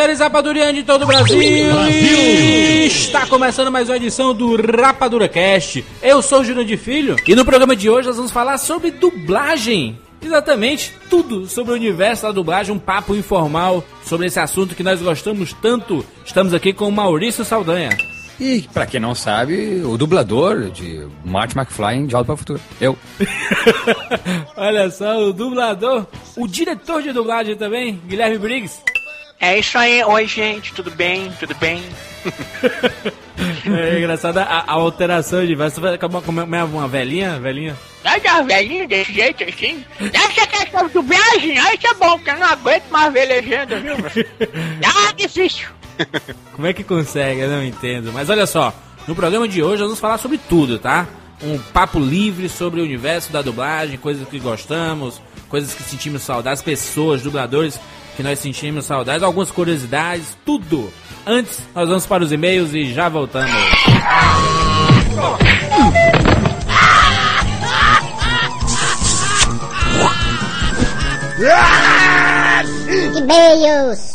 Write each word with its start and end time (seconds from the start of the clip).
Séries 0.00 0.20
Rapadurianos 0.20 0.76
de 0.76 0.82
todo 0.82 1.02
o 1.02 1.06
Brasil. 1.06 1.38
Está 2.86 3.26
começando 3.26 3.70
mais 3.70 3.86
uma 3.86 3.96
edição 3.96 4.32
do 4.32 4.56
Rapadura 4.56 5.28
Cast. 5.28 5.84
Eu 6.02 6.22
sou 6.22 6.40
o 6.40 6.44
Júnior 6.44 6.64
de 6.64 6.78
Filho 6.78 7.16
e 7.26 7.34
no 7.34 7.44
programa 7.44 7.76
de 7.76 7.90
hoje 7.90 8.08
nós 8.08 8.16
vamos 8.16 8.32
falar 8.32 8.56
sobre 8.56 8.92
dublagem. 8.92 9.98
Exatamente, 10.22 10.94
tudo 11.10 11.46
sobre 11.46 11.72
o 11.72 11.74
universo 11.74 12.22
da 12.22 12.32
dublagem, 12.32 12.74
um 12.74 12.78
papo 12.78 13.14
informal 13.14 13.84
sobre 14.02 14.26
esse 14.26 14.40
assunto 14.40 14.74
que 14.74 14.82
nós 14.82 15.02
gostamos 15.02 15.52
tanto. 15.52 16.02
Estamos 16.24 16.54
aqui 16.54 16.72
com 16.72 16.88
o 16.88 16.92
Maurício 16.92 17.44
Saldanha. 17.44 17.90
E, 18.40 18.62
pra 18.72 18.86
quem 18.86 18.98
não 18.98 19.14
sabe, 19.14 19.82
o 19.84 19.98
dublador 19.98 20.70
de 20.70 21.06
Marty 21.26 21.58
McFly 21.58 21.96
em 21.96 22.06
De 22.06 22.12
Volta 22.12 22.24
para 22.24 22.34
o 22.34 22.38
Futuro. 22.38 22.60
Eu. 22.80 22.96
Olha 24.56 24.90
só, 24.90 25.18
o 25.18 25.30
dublador, 25.34 26.06
o 26.38 26.48
diretor 26.48 27.02
de 27.02 27.12
dublagem 27.12 27.54
também, 27.54 28.00
Guilherme 28.06 28.38
Briggs. 28.38 28.80
É 29.40 29.58
isso 29.58 29.78
aí, 29.78 30.04
oi 30.04 30.26
gente, 30.26 30.74
tudo 30.74 30.90
bem? 30.90 31.32
Tudo 31.40 31.54
bem? 31.56 31.82
É 33.64 33.98
engraçado 33.98 34.36
a, 34.36 34.42
a 34.42 34.72
alteração 34.72 35.46
de 35.46 35.54
voz. 35.54 35.72
Você 35.72 35.80
vai 35.80 35.94
acabar 35.94 36.20
com 36.20 36.30
uma, 36.30 36.44
uma 36.44 36.86
velhinha, 36.88 37.40
velhinha. 37.40 37.74
Ai, 38.04 38.20
tá 38.20 38.42
velhinho 38.42 38.86
desse 38.86 39.14
jeito 39.14 39.42
assim? 39.44 39.82
Essa 40.12 40.46
questão 40.46 40.86
de 40.86 40.92
dublagem, 40.92 41.58
aí 41.58 41.76
isso 41.76 41.86
é 41.86 41.94
bom, 41.94 42.18
porque 42.18 42.30
eu 42.30 42.38
não 42.38 42.46
aguento 42.46 42.84
mais 42.90 43.12
ver 43.12 43.24
legenda, 43.26 43.80
viu? 43.80 43.94
Ah, 44.84 45.12
difícil. 45.12 45.68
Como 46.52 46.66
é 46.66 46.74
que 46.74 46.84
consegue? 46.84 47.40
Eu 47.40 47.48
não 47.48 47.64
entendo. 47.64 48.12
Mas 48.12 48.28
olha 48.28 48.46
só, 48.46 48.74
no 49.08 49.14
programa 49.14 49.48
de 49.48 49.62
hoje 49.62 49.78
nós 49.78 49.88
vamos 49.88 50.00
falar 50.00 50.18
sobre 50.18 50.36
tudo, 50.36 50.78
tá? 50.78 51.06
Um 51.42 51.58
papo 51.58 51.98
livre 51.98 52.48
sobre 52.48 52.80
o 52.80 52.84
universo 52.84 53.32
da 53.32 53.40
dublagem, 53.40 53.96
coisas 53.96 54.28
que 54.28 54.38
gostamos, 54.38 55.20
coisas 55.48 55.72
que 55.72 55.82
sentimos 55.82 56.22
saudades, 56.22 56.62
pessoas, 56.62 57.22
dubladores 57.22 57.80
que 58.20 58.22
nós 58.22 58.38
sentimos 58.38 58.84
saudades, 58.84 59.22
algumas 59.22 59.50
curiosidades, 59.50 60.36
tudo. 60.44 60.92
Antes, 61.26 61.60
nós 61.74 61.88
vamos 61.88 62.06
para 62.06 62.22
os 62.22 62.30
e-mails 62.30 62.74
e 62.74 62.92
já 62.92 63.08
voltamos. 63.08 63.50
E-mails. 73.16 74.12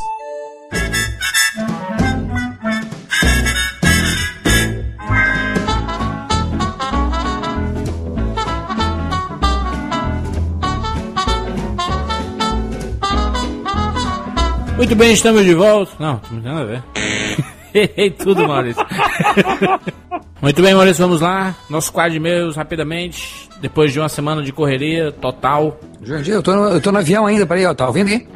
Muito 14.78 14.94
bem, 14.96 15.14
estamos 15.14 15.44
de 15.46 15.54
volta. 15.54 15.94
Não, 16.00 16.22
não 16.32 16.42
tem 16.42 16.52
nada 16.52 16.62
a 16.62 16.66
ver. 16.66 16.84
Errei 17.74 18.12
tudo, 18.12 18.48
Maurício. 18.48 18.86
Muito 20.42 20.62
bem, 20.62 20.74
Maurício, 20.74 21.02
vamos 21.04 21.22
lá. 21.22 21.56
Nosso 21.70 21.92
quadro 21.92 22.12
de 22.12 22.18
e-mails, 22.18 22.56
rapidamente. 22.56 23.50
Depois 23.62 23.92
de 23.94 24.00
uma 24.00 24.10
semana 24.10 24.44
de 24.44 24.52
correria 24.52 25.12
total. 25.14 25.80
Jurandir, 26.02 26.34
eu 26.34 26.44
tô, 26.44 26.54
no, 26.54 26.70
eu 26.70 26.82
tô 26.82 26.92
no 26.92 27.00
avião 27.00 27.26
ainda, 27.26 27.46
peraí, 27.46 27.66
ó, 27.66 27.74
tá 27.74 27.88
ouvindo 27.88 28.10
aí? 28.10 28.28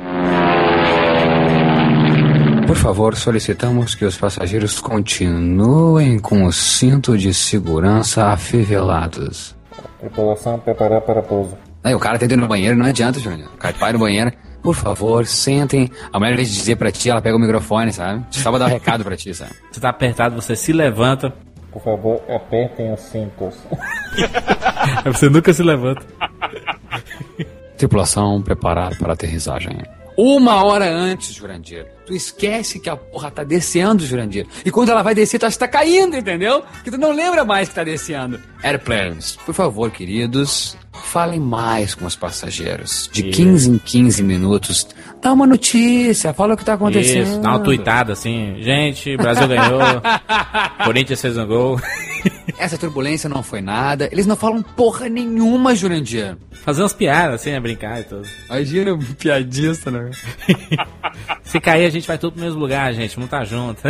Por 2.66 2.76
favor, 2.76 3.16
solicitamos 3.16 3.96
que 3.96 4.06
os 4.06 4.18
passageiros 4.18 4.80
continuem 4.80 6.20
com 6.20 6.46
o 6.46 6.52
cinto 6.54 7.18
de 7.18 7.34
segurança 7.34 8.28
afivelados. 8.28 9.56
Tripulação 10.00 10.58
preparar 10.60 11.02
para 11.02 11.22
pouso. 11.22 11.58
Aí 11.84 11.94
o 11.94 12.00
cara 12.00 12.18
tá 12.18 12.26
indo 12.26 12.38
no 12.38 12.48
banheiro, 12.48 12.78
não 12.78 12.86
adianta, 12.86 13.20
Jurandir. 13.20 13.48
O 13.48 13.58
cara 13.58 13.76
vai 13.78 13.94
no 13.94 14.00
banheiro. 14.00 14.32
Por 14.62 14.76
favor, 14.76 15.26
sentem. 15.26 15.90
A 16.12 16.20
mulher, 16.20 16.32
ao 16.32 16.34
invés 16.34 16.50
de 16.50 16.56
dizer 16.56 16.76
pra 16.76 16.92
ti, 16.92 17.10
ela 17.10 17.22
pega 17.22 17.36
o 17.36 17.40
microfone, 17.40 17.94
sabe? 17.94 18.26
Só 18.32 18.50
pra 18.50 18.60
dar 18.60 18.66
um 18.66 18.70
recado 18.70 19.04
pra 19.04 19.16
ti, 19.16 19.34
sabe? 19.34 19.52
Você 19.72 19.80
tá 19.80 19.90
apertado, 19.90 20.36
você 20.36 20.56
se 20.56 20.74
levanta. 20.74 21.34
Por 21.72 21.82
favor, 21.84 22.22
apertem 22.30 22.92
os 22.92 23.00
cintos. 23.02 23.56
Você 25.06 25.30
nunca 25.30 25.54
se 25.54 25.62
levanta. 25.64 26.02
Tripulação 27.78 28.42
preparada 28.42 28.96
para 28.98 29.14
aterrissagem. 29.14 29.78
Uma 30.18 30.64
hora 30.66 30.90
antes, 30.90 31.34
Jurandir. 31.34 31.86
Tu 32.10 32.16
esquece 32.16 32.80
que 32.80 32.90
a 32.90 32.98
porra 32.98 33.30
tá 33.30 33.44
descendo, 33.44 34.04
Jurandir. 34.04 34.48
E 34.66 34.72
quando 34.72 34.90
ela 34.90 35.04
vai 35.04 35.14
descer, 35.14 35.38
tu 35.38 35.46
acha 35.46 35.54
que 35.54 35.60
tá 35.60 35.68
caindo, 35.68 36.18
entendeu? 36.18 36.64
Que 36.84 36.90
tu 36.90 36.98
não 36.98 37.12
lembra 37.12 37.46
mais 37.46 37.70
que 37.70 37.76
tá 37.76 37.84
descendo. 37.84 38.42
Airplanes, 38.64 39.36
por 39.46 39.54
favor, 39.54 39.92
queridos, 39.92 40.76
falem 40.92 41.40
mais 41.40 41.94
com 41.94 42.08
os 42.08 42.16
passageiros. 42.16 43.08
De 43.14 43.22
15 43.22 43.70
em 43.70 43.78
15 43.78 44.24
minutos. 44.24 44.88
Dá 45.22 45.32
uma 45.32 45.46
notícia, 45.46 46.34
fala 46.34 46.56
o 46.56 46.58
que 46.58 46.66
tá 46.66 46.74
acontecendo. 46.74 47.28
Isso, 47.28 47.42
dá 47.42 47.50
uma 47.50 47.60
tuitada 47.60 48.14
assim. 48.14 48.56
Gente, 48.60 49.16
Brasil 49.16 49.48
ganhou. 49.48 49.80
Corinthians 50.84 51.22
fez 51.22 51.38
um 51.38 51.46
gol. 51.46 51.80
Essa 52.60 52.78
turbulência 52.78 53.30
não 53.30 53.42
foi 53.42 53.62
nada. 53.62 54.10
Eles 54.12 54.28
não 54.28 54.36
falam 54.36 54.62
porra 54.62 55.08
nenhuma, 55.08 55.74
Jurandir. 55.74 56.36
Fazer 56.52 56.82
umas 56.82 56.92
piadas 56.92 57.36
assim, 57.36 57.54
a 57.54 57.62
brincar 57.62 58.02
e 58.02 58.04
tudo. 58.04 58.28
Imagina 58.48 58.94
um 58.94 59.00
piadista, 59.00 59.90
né? 59.90 60.12
Se 61.42 61.60
cair, 61.60 61.86
a 61.86 61.90
gente 61.90 62.06
vai 62.06 62.18
tudo 62.18 62.34
pro 62.34 62.42
mesmo 62.42 62.60
lugar, 62.60 62.94
gente. 62.94 63.16
Vamos 63.16 63.30
tá 63.30 63.46
junto. 63.46 63.82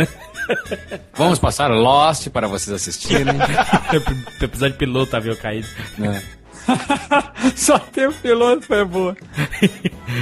Vamos 1.14 1.40
passar 1.40 1.68
Lost 1.68 2.28
para 2.28 2.46
vocês 2.46 2.72
assistirem. 2.72 3.34
o 4.40 4.44
episódio 4.44 4.76
piloto 4.76 5.16
avião 5.16 5.34
caído. 5.34 5.66
É. 6.00 6.22
Só 7.56 7.76
tem 7.78 8.06
o 8.06 8.12
piloto, 8.12 8.62
foi 8.62 8.84
boa. 8.84 9.16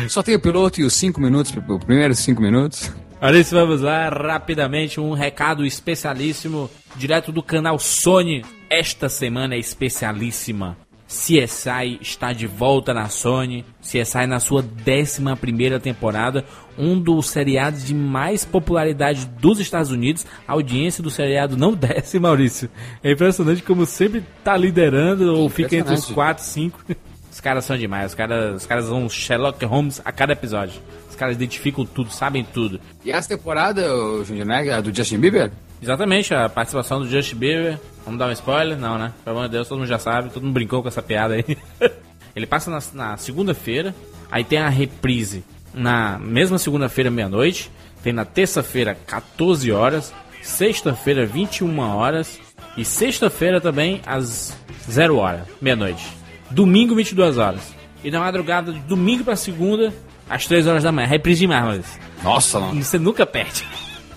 Só 0.09 0.23
tem 0.23 0.35
o 0.35 0.41
piloto 0.41 0.81
e 0.81 0.85
os 0.85 0.95
cinco 0.95 1.21
minutos, 1.21 1.53
os 1.55 1.85
primeiros 1.85 2.19
cinco 2.21 2.41
minutos. 2.41 2.91
Isso, 3.35 3.55
vamos 3.55 3.81
lá, 3.81 4.09
rapidamente, 4.09 5.01
um 5.01 5.13
recado 5.13 5.67
especialíssimo, 5.67 6.71
direto 6.95 7.33
do 7.33 7.43
canal 7.43 7.79
Sony. 7.79 8.45
Esta 8.71 9.09
semana 9.09 9.55
é 9.55 9.59
especialíssima. 9.59 10.77
CSI 11.09 11.99
está 12.01 12.33
de 12.33 12.47
volta 12.47 12.95
na 12.95 13.09
Sony. 13.09 13.65
CSI 13.81 14.27
na 14.27 14.39
sua 14.39 14.63
11 14.63 15.81
temporada, 15.81 16.45
um 16.77 16.99
dos 16.99 17.31
seriados 17.31 17.85
de 17.85 17.95
mais 17.95 18.45
popularidade 18.45 19.27
dos 19.41 19.59
Estados 19.59 19.91
Unidos. 19.91 20.25
A 20.47 20.53
audiência 20.53 21.03
do 21.03 21.11
seriado 21.11 21.57
não 21.57 21.73
desce, 21.75 22.21
Maurício. 22.21 22.71
É 23.03 23.11
impressionante 23.11 23.63
como 23.63 23.85
sempre 23.85 24.23
tá 24.45 24.57
liderando 24.57 25.35
ou 25.35 25.49
fica 25.49 25.77
entre 25.77 25.95
os 25.95 26.07
4, 26.07 26.45
5. 26.45 26.85
Os 27.33 27.41
caras 27.41 27.65
são 27.65 27.77
demais, 27.77 28.13
os 28.13 28.15
caras, 28.15 28.57
os 28.57 28.67
caras 28.67 28.87
são 28.87 29.09
Sherlock 29.09 29.65
Holmes 29.65 30.01
a 30.05 30.13
cada 30.13 30.33
episódio. 30.35 30.81
Caras 31.19 31.37
identificam 31.37 31.85
tudo, 31.85 32.11
sabem 32.11 32.45
tudo. 32.45 32.81
E 33.05 33.11
essa 33.11 33.29
temporada, 33.29 33.83
Júnior, 34.25 34.47
né, 34.47 34.71
a 34.71 34.81
do 34.81 34.95
Justin 34.95 35.19
Bieber? 35.19 35.51
Exatamente, 35.83 36.35
a 36.35 36.49
participação 36.49 37.01
do 37.01 37.09
Justin 37.09 37.37
Bieber. 37.37 37.79
Vamos 38.05 38.19
dar 38.19 38.29
um 38.29 38.33
spoiler? 38.33 38.79
Não, 38.79 38.97
né? 38.97 39.13
Pelo 39.25 39.37
amor 39.37 39.49
de 39.49 39.53
Deus, 39.53 39.69
todo 39.69 39.79
mundo 39.79 39.89
já 39.89 39.99
sabe, 39.99 40.31
todo 40.31 40.43
mundo 40.43 40.55
brincou 40.55 40.83
com 40.83 40.89
essa 40.89 41.03
piada 41.03 41.35
aí. 41.35 41.45
Ele 42.35 42.47
passa 42.47 42.71
na, 42.71 42.79
na 42.95 43.17
segunda-feira, 43.17 43.95
aí 44.31 44.45
tem 44.45 44.59
a 44.59 44.69
reprise 44.69 45.45
na 45.75 46.19
mesma 46.19 46.59
segunda-feira, 46.59 47.11
meia-noite. 47.11 47.71
Tem 48.03 48.13
na 48.13 48.25
terça-feira, 48.25 48.97
14 49.07 49.71
horas. 49.73 50.13
Sexta-feira, 50.43 51.27
21 51.27 51.79
horas. 51.79 52.39
E 52.77 52.85
sexta-feira 52.85 53.61
também, 53.61 54.01
às 54.07 54.57
0 54.89 55.17
horas, 55.17 55.43
meia-noite. 55.61 56.07
Domingo, 56.51 56.95
22 56.95 57.39
horas. 57.39 57.75
E 58.03 58.11
na 58.11 58.21
madrugada, 58.21 58.73
de 58.73 58.79
domingo 58.81 59.25
pra 59.25 59.37
segunda, 59.37 59.93
às 60.29 60.47
3 60.47 60.67
horas 60.67 60.83
da 60.83 60.93
manhã. 60.93 61.07
Reprise 61.09 61.41
demais, 61.41 61.65
mas 61.65 61.85
Nossa, 62.23 62.61
não. 62.61 62.75
você 62.75 62.99
nunca 62.99 63.25
perde. 63.27 63.65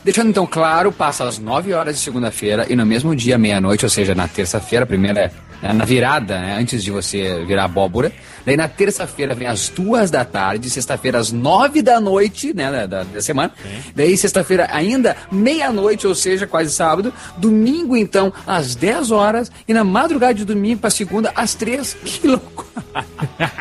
Deixando 0.04 0.30
então 0.30 0.48
claro, 0.48 0.92
passa 0.92 1.26
às 1.26 1.38
9 1.38 1.74
horas 1.74 1.96
de 1.96 2.02
segunda-feira 2.02 2.66
e 2.70 2.76
no 2.76 2.86
mesmo 2.86 3.16
dia, 3.16 3.38
meia-noite, 3.38 3.86
ou 3.86 3.90
seja, 3.90 4.16
na 4.16 4.28
terça-feira, 4.28 4.84
primeira 4.84 5.32
né, 5.62 5.74
na 5.74 5.86
virada, 5.86 6.40
né, 6.40 6.58
antes 6.60 6.84
de 6.84 6.90
você 6.90 7.46
virar 7.46 7.66
abóbora. 7.66 8.12
Daí 8.44 8.58
na 8.58 8.68
terça-feira 8.68 9.36
vem 9.36 9.48
às 9.48 9.70
duas 9.70 10.10
da 10.10 10.26
tarde, 10.26 10.72
sexta-feira 10.72 11.20
às 11.20 11.32
nove 11.32 11.84
da 11.84 12.00
noite, 12.00 12.52
né, 12.52 12.88
da, 12.88 13.04
da- 13.04 13.22
semana. 13.22 13.54
Daí 13.96 14.18
sexta-feira 14.18 14.68
ainda 14.72 15.16
meia-noite, 15.32 16.08
ou 16.08 16.16
seja, 16.16 16.48
quase 16.48 16.72
sábado. 16.72 17.14
Domingo 17.38 17.96
então 17.96 18.34
às 18.48 18.74
10 18.74 19.12
horas 19.12 19.52
e 19.68 19.74
na 19.74 19.84
madrugada 19.84 20.34
de 20.34 20.46
domingo 20.46 20.82
para 20.82 20.90
segunda 20.90 21.32
às 21.36 21.54
três. 21.54 21.94
Que 22.04 22.26
loucura! 22.28 23.06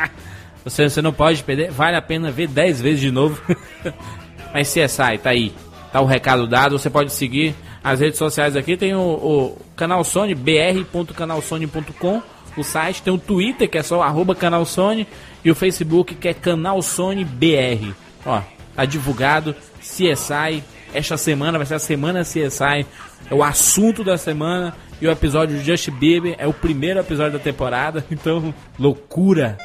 Você, 0.63 0.89
você 0.89 1.01
não 1.01 1.13
pode 1.13 1.43
perder, 1.43 1.71
vale 1.71 1.97
a 1.97 2.01
pena 2.01 2.31
ver 2.31 2.47
10 2.47 2.81
vezes 2.81 2.99
de 2.99 3.11
novo. 3.11 3.41
Mas 4.53 4.69
CSI, 4.69 5.17
tá 5.21 5.29
aí. 5.29 5.53
Tá 5.91 6.01
o 6.01 6.05
recado 6.05 6.47
dado, 6.47 6.77
você 6.77 6.89
pode 6.89 7.11
seguir 7.11 7.55
as 7.83 7.99
redes 7.99 8.17
sociais 8.17 8.55
aqui. 8.55 8.77
Tem 8.77 8.93
o, 8.93 8.99
o 8.99 9.57
canal 9.75 10.03
Sony, 10.03 10.35
br.canalsony.com, 10.35 12.21
o 12.55 12.63
site. 12.63 13.01
Tem 13.01 13.13
o 13.13 13.17
Twitter, 13.17 13.69
que 13.69 13.77
é 13.77 13.83
só 13.83 14.01
arroba 14.01 14.35
canal 14.35 14.65
Sony. 14.65 15.07
E 15.43 15.49
o 15.49 15.55
Facebook, 15.55 16.15
que 16.15 16.27
é 16.27 16.33
canal 16.33 16.81
Sony 16.81 17.25
BR. 17.25 17.93
Ó, 18.25 18.41
tá 18.75 18.85
divulgado. 18.85 19.55
CSI. 19.79 20.63
Esta 20.93 21.17
semana 21.17 21.57
vai 21.57 21.65
ser 21.65 21.75
a 21.75 21.79
semana 21.79 22.21
CSI. 22.21 22.85
É 23.29 23.33
o 23.33 23.43
assunto 23.43 24.03
da 24.03 24.17
semana. 24.17 24.75
E 25.01 25.07
o 25.07 25.11
episódio 25.11 25.59
Just 25.63 25.89
Bieber 25.89 26.35
é 26.37 26.45
o 26.45 26.53
primeiro 26.53 26.99
episódio 26.99 27.33
da 27.33 27.43
temporada. 27.43 28.05
Então, 28.11 28.53
loucura. 28.77 29.57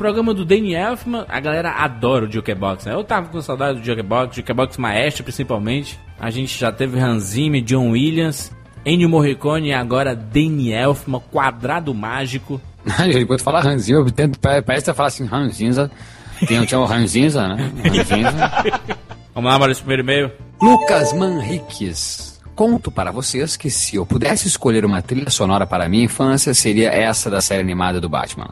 Programa 0.00 0.32
do 0.32 0.46
Danny 0.46 0.74
Elfman. 0.74 1.26
A 1.28 1.38
galera 1.40 1.72
adora 1.72 2.24
o 2.24 2.32
Jukebox, 2.32 2.86
né? 2.86 2.94
Eu 2.94 3.04
tava 3.04 3.28
com 3.28 3.38
saudade 3.42 3.80
do 3.80 3.84
Jukebox, 3.84 4.34
Jukebox 4.34 4.78
Maestro 4.78 5.22
principalmente. 5.24 6.00
A 6.18 6.30
gente 6.30 6.58
já 6.58 6.72
teve 6.72 6.98
Hans 6.98 7.24
Zimmer, 7.24 7.60
John 7.62 7.90
Williams, 7.90 8.50
Ennio 8.84 9.10
Morricone 9.10 9.68
e 9.68 9.72
agora 9.74 10.16
Danny 10.16 10.72
Elfman, 10.72 11.20
Quadrado 11.30 11.92
Mágico. 11.94 12.58
Enquanto 13.14 13.42
fala 13.42 13.60
Ranzinza, 13.60 13.92
eu 14.00 14.10
tento, 14.10 14.38
pa- 14.40 14.62
parece 14.62 14.84
que 14.86 14.90
você 14.90 14.94
fala 14.94 15.08
assim, 15.08 15.26
Ranzinza. 15.26 15.90
Tem, 16.46 16.64
tinha 16.64 16.80
o 16.80 16.86
Ranzinza, 16.86 17.46
né? 17.46 17.70
Ranzinza. 17.84 18.50
Vamos 19.34 19.50
lá, 19.52 19.58
Maurício, 19.58 19.84
primeiro 19.84 20.02
e-mail. 20.02 20.32
Lucas 20.62 21.12
Manriques. 21.12 22.40
Conto 22.54 22.90
para 22.90 23.10
vocês 23.12 23.54
que 23.54 23.68
se 23.70 23.96
eu 23.96 24.06
pudesse 24.06 24.48
escolher 24.48 24.84
uma 24.86 25.02
trilha 25.02 25.28
sonora 25.28 25.66
para 25.66 25.84
a 25.84 25.88
minha 25.90 26.04
infância, 26.04 26.54
seria 26.54 26.88
essa 26.90 27.28
da 27.30 27.42
série 27.42 27.60
animada 27.60 28.00
do 28.00 28.08
Batman. 28.08 28.48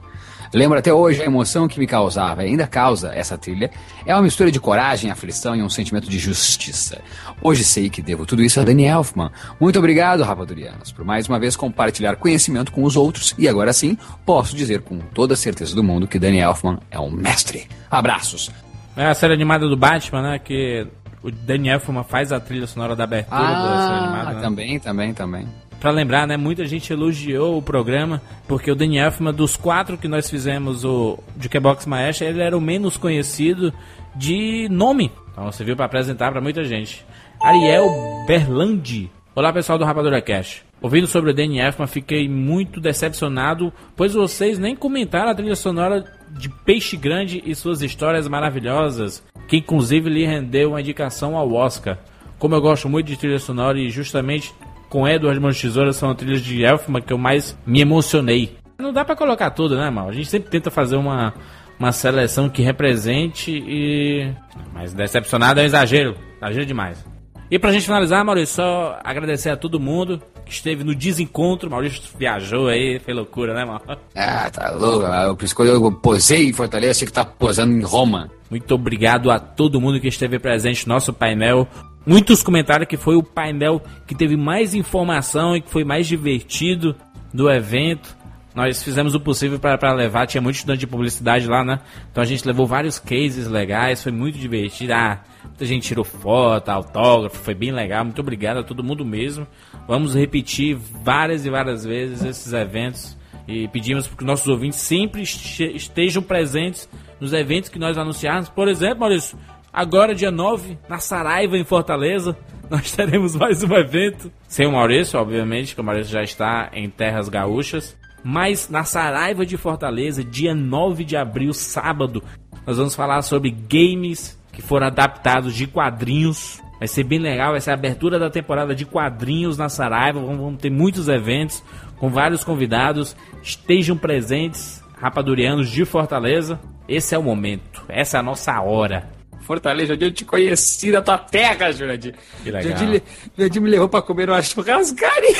Lembro 0.53 0.79
até 0.79 0.93
hoje 0.93 1.23
a 1.23 1.25
emoção 1.25 1.69
que 1.69 1.79
me 1.79 1.87
causava, 1.87 2.45
e 2.45 2.49
ainda 2.49 2.67
causa 2.67 3.13
essa 3.15 3.37
trilha. 3.37 3.71
É 4.07 4.15
uma 4.15 4.23
mistura 4.23 4.51
de 4.51 4.61
coragem, 4.61 5.11
aflição 5.11 5.55
e 5.55 5.63
um 5.63 5.69
sentimento 5.69 6.09
de 6.09 6.19
justiça. 6.19 7.01
Hoje 7.43 7.65
sei 7.65 7.89
que 7.89 8.03
devo 8.03 8.27
tudo 8.27 8.43
isso 8.43 8.61
a 8.61 8.65
Danny 8.65 8.85
Elfman. 8.85 9.31
Muito 9.61 9.79
obrigado, 9.79 10.23
rapadurianos, 10.23 10.93
por 10.93 11.05
mais 11.05 11.29
uma 11.29 11.39
vez 11.39 11.57
compartilhar 11.57 12.17
conhecimento 12.17 12.73
com 12.73 12.85
os 12.85 12.97
outros. 12.97 13.35
E 13.39 13.49
agora 13.49 13.73
sim, 13.73 13.97
posso 14.25 14.57
dizer 14.57 14.83
com 14.83 14.99
toda 14.99 15.35
a 15.35 15.37
certeza 15.37 15.75
do 15.75 15.85
mundo 15.85 16.07
que 16.07 16.19
Danny 16.19 16.39
Elfman 16.39 16.79
é 16.91 16.99
um 16.99 17.11
mestre. 17.11 17.69
Abraços. 17.91 18.51
É 18.97 19.07
a 19.07 19.15
série 19.15 19.35
animada 19.35 19.69
do 19.69 19.77
Batman, 19.77 20.23
né? 20.23 20.39
Que 20.39 20.87
o 21.23 21.31
Danny 21.31 21.69
Elfman 21.69 22.03
faz 22.05 22.33
a 22.33 22.41
trilha 22.41 22.67
sonora 22.67 22.97
da 22.97 23.05
abertura 23.05 23.41
da 23.41 23.87
série 23.87 24.05
animada. 24.05 24.31
Ah, 24.31 24.35
né? 24.35 24.41
também, 24.41 24.81
também, 24.81 25.15
também. 25.15 25.49
Pra 25.81 25.91
lembrar, 25.93 26.27
né? 26.27 26.37
Muita 26.37 26.67
gente 26.67 26.93
elogiou 26.93 27.57
o 27.57 27.63
programa, 27.63 28.21
porque 28.49 28.71
o 28.71 28.75
Danny 28.75 28.99
Elfman, 28.99 29.33
dos 29.33 29.57
quatro 29.57 29.97
que 29.97 30.09
nós 30.09 30.29
fizemos 30.29 30.85
o 30.85 31.19
Jukebox 31.41 31.87
Maestro, 31.87 32.27
ele 32.27 32.43
era 32.43 32.57
o 32.57 32.61
menos 32.61 32.97
conhecido 32.97 33.73
de 34.17 34.69
nome. 34.71 35.13
Então 35.31 35.45
você 35.45 35.63
viu 35.63 35.77
pra 35.77 35.87
apresentar 35.87 36.33
pra 36.33 36.41
muita 36.41 36.65
gente. 36.65 37.05
Ariel 37.41 37.89
Berlandi. 38.27 39.09
Olá, 39.37 39.53
pessoal 39.53 39.79
do 39.79 39.85
Rapadura 39.85 40.21
Cash. 40.21 40.65
Ouvindo 40.83 41.07
sobre 41.07 41.31
o 41.31 41.35
Danny 41.35 41.61
Elfman, 41.61 41.87
fiquei 41.87 42.29
muito 42.29 42.81
decepcionado, 42.81 43.73
pois 43.97 44.15
vocês 44.15 44.59
nem 44.59 44.75
comentaram 44.75 45.31
a 45.31 45.35
trilha 45.35 45.55
sonora 45.55 46.05
de 46.31 46.49
Peixe 46.49 46.97
Grande 46.97 47.43
e 47.47 47.55
suas 47.55 47.83
histórias 47.83 48.27
maravilhosas, 48.27 49.23
que 49.47 49.59
inclusive 49.59 50.11
lhe 50.11 50.27
rendeu 50.27 50.71
uma 50.71 50.81
indicação 50.81 51.37
ao 51.37 51.53
Oscar. 51.53 51.99
Como 52.39 52.55
eu 52.55 52.61
gosto 52.61 52.89
muito 52.89 53.07
de 53.07 53.17
trilha 53.17 53.39
sonora 53.39 53.79
e 53.79 53.91
justamente 53.91 54.53
com 54.89 55.07
Edward 55.07 55.39
Mãos 55.41 55.57
de 55.57 55.63
Tesoura 55.63 55.93
são 55.93 56.15
trilhas 56.15 56.41
de 56.41 56.63
Elfman 56.63 57.01
que 57.01 57.13
eu 57.13 57.19
mais 57.19 57.57
me 57.67 57.81
emocionei. 57.81 58.57
Não 58.79 58.93
dá 58.93 59.05
pra 59.05 59.17
colocar 59.17 59.51
tudo, 59.51 59.77
né, 59.77 59.91
mal? 59.91 60.09
A 60.09 60.13
gente 60.13 60.29
sempre 60.29 60.51
tenta 60.51 60.71
fazer 60.71 60.97
uma, 60.97 61.35
uma 61.79 61.93
seleção 61.93 62.49
que 62.49 62.63
represente 62.63 63.51
e. 63.51 64.33
Mas 64.73 64.95
decepcionado 64.95 65.61
é 65.61 65.65
um 65.65 65.67
exagero. 65.67 66.17
Exagero 66.37 66.67
demais. 66.67 67.05
E 67.51 67.59
pra 67.59 67.73
gente 67.73 67.87
finalizar, 67.87 68.23
Maurício, 68.25 68.57
só 68.57 68.99
agradecer 69.03 69.49
a 69.49 69.57
todo 69.57 69.81
mundo 69.81 70.23
que 70.45 70.53
esteve 70.53 70.85
no 70.85 70.95
desencontro. 70.95 71.71
Maurício 71.71 72.03
viajou 72.19 72.69
aí, 72.69 72.99
foi 72.99 73.15
loucura, 73.15 73.55
né, 73.55 73.65
mal? 73.65 73.81
Ah, 74.15 74.51
tá 74.51 74.71
louco. 74.71 75.07
Eu, 75.07 75.35
por 75.35 75.45
isso 75.45 75.57
que 75.57 75.63
eu 75.63 75.93
posei 75.93 76.49
em 76.49 76.53
Fortaleza, 76.53 76.91
achei 76.91 77.07
que 77.07 77.13
tá 77.13 77.25
posando 77.25 77.73
em 77.73 77.83
Roma. 77.83 78.31
Muito 78.51 78.75
obrigado 78.75 79.31
a 79.31 79.39
todo 79.39 79.81
mundo 79.81 79.99
que 79.99 80.09
esteve 80.09 80.39
presente 80.39 80.87
no 80.87 80.95
nosso 80.95 81.13
painel. 81.13 81.67
Muitos 82.09 82.43
comentaram 82.43 82.87
que 82.87 82.97
foi 82.97 83.17
o 83.17 83.23
painel 83.23 83.83
que 84.07 84.15
teve 84.15 84.35
mais 84.37 84.75
informação 84.75 85.55
e 85.55 85.61
que 85.61 85.71
foi 85.71 85.85
mais 85.85 86.07
divertido 86.07 86.97
do 87.35 87.51
evento. 87.51 88.17
Nós 88.55 88.83
fizemos 88.83 89.15
o 89.15 89.21
possível 89.21 89.59
para 89.59 89.93
levar, 89.93 90.27
tinha 90.27 90.41
muito 90.41 90.57
estudante 90.57 90.81
de 90.81 90.87
publicidade 90.87 91.47
lá, 91.47 91.63
né? 91.63 91.81
Então 92.11 92.23
a 92.23 92.27
gente 92.27 92.45
levou 92.47 92.67
vários 92.67 92.99
cases 92.99 93.47
legais, 93.47 94.03
foi 94.03 94.11
muito 94.11 94.39
divertido. 94.39 94.95
Ah, 94.95 95.21
muita 95.45 95.67
gente 95.67 95.87
tirou 95.87 96.03
foto, 96.03 96.69
autógrafo, 96.71 97.37
foi 97.37 97.55
bem 97.55 97.71
legal. 97.71 98.05
Muito 98.05 98.21
obrigado 98.21 98.57
a 98.57 98.63
todo 98.65 98.83
mundo 98.83 99.05
mesmo. 99.05 99.47
Vamos 99.87 100.15
repetir 100.15 100.77
várias 100.77 101.45
e 101.45 101.51
várias 101.51 101.85
vezes 101.85 102.25
esses 102.25 102.53
eventos 102.53 103.17
e 103.47 103.69
pedimos 103.69 104.09
que 104.09 104.25
nossos 104.25 104.49
ouvintes 104.49 104.79
sempre 104.81 105.23
este- 105.23 105.77
estejam 105.77 106.23
presentes 106.23 106.89
nos 107.21 107.33
eventos 107.33 107.69
que 107.69 107.79
nós 107.79 107.97
anunciarmos. 107.99 108.49
Por 108.49 108.67
exemplo, 108.67 109.01
Maurício, 109.01 109.39
agora 109.73 110.15
dia 110.15 110.31
9, 110.31 110.79
na 110.89 110.99
Saraiva, 110.99 111.57
em 111.57 111.65
Fortaleza, 111.65 112.37
nós 112.71 112.93
teremos 112.93 113.35
mais 113.35 113.63
um 113.63 113.75
evento. 113.75 114.31
Sem 114.47 114.67
o 114.67 114.73
Maurício, 114.73 115.19
obviamente, 115.19 115.75
que 115.75 115.81
o 115.81 115.85
Maurício 115.85 116.13
já 116.13 116.23
está 116.23 116.71
em 116.73 116.89
terras 116.89 117.29
gaúchas. 117.29 117.97
Mas 118.23 118.69
na 118.69 118.85
Saraiva 118.85 119.47
de 119.47 119.57
Fortaleza, 119.57 120.25
dia 120.25 120.55
9 120.55 121.05
de 121.05 121.17
abril, 121.17 121.53
sábado, 121.53 122.23
nós 122.67 122.77
vamos 122.77 122.95
falar 122.95 123.23
sobre 123.23 123.51
games 123.51 124.39
que 124.53 124.61
foram 124.61 124.89
adaptados 124.89 125.55
de 125.55 125.67
quadrinhos. 125.67 126.61
Vai 126.79 126.89
ser 126.89 127.05
bem 127.05 127.19
legal, 127.19 127.53
vai 127.53 127.61
ser 127.61 127.71
a 127.71 127.75
abertura 127.75 128.19
da 128.19 128.29
temporada 128.31 128.75
de 128.75 128.85
quadrinhos 128.85 129.57
na 129.57 129.69
Saraiva. 129.69 130.21
Vamos, 130.21 130.61
ter 130.61 130.71
muitos 130.71 131.09
eventos 131.09 131.63
com 131.97 132.09
vários 132.09 132.45
convidados. 132.45 133.17
Estejam 133.43 133.97
presentes, 133.97 134.83
rapadurianos 135.01 135.71
de 135.71 135.85
Fortaleza. 135.85 136.61
Esse 136.89 137.15
é 137.15 137.19
o 137.19 137.23
momento, 137.23 137.85
essa 137.89 138.17
é 138.17 138.21
a 138.21 138.23
nossa 138.23 138.61
hora. 138.61 139.18
Fortaleza, 139.49 139.95
onde 139.95 140.05
eu 140.05 140.13
te 140.13 140.27
conheci 140.27 140.93
da 140.93 141.01
tua 141.01 141.17
terra, 141.17 141.73
Jurandir. 141.73 142.15
Que 142.45 142.51
legal. 142.51 143.03
Jurandir, 143.35 143.63
me 143.63 143.71
levou 143.71 143.89
pra 143.89 144.03
comer 144.03 144.29
uma 144.29 144.43
churrascaria. 144.43 145.35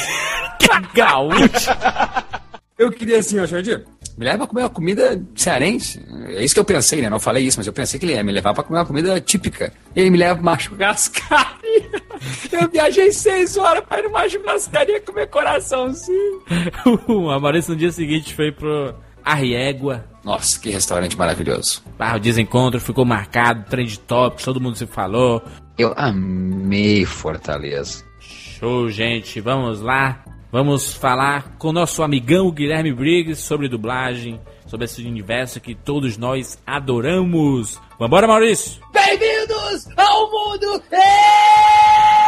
Gaúcho! 0.95 1.71
Eu 2.79 2.91
queria 2.91 3.19
assim, 3.19 3.39
ó, 3.39 3.45
Jurandir, 3.45 3.85
me 4.17 4.25
leva 4.25 4.39
pra 4.39 4.47
comer 4.47 4.63
uma 4.63 4.71
comida 4.71 5.23
cearense. 5.37 6.03
É 6.29 6.43
isso 6.43 6.55
que 6.55 6.61
eu 6.61 6.65
pensei, 6.65 7.03
né? 7.03 7.11
Não 7.11 7.21
falei 7.21 7.45
isso, 7.45 7.59
mas 7.59 7.67
eu 7.67 7.73
pensei 7.73 8.01
que 8.01 8.07
ele 8.07 8.15
ia 8.15 8.25
me 8.25 8.33
levar 8.33 8.55
pra 8.55 8.65
comer 8.65 8.79
uma 8.79 8.87
comida 8.87 9.21
típica. 9.21 9.75
E 9.95 10.01
ele 10.01 10.09
me 10.09 10.17
leva 10.17 10.37
pra 10.37 10.43
uma 10.43 10.59
churrascaria. 10.59 12.09
Eu 12.51 12.69
viajei 12.69 13.13
seis 13.13 13.57
horas 13.57 13.85
pra 13.85 14.01
ir 14.01 14.05
numa 14.05 14.29
churrascaria 14.29 15.01
comer 15.03 15.29
coraçãozinho. 15.29 16.43
o 17.07 17.39
Maurício 17.39 17.75
no 17.75 17.79
dia 17.79 17.93
seguinte 17.93 18.35
foi 18.35 18.51
pro 18.51 18.93
Arriégua. 19.23 20.05
Nossa, 20.29 20.61
que 20.61 20.69
restaurante 20.69 21.17
maravilhoso. 21.17 21.83
Ah, 21.99 22.15
o 22.15 22.21
desencontro 22.21 22.79
ficou 22.79 23.03
marcado, 23.03 23.65
trend 23.65 23.99
topics, 24.01 24.45
todo 24.45 24.61
mundo 24.61 24.77
se 24.77 24.87
falou. 24.87 25.43
Eu 25.79 25.95
amei 25.97 27.07
Fortaleza. 27.07 28.05
Show, 28.21 28.91
gente. 28.91 29.41
Vamos 29.41 29.81
lá. 29.81 30.23
Vamos 30.53 30.93
falar 30.93 31.57
com 31.57 31.69
o 31.69 31.73
nosso 31.73 32.03
amigão 32.03 32.51
Guilherme 32.51 32.93
Briggs 32.93 33.41
sobre 33.41 33.71
dublagem, 33.71 34.39
sobre 34.67 34.85
esse 34.85 35.03
universo 35.03 35.63
que 35.63 35.75
todos 35.75 36.19
nós 36.19 36.59
adoramos. 36.67 37.81
Vambora, 37.99 38.27
Maurício! 38.27 38.83
Bem-vindos 38.93 39.89
ao 39.97 40.31
mundo 40.31 40.75
espetacular 40.75 42.28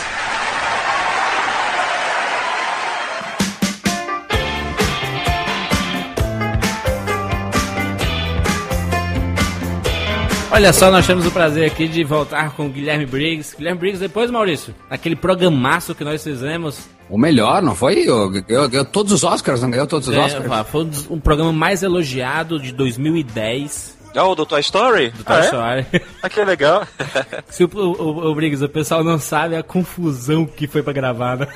Olha 10.51 10.73
só, 10.73 10.91
nós 10.91 11.07
temos 11.07 11.25
o 11.25 11.31
prazer 11.31 11.65
aqui 11.65 11.87
de 11.87 12.03
voltar 12.03 12.51
com 12.51 12.65
o 12.65 12.69
Guilherme 12.69 13.05
Briggs. 13.05 13.55
Guilherme 13.55 13.79
Briggs, 13.79 13.99
depois, 14.01 14.29
Maurício, 14.29 14.75
aquele 14.89 15.15
programaço 15.15 15.95
que 15.95 16.03
nós 16.03 16.21
fizemos. 16.21 16.89
O 17.09 17.17
melhor, 17.17 17.61
não 17.61 17.73
foi? 17.73 18.03
Ganhou, 18.03 18.29
ganhou 18.69 18.85
todos 18.85 19.13
os 19.13 19.23
Oscars, 19.23 19.61
não 19.61 19.71
ganhou 19.71 19.87
todos 19.87 20.09
os 20.09 20.15
É, 20.15 20.19
Oscars? 20.19 20.67
foi 20.69 20.81
um 20.81 20.85
dos- 20.89 21.09
um 21.09 21.19
programa 21.19 21.53
mais 21.53 21.83
elogiado 21.83 22.59
de 22.59 22.71
2010 22.73 23.97
É 24.13 24.21
o 24.21 24.35
do 24.35 24.45
Toy 24.45 24.59
Story? 24.59 25.11
do 25.11 25.23
Toy 25.23 25.35
ah, 25.37 25.39
é? 25.39 25.45
Story. 25.45 26.05
Ah, 26.21 26.29
que 26.29 26.43
legal. 26.43 26.85
Se 27.49 27.63
o, 27.63 27.69
o, 27.73 28.29
o 28.31 28.35
Briggs, 28.35 28.61
o 28.63 28.67
pessoal 28.69 29.05
não 29.05 29.17
sabe 29.17 29.55
a 29.55 29.63
confusão 29.63 30.45
que 30.45 30.67
foi 30.67 30.83
pra 30.83 30.91
gravar, 30.91 31.37
né? 31.37 31.47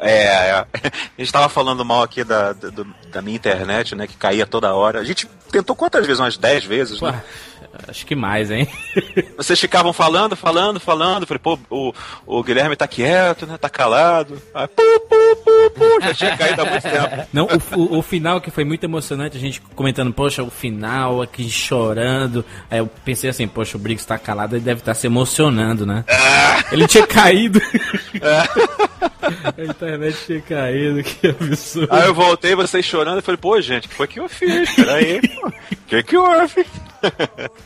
É, 0.00 0.50
é. 0.50 0.52
A 0.82 0.90
gente 1.20 1.32
tava 1.32 1.48
falando 1.48 1.84
mal 1.84 2.02
aqui 2.02 2.24
da, 2.24 2.52
da, 2.52 2.70
da 3.12 3.22
minha 3.22 3.36
internet, 3.36 3.94
né? 3.94 4.06
Que 4.08 4.16
caía 4.16 4.46
toda 4.46 4.74
hora. 4.74 4.98
A 4.98 5.04
gente 5.04 5.28
tentou 5.50 5.76
quantas 5.76 6.04
vezes? 6.04 6.18
Umas 6.20 6.36
10 6.36 6.64
vezes, 6.64 6.98
Pô, 6.98 7.08
né? 7.10 7.22
Acho 7.88 8.04
que 8.06 8.14
mais, 8.14 8.50
hein? 8.50 8.68
Vocês 9.36 9.58
ficavam 9.60 9.92
falando, 9.92 10.34
falando, 10.36 10.80
falando. 10.80 11.26
Falei, 11.26 11.40
pô, 11.42 11.58
o, 11.70 11.92
o 12.26 12.42
Guilherme 12.42 12.76
tá 12.76 12.86
quieto, 12.86 13.46
né? 13.46 13.56
Tá 13.58 13.68
calado. 13.68 14.40
Aí, 14.54 14.66
pu, 14.68 14.82
pu, 15.00 15.36
pu, 15.44 15.70
pu, 15.70 16.00
já 16.02 16.14
tinha 16.14 16.36
caído 16.36 16.62
há 16.62 16.64
muito 16.64 16.82
tempo. 16.82 17.28
Não, 17.32 17.46
o, 17.76 17.80
o- 17.80 17.98
o 17.98 18.02
final 18.02 18.40
que 18.40 18.50
foi 18.50 18.64
muito 18.64 18.84
emocionante, 18.84 19.36
a 19.36 19.40
gente 19.40 19.60
comentando, 19.74 20.12
poxa, 20.12 20.42
o 20.42 20.50
final 20.50 21.22
aqui 21.22 21.48
chorando. 21.50 22.44
Aí 22.70 22.78
eu 22.78 22.86
pensei 23.04 23.30
assim, 23.30 23.46
poxa, 23.48 23.76
o 23.76 23.80
Briggs 23.80 24.06
tá 24.06 24.18
calado, 24.18 24.56
ele 24.56 24.64
deve 24.64 24.80
estar 24.80 24.94
se 24.94 25.06
emocionando, 25.06 25.84
né? 25.86 26.04
Ele 26.72 26.86
tinha 26.86 27.06
caído. 27.06 27.60
a 29.56 29.62
internet 29.64 30.16
tinha 30.26 30.40
caído, 30.40 31.02
que 31.02 31.26
absurdo. 31.28 31.88
Aí 31.92 32.06
eu 32.06 32.14
voltei, 32.14 32.54
vocês 32.54 32.84
chorando. 32.84 33.16
Eu 33.18 33.22
falei, 33.22 33.38
pô, 33.38 33.60
gente, 33.60 33.86
o 33.86 33.88
que 33.90 33.94
foi 33.94 34.06
que 34.06 34.20
eu 34.20 34.28
fiz? 34.28 34.70
Peraí, 34.74 35.20
pô. 35.20 35.48
O 35.48 35.52
que 35.88 36.02
que 36.02 36.16
houve? 36.16 36.66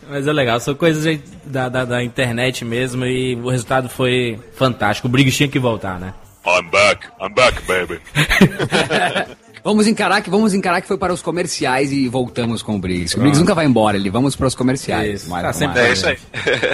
Mas 0.09 0.26
é 0.26 0.32
legal, 0.32 0.59
são 0.61 0.75
coisas 0.75 1.18
da, 1.44 1.68
da, 1.68 1.85
da 1.85 2.02
internet 2.04 2.64
mesmo 2.64 3.04
e 3.04 3.35
o 3.37 3.49
resultado 3.50 3.88
foi 3.88 4.38
fantástico. 4.54 5.09
O 5.09 5.11
Briggs 5.11 5.37
tinha 5.37 5.49
que 5.49 5.59
voltar, 5.59 5.99
né? 5.99 6.12
I'm 6.47 6.70
back, 6.70 7.06
I'm 7.20 7.35
back, 7.35 7.61
baby. 7.66 8.00
Vamos 9.62 9.87
encarar 9.87 10.23
que 10.23 10.30
vamos 10.30 10.54
encarar 10.54 10.80
que 10.80 10.88
foi 10.88 10.97
para 10.97 11.12
os 11.12 11.20
comerciais 11.20 11.92
e 11.92 12.09
voltamos 12.09 12.62
com 12.62 12.76
o 12.76 12.78
Briggs. 12.78 13.14
O 13.14 13.20
Briggs 13.20 13.38
nunca 13.38 13.54
vai 13.54 13.66
embora, 13.66 13.94
ele 13.94 14.09
vamos 14.09 14.35
para 14.35 14.47
os 14.47 14.54
comerciais. 14.54 15.20
Isso, 15.25 15.30
Mais- 15.30 15.42
tá 15.42 15.49
mais- 15.49 15.56
sempre- 15.56 15.80
É 15.82 15.92
isso 15.92 16.09
aí. 16.09 16.16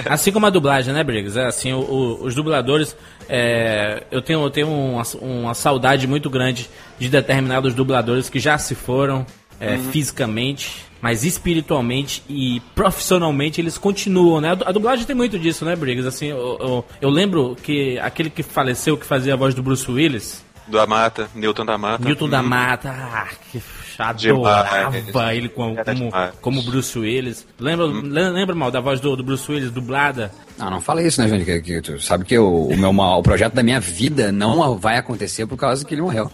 Assim 0.09 0.31
como 0.31 0.45
a 0.45 0.49
dublagem, 0.49 0.93
né, 0.93 1.03
Briggs? 1.03 1.37
É 1.37 1.47
assim, 1.47 1.73
o- 1.73 1.79
o- 1.81 2.23
os 2.23 2.33
dubladores, 2.33 2.95
é, 3.27 4.03
eu 4.09 4.21
tenho, 4.21 4.41
eu 4.41 4.49
tenho 4.49 4.69
uma, 4.69 5.03
uma 5.21 5.53
saudade 5.53 6.07
muito 6.07 6.29
grande 6.29 6.69
de 6.97 7.09
determinados 7.09 7.73
dubladores 7.73 8.29
que 8.29 8.39
já 8.39 8.57
se 8.57 8.73
foram 8.73 9.25
é, 9.59 9.73
Uhum. 9.73 9.91
fisicamente, 9.91 10.85
mas 11.01 11.23
espiritualmente 11.23 12.23
e 12.29 12.61
profissionalmente 12.75 13.59
eles 13.61 13.77
continuam, 13.77 14.41
né? 14.41 14.51
A, 14.51 14.55
du- 14.55 14.65
a 14.67 14.71
dublagem 14.71 15.05
tem 15.05 15.15
muito 15.15 15.37
disso, 15.39 15.63
né, 15.65 15.75
Briggs? 15.75 16.07
Assim, 16.07 16.27
eu, 16.27 16.57
eu- 16.59 16.85
eu 17.01 17.09
lembro 17.09 17.55
que 17.61 17.99
aquele 17.99 18.29
que 18.29 18.43
faleceu, 18.43 18.97
que 18.97 19.05
fazia 19.05 19.33
a 19.33 19.37
voz 19.37 19.53
do 19.53 19.61
Bruce 19.63 19.89
Willis, 19.89 20.45
Da 20.67 20.85
Mata, 20.85 21.29
Newton 21.33 21.65
da 21.65 21.77
Mata. 21.77 22.03
Newton 22.03 22.27
da 22.29 22.41
Mata, 22.43 22.89
ah, 22.89 23.27
que 23.51 23.61
chato, 23.95 24.17
Demais. 24.17 24.45
adorava 24.67 25.33
ele 25.35 25.47
como, 25.49 25.75
como, 25.75 26.11
como 26.41 26.61
Bruce 26.63 26.99
Willis. 26.99 27.47
Lembra, 27.59 27.85
lem- 27.85 28.31
lembra 28.33 28.53
mal 28.53 28.69
da 28.69 28.81
voz 28.81 28.99
do, 28.99 29.15
do 29.15 29.23
Bruce 29.23 29.49
Willis 29.49 29.71
dublada? 29.71 30.31
Não, 30.57 30.69
não 30.69 30.81
fala 30.81 31.01
isso, 31.01 31.21
né, 31.21 31.27
gente? 31.29 31.45
Que, 31.45 31.61
que 31.61 31.81
tu 31.81 31.99
sabe 32.01 32.25
que 32.25 32.37
o, 32.37 32.67
o 32.67 32.75
meu 32.77 32.91
mal- 32.91 33.19
o 33.19 33.23
projeto 33.23 33.53
da 33.53 33.63
minha 33.63 33.79
vida 33.79 34.29
não 34.31 34.77
vai 34.77 34.97
acontecer 34.97 35.45
por 35.47 35.55
causa 35.57 35.85
que 35.85 35.93
ele 35.93 36.01
morreu. 36.01 36.29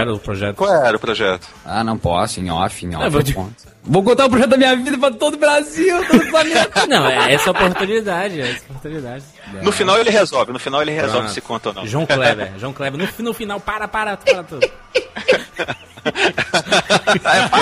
Era 0.00 0.14
o 0.14 0.18
projeto? 0.18 0.56
Qual 0.56 0.84
era 0.84 0.96
o 0.96 1.00
projeto? 1.00 1.48
Ah, 1.64 1.84
não 1.84 1.96
posso, 1.98 2.40
em 2.40 2.50
off, 2.50 2.84
em 2.84 2.94
off. 2.94 3.04
Eu 3.04 3.10
vou 3.10 3.22
te-. 3.22 3.36
Vou 3.82 4.02
contar 4.02 4.26
o 4.26 4.30
projeto 4.30 4.50
da 4.50 4.56
minha 4.56 4.76
vida 4.76 4.98
pra 4.98 5.10
todo 5.10 5.34
o 5.34 5.38
Brasil, 5.38 6.06
todo 6.06 6.22
o 6.22 6.30
planeta. 6.30 6.86
Não, 6.86 7.06
é 7.08 7.32
essa 7.32 7.50
oportunidade, 7.50 8.40
é 8.40 8.50
essa 8.50 8.64
oportunidade. 8.68 9.24
No 9.62 9.72
final 9.72 9.98
ele 9.98 10.10
resolve, 10.10 10.52
no 10.52 10.58
final 10.58 10.82
ele 10.82 10.92
resolve 10.92 11.18
Pronto. 11.18 11.32
se 11.32 11.40
conta 11.40 11.68
ou 11.70 11.74
não. 11.74 11.86
João 11.86 12.04
Kleber, 12.06 12.52
João 12.58 12.72
Kleber, 12.72 13.00
no, 13.00 13.24
no 13.24 13.34
final, 13.34 13.58
para, 13.58 13.88
para, 13.88 14.16
para 14.16 14.42
tudo. 14.44 14.70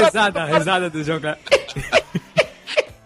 risada, 0.05 0.45
risada 0.45 0.91
do 0.91 1.05
João 1.05 1.21
Kleber. 1.21 1.39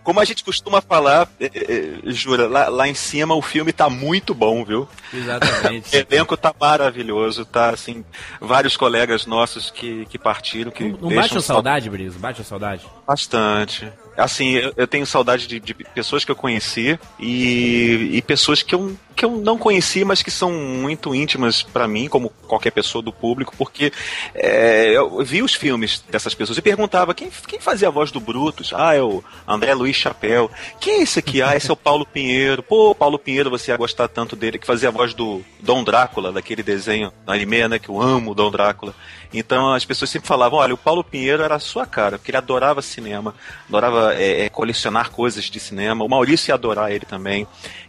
Como 0.02 0.20
a 0.20 0.24
gente 0.24 0.42
costuma 0.42 0.80
falar, 0.80 1.28
é, 1.40 1.46
é, 1.46 2.10
jura, 2.10 2.48
lá, 2.48 2.68
lá 2.68 2.88
em 2.88 2.94
cima 2.94 3.34
o 3.34 3.42
filme 3.42 3.72
tá 3.72 3.88
muito 3.88 4.34
bom, 4.34 4.64
viu? 4.64 4.88
O 5.12 5.16
Exatamente. 5.16 5.94
elenco 5.94 6.36
tá 6.38 6.54
maravilhoso, 6.58 7.44
tá 7.44 7.68
assim, 7.70 8.02
vários 8.40 8.76
colegas 8.78 9.26
nossos 9.26 9.70
que, 9.70 10.06
que 10.06 10.18
partiram, 10.18 10.70
que 10.70 10.84
Não 10.84 11.08
deixam 11.08 11.14
bate 11.14 11.38
a 11.38 11.40
saudade, 11.42 11.90
Briso? 11.90 12.18
Bate 12.18 12.40
a 12.40 12.44
saudade? 12.44 12.86
Bastante. 13.06 13.92
Assim, 14.16 14.50
eu, 14.52 14.72
eu 14.76 14.86
tenho 14.86 15.06
saudade 15.06 15.46
de, 15.46 15.58
de 15.58 15.72
pessoas 15.72 16.24
que 16.24 16.30
eu 16.30 16.36
conheci 16.36 16.98
e, 17.18 18.10
e 18.12 18.22
pessoas 18.22 18.62
que 18.62 18.74
eu, 18.74 18.96
que 19.16 19.24
eu 19.24 19.30
não 19.30 19.56
conheci, 19.56 20.04
mas 20.04 20.22
que 20.22 20.30
são 20.30 20.52
muito 20.52 21.14
íntimas 21.14 21.62
pra 21.62 21.88
mim, 21.88 22.08
como 22.08 22.30
qualquer 22.46 22.70
pessoa 22.72 23.02
do 23.02 23.12
público, 23.12 23.54
porque 23.56 23.92
é, 24.34 24.96
eu 24.96 25.24
vi 25.24 25.42
os 25.42 25.54
filmes 25.54 26.04
dessas 26.10 26.34
pessoas 26.34 26.58
e 26.58 26.62
perguntava 26.62 27.14
quem, 27.14 27.30
quem 27.46 27.60
fazia 27.60 27.88
a 27.88 27.90
voz 27.90 28.10
do 28.10 28.20
Brutus? 28.20 28.72
Ah, 28.74 28.94
é 28.94 29.02
o 29.02 29.22
André 29.46 29.74
Luiz 29.74 29.96
Chapéu. 29.96 30.50
Quem 30.80 31.00
é 31.00 31.02
esse 31.02 31.18
aqui? 31.18 31.40
Ah, 31.40 31.56
esse 31.56 31.70
é 31.70 31.72
o 31.72 31.76
Paulo 31.76 32.04
Pinheiro. 32.04 32.62
Pô, 32.62 32.94
Paulo 32.94 33.18
Pinheiro, 33.18 33.50
você 33.50 33.70
ia 33.70 33.76
gostar 33.76 34.08
tanto 34.08 34.36
dele, 34.36 34.58
que 34.58 34.66
fazia 34.66 34.88
a 34.88 34.92
voz 34.92 35.14
do 35.14 35.42
Dom 35.60 35.82
Drácula, 35.82 36.32
daquele 36.32 36.62
desenho 36.62 37.12
anime, 37.26 37.68
né? 37.68 37.78
Que 37.78 37.88
eu 37.88 38.00
amo 38.00 38.32
o 38.32 38.34
Dom 38.34 38.50
Drácula. 38.50 38.94
Então 39.32 39.72
as 39.72 39.84
pessoas 39.84 40.10
sempre 40.10 40.28
falavam, 40.28 40.58
olha, 40.58 40.74
o 40.74 40.78
Paulo 40.78 41.02
Pinheiro 41.02 41.42
era 41.42 41.54
a 41.54 41.60
sua 41.60 41.86
cara, 41.86 42.18
porque 42.18 42.30
ele 42.30 42.38
adorava 42.38 42.82
cinema, 42.82 43.34
adorava 43.66 44.11
é, 44.14 44.44
é, 44.44 44.48
colecionar 44.48 45.10
coisas 45.10 45.44
de 45.44 45.58
cinema. 45.60 46.04
O 46.04 46.08
Maurício 46.08 46.50
ia 46.50 46.54
adorar 46.54 46.90
ele 46.92 47.04
também. 47.06 47.46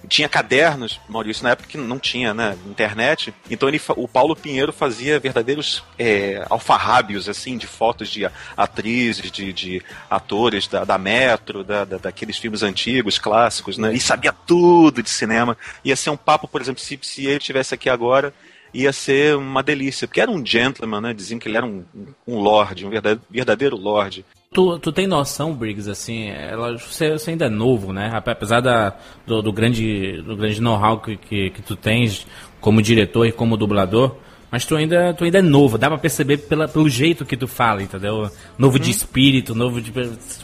Tinha 0.08 0.28
cadernos, 0.28 1.00
Maurício, 1.08 1.44
na 1.44 1.52
época 1.52 1.70
que 1.70 1.78
não 1.78 1.98
tinha, 2.00 2.34
né, 2.34 2.58
internet. 2.68 3.34
Então 3.50 3.68
ele, 3.70 3.82
o 3.96 4.08
Paulo 4.08 4.36
Pinheiro 4.36 4.74
fazia 4.74 5.20
verdadeiros 5.20 5.84
é, 5.98 6.46
alfarrábios, 6.50 7.30
assim, 7.30 7.58
de 7.58 7.68
fotos 7.68 8.10
de 8.10 8.28
atrizes, 8.58 9.32
de, 9.32 9.54
de 9.54 9.82
atores 10.10 10.68
da, 10.68 10.84
da 10.84 10.98
Metro, 10.98 11.64
da, 11.64 11.86
da- 11.86 11.98
daqueles 11.98 12.38
filmes 12.38 12.64
antigos, 12.64 13.18
clássicos, 13.18 13.78
né? 13.78 13.94
E 13.94 14.00
sabia 14.00 14.34
tudo 14.34 15.02
de 15.02 15.10
cinema. 15.10 15.58
Ia 15.84 15.96
ser 15.96 16.10
um 16.10 16.18
papo, 16.18 16.48
por 16.48 16.62
exemplo, 16.62 16.82
se, 16.82 17.00
se 17.02 17.26
ele 17.26 17.38
estivesse 17.38 17.74
aqui 17.74 17.90
agora, 17.90 18.34
ia 18.74 18.92
ser 18.92 19.36
uma 19.36 19.62
delícia, 19.62 20.08
porque 20.08 20.20
era 20.22 20.32
um 20.32 20.44
gentleman, 20.46 21.00
né? 21.00 21.14
Diziam 21.14 21.40
que 21.40 21.48
ele 21.48 21.58
era 21.58 21.66
um, 21.66 21.84
um 22.28 22.40
lord, 22.40 22.86
um 22.86 22.90
verdade- 22.90 23.22
verdadeiro 23.30 23.76
lord. 23.78 24.26
Tu, 24.54 24.80
tu 24.80 24.92
tem 24.92 25.08
noção, 25.08 25.54
Briggs, 25.54 25.90
assim, 25.90 26.30
é, 26.30 26.56
lógico, 26.56 26.92
você, 26.94 27.12
você 27.12 27.32
ainda 27.32 27.46
é 27.46 27.50
novo, 27.50 27.92
né? 27.92 28.12
Ape- 28.14 28.32
Apesar 28.32 28.62
da, 28.62 28.96
do, 29.26 29.42
do 29.42 29.52
grande, 29.52 30.22
do 30.22 30.36
grande 30.36 30.62
know-how 30.62 31.00
que, 31.00 31.18
que, 31.18 31.50
que 31.50 31.62
tu 31.62 31.76
tens 31.76 32.28
como 32.62 32.82
diretor 32.82 33.26
e 33.26 33.32
como 33.32 33.58
dublador, 33.58 34.16
mas 34.52 34.66
tu 34.66 34.76
ainda, 34.76 35.14
tu 35.16 35.24
ainda 35.24 35.40
é 35.40 35.42
novo, 35.42 35.78
dá 35.80 35.88
pra 35.90 35.98
perceber 35.98 36.38
pela, 36.38 36.68
pelo 36.68 36.88
jeito 36.88 37.26
que 37.26 37.36
tu 37.36 37.48
fala, 37.48 37.82
entendeu? 37.82 38.30
Novo 38.58 38.78
de 38.78 38.92
espírito, 38.92 39.56
novo 39.56 39.82
de. 39.82 39.92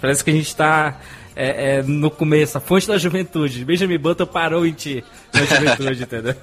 Parece 0.02 0.24
que 0.24 0.32
a 0.32 0.34
gente 0.34 0.56
tá 0.56 1.00
é, 1.36 1.76
é, 1.78 1.84
no 1.84 2.10
começo, 2.10 2.58
a 2.58 2.62
fonte 2.62 2.88
da 2.88 2.98
juventude. 2.98 3.64
Benjamin 3.64 4.00
Button 4.00 4.26
parou 4.26 4.66
em 4.66 4.72
ti 4.74 5.04
na 5.32 5.46
juventude, 5.46 6.04
entendeu? 6.04 6.36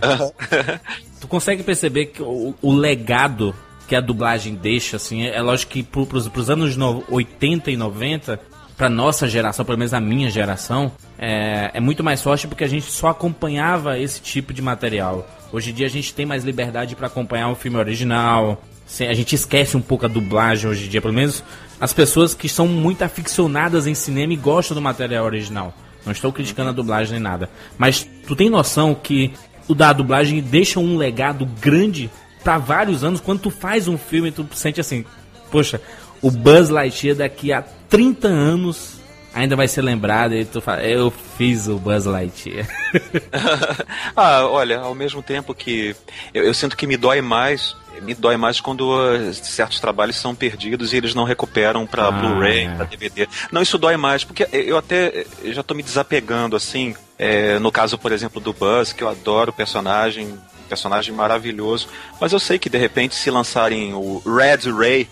Tu 1.20 1.28
consegue 1.28 1.62
perceber 1.62 2.06
que 2.06 2.22
o, 2.22 2.54
o 2.62 2.74
legado 2.74 3.54
que 3.90 3.96
a 3.96 4.00
dublagem 4.00 4.54
deixa, 4.54 4.98
assim, 4.98 5.24
é, 5.24 5.34
é 5.34 5.42
lógico 5.42 5.72
que 5.72 5.82
pro, 5.82 6.06
pros, 6.06 6.28
pros 6.28 6.48
anos 6.48 6.76
no, 6.76 7.02
80 7.08 7.72
e 7.72 7.76
90, 7.76 8.38
pra 8.76 8.88
nossa 8.88 9.28
geração, 9.28 9.64
pelo 9.64 9.76
menos 9.76 9.92
a 9.92 10.00
minha 10.00 10.30
geração, 10.30 10.92
é, 11.18 11.72
é 11.74 11.80
muito 11.80 12.04
mais 12.04 12.22
forte 12.22 12.46
porque 12.46 12.62
a 12.62 12.68
gente 12.68 12.88
só 12.88 13.08
acompanhava 13.08 13.98
esse 13.98 14.22
tipo 14.22 14.54
de 14.54 14.62
material. 14.62 15.28
Hoje 15.52 15.70
em 15.70 15.74
dia 15.74 15.86
a 15.86 15.90
gente 15.90 16.14
tem 16.14 16.24
mais 16.24 16.44
liberdade 16.44 16.94
pra 16.94 17.08
acompanhar 17.08 17.48
o 17.48 17.56
filme 17.56 17.78
original, 17.78 18.62
a 19.00 19.12
gente 19.12 19.34
esquece 19.34 19.76
um 19.76 19.82
pouco 19.82 20.06
a 20.06 20.08
dublagem 20.08 20.70
hoje 20.70 20.86
em 20.86 20.88
dia, 20.88 21.02
pelo 21.02 21.12
menos 21.12 21.42
as 21.80 21.92
pessoas 21.92 22.32
que 22.32 22.48
são 22.48 22.68
muito 22.68 23.02
aficionadas 23.02 23.88
em 23.88 23.94
cinema 23.94 24.34
e 24.34 24.36
gostam 24.36 24.76
do 24.76 24.80
material 24.80 25.24
original. 25.24 25.74
Não 26.06 26.12
estou 26.12 26.32
criticando 26.32 26.70
a 26.70 26.72
dublagem 26.72 27.14
nem 27.14 27.20
nada. 27.20 27.50
Mas 27.76 28.08
tu 28.24 28.36
tem 28.36 28.48
noção 28.48 28.94
que 28.94 29.32
o 29.66 29.74
da 29.74 29.92
dublagem 29.92 30.40
deixa 30.40 30.78
um 30.78 30.96
legado 30.96 31.44
grande 31.60 32.08
pra 32.42 32.58
vários 32.58 33.04
anos. 33.04 33.20
Quando 33.20 33.40
tu 33.40 33.50
faz 33.50 33.88
um 33.88 33.98
filme, 33.98 34.30
tu 34.30 34.46
sente 34.54 34.80
assim, 34.80 35.04
poxa, 35.50 35.80
o 36.22 36.30
Buzz 36.30 36.68
Lightyear 36.68 37.16
daqui 37.16 37.52
a 37.52 37.62
30 37.88 38.28
anos 38.28 39.00
ainda 39.32 39.54
vai 39.54 39.68
ser 39.68 39.82
lembrado 39.82 40.34
e 40.34 40.44
tu 40.44 40.60
fala, 40.60 40.82
eu 40.82 41.12
fiz 41.38 41.68
o 41.68 41.78
Buzz 41.78 42.04
Lightyear. 42.04 42.66
ah, 44.16 44.44
olha, 44.46 44.80
ao 44.80 44.94
mesmo 44.94 45.22
tempo 45.22 45.54
que 45.54 45.94
eu, 46.34 46.44
eu 46.44 46.54
sinto 46.54 46.76
que 46.76 46.86
me 46.86 46.96
dói 46.96 47.20
mais, 47.20 47.76
me 48.02 48.14
dói 48.14 48.36
mais 48.36 48.60
quando 48.60 48.92
ah, 48.92 49.32
certos 49.32 49.78
trabalhos 49.80 50.16
são 50.16 50.34
perdidos 50.34 50.92
e 50.92 50.96
eles 50.96 51.14
não 51.14 51.24
recuperam 51.24 51.86
pra 51.86 52.08
Ah, 52.08 52.10
Blu-ray, 52.10 52.66
é. 52.66 52.74
pra 52.74 52.84
DVD. 52.84 53.28
Não, 53.52 53.62
isso 53.62 53.78
dói 53.78 53.96
mais, 53.96 54.24
porque 54.24 54.48
eu 54.52 54.76
até 54.76 55.24
já 55.44 55.62
tô 55.62 55.74
me 55.74 55.82
desapegando, 55.82 56.56
assim, 56.56 56.94
é, 57.18 57.58
no 57.58 57.70
caso, 57.70 57.96
por 57.98 58.12
exemplo, 58.12 58.40
do 58.40 58.52
Buzz, 58.52 58.92
que 58.92 59.02
eu 59.02 59.08
adoro 59.08 59.50
o 59.50 59.54
personagem, 59.54 60.36
personagem 60.70 61.12
maravilhoso. 61.12 61.88
Mas 62.20 62.32
eu 62.32 62.38
sei 62.38 62.58
que 62.58 62.70
de 62.70 62.78
repente 62.78 63.16
se 63.16 63.30
lançarem 63.30 63.92
o 63.92 64.22
Red 64.24 64.70
Ray, 64.70 65.08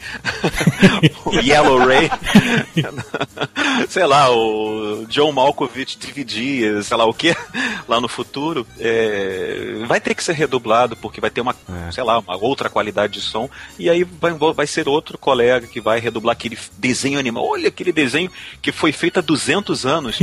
o 1.26 1.34
Yellow 1.34 1.78
Ray, 1.86 2.08
sei 3.90 4.06
lá, 4.06 4.30
o 4.30 5.04
John 5.08 5.32
Malkovich 5.32 5.98
DVD, 5.98 6.82
sei 6.82 6.96
lá 6.96 7.04
o 7.04 7.12
que, 7.12 7.36
lá 7.88 8.00
no 8.00 8.08
futuro, 8.08 8.66
é, 8.78 9.82
vai 9.86 10.00
ter 10.00 10.14
que 10.14 10.22
ser 10.22 10.32
redublado 10.34 10.96
porque 10.96 11.20
vai 11.20 11.30
ter 11.30 11.40
uma, 11.40 11.54
sei 11.92 12.04
lá, 12.04 12.20
uma 12.20 12.36
outra 12.36 12.70
qualidade 12.70 13.14
de 13.14 13.20
som 13.20 13.50
e 13.78 13.90
aí 13.90 14.04
vai, 14.04 14.32
vai 14.32 14.66
ser 14.66 14.88
outro 14.88 15.18
colega 15.18 15.66
que 15.66 15.80
vai 15.80 15.98
redublar 15.98 16.32
aquele 16.34 16.56
desenho 16.78 17.18
animal. 17.18 17.44
Olha 17.44 17.68
aquele 17.68 17.92
desenho 17.92 18.30
que 18.62 18.70
foi 18.70 18.92
feito 18.92 19.18
há 19.18 19.22
200 19.22 19.84
anos. 19.84 20.18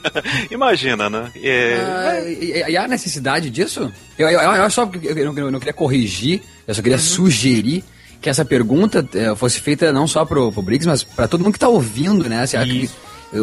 Imagina, 0.50 1.10
né? 1.10 1.30
É, 1.36 1.76
Ah, 1.84 2.20
e, 2.20 2.70
e 2.70 2.76
há 2.76 2.88
necessidade 2.88 3.50
disso? 3.50 3.92
Eu, 4.18 4.28
eu, 4.28 4.40
eu 4.40 4.70
só 4.78 4.90
eu 5.02 5.32
não, 5.32 5.38
eu 5.38 5.50
não 5.50 5.58
queria 5.58 5.72
corrigir, 5.72 6.42
eu 6.66 6.74
só 6.74 6.80
queria 6.80 6.98
sugerir 6.98 7.82
que 8.20 8.28
essa 8.30 8.44
pergunta 8.44 9.06
eh, 9.14 9.34
fosse 9.34 9.60
feita 9.60 9.92
não 9.92 10.06
só 10.06 10.24
pro, 10.24 10.52
pro 10.52 10.62
Briggs, 10.62 10.86
mas 10.88 11.02
para 11.02 11.26
todo 11.26 11.42
mundo 11.42 11.52
que 11.52 11.58
tá 11.58 11.68
ouvindo, 11.68 12.28
né? 12.28 12.46
Será 12.46 12.64
que, 12.64 12.88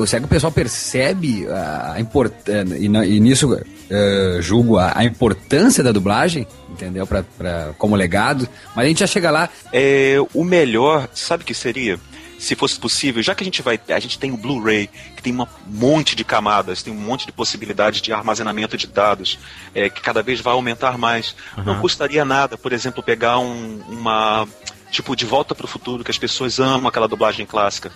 será 0.07 0.19
que 0.19 0.25
o 0.25 0.29
pessoal 0.29 0.51
percebe 0.51 1.45
a 1.49 1.99
importância, 1.99 2.75
e, 2.77 2.85
e 2.85 3.19
nisso 3.19 3.57
eh, 3.89 4.37
julgo 4.41 4.77
a, 4.77 4.93
a 4.97 5.03
importância 5.03 5.83
da 5.83 5.91
dublagem, 5.91 6.47
entendeu? 6.69 7.05
Pra, 7.07 7.23
pra, 7.37 7.73
como 7.77 7.95
legado, 7.95 8.47
mas 8.75 8.85
a 8.85 8.87
gente 8.87 8.99
já 8.99 9.07
chega 9.07 9.31
lá, 9.31 9.49
É, 9.71 10.17
o 10.33 10.43
melhor, 10.43 11.07
sabe 11.13 11.43
o 11.43 11.45
que 11.45 11.53
seria? 11.53 11.99
Se 12.45 12.55
fosse 12.55 12.79
possível, 12.79 13.23
já 13.23 13.33
que 13.33 13.41
a 13.43 13.45
gente 13.45 13.61
vai, 13.63 13.79
a 13.89 13.99
gente 13.99 14.19
tem 14.19 14.31
o 14.31 14.37
Blu-ray, 14.37 14.87
que 15.15 15.23
tem 15.23 15.33
um 15.33 15.47
monte 15.67 16.15
de 16.15 16.23
camadas, 16.23 16.83
tem 16.83 16.93
um 16.93 16.95
monte 16.95 17.25
de 17.25 17.31
possibilidades 17.31 18.01
de 18.01 18.13
armazenamento 18.13 18.77
de 18.77 18.85
dados, 18.85 19.39
é, 19.73 19.89
que 19.89 19.99
cada 19.99 20.21
vez 20.21 20.39
vai 20.41 20.53
aumentar 20.53 20.95
mais. 20.97 21.35
Não 21.57 21.79
custaria 21.81 22.23
nada, 22.23 22.55
por 22.55 22.71
exemplo, 22.71 23.01
pegar 23.01 23.39
um- 23.39 23.81
uma 23.89 24.47
tipo 24.91 25.15
de 25.15 25.25
Volta 25.25 25.55
para 25.55 25.65
o 25.65 25.67
Futuro, 25.67 26.03
que 26.03 26.11
as 26.11 26.17
pessoas 26.19 26.59
amam 26.59 26.87
aquela 26.87 27.07
dublagem 27.07 27.45
clássica, 27.47 27.91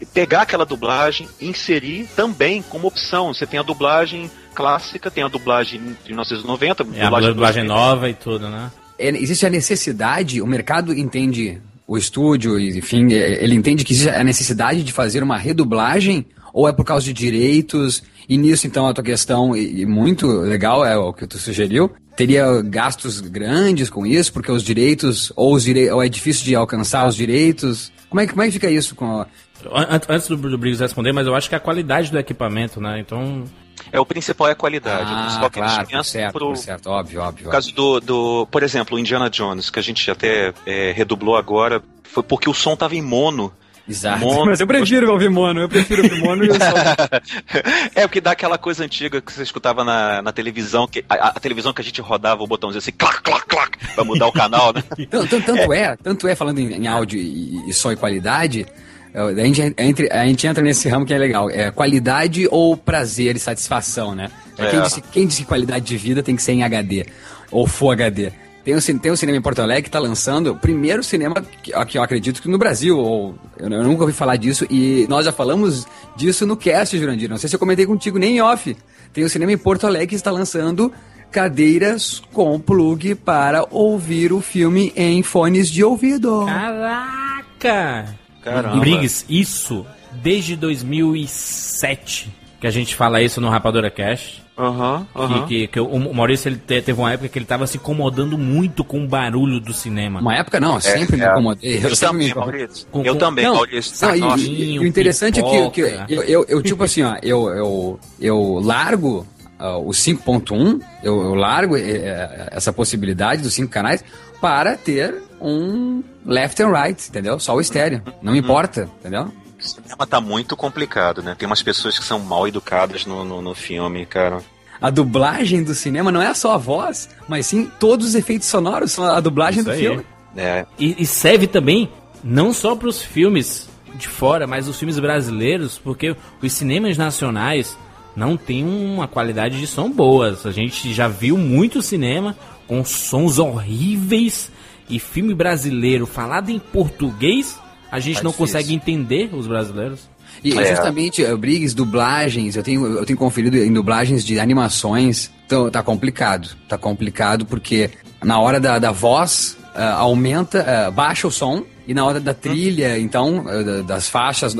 e 0.00 0.04
pegar 0.04 0.42
aquela 0.42 0.66
dublagem 0.66 1.28
e 1.40 1.48
inserir 1.48 2.08
também 2.16 2.60
como 2.60 2.88
opção. 2.88 3.32
Você 3.32 3.46
tem 3.46 3.60
a 3.60 3.62
dublagem 3.62 4.28
clássica, 4.52 5.10
tem 5.12 5.22
a 5.22 5.28
dublagem 5.28 5.80
de 6.04 6.08
1990, 6.08 6.84
É 6.94 7.04
a 7.06 7.20
dublagem 7.20 7.62
nova 7.64 8.10
e 8.10 8.14
tudo, 8.14 8.48
né? 8.50 8.70
é, 8.98 9.08
existe 9.10 9.46
a 9.46 9.50
necessidade, 9.50 10.42
o 10.42 10.46
mercado 10.46 10.92
entende, 10.92 11.62
o 11.92 11.98
estúdio, 11.98 12.58
enfim, 12.58 13.12
é, 13.12 13.42
ele 13.42 13.54
entende 13.54 13.84
que 13.84 13.92
existe 13.92 14.10
a 14.10 14.24
necessidade 14.24 14.82
de 14.82 14.92
fazer 14.92 15.22
uma 15.22 15.36
redublagem 15.36 16.26
ou 16.52 16.68
é 16.68 16.72
por 16.72 16.84
causa 16.84 17.04
de 17.04 17.12
direitos? 17.12 18.02
E 18.28 18.36
nisso, 18.36 18.66
então, 18.66 18.86
a 18.86 18.92
tua 18.94 19.02
questão, 19.04 19.56
e, 19.56 19.84
muito 19.86 20.26
legal, 20.26 20.84
é 20.84 20.96
o 20.96 21.12
que 21.12 21.26
tu 21.26 21.38
sugeriu, 21.38 21.90
teria 22.16 22.62
gastos 22.62 23.20
grandes 23.20 23.88
com 23.90 24.06
isso, 24.06 24.32
porque 24.32 24.50
os 24.52 24.62
direitos, 24.62 25.32
ou, 25.34 25.54
os 25.54 25.64
direi 25.64 25.90
ou 25.90 26.02
é 26.02 26.08
difícil 26.08 26.44
de 26.44 26.54
alcançar 26.54 27.06
os 27.08 27.16
direitos? 27.16 27.90
Como 28.08 28.20
é, 28.20 28.26
que- 28.26 28.32
como 28.32 28.42
é 28.42 28.46
que 28.46 28.52
fica 28.52 28.70
isso 28.70 28.94
com 28.94 29.20
a- 29.20 29.26
An- 29.74 30.00
Antes 30.08 30.28
do, 30.28 30.36
do 30.36 30.58
Briggs 30.58 30.82
responder, 30.82 31.12
mas 31.12 31.26
eu 31.26 31.34
acho 31.34 31.48
que 31.48 31.54
a 31.54 31.60
qualidade 31.60 32.10
do 32.10 32.18
equipamento, 32.18 32.80
né? 32.80 32.98
Então, 33.00 33.44
É, 33.90 33.98
o 34.00 34.06
principal 34.06 34.48
é 34.48 34.52
a 34.52 34.54
qualidade. 34.54 35.10
o 35.12 35.14
Ah, 35.16 35.22
principal 35.22 35.50
que 35.50 35.58
eles 35.58 35.72
claro, 35.72 35.88
pensam 35.88 36.04
certo, 36.04 36.32
pro- 36.32 36.56
certo, 36.56 36.86
óbvio, 36.88 37.20
óbvio. 37.20 37.44
No 37.46 37.50
caso 37.50 37.72
do, 37.74 38.00
do, 38.00 38.46
por 38.50 38.62
exemplo, 38.62 38.96
o 38.96 38.98
Indiana 38.98 39.28
Jones, 39.28 39.70
que 39.70 39.78
a 39.78 39.82
gente 39.82 40.10
até 40.10 40.52
é, 40.66 40.92
redublou 40.92 41.36
agora, 41.36 41.82
foi 42.04 42.22
porque 42.22 42.48
o 42.48 42.54
som 42.54 42.74
tava 42.76 42.94
em 42.94 43.02
mono. 43.02 43.52
Exato. 43.88 44.20
Mono- 44.20 44.46
Mas 44.52 44.60
eu 44.60 44.66
prefiro 44.66 45.10
ouvir 45.10 45.28
mono, 45.28 45.62
eu 45.62 45.68
prefiro 45.68 46.04
ouvir 46.04 46.20
mono 46.22 46.44
e 46.44 46.48
eu 46.48 46.54
só... 46.54 46.60
é 47.94 48.04
o 48.04 48.08
que 48.08 48.20
dá 48.20 48.30
aquela 48.30 48.56
coisa 48.56 48.84
antiga 48.84 49.20
que 49.20 49.32
você 49.32 49.42
escutava 49.42 49.82
na, 49.84 50.22
na 50.22 50.32
televisão, 50.32 50.86
que 50.86 51.04
a, 51.08 51.28
a 51.28 51.40
televisão 51.40 51.72
que 51.72 51.80
a 51.80 51.84
gente 51.84 52.00
rodava 52.00 52.42
o 52.42 52.46
botãozinho 52.46 52.78
assim, 52.78 52.92
clac, 52.92 53.20
clac, 53.22 53.44
clac, 53.46 53.76
pra 53.94 54.04
mudar 54.04 54.28
o 54.28 54.32
canal, 54.32 54.72
né? 54.72 54.82
Tanto, 55.10 55.28
tanto- 55.28 55.46
tanto 55.46 55.72
é. 55.72 55.96
tanto 55.96 56.28
é, 56.28 56.34
falando 56.36 56.60
em, 56.60 56.72
em 56.74 56.86
áudio 56.86 57.18
e, 57.18 57.68
e 57.68 57.72
som 57.74 57.90
e 57.92 57.96
qualidade, 57.96 58.60
é, 58.62 58.66
a 59.14 59.44
gente, 59.44 59.74
entre, 59.78 60.10
a 60.12 60.24
gente 60.26 60.46
entra 60.46 60.62
nesse 60.62 60.88
ramo 60.88 61.04
que 61.04 61.12
é 61.14 61.18
legal. 61.18 61.50
É 61.50 61.70
qualidade 61.70 62.46
ou 62.50 62.76
prazer 62.76 63.36
e 63.36 63.38
satisfação, 63.38 64.14
né? 64.14 64.30
É, 64.58 64.66
Quem, 64.66 64.78
É. 64.80 64.82
disse, 64.82 65.00
quem 65.12 65.26
disse 65.26 65.42
que 65.42 65.48
qualidade 65.48 65.84
de 65.84 65.96
vida 65.96 66.22
tem 66.22 66.36
que 66.36 66.42
ser 66.42 66.52
em 66.52 66.62
HD 66.62 67.06
ou 67.50 67.66
Full 67.66 67.90
HD? 67.92 68.32
Tem 68.64 68.76
um, 68.76 68.78
tem 68.98 69.10
um 69.10 69.16
cinema 69.16 69.36
em 69.36 69.42
Porto 69.42 69.60
Alegre 69.60 69.82
que 69.82 69.88
está 69.88 69.98
lançando 69.98 70.52
o 70.52 70.56
primeiro 70.56 71.02
cinema 71.02 71.44
que, 71.62 71.72
que 71.86 71.98
eu 71.98 72.02
acredito 72.02 72.40
que 72.40 72.48
no 72.48 72.56
Brasil, 72.58 72.96
ou 72.96 73.34
eu, 73.58 73.68
eu 73.68 73.82
nunca 73.82 74.02
ouvi 74.02 74.12
falar 74.12 74.36
disso, 74.36 74.64
e 74.70 75.04
nós 75.08 75.24
já 75.24 75.32
falamos 75.32 75.84
disso 76.16 76.46
no 76.46 76.56
cast, 76.56 76.96
Jurandir. 76.96 77.28
Não 77.28 77.38
sei 77.38 77.48
se 77.48 77.56
eu 77.56 77.58
comentei 77.58 77.84
contigo 77.86 78.18
nem 78.20 78.36
em 78.36 78.40
off. 78.40 78.76
Tem 79.12 79.24
um 79.24 79.28
cinema 79.28 79.50
em 79.50 79.58
Porto 79.58 79.84
Alegre 79.86 80.06
que 80.06 80.14
está 80.14 80.30
lançando 80.30 80.92
cadeiras 81.30 82.22
com 82.32 82.60
plug 82.60 83.16
para 83.16 83.66
ouvir 83.68 84.32
o 84.32 84.40
filme 84.40 84.92
em 84.94 85.22
fones 85.24 85.68
de 85.68 85.82
ouvido. 85.82 86.44
caraca! 86.46 88.21
Caramba. 88.42 88.78
Briggs, 88.80 89.24
isso 89.28 89.86
desde 90.22 90.56
2007 90.56 92.30
que 92.60 92.66
a 92.66 92.70
gente 92.70 92.94
fala 92.94 93.20
isso 93.20 93.40
no 93.40 93.48
Rapadura 93.48 93.90
Cast. 93.90 94.40
Aham, 94.56 95.06
Que, 95.12 95.18
aham. 95.20 95.46
que, 95.46 95.66
que 95.66 95.80
o 95.80 95.86
o 95.86 96.14
Maurício 96.14 96.48
ele 96.48 96.56
te- 96.56 96.80
teve 96.82 96.92
uma 97.00 97.10
época 97.12 97.28
que 97.28 97.38
ele 97.38 97.46
tava 97.46 97.66
se 97.66 97.78
incomodando 97.78 98.36
muito 98.38 98.84
com 98.84 99.02
o 99.02 99.08
barulho 99.08 99.58
do 99.58 99.72
cinema. 99.72 100.20
Uma 100.20 100.36
época 100.36 100.60
não, 100.60 100.78
sempre 100.78 101.16
me 101.16 101.24
é. 101.24 101.30
incomodei. 101.30 101.76
Eu, 101.84 101.96
sempre 101.96 101.96
me 101.96 101.96
também, 101.98 102.28
incomodei. 102.28 102.60
Maurício. 102.60 102.86
Com- 102.92 103.02
eu 103.02 103.12
com- 103.14 103.18
também, 103.18 103.44
Não, 103.46 103.54
Maurício. 103.54 104.06
não, 104.18 104.36
e- 104.36 104.40
e, 104.46 104.72
e 104.74 104.78
o 104.78 104.86
interessante 104.86 105.40
é 105.40 105.42
que, 105.42 105.70
que 105.70 105.82
pipoca. 105.84 106.06
eu, 106.08 106.22
eu, 106.22 106.44
eu, 106.48 106.62
tipo 106.62 106.84
assim, 106.84 107.02
ó, 107.02 107.16
eu, 107.22 107.48
eu, 107.48 108.00
eu 108.20 108.60
largo 108.62 109.26
ah, 109.58 109.78
o 109.78 109.88
5.1, 109.90 110.80
eu, 111.02 111.20
eu 111.22 111.34
largo 111.34 111.76
eh, 111.76 112.48
essa 112.52 112.72
possibilidade 112.72 113.42
dos 113.42 113.54
cinco 113.54 113.72
canais 113.72 114.04
para 114.40 114.76
ter 114.76 115.14
um 115.42 116.02
left 116.24 116.62
and 116.62 116.70
right, 116.72 117.08
entendeu? 117.08 117.38
Só 117.40 117.54
o 117.54 117.60
estéreo, 117.60 118.02
não 118.22 118.34
importa, 118.34 118.88
entendeu? 119.00 119.30
O 119.58 119.62
cinema 119.62 120.06
tá 120.06 120.20
muito 120.20 120.56
complicado, 120.56 121.22
né? 121.22 121.34
Tem 121.38 121.46
umas 121.46 121.62
pessoas 121.62 121.98
que 121.98 122.04
são 122.04 122.18
mal 122.18 122.46
educadas 122.48 123.06
no, 123.06 123.24
no, 123.24 123.42
no 123.42 123.54
filme, 123.54 124.06
cara. 124.06 124.40
A 124.80 124.90
dublagem 124.90 125.62
do 125.62 125.74
cinema 125.74 126.10
não 126.10 126.20
é 126.20 126.34
só 126.34 126.54
a 126.54 126.56
voz, 126.56 127.08
mas 127.28 127.46
sim 127.46 127.70
todos 127.78 128.08
os 128.08 128.14
efeitos 128.14 128.48
sonoros 128.48 128.92
são 128.92 129.04
a 129.04 129.20
dublagem 129.20 129.60
Isso 129.60 129.68
do 129.68 129.72
aí. 129.72 129.80
filme. 129.80 130.06
É, 130.36 130.66
E, 130.78 131.02
e 131.02 131.06
serve 131.06 131.46
também 131.46 131.88
não 132.24 132.52
só 132.52 132.74
para 132.74 132.88
os 132.88 133.00
filmes 133.02 133.68
de 133.94 134.08
fora, 134.08 134.46
mas 134.46 134.66
os 134.66 134.78
filmes 134.78 134.98
brasileiros, 134.98 135.78
porque 135.78 136.16
os 136.42 136.52
cinemas 136.52 136.96
nacionais 136.96 137.76
não 138.16 138.36
têm 138.36 138.64
uma 138.64 139.06
qualidade 139.06 139.58
de 139.60 139.66
som 139.66 139.90
boa. 139.90 140.36
A 140.44 140.50
gente 140.50 140.92
já 140.92 141.06
viu 141.06 141.38
muito 141.38 141.82
cinema 141.82 142.36
com 142.66 142.84
sons 142.84 143.38
horríveis 143.38 144.50
e 144.94 144.98
filme 144.98 145.34
brasileiro 145.34 146.06
falado 146.06 146.50
em 146.50 146.58
português, 146.58 147.58
a 147.90 147.98
gente 147.98 148.22
não 148.22 148.30
difícil. 148.30 148.46
consegue 148.46 148.74
entender 148.74 149.30
os 149.32 149.46
brasileiros. 149.46 150.08
E 150.42 150.56
É. 150.58 150.66
justamente, 150.70 151.22
uh, 151.22 151.36
Briggs, 151.36 151.74
dublagens, 151.74 152.56
eu 152.56 152.62
tenho, 152.62 152.86
eu 152.86 153.04
tenho 153.04 153.18
conferido 153.18 153.56
em 153.56 153.72
dublagens 153.72 154.24
de 154.24 154.38
animações, 154.40 155.30
então 155.46 155.70
tá 155.70 155.82
complicado. 155.82 156.48
Tá 156.68 156.78
complicado 156.78 157.44
porque 157.44 157.90
na 158.22 158.38
hora 158.40 158.58
da, 158.58 158.78
da 158.78 158.90
voz, 158.92 159.56
ah, 159.74 159.94
aumenta, 159.94 160.86
ah, 160.86 160.90
baixa 160.90 161.26
o 161.26 161.30
som, 161.30 161.64
e 161.86 161.92
na 161.92 162.04
hora 162.04 162.18
da 162.20 162.32
trilha, 162.32 162.98
então, 162.98 163.44
da- 163.44 163.82
das 163.82 164.08
faixas 164.08 164.54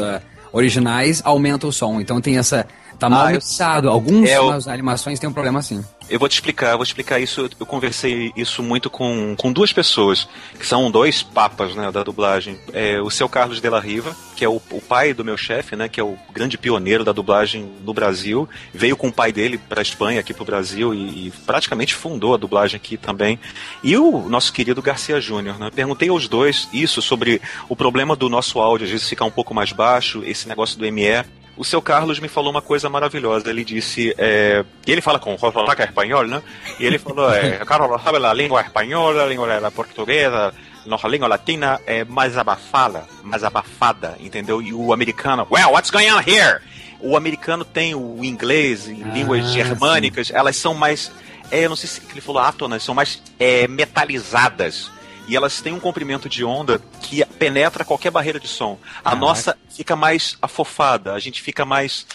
originais, 0.52 1.22
aumenta 1.24 1.66
o 1.66 1.72
som. 1.72 2.00
Então 2.00 2.20
tem 2.20 2.36
essa. 2.38 2.66
Tá 3.02 3.10
mal 3.10 3.26
Ah, 3.26 3.30
eu- 3.30 3.34
mixado. 3.34 3.88
Algumas 3.88 4.30
É, 4.30 4.38
eu- 4.38 4.50
animações 4.70 5.18
têm 5.18 5.28
um 5.28 5.32
problema 5.32 5.58
assim. 5.58 5.84
Eu 6.08 6.20
vou 6.20 6.28
te 6.28 6.32
explicar, 6.34 6.70
eu 6.70 6.76
vou 6.78 6.84
explicar 6.84 7.18
isso. 7.18 7.48
Eu 7.58 7.66
conversei 7.66 8.30
isso 8.36 8.62
muito 8.62 8.88
com, 8.88 9.34
com 9.36 9.52
duas 9.52 9.72
pessoas, 9.72 10.28
que 10.58 10.64
são 10.64 10.88
dois 10.90 11.20
papas 11.22 11.74
né, 11.74 11.90
da 11.90 12.04
dublagem. 12.04 12.58
É, 12.72 13.00
o 13.00 13.10
seu 13.10 13.28
Carlos 13.28 13.60
de 13.60 13.68
la 13.68 13.80
Riva, 13.80 14.14
que 14.36 14.44
é 14.44 14.48
o, 14.48 14.60
o 14.70 14.80
pai 14.80 15.12
do 15.14 15.24
meu 15.24 15.36
chefe, 15.36 15.74
né, 15.74 15.88
que 15.88 15.98
é 15.98 16.04
o 16.04 16.16
grande 16.32 16.56
pioneiro 16.56 17.02
da 17.04 17.10
dublagem 17.12 17.68
no 17.84 17.92
Brasil. 17.92 18.48
Veio 18.72 18.96
com 18.96 19.08
o 19.08 19.12
pai 19.12 19.32
dele 19.32 19.58
para 19.58 19.80
a 19.80 19.82
Espanha, 19.82 20.20
aqui 20.20 20.32
para 20.32 20.42
o 20.42 20.46
Brasil, 20.46 20.94
e, 20.94 21.26
e 21.28 21.32
praticamente 21.44 21.94
fundou 21.94 22.34
a 22.34 22.36
dublagem 22.36 22.76
aqui 22.76 22.96
também. 22.96 23.36
E 23.82 23.96
o 23.96 24.28
nosso 24.28 24.52
querido 24.52 24.80
Garcia 24.80 25.20
Júnior. 25.20 25.58
Né? 25.58 25.70
Perguntei 25.74 26.08
aos 26.08 26.28
dois 26.28 26.68
isso 26.72 27.02
sobre 27.02 27.40
o 27.68 27.74
problema 27.74 28.14
do 28.14 28.28
nosso 28.28 28.60
áudio, 28.60 28.84
às 28.84 28.90
vezes 28.92 29.08
ficar 29.08 29.24
um 29.24 29.30
pouco 29.30 29.52
mais 29.52 29.72
baixo, 29.72 30.22
esse 30.24 30.46
negócio 30.46 30.78
do 30.78 30.84
ME. 30.92 31.24
O 31.56 31.64
seu 31.64 31.82
Carlos 31.82 32.18
me 32.18 32.28
falou 32.28 32.50
uma 32.50 32.62
coisa 32.62 32.88
maravilhosa. 32.88 33.50
Ele 33.50 33.64
disse. 33.64 34.14
É, 34.16 34.64
ele 34.86 35.00
fala 35.00 35.18
com 35.18 35.36
sotaque 35.36 35.82
espanhol, 35.82 36.26
né? 36.26 36.42
E 36.78 36.86
ele 36.86 36.98
falou: 36.98 37.32
é, 37.32 37.58
Carlos 37.66 38.02
sabe 38.02 38.24
a 38.24 38.32
língua 38.32 38.62
espanhola, 38.62 39.24
a 39.24 39.26
língua 39.26 39.70
portuguesa, 39.70 40.54
nossa 40.86 41.06
língua 41.06 41.28
latina 41.28 41.80
é 41.86 42.04
mais 42.04 42.36
abafada, 42.36 43.04
mais 43.22 43.44
abafada, 43.44 44.16
entendeu? 44.18 44.60
E 44.60 44.72
o 44.72 44.92
americano, 44.92 45.46
well, 45.50 45.72
what's 45.72 45.90
going 45.90 46.10
on 46.10 46.20
here? 46.26 46.60
O 47.00 47.16
americano 47.16 47.64
tem 47.64 47.94
o 47.94 48.24
inglês 48.24 48.86
e 48.86 48.94
línguas 48.94 49.50
germânicas, 49.52 50.30
elas 50.30 50.56
são 50.56 50.74
mais. 50.74 51.10
É, 51.50 51.64
eu 51.64 51.68
não 51.68 51.76
sei 51.76 51.88
se 51.88 52.00
ele 52.10 52.20
falou 52.20 52.40
átonas, 52.40 52.82
são 52.82 52.94
mais 52.94 53.22
é, 53.38 53.68
metalizadas. 53.68 54.90
E 55.28 55.36
elas 55.36 55.60
têm 55.60 55.72
um 55.72 55.80
comprimento 55.80 56.28
de 56.28 56.44
onda 56.44 56.80
que 57.00 57.24
penetra 57.38 57.84
qualquer 57.84 58.10
barreira 58.10 58.40
de 58.40 58.48
som. 58.48 58.78
A 59.04 59.14
nossa 59.14 59.56
fica 59.70 59.94
mais 59.94 60.36
afofada, 60.42 61.14
a 61.14 61.18
gente 61.18 61.40
fica 61.40 61.64
mais. 61.64 62.06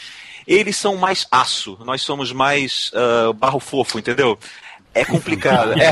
Eles 0.45 0.77
são 0.77 0.95
mais 0.95 1.27
aço, 1.31 1.77
nós 1.83 2.01
somos 2.01 2.31
mais 2.31 2.91
ah, 2.93 3.33
barro 3.33 3.59
fofo, 3.59 3.99
entendeu? 3.99 4.37
É 4.97 5.05
complicado. 5.05 5.73
É. 5.77 5.91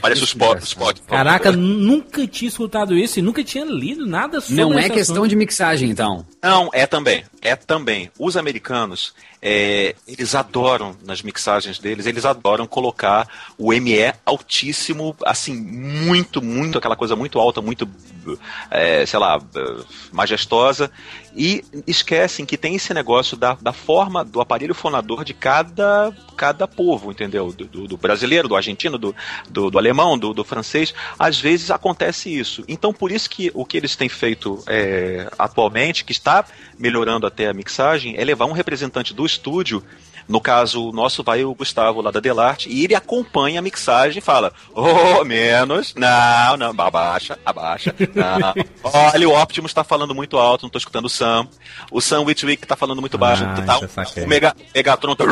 Parece 0.00 0.22
os 0.22 0.34
spot. 0.64 1.00
Caraca, 1.06 1.50
nunca 1.50 2.26
tinha 2.26 2.48
escutado 2.48 2.96
isso 2.96 3.18
e 3.18 3.22
nunca 3.22 3.42
tinha 3.42 3.64
lido 3.64 4.06
nada 4.06 4.40
sobre 4.40 4.62
Não 4.62 4.78
é 4.78 4.88
questão 4.88 5.16
assunto. 5.16 5.28
de 5.28 5.36
mixagem, 5.36 5.90
então. 5.90 6.24
Não, 6.42 6.70
é 6.72 6.86
também. 6.86 7.24
É 7.42 7.56
também. 7.56 8.10
Os 8.18 8.36
americanos, 8.36 9.12
é, 9.48 9.94
eles 10.08 10.34
adoram, 10.34 10.96
nas 11.04 11.22
mixagens 11.22 11.78
deles, 11.78 12.04
eles 12.04 12.24
adoram 12.24 12.66
colocar 12.66 13.28
o 13.56 13.68
ME 13.72 14.12
altíssimo, 14.24 15.14
assim, 15.24 15.54
muito, 15.54 16.42
muito, 16.42 16.78
aquela 16.78 16.96
coisa 16.96 17.14
muito 17.14 17.38
alta, 17.38 17.62
muito, 17.62 17.88
é, 18.68 19.06
sei 19.06 19.20
lá, 19.20 19.40
eh, 19.54 19.84
majestosa. 20.10 20.90
E 21.38 21.62
esquecem 21.86 22.44
que 22.46 22.56
tem 22.56 22.74
esse 22.74 22.92
negócio 22.94 23.36
da, 23.36 23.52
da 23.60 23.72
forma 23.72 24.24
do 24.24 24.40
aparelho 24.40 24.74
fonador 24.74 25.22
de 25.22 25.34
cada, 25.34 26.10
cada 26.36 26.66
povo, 26.66 27.12
entendeu? 27.12 27.52
Do, 27.52 27.66
do- 27.66 27.86
do 27.86 27.96
brasileiro, 27.96 28.48
do 28.48 28.56
argentino, 28.56 28.96
do, 28.98 29.14
do, 29.48 29.70
do 29.70 29.78
alemão, 29.78 30.18
do, 30.18 30.32
do 30.32 30.42
francês. 30.42 30.92
Às 31.18 31.38
vezes 31.38 31.70
acontece 31.70 32.34
isso. 32.36 32.64
Então, 32.66 32.90
por 32.92 33.12
isso 33.12 33.28
que 33.28 33.50
o 33.54 33.64
que 33.66 33.76
eles 33.76 33.94
têm 33.94 34.08
feito 34.08 34.64
é, 34.66 35.30
atualmente, 35.38 36.04
que 36.04 36.12
está 36.12 36.44
melhorando 36.78 37.26
até 37.26 37.48
a 37.48 37.54
mixagem, 37.54 38.16
é 38.16 38.24
levar 38.24 38.46
um 38.46 38.52
representante 38.52 39.12
do 39.12 39.26
estúdio. 39.36 39.82
No 40.28 40.40
caso, 40.40 40.88
o 40.88 40.92
nosso 40.92 41.22
vai 41.22 41.44
o 41.44 41.54
Gustavo 41.54 42.00
lá 42.00 42.10
da 42.10 42.20
Delarte, 42.20 42.68
e 42.68 42.84
ele 42.84 42.94
acompanha 42.94 43.60
a 43.60 43.62
mixagem 43.62 44.18
e 44.18 44.22
fala: 44.22 44.52
Oh, 44.74 45.24
menos, 45.24 45.94
não, 45.94 46.56
não, 46.56 46.74
abaixa, 46.76 47.38
abaixa. 47.44 47.94
Não. 48.14 48.54
Olha, 48.82 49.28
o 49.28 49.40
Optimus 49.40 49.70
está 49.70 49.84
falando 49.84 50.14
muito 50.14 50.36
alto, 50.36 50.62
não 50.62 50.68
estou 50.68 50.78
escutando 50.78 51.06
o 51.06 51.10
Sam. 51.10 51.48
O 51.90 52.00
Sam 52.00 52.22
Witwick 52.22 52.64
está 52.64 52.76
falando 52.76 53.00
muito 53.00 53.16
baixo. 53.16 53.44
Ah, 53.44 53.62
tá, 53.62 53.88
saquei. 53.88 54.24
o 54.24 54.28
Mega, 54.28 54.54
Megatron 54.74 55.14
tá, 55.14 55.24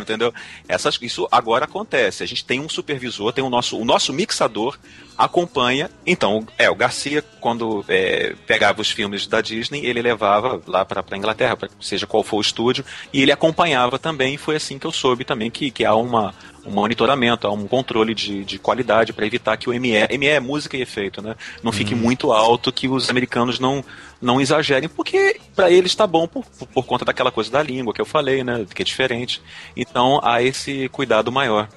entendeu? 0.00 0.32
Essas, 0.68 0.98
isso 1.02 1.28
agora 1.30 1.64
acontece. 1.64 2.22
A 2.22 2.26
gente 2.26 2.44
tem 2.44 2.60
um 2.60 2.68
supervisor, 2.68 3.32
tem 3.32 3.44
o 3.44 3.50
nosso, 3.50 3.78
o 3.78 3.84
nosso 3.84 4.12
mixador 4.12 4.78
acompanha. 5.24 5.90
Então, 6.06 6.46
é, 6.56 6.70
o 6.70 6.74
Garcia, 6.74 7.22
quando 7.40 7.84
é, 7.88 8.34
pegava 8.46 8.80
os 8.80 8.90
filmes 8.90 9.26
da 9.26 9.40
Disney, 9.42 9.84
ele 9.84 10.00
levava 10.00 10.60
lá 10.66 10.84
para 10.84 11.04
a 11.08 11.16
Inglaterra, 11.16 11.56
pra, 11.56 11.68
seja 11.80 12.06
qual 12.06 12.22
for 12.22 12.38
o 12.38 12.40
estúdio, 12.40 12.84
e 13.12 13.20
ele 13.20 13.30
acompanhava 13.30 13.98
também. 13.98 14.29
E 14.34 14.38
foi 14.38 14.56
assim 14.56 14.78
que 14.78 14.86
eu 14.86 14.92
soube 14.92 15.24
também 15.24 15.50
que, 15.50 15.70
que 15.70 15.84
há 15.84 15.94
uma, 15.94 16.34
um 16.64 16.70
monitoramento, 16.70 17.46
há 17.46 17.52
um 17.52 17.66
controle 17.66 18.14
de, 18.14 18.44
de 18.44 18.58
qualidade 18.58 19.12
para 19.12 19.26
evitar 19.26 19.56
que 19.56 19.68
o 19.68 19.72
ME, 19.72 20.18
ME 20.18 20.26
é 20.26 20.40
música 20.40 20.76
e 20.76 20.82
efeito, 20.82 21.22
né? 21.22 21.34
Não 21.62 21.72
fique 21.72 21.94
muito 21.94 22.32
alto, 22.32 22.72
que 22.72 22.88
os 22.88 23.10
americanos 23.10 23.58
não, 23.58 23.84
não 24.20 24.40
exagerem, 24.40 24.88
porque 24.88 25.40
para 25.56 25.70
eles 25.70 25.92
está 25.92 26.06
bom 26.06 26.26
por, 26.26 26.44
por, 26.44 26.84
conta 26.84 27.04
daquela 27.04 27.30
coisa 27.30 27.50
da 27.50 27.62
língua 27.62 27.94
que 27.94 28.00
eu 28.00 28.04
falei, 28.04 28.44
né? 28.44 28.66
Que 28.74 28.82
é 28.82 28.84
diferente. 28.84 29.40
Então 29.76 30.20
há 30.22 30.42
esse 30.42 30.88
cuidado 30.90 31.32
maior. 31.32 31.68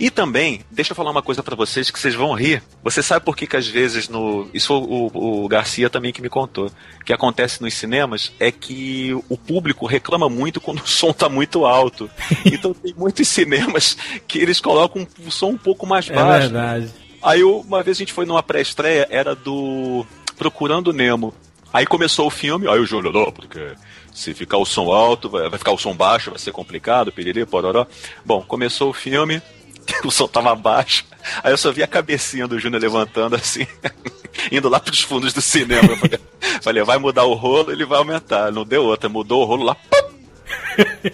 E 0.00 0.10
também, 0.10 0.64
deixa 0.70 0.92
eu 0.92 0.96
falar 0.96 1.10
uma 1.10 1.22
coisa 1.22 1.42
para 1.42 1.54
vocês 1.54 1.90
que 1.90 1.98
vocês 1.98 2.14
vão 2.14 2.32
rir. 2.32 2.62
Você 2.82 3.02
sabe 3.02 3.24
por 3.24 3.36
que, 3.36 3.46
que 3.46 3.56
às 3.56 3.66
vezes 3.66 4.08
no. 4.08 4.48
Isso 4.52 4.66
foi 4.68 4.76
o, 4.78 5.44
o 5.44 5.48
Garcia 5.48 5.88
também 5.88 6.12
que 6.12 6.22
me 6.22 6.28
contou. 6.28 6.70
Que 7.04 7.12
acontece 7.12 7.62
nos 7.62 7.74
cinemas 7.74 8.32
é 8.40 8.50
que 8.50 9.12
o 9.28 9.36
público 9.36 9.86
reclama 9.86 10.28
muito 10.28 10.60
quando 10.60 10.80
o 10.82 10.88
som 10.88 11.12
tá 11.12 11.28
muito 11.28 11.64
alto. 11.64 12.10
Então 12.44 12.74
tem 12.74 12.92
muitos 12.96 13.28
cinemas 13.28 13.96
que 14.26 14.38
eles 14.38 14.60
colocam 14.60 15.06
o 15.26 15.30
som 15.30 15.50
um 15.50 15.58
pouco 15.58 15.86
mais 15.86 16.08
É 16.10 16.14
baixo. 16.14 16.50
verdade. 16.50 16.90
Aí 17.22 17.42
uma 17.42 17.82
vez 17.82 17.96
a 17.96 18.00
gente 18.00 18.12
foi 18.12 18.26
numa 18.26 18.42
pré-estreia, 18.42 19.06
era 19.10 19.34
do 19.34 20.04
Procurando 20.36 20.92
Nemo. 20.92 21.32
Aí 21.72 21.86
começou 21.86 22.26
o 22.26 22.30
filme, 22.30 22.68
aí 22.68 22.78
o 22.78 22.86
Júlio, 22.86 23.12
não, 23.12 23.32
porque 23.32 23.74
se 24.12 24.34
ficar 24.34 24.58
o 24.58 24.66
som 24.66 24.92
alto, 24.92 25.30
vai, 25.30 25.48
vai 25.48 25.58
ficar 25.58 25.72
o 25.72 25.78
som 25.78 25.94
baixo, 25.94 26.30
vai 26.30 26.38
ser 26.38 26.52
complicado, 26.52 27.12
piriri, 27.12 27.46
pororó. 27.46 27.86
Bom, 28.24 28.42
começou 28.42 28.90
o 28.90 28.92
filme, 28.92 29.40
o 30.04 30.10
som 30.10 30.28
tava 30.28 30.54
baixo, 30.54 31.04
aí 31.42 31.52
eu 31.52 31.58
só 31.58 31.72
vi 31.72 31.82
a 31.82 31.86
cabecinha 31.86 32.46
do 32.46 32.58
Júnior 32.58 32.82
levantando 32.82 33.36
assim, 33.36 33.66
indo 34.52 34.68
lá 34.68 34.78
pros 34.78 35.00
fundos 35.00 35.32
do 35.32 35.40
cinema. 35.40 35.96
Falei, 35.96 36.20
falei, 36.60 36.82
vai 36.82 36.98
mudar 36.98 37.24
o 37.24 37.34
rolo, 37.34 37.72
ele 37.72 37.84
vai 37.84 37.98
aumentar. 37.98 38.52
Não 38.52 38.64
deu 38.64 38.84
outra, 38.84 39.08
mudou 39.08 39.42
o 39.42 39.44
rolo 39.44 39.64
lá, 39.64 39.74
pum! 39.74 40.12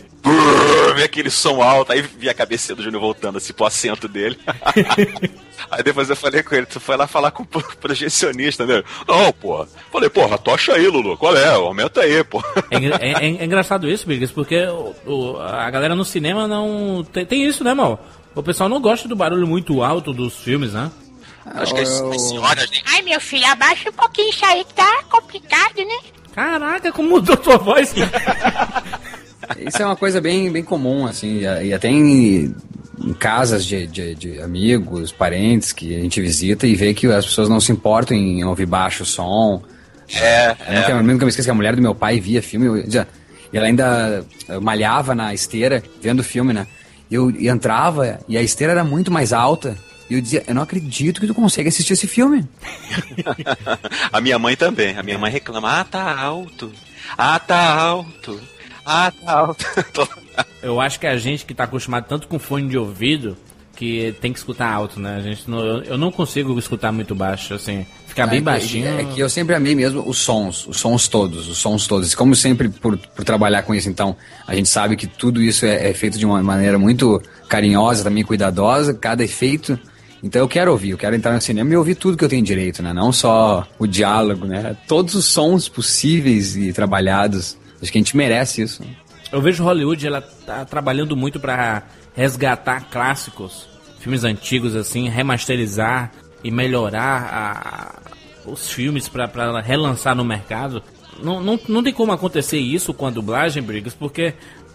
Vi 0.96 1.02
aquele 1.02 1.30
som 1.30 1.62
alto, 1.62 1.92
aí 1.92 2.02
vi 2.02 2.28
a 2.28 2.34
cabeça 2.34 2.74
do 2.74 2.82
Júnior 2.82 3.00
voltando 3.00 3.38
assim 3.38 3.52
pro 3.52 3.66
assento 3.66 4.08
dele. 4.08 4.38
aí 5.70 5.82
depois 5.82 6.10
eu 6.10 6.16
falei 6.16 6.42
com 6.42 6.54
ele, 6.54 6.66
tu 6.66 6.80
foi 6.80 6.96
lá 6.96 7.06
falar 7.06 7.30
com 7.30 7.42
o 7.42 7.46
pro- 7.46 7.76
projecionista, 7.80 8.66
né? 8.66 8.82
Não, 9.06 9.32
pô. 9.32 9.66
Falei, 9.92 10.08
porra, 10.10 10.36
tocha 10.38 10.72
aí, 10.74 10.86
Lulu. 10.88 11.16
Qual 11.16 11.36
é? 11.36 11.48
Aumenta 11.48 12.00
aí, 12.00 12.22
pô. 12.24 12.42
É, 12.70 12.76
é- 12.76 13.12
é- 13.12 13.36
é 13.40 13.44
engraçado 13.44 13.88
isso, 13.88 14.06
Biggs, 14.06 14.32
porque 14.32 14.56
o- 14.66 14.94
o- 15.06 15.36
a 15.38 15.70
galera 15.70 15.94
no 15.94 16.04
cinema 16.04 16.46
não. 16.48 17.06
Tem, 17.12 17.24
tem 17.24 17.44
isso, 17.46 17.62
né, 17.62 17.72
mal? 17.74 18.04
O 18.34 18.42
pessoal 18.42 18.68
não 18.68 18.80
gosta 18.80 19.08
do 19.08 19.16
barulho 19.16 19.46
muito 19.46 19.82
alto 19.82 20.12
dos 20.12 20.36
filmes, 20.38 20.72
né? 20.72 20.90
Acho 21.46 21.74
que 21.74 21.80
as, 21.80 22.00
as 22.02 22.28
senhoras, 22.28 22.70
né? 22.70 22.78
Ai, 22.86 23.02
meu 23.02 23.20
filho, 23.20 23.46
abaixa 23.46 23.88
um 23.88 23.92
pouquinho 23.92 24.28
isso 24.30 24.44
aí 24.44 24.64
que 24.64 24.74
tá 24.74 25.02
complicado, 25.10 25.76
né? 25.78 25.98
Caraca, 26.34 26.92
como 26.92 27.08
mudou 27.08 27.36
tua 27.36 27.56
voz. 27.56 27.94
Isso 29.66 29.80
é 29.82 29.84
uma 29.86 29.96
coisa 29.96 30.20
bem, 30.20 30.50
bem 30.50 30.62
comum, 30.62 31.06
assim, 31.06 31.40
e 31.62 31.72
até 31.72 31.88
em, 31.88 32.54
em 33.00 33.12
casas 33.14 33.64
de, 33.64 33.86
de, 33.86 34.14
de 34.14 34.40
amigos, 34.40 35.12
parentes 35.12 35.72
que 35.72 35.94
a 35.96 36.00
gente 36.00 36.20
visita 36.20 36.66
e 36.66 36.74
vê 36.74 36.92
que 36.94 37.06
as 37.06 37.24
pessoas 37.26 37.48
não 37.48 37.60
se 37.60 37.72
importam 37.72 38.16
em 38.16 38.44
ouvir 38.44 38.66
baixo 38.66 39.04
som. 39.04 39.62
É, 40.14 40.50
Eu 40.68 40.74
nunca, 40.80 40.90
eu 40.92 41.02
nunca 41.02 41.24
me 41.24 41.28
esqueço 41.30 41.46
que 41.46 41.50
a 41.50 41.54
mulher 41.54 41.76
do 41.76 41.82
meu 41.82 41.94
pai 41.94 42.18
via 42.20 42.42
filme 42.42 42.66
eu 42.66 42.82
dizia- 42.82 43.06
e 43.52 43.56
ela 43.56 43.66
ainda 43.66 44.24
eh, 44.48 44.58
malhava 44.60 45.14
na 45.14 45.32
esteira, 45.32 45.82
vendo 46.02 46.20
o 46.20 46.24
filme, 46.24 46.52
né? 46.52 46.66
Eu 47.10 47.30
e 47.30 47.48
entrava 47.48 48.18
e 48.28 48.36
a 48.36 48.42
esteira 48.42 48.72
era 48.74 48.84
muito 48.84 49.10
mais 49.10 49.32
alta. 49.32 49.74
E 50.10 50.14
eu 50.14 50.20
dizia, 50.20 50.42
eu 50.46 50.54
não 50.54 50.62
acredito 50.62 51.18
que 51.20 51.26
tu 51.26 51.34
consegue 51.34 51.68
assistir 51.68 51.94
esse 51.94 52.06
filme. 52.06 52.46
a 54.12 54.20
minha 54.20 54.38
mãe 54.38 54.56
também. 54.56 54.96
A 54.96 55.02
minha 55.02 55.18
mãe 55.18 55.30
reclama, 55.30 55.80
ah, 55.80 55.84
tá 55.84 56.18
alto. 56.18 56.72
Ah, 57.16 57.38
tá 57.38 57.74
alto. 57.74 58.38
Ah, 58.90 59.12
tá 59.24 59.32
alto. 59.32 59.64
Eu 60.62 60.80
acho 60.80 60.98
que 61.00 61.06
a 61.06 61.16
gente 61.16 61.44
que 61.44 61.52
tá 61.54 61.64
acostumado 61.64 62.06
tanto 62.08 62.26
com 62.28 62.38
fone 62.38 62.68
de 62.68 62.78
ouvido 62.78 63.36
que 63.76 64.12
tem 64.20 64.32
que 64.32 64.38
escutar 64.40 64.72
alto, 64.72 64.98
né? 64.98 65.16
A 65.16 65.20
gente 65.20 65.48
não, 65.48 65.60
eu, 65.64 65.82
eu 65.84 65.98
não 65.98 66.10
consigo 66.10 66.58
escutar 66.58 66.90
muito 66.90 67.14
baixo, 67.14 67.54
assim, 67.54 67.86
ficar 68.08 68.26
bem 68.26 68.38
É 68.38 68.40
que- 68.40 68.44
baixinho. 68.44 68.88
É 68.98 69.04
que 69.04 69.20
eu 69.20 69.28
sempre 69.30 69.54
amei 69.54 69.72
mesmo 69.76 70.02
os 70.04 70.18
sons, 70.18 70.66
os 70.66 70.78
sons 70.80 71.06
todos, 71.06 71.48
os 71.48 71.58
sons 71.58 71.86
todos. 71.86 72.12
Como 72.12 72.34
sempre, 72.34 72.68
por, 72.68 72.96
por 72.98 73.24
trabalhar 73.24 73.62
com 73.62 73.72
isso, 73.72 73.88
então, 73.88 74.16
a 74.48 74.54
gente 74.56 74.68
sabe 74.68 74.96
que 74.96 75.06
tudo 75.06 75.40
isso 75.40 75.64
é, 75.64 75.90
é 75.90 75.94
feito 75.94 76.18
de 76.18 76.26
uma 76.26 76.42
maneira 76.42 76.76
muito 76.76 77.22
carinhosa, 77.48 78.02
também 78.02 78.24
cuidadosa, 78.24 78.92
cada 78.94 79.22
efeito. 79.22 79.78
Então 80.24 80.40
eu 80.42 80.48
quero 80.48 80.72
ouvir, 80.72 80.90
eu 80.90 80.98
quero 80.98 81.14
entrar 81.14 81.32
no 81.32 81.40
cinema 81.40 81.72
e 81.72 81.76
ouvir 81.76 81.94
tudo 81.94 82.16
que 82.16 82.24
eu 82.24 82.28
tenho 82.28 82.42
direito, 82.44 82.82
né? 82.82 82.92
Não 82.92 83.12
só 83.12 83.64
o 83.78 83.86
diálogo, 83.86 84.44
né? 84.44 84.76
Todos 84.88 85.14
os 85.14 85.26
sons 85.26 85.68
possíveis 85.68 86.56
e 86.56 86.72
trabalhados. 86.72 87.56
Acho 87.80 87.92
que 87.92 87.98
a 87.98 88.00
gente 88.00 88.16
merece 88.16 88.62
isso. 88.62 88.82
Eu 89.30 89.40
vejo 89.42 89.62
Hollywood, 89.62 90.06
ela 90.06 90.20
tá 90.20 90.64
trabalhando 90.64 91.16
muito 91.16 91.38
pra 91.38 91.82
resgatar 92.14 92.88
clássicos, 92.90 93.68
filmes 94.00 94.24
antigos 94.24 94.74
assim, 94.74 95.08
remasterizar 95.08 96.12
e 96.42 96.50
melhorar 96.50 97.28
a- 98.04 98.48
os 98.50 98.70
filmes 98.70 99.08
pra 99.08 99.28
pra 99.28 99.60
relançar 99.60 100.14
no 100.16 100.24
mercado. 100.24 100.82
Não, 101.22 101.40
não, 101.42 101.58
não 101.68 101.82
tem 101.82 101.92
como 101.92 102.12
acontecer 102.12 102.58
isso 102.58 102.94
com 102.94 103.06
a 103.06 103.10
dublagem, 103.10 103.62
Briggs, 103.62 103.94
porque, 103.98 104.34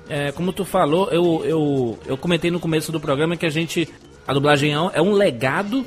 é, 0.10 0.32
como 0.32 0.52
tu 0.54 0.63
falou, 0.66 1.10
eu, 1.10 1.42
eu, 1.46 2.00
eu 2.06 2.18
comentei 2.18 2.52
no 2.52 2.60
começo 2.60 2.92
do 2.92 3.00
programa 3.00 3.36
que 3.38 3.46
a 3.46 3.50
gente. 3.50 3.88
A 4.28 4.34
dublagem 4.34 4.72
é 4.74 4.80
um- 4.80 4.92
é 4.94 5.02
um 5.02 5.13
legado 5.13 5.86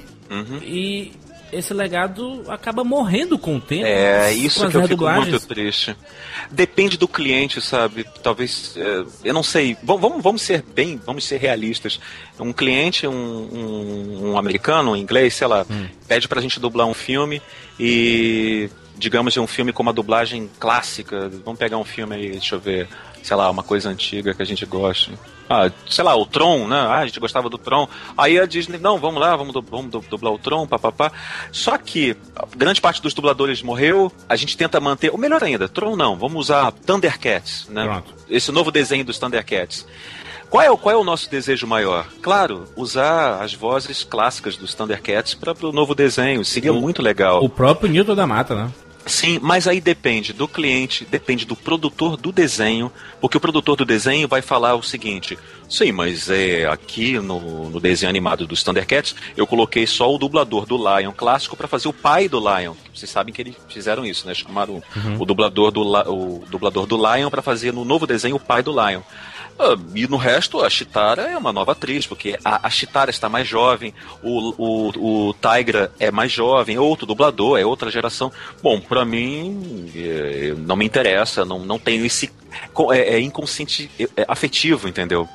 e 0.63 1.13
esse 1.53 1.73
legado 1.73 2.45
acaba 2.49 2.83
morrendo 2.83 3.39
com 3.39 3.57
o 3.57 3.61
tempo. 3.61 3.87
É, 3.87 4.33
com 4.33 4.39
isso 4.39 4.69
que 4.69 4.77
eu 4.77 4.89
fico 4.89 5.09
muito 5.11 5.41
triste. 5.47 5.97
Depende 6.51 6.97
do 6.97 7.07
cliente, 7.07 7.61
sabe? 7.61 8.05
Talvez, 8.23 8.75
é, 8.77 9.05
eu 9.25 9.35
não 9.35 9.43
sei. 9.43 9.77
Vamos, 9.83 10.23
vamos, 10.23 10.43
ser 10.43 10.63
bem, 10.63 11.01
vamos 11.05 11.25
ser 11.25 11.39
realistas. 11.39 12.01
Um 12.39 12.53
cliente, 12.53 13.07
um, 13.07 13.13
um, 13.13 14.31
um 14.31 14.39
americano, 14.39 14.93
um 14.93 14.97
inglês, 14.97 15.35
sei 15.35 15.47
lá, 15.47 15.67
pede 16.07 16.29
pra 16.29 16.41
gente 16.41 16.59
dublar 16.59 16.87
um 16.87 16.95
filme 16.95 17.41
e, 17.79 18.69
digamos, 18.97 19.37
é 19.37 19.41
um 19.41 19.47
filme 19.47 19.73
com 19.73 19.83
uma 19.83 19.93
dublagem 19.93 20.51
clássica. 20.59 21.29
Vamos 21.45 21.59
pegar 21.59 21.79
um 21.79 21.85
filme 21.85 22.17
aí, 22.17 22.31
deixa 22.33 22.57
eu 22.57 22.61
ver, 22.61 22.89
sei 23.23 23.37
lá, 23.37 23.51
uma 23.51 23.63
coisa 23.63 23.89
antiga 23.89 24.35
que 24.35 24.43
a 24.43 24.47
gente 24.47 24.67
goste. 24.67 25.13
Ah, 25.49 25.71
sei 25.89 26.03
lá, 26.05 26.17
o 26.17 26.27
Tron, 26.27 26.67
né? 26.67 26.77
Ah, 26.77 26.99
a 26.99 27.07
gente 27.07 27.21
gostava 27.21 27.49
do 27.49 27.57
Tron. 27.59 27.89
Aí 28.19 28.39
a 28.39 28.47
Disney, 28.47 28.79
não, 28.79 28.99
vamos 28.99 29.21
lá, 29.21 29.37
vamos, 29.37 29.55
vamos 29.71 29.91
du- 29.91 30.05
dublar 30.11 30.33
o 30.33 30.39
Tron, 30.39 30.67
papapá. 30.67 31.13
Só 31.53 31.79
que 31.79 32.17
grande 32.57 32.81
parte 32.81 33.01
dos 33.01 33.15
dubladores 33.15 33.63
morreu, 33.63 34.11
a 34.29 34.35
gente 34.37 34.57
tenta 34.57 34.81
manter, 34.81 35.11
ou 35.13 35.19
melhor 35.19 35.43
ainda, 35.45 35.69
Tron 35.69 35.95
não, 35.97 36.17
vamos 36.17 36.41
usar 36.47 36.73
Thundercats, 36.73 37.69
né? 37.69 37.85
Pronto. 37.85 38.15
Esse 38.29 38.51
novo 38.51 38.71
desenho 38.71 39.05
dos 39.05 39.19
Thundercats. 39.19 39.87
Qual 40.51 40.63
é, 40.63 40.71
o- 40.71 40.77
qual 40.79 40.95
é 40.95 40.99
o 40.99 41.05
nosso 41.05 41.29
desejo 41.31 41.67
maior? 41.67 42.07
Claro, 42.23 42.67
usar 42.77 43.43
as 43.43 43.53
vozes 43.53 44.05
clássicas 44.05 44.57
dos 44.57 44.75
Thundercats 44.75 45.35
para 45.35 45.53
o 45.67 45.73
novo 45.73 45.95
desenho. 45.95 46.45
Seria 46.45 46.73
muito 46.73 47.03
legal. 47.03 47.43
O 47.43 47.49
próprio 47.49 47.91
Newton 47.91 48.15
da 48.15 48.27
Mata, 48.27 48.55
né? 48.55 48.71
Sim, 49.07 49.38
mas 49.40 49.69
aí 49.69 49.81
depende 49.81 50.33
do 50.33 50.49
cliente, 50.49 51.05
depende 51.05 51.47
do 51.47 51.55
produtor 51.55 52.16
do 52.16 52.33
desenho, 52.33 52.90
porque 53.21 53.37
o 53.37 53.40
produtor 53.40 53.77
do 53.77 53.85
desenho 53.85 54.27
vai 54.27 54.42
falar 54.42 54.75
o 54.75 54.83
seguinte: 54.83 55.38
sim, 55.69 55.92
mas 55.92 56.29
é 56.29 56.66
aqui 56.66 57.16
no, 57.21 57.71
no 57.71 57.79
desenho 57.79 58.11
animado 58.11 58.49
dos 58.49 58.64
Thundercats, 58.64 59.14
eu 59.37 59.47
coloquei 59.47 59.87
só 59.87 60.12
o 60.12 60.19
dublador 60.19 60.66
do 60.66 60.77
Lion 60.77 61.12
clássico 61.12 61.57
para 61.57 61.69
fazer 61.69 61.87
o 61.87 61.92
pai 61.92 62.29
do 62.29 62.40
Lion. 62.40 62.75
Vocês 62.92 63.09
sabem 63.09 63.33
que 63.33 63.40
eles 63.40 63.55
fizeram 63.69 64.05
isso, 64.05 64.27
né? 64.27 64.35
Chamaram 64.35 64.83
o 65.21 65.25
dublador 65.25 65.71
do 65.71 65.83
o 65.83 66.45
dublador 66.51 66.85
do 66.85 66.97
Lion 66.97 67.31
para 67.31 67.42
fazer 67.42 67.73
no 67.73 67.85
novo 67.85 68.09
desenho 68.09 68.35
o 68.35 68.40
pai 68.40 68.61
do 68.61 68.73
Lion. 68.73 69.03
Ah, 69.59 69.77
e 69.95 70.07
no 70.07 70.16
resto, 70.16 70.62
a 70.62 70.69
Chitara 70.69 71.23
é 71.23 71.37
uma 71.37 71.53
nova 71.53 71.73
atriz, 71.73 72.07
porque 72.07 72.38
a, 72.45 72.66
a 72.66 72.71
Chitara 72.71 73.11
está 73.11 73.29
mais 73.29 73.49
jovem, 73.49 73.95
o, 74.23 74.55
o, 74.59 75.29
o 75.29 75.35
Tigra 75.35 75.90
é 75.99 76.11
mais 76.11 76.31
jovem, 76.31 76.77
é 76.77 76.81
outro 76.81 77.07
dublador, 77.07 77.59
é 77.59 77.64
outra 77.64 77.90
geração. 77.90 78.31
Bom, 78.62 78.79
pra 78.81 79.05
mim, 79.05 79.90
é, 79.97 80.55
não 80.59 80.77
me 80.77 80.85
interessa, 80.85 81.45
não, 81.45 81.61
não 81.61 81.79
tenho 81.79 82.05
esse. 82.05 82.31
É, 82.92 83.14
é 83.16 83.21
inconsciente 83.21 83.90
é, 83.99 84.05
é 84.16 84.25
afetivo, 84.29 84.88
entendeu? 84.88 85.29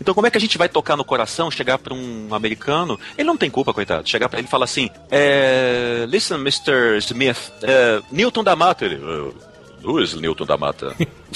Então, 0.00 0.14
como 0.14 0.26
é 0.26 0.30
que 0.30 0.36
a 0.38 0.40
gente 0.40 0.56
vai 0.58 0.68
tocar 0.68 0.96
no 0.96 1.04
coração, 1.04 1.50
chegar 1.50 1.78
pra 1.78 1.92
um 1.92 2.28
americano? 2.32 2.98
Ele 3.16 3.26
não 3.26 3.36
tem 3.36 3.50
culpa, 3.50 3.74
coitado. 3.74 4.08
Chegar 4.08 4.28
pra 4.28 4.38
ele 4.38 4.46
e 4.46 4.50
falar 4.50 4.64
assim: 4.64 4.88
é, 5.10 6.04
Listen, 6.08 6.38
Mr. 6.38 6.98
Smith, 6.98 7.52
é, 7.62 8.00
Newton 8.12 8.44
da 8.44 8.54
Mata. 8.54 8.84
Ele, 8.84 9.00
"Ah, 9.02 9.47
Lewis 9.82 10.14
Newton 10.14 10.44
da 10.44 10.56
Mata. 10.56 10.94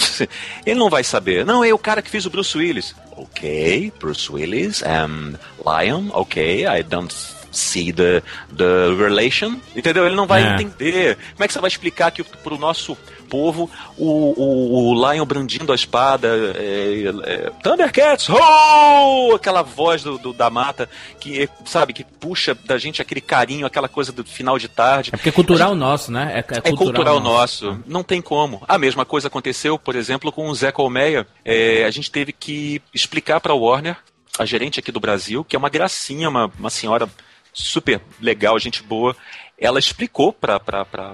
Ele 0.67 0.79
não 0.79 0.91
vai 0.91 1.05
saber. 1.05 1.45
Não, 1.45 1.65
é 1.65 1.73
o 1.73 1.79
cara 1.79 2.03
que 2.03 2.11
fez 2.11 2.27
o 2.27 2.31
Bruce 2.31 2.57
Willis. 2.57 2.95
Ok, 3.17 3.93
Bruce 3.99 4.31
Willis, 4.31 4.83
um, 4.83 5.35
Lion, 5.65 6.09
ok, 6.13 6.67
I 6.67 6.83
don't 6.83 7.15
see 7.53 7.93
the, 7.93 8.23
the 8.57 8.95
relation. 8.99 9.57
Entendeu? 9.77 10.07
Ele 10.07 10.17
não 10.17 10.27
vai 10.27 10.43
É. 10.43 10.55
entender. 10.55 11.17
Como 11.33 11.45
é 11.45 11.47
que 11.47 11.53
você 11.53 11.61
vai 11.61 11.69
explicar 11.69 12.11
que 12.11 12.25
pro 12.25 12.59
nosso 12.59 12.97
povo 13.29 13.71
o, 13.97 14.07
o, 14.07 14.91
o 14.95 15.13
Lion 15.13 15.25
brandindo 15.25 15.73
a 15.73 15.75
espada, 15.75 16.29
é, 16.57 17.05
é, 17.25 17.51
Thundercats, 17.63 18.29
ho! 18.29 19.35
Aquela 19.35 19.63
voz 19.63 20.03
do, 20.03 20.19
do- 20.19 20.33
da 20.35 20.51
mata 20.51 20.89
que, 21.19 21.49
sabe, 21.65 21.93
que 21.95 22.05
puxa 22.05 22.55
da 22.67 22.77
gente 22.77 23.01
aquele 23.01 23.21
carinho, 23.23 23.65
aquela 23.67 23.89
coisa 23.89 24.13
do 24.13 24.23
final 24.25 24.59
de 24.59 24.69
tarde. 24.69 25.11
É 25.13 25.17
porque 25.17 25.29
é 25.31 25.33
cultural 25.33 25.75
nosso, 25.75 26.13
né? 26.13 26.31
É, 26.35 26.69
É 26.69 26.73
cultural 26.77 27.21
nosso, 27.21 27.79
não 27.87 28.03
tem 28.03 28.21
como. 28.21 28.63
A 28.69 28.77
mesma 28.79 29.05
coisa 29.05 29.29
aconteceu, 29.29 29.79
por 29.79 29.95
exemplo, 29.97 30.31
com 30.31 30.49
o 30.49 30.55
Zé 30.55 30.71
Colmeia. 30.71 31.27
É, 31.45 31.85
a 31.85 31.91
gente 31.91 32.11
teve 32.11 32.33
que 32.33 32.83
explicar 32.95 33.41
para 33.41 33.55
Warner, 33.55 33.97
a 34.39 34.45
gerente 34.45 34.79
aqui 34.81 34.91
do 34.93 35.01
Brasil, 35.01 35.45
que 35.45 35.57
é 35.57 35.59
uma 35.59 35.69
gracinha, 35.71 36.29
uma, 36.29 36.51
uma 36.59 36.71
senhora 36.71 37.09
super 37.53 38.01
legal, 38.21 38.59
gente 38.59 38.83
boa. 38.83 39.17
Ela 39.59 39.79
explicou 39.79 40.33
para 40.33 40.61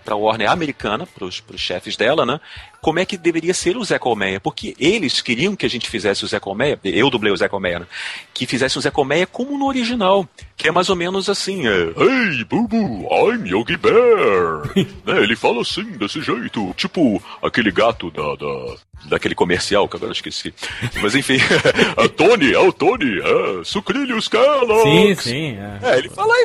a 0.07 0.14
Warner 0.14 0.51
americana, 0.51 1.07
para 1.07 1.24
os 1.24 1.42
chefes 1.57 1.96
dela, 1.96 2.24
né, 2.24 2.40
como 2.80 2.98
é 2.98 3.04
que 3.04 3.16
deveria 3.16 3.54
ser 3.54 3.76
o 3.76 3.84
Zé 3.84 3.98
Colmeia. 3.98 4.40
Porque 4.40 4.74
eles 4.78 5.20
queriam 5.20 5.56
que 5.56 5.66
a 5.66 5.70
gente 5.70 5.88
fizesse 5.88 6.24
o 6.24 6.28
Zé 6.28 6.38
Colmeia, 6.38 6.78
eu 6.84 7.10
dublei 7.10 7.32
o 7.32 7.36
Zé 7.36 7.48
Colmeia, 7.48 7.80
né, 7.80 7.86
que 8.32 8.46
fizesse 8.46 8.78
o 8.78 8.80
Zé 8.80 8.90
Colmeia 8.90 9.26
como 9.26 9.58
no 9.58 9.66
original. 9.66 10.28
Que 10.56 10.68
é 10.68 10.72
mais 10.72 10.90
ou 10.90 10.96
menos 10.96 11.28
assim: 11.28 11.66
é, 11.66 11.70
Hey, 11.70 12.44
Bubu, 12.44 13.08
I'm 13.10 13.48
Yogi 13.48 13.76
Bear. 13.76 14.68
Né, 15.04 15.22
ele 15.22 15.36
fala 15.36 15.62
assim, 15.62 15.84
desse 15.92 16.20
jeito. 16.20 16.74
Tipo 16.76 17.22
aquele 17.42 17.70
gato 17.70 18.10
da, 18.10 18.34
da, 18.34 18.76
daquele 19.04 19.34
comercial, 19.34 19.88
que 19.88 19.96
agora 19.96 20.10
eu 20.10 20.14
esqueci. 20.14 20.52
Mas 21.00 21.14
enfim, 21.14 21.38
é 21.96 22.08
Tony, 22.08 22.52
é 22.52 22.58
o 22.58 22.72
Tony, 22.72 23.20
é, 23.20 23.64
Sucrilhos 23.64 24.24
Sim, 24.24 24.30
Kellogg's. 24.30 25.22
sim. 25.24 25.56
é. 25.56 25.78
É, 25.82 25.98
ele 25.98 26.08
fala 26.10 26.32
é, 26.36 26.42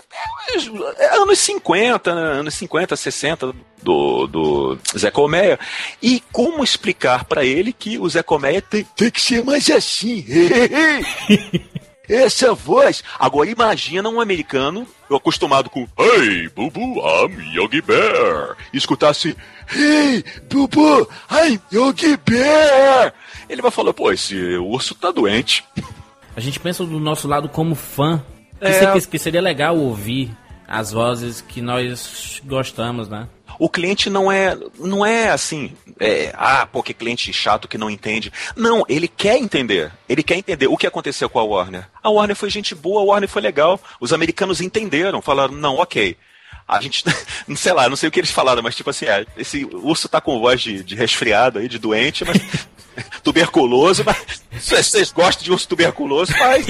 é, 0.56 1.06
é 1.06 1.18
anos 1.18 1.40
50, 1.40 2.16
né, 2.16 2.22
anos 2.40 2.54
50, 2.54 2.96
60 2.96 3.54
do, 3.82 4.28
do 4.28 4.80
Zé 4.98 5.12
Colmeia. 5.12 5.60
E 6.02 6.23
como 6.32 6.64
explicar 6.64 7.26
pra 7.26 7.44
ele 7.46 7.72
que 7.74 7.98
o 7.98 8.08
Zé 8.10 8.24
Colmeia 8.24 8.62
tem, 8.62 8.84
tem 8.96 9.10
que 9.12 9.22
ser 9.22 9.44
mais 9.44 9.70
assim. 9.70 10.26
Essa 12.08 12.54
voz. 12.54 13.02
Agora 13.18 13.50
imagina 13.50 14.10
um 14.10 14.20
americano 14.20 14.86
acostumado 15.10 15.70
com 15.70 15.88
Hey, 15.98 16.50
Bubu, 16.50 17.00
I'm 17.00 17.56
Yogi 17.56 17.82
Bear. 17.82 18.58
E 18.74 18.78
escutasse 18.78 19.36
Hey, 19.74 20.24
Bubu, 20.52 21.08
I'm 21.32 21.60
Yogi 21.72 22.18
Bear. 22.18 23.14
Ele 23.48 23.62
vai 23.62 23.72
falar, 23.72 23.94
pô, 23.94 24.12
esse 24.12 24.36
urso 24.58 24.96
tá 24.96 25.12
doente. 25.12 25.64
A 26.36 26.40
gente 26.42 26.60
pensa 26.60 26.84
do 26.84 27.00
nosso 27.00 27.28
lado 27.28 27.48
como 27.48 27.74
fã. 27.76 28.22
É. 28.60 28.92
que- 29.00 29.08
que 29.08 29.20
seria 29.20 29.42
legal 29.42 29.78
ouvir 29.78 30.32
as 30.68 30.92
vozes 30.92 31.42
que 31.42 31.62
nós 31.62 32.42
gostamos, 32.46 33.08
né? 33.10 33.28
O 33.60 33.70
cliente 33.70 34.10
não 34.10 34.32
é, 34.32 34.58
não 34.80 35.06
é 35.06 35.30
assim, 35.30 35.74
é, 36.00 36.34
ah, 36.36 36.66
pô, 36.66 36.82
que 36.84 36.94
cliente 36.94 37.32
chato 37.32 37.68
que 37.68 37.78
não 37.78 37.90
entende. 37.90 38.32
Não, 38.56 38.84
ele 38.90 39.08
quer 39.08 39.38
entender. 39.38 39.92
Ele 40.10 40.24
quer 40.24 40.36
entender 40.38 40.68
o 40.68 40.78
que 40.78 40.88
aconteceu 40.88 41.30
com 41.30 41.40
a 41.40 41.44
Warner. 41.44 41.88
A 42.02 42.10
Warner 42.10 42.36
foi 42.36 42.50
gente 42.50 42.74
boa, 42.76 43.02
a 43.02 43.06
Warner 43.06 43.30
foi 43.30 43.42
legal. 43.42 43.80
Os 44.00 44.12
americanos 44.14 44.60
entenderam, 44.62 45.22
falaram, 45.22 45.54
não, 45.54 45.76
ok. 45.76 46.18
A 46.68 46.80
gente, 46.82 47.04
sei 47.56 47.74
lá, 47.74 47.88
não 47.90 47.96
sei 47.96 48.10
o 48.10 48.12
que 48.12 48.20
eles 48.20 48.32
falaram, 48.32 48.64
mas 48.64 48.76
tipo 48.76 48.90
assim, 48.90 49.06
é, 49.06 49.26
esse 49.38 49.66
urso 49.66 50.08
tá 50.10 50.20
com 50.22 50.40
voz 50.40 50.62
de, 50.62 50.84
de 50.84 50.96
resfriado 50.96 51.60
aí, 51.60 51.68
de 51.68 51.78
doente, 51.78 52.24
mas 52.26 52.38
tuberculoso, 53.22 54.04
mas 54.06 54.44
vocês 54.64 55.12
gostam 55.12 55.44
de 55.44 55.52
urso 55.52 55.68
tuberculoso, 55.68 56.34
faz. 56.34 56.66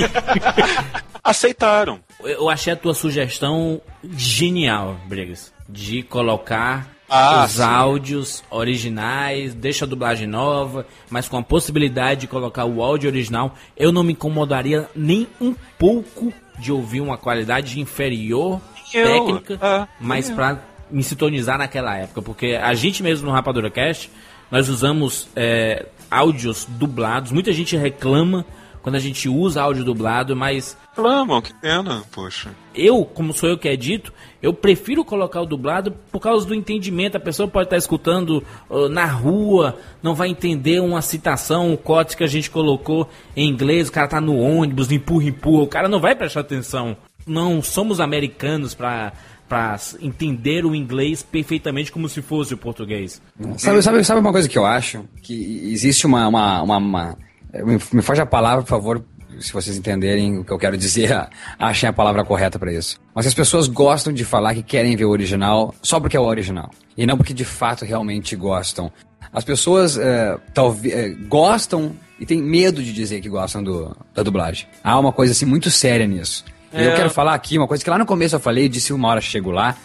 Aceitaram. 1.23 1.99
Eu- 2.19 2.29
Eu 2.43 2.49
achei 2.49 2.73
a 2.73 2.75
tua 2.75 2.93
sugestão 2.93 3.81
genial, 4.17 4.97
Briggs. 5.05 5.52
De 5.73 6.03
colocar 6.03 6.87
Ah, 7.09 7.45
os 7.45 7.53
sim. 7.53 7.61
áudios 7.63 8.43
originais, 8.49 9.53
deixa 9.55 9.85
a 9.85 9.87
dublagem 9.87 10.27
nova, 10.27 10.85
mas 11.09 11.27
com 11.27 11.37
a 11.37 11.43
possibilidade 11.43 12.21
de 12.21 12.27
colocar 12.27 12.65
o 12.65 12.81
áudio 12.83 13.09
original, 13.09 13.55
eu 13.75 13.91
não 13.91 14.03
me 14.03 14.13
incomodaria 14.13 14.87
nem 14.95 15.27
um 15.41 15.55
pouco 15.79 16.31
de 16.59 16.71
ouvir 16.71 17.01
uma 17.01 17.17
qualidade 17.17 17.79
inferior, 17.79 18.61
Eu, 18.93 19.05
técnica, 19.07 19.59
é, 19.65 19.87
mas 19.99 20.29
eu. 20.29 20.35
pra 20.35 20.59
me 20.91 21.03
sintonizar 21.03 21.57
naquela 21.57 21.95
época. 21.97 22.21
Porque 22.21 22.59
a 22.61 22.73
gente 22.75 23.01
mesmo 23.01 23.27
no 23.27 23.33
Rapadura 23.33 23.69
Cast, 23.71 24.11
nós 24.51 24.69
usamos 24.69 25.27
é, 25.35 25.87
áudios 26.11 26.65
dublados. 26.69 27.31
Muita 27.31 27.51
gente 27.51 27.75
reclama 27.75 28.45
quando 28.83 28.95
a 28.95 28.99
gente 28.99 29.27
usa 29.27 29.61
áudio 29.63 29.83
dublado, 29.83 30.35
mas 30.35 30.77
Reclamam, 30.95 31.41
que 31.41 31.51
pena, 31.55 32.03
poxa. 32.11 32.51
eu, 32.75 33.03
como 33.03 33.33
sou 33.33 33.49
eu 33.49 33.57
que 33.57 33.67
é 33.67 33.75
dito, 33.75 34.13
eu 34.41 34.53
prefiro 34.53 35.03
colocar 35.03 35.41
o 35.41 35.45
dublado 35.47 35.91
por 36.11 36.19
causa 36.19 36.45
do 36.45 36.53
entendimento. 36.53 37.15
A 37.17 37.19
pessoa 37.19 37.47
pode 37.47 37.65
estar 37.65 37.77
escutando 37.77 38.43
ah, 38.69 38.87
na 38.89 39.05
rua, 39.05 39.75
não 40.03 40.13
vai 40.13 40.27
entender 40.29 40.79
uma 40.81 41.01
citação, 41.01 41.71
um 41.71 41.75
corte 41.77 42.15
que 42.15 42.23
a 42.23 42.27
gente 42.27 42.51
colocou 42.51 43.09
em 43.35 43.49
inglês, 43.49 43.87
o 43.87 43.91
cara 43.91 44.07
tá 44.07 44.21
no 44.21 44.37
ônibus, 44.37 44.91
empurra, 44.91 45.25
empurra, 45.29 45.63
o 45.63 45.67
cara 45.67 45.87
não 45.87 45.99
vai 45.99 46.13
prestar 46.15 46.41
atenção. 46.41 46.95
Não 47.25 47.61
somos 47.61 47.99
americanos 47.99 48.75
para 48.75 49.13
para 49.47 49.77
entender 50.01 50.65
o 50.65 50.73
inglês 50.73 51.21
perfeitamente 51.21 51.91
como 51.91 52.09
se 52.09 52.21
fosse 52.23 52.53
o 52.53 52.57
português. 52.57 53.21
Sabe, 53.57 53.81
sabe, 53.83 54.03
sabe 54.03 54.19
uma 54.19 54.31
coisa 54.31 54.49
que 54.49 54.57
eu 54.57 54.65
acho? 54.65 55.05
Que 55.21 55.69
existe 55.71 56.07
uma. 56.07 56.27
uma, 56.27 56.61
uma, 56.63 56.77
uma- 56.77 57.17
me, 57.53 57.79
me 57.91 58.01
foge 58.01 58.21
a 58.21 58.25
palavra, 58.25 58.63
por 58.63 58.69
favor, 58.69 59.03
se 59.39 59.51
vocês 59.51 59.77
entenderem 59.77 60.39
o 60.39 60.43
que 60.43 60.51
eu 60.51 60.57
quero 60.57 60.77
dizer, 60.77 61.27
achem 61.59 61.89
a 61.89 61.93
palavra 61.93 62.23
correta 62.23 62.57
pra 62.57 62.71
isso. 62.71 62.99
Mas 63.13 63.27
as 63.27 63.33
pessoas 63.33 63.67
gostam 63.67 64.13
de 64.13 64.23
falar 64.23 64.53
que 64.55 64.63
querem 64.63 64.95
ver 64.95 65.05
o 65.05 65.09
original 65.09 65.73
só 65.81 65.99
porque 65.99 66.17
é 66.17 66.19
o 66.19 66.23
original. 66.23 66.69
E 66.97 67.05
não 67.05 67.17
porque 67.17 67.33
de 67.33 67.45
fato 67.45 67.85
realmente 67.85 68.35
gostam. 68.35 68.91
As 69.31 69.43
pessoas 69.43 69.97
eh, 69.97 70.37
talvez 70.53 70.93
eh, 70.93 71.09
gostam 71.27 71.93
e 72.19 72.25
têm 72.25 72.41
medo 72.41 72.83
de 72.83 72.93
dizer 72.93 73.21
que 73.21 73.29
gostam 73.29 73.63
do, 73.63 73.95
da 74.13 74.21
dublagem. 74.21 74.67
Há 74.83 74.99
uma 74.99 75.11
coisa 75.11 75.33
assim 75.33 75.45
muito 75.45 75.71
séria 75.71 76.05
nisso. 76.05 76.45
E 76.71 76.83
Eu 76.83 76.95
quero 76.95 77.09
falar 77.09 77.33
aqui 77.33 77.57
uma 77.57 77.67
coisa 77.67 77.83
que 77.83 77.89
lá 77.89 77.97
no 77.97 78.05
começo 78.05 78.35
eu 78.35 78.39
falei, 78.39 78.67
disse 78.67 78.93
uma 78.93 79.07
hora 79.07 79.21
chego 79.21 79.51
lá, 79.51 79.75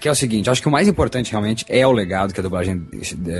que 0.00 0.08
é 0.08 0.10
o 0.10 0.14
seguinte, 0.14 0.50
acho 0.50 0.60
que 0.60 0.68
o 0.68 0.70
mais 0.70 0.86
importante 0.88 1.30
realmente 1.30 1.64
é 1.68 1.86
o 1.86 1.92
legado 1.92 2.32
que 2.32 2.40
a 2.40 2.42
dublagem 2.42 2.86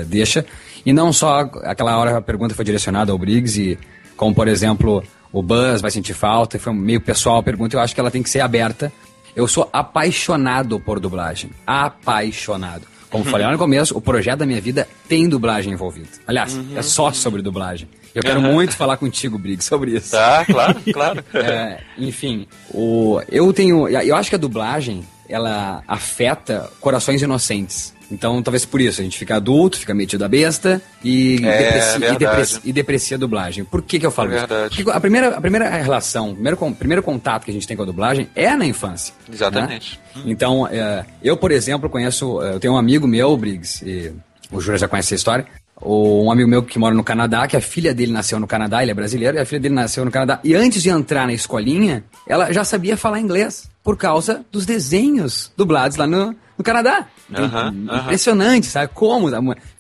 deixa, 0.07 0.45
e 0.85 0.93
não 0.93 1.13
só 1.13 1.41
aquela 1.65 1.97
hora 1.99 2.17
a 2.17 2.23
pergunta 2.23 2.55
foi 2.55 2.65
direcionada 2.65 3.13
ao 3.13 3.19
Briggs, 3.19 3.61
e 3.61 3.79
como 4.17 4.35
por 4.35 4.49
exemplo, 4.49 5.03
o 5.33 5.43
Buzz 5.43 5.81
vai 5.81 5.91
sentir 5.91 6.15
falta, 6.15 6.57
e 6.57 6.61
foi 6.61 6.73
meio 6.73 7.01
pessoal 7.01 7.39
a 7.39 7.43
pergunta, 7.43 7.77
eu 7.77 7.81
acho 7.81 7.95
que 7.95 8.01
ela 8.01 8.11
tem 8.11 8.23
que 8.23 8.31
ser 8.31 8.41
aberta. 8.41 8.93
Eu 9.35 9.47
sou 9.47 9.69
apaixonado 9.71 10.81
por 10.81 10.99
dublagem, 10.99 11.51
apaixonado. 11.67 12.87
Como 13.11 13.23
falei 13.27 13.47
lá 13.47 13.53
no 13.53 13.59
começo, 13.59 13.97
o 13.97 14.01
projeto 14.01 14.39
da 14.39 14.47
minha 14.47 14.61
vida 14.61 14.89
tem 15.07 15.29
dublagem 15.29 15.75
envolvida. 15.75 16.09
Aliás, 16.27 16.59
é 16.75 16.81
só 16.81 17.13
sobre 17.13 17.43
dublagem. 17.43 17.87
Eu 18.15 18.23
quero 18.23 18.41
muito 18.41 18.75
falar 18.75 18.97
contigo, 18.97 19.39
Briggs, 19.39 19.69
sobre 19.69 19.91
isso. 19.91 20.13
Tá, 20.13 20.43
claro, 20.47 20.81
claro. 20.91 21.25
É, 21.35 21.81
enfim, 21.99 22.47
o, 22.71 23.21
eu 23.29 23.53
tenho. 23.53 23.87
Eu 23.89 24.17
acho 24.17 24.31
que 24.31 24.37
a 24.37 24.39
dublagem 24.39 25.05
ela 25.29 25.83
afeta 25.87 26.71
corações 26.81 27.23
inocentes. 27.23 27.95
Então, 28.11 28.41
talvez 28.41 28.65
por 28.65 28.81
isso, 28.81 29.01
a 29.01 29.05
gente 29.05 29.19
fica 29.19 29.37
adulto, 29.37 29.79
fica 29.79 29.93
metido 29.93 30.25
a 30.25 30.29
besta 30.29 30.81
e, 31.03 31.41
É, 31.45 31.59
deprecia, 31.59 31.97
e, 31.97 32.19
deprecia, 32.19 32.61
e 32.65 32.73
deprecia 32.73 33.17
a 33.17 33.21
dublagem. 33.21 33.65
Por 33.65 33.83
que, 33.83 33.99
que 33.99 34.07
eu 34.07 34.13
falo 34.13 34.33
É 34.33 34.37
isso? 34.37 34.47
Porque 34.47 34.91
a 34.91 35.01
primeira, 35.01 35.37
a 35.37 35.41
primeira 35.41 35.69
relação, 35.69 36.31
o 36.31 36.35
primeiro, 36.35 36.57
primeiro 36.79 37.03
contato 37.03 37.45
que 37.45 37.51
a 37.51 37.55
gente 37.55 37.67
tem 37.67 37.77
com 37.77 37.83
a 37.83 37.87
dublagem 37.87 38.29
é 38.35 38.55
na 38.55 38.65
infância. 38.65 39.13
Exatamente. 39.33 40.01
né? 40.15 40.23
Então, 40.27 40.69
é, 40.69 41.05
eu, 41.23 41.37
por 41.37 41.51
exemplo, 41.51 41.91
conheço. 41.91 42.41
é, 42.43 42.55
Eu 42.55 42.61
tenho 42.61 42.75
um 42.75 42.79
amigo 42.79 43.09
meu, 43.09 43.37
Briggs, 43.37 43.85
e 43.85 44.13
o 44.53 44.61
Júlio 44.61 44.79
já 44.79 44.87
conhece 44.87 45.09
essa 45.09 45.15
história. 45.17 45.45
Um 45.83 46.31
amigo 46.31 46.49
meu 46.49 46.63
que 46.63 46.79
mora 46.79 46.95
no 46.95 47.05
Canadá, 47.05 47.47
que 47.47 47.57
a 47.57 47.61
filha 47.61 47.95
dele 47.95 48.11
nasceu 48.11 48.41
no 48.41 48.47
Canadá, 48.47 48.83
ele 48.83 48.91
é 48.91 48.95
brasileiro, 48.95 49.37
e 49.37 49.41
a 49.41 49.45
filha 49.45 49.61
dele 49.61 49.75
nasceu 49.75 50.05
no 50.05 50.11
Canadá. 50.11 50.41
E 50.43 50.55
antes 50.55 50.83
de 50.83 50.89
entrar 50.89 51.27
na 51.27 51.35
escolinha, 51.35 52.03
ela 52.27 52.51
já 52.53 52.65
sabia 52.65 52.97
falar 52.97 53.21
inglês, 53.21 53.69
por 53.85 53.97
causa 53.97 54.45
dos 54.51 54.65
desenhos 54.67 55.53
dublados 55.57 55.97
lá 55.97 56.07
no, 56.07 56.35
no 56.57 56.65
Canadá. 56.65 57.07
Aham. 57.33 57.75
Impressionante, 58.03 58.67
sabe? 58.67 58.91
Como? 58.95 59.29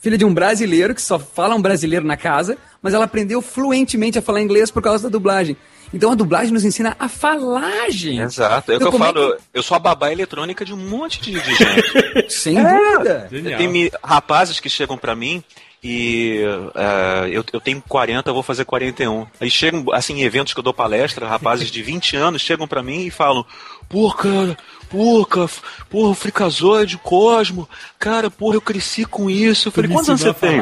Filha 0.00 0.18
de 0.18 0.24
um 0.24 0.32
brasileiro 0.32 0.94
que 0.94 1.02
só 1.02 1.18
fala 1.18 1.54
um 1.54 1.62
brasileiro 1.62 2.06
na 2.06 2.16
casa, 2.16 2.58
mas 2.82 2.94
ela 2.94 3.04
aprendeu 3.04 3.40
fluentemente 3.40 4.18
a 4.18 4.22
falar 4.22 4.40
inglês 4.40 4.70
por 4.70 4.82
causa 4.82 5.04
da 5.04 5.08
dublagem. 5.08 5.56
Então 5.94 6.12
a 6.12 6.14
dublagem 6.14 6.52
nos 6.52 6.64
ensina 6.64 6.96
a 6.98 7.08
falar, 7.08 7.90
gente. 7.90 8.20
Exato. 8.20 8.72
É 8.72 8.76
o 8.76 8.78
que 8.78 8.84
Então, 8.84 8.88
eu 8.88 8.92
como 8.92 9.04
falo. 9.04 9.36
Eu 9.54 9.62
sou 9.62 9.76
a 9.76 9.78
babá 9.78 10.12
eletrônica 10.12 10.64
de 10.64 10.74
um 10.74 10.76
monte 10.76 11.20
de, 11.20 11.32
de 11.32 11.54
gente. 11.54 12.26
Sem 12.32 12.56
dúvida. 12.56 13.28
Genial. 13.30 13.58
Tem 13.58 13.90
rapazes 14.04 14.60
que 14.60 14.68
chegam 14.68 14.98
pra 14.98 15.14
mim 15.14 15.42
e 15.88 16.40
eh, 16.74 17.28
eu, 17.30 17.44
eu 17.52 17.60
tenho 17.60 17.80
40, 17.88 18.28
eu 18.28 18.34
vou 18.34 18.42
fazer 18.42 18.64
41. 18.64 19.24
Aí 19.40 19.48
chegam, 19.48 19.84
assim, 19.92 20.14
em 20.14 20.24
eventos 20.24 20.52
que 20.52 20.58
eu 20.58 20.64
dou 20.64 20.74
palestra, 20.74 21.28
rapazes 21.28 21.70
de 21.70 21.80
20 21.80 22.16
anos 22.16 22.42
chegam 22.42 22.66
pra 22.66 22.82
mim 22.82 23.06
e 23.06 23.10
falam: 23.10 23.46
Pô, 23.88 24.12
cara, 24.12 24.56
pô, 24.90 25.24
cara, 25.24 25.48
porra, 25.88 26.12
Fricazoide, 26.16 26.98
Cosmo, 26.98 27.68
cara, 28.00 28.28
porra, 28.28 28.56
eu 28.56 28.60
cresci 28.60 29.04
com 29.04 29.30
isso. 29.30 29.68
Eu 29.68 29.72
falei: 29.72 29.88
Quantos 29.88 30.08
anos 30.08 30.22
você 30.22 30.34
tem? 30.34 30.60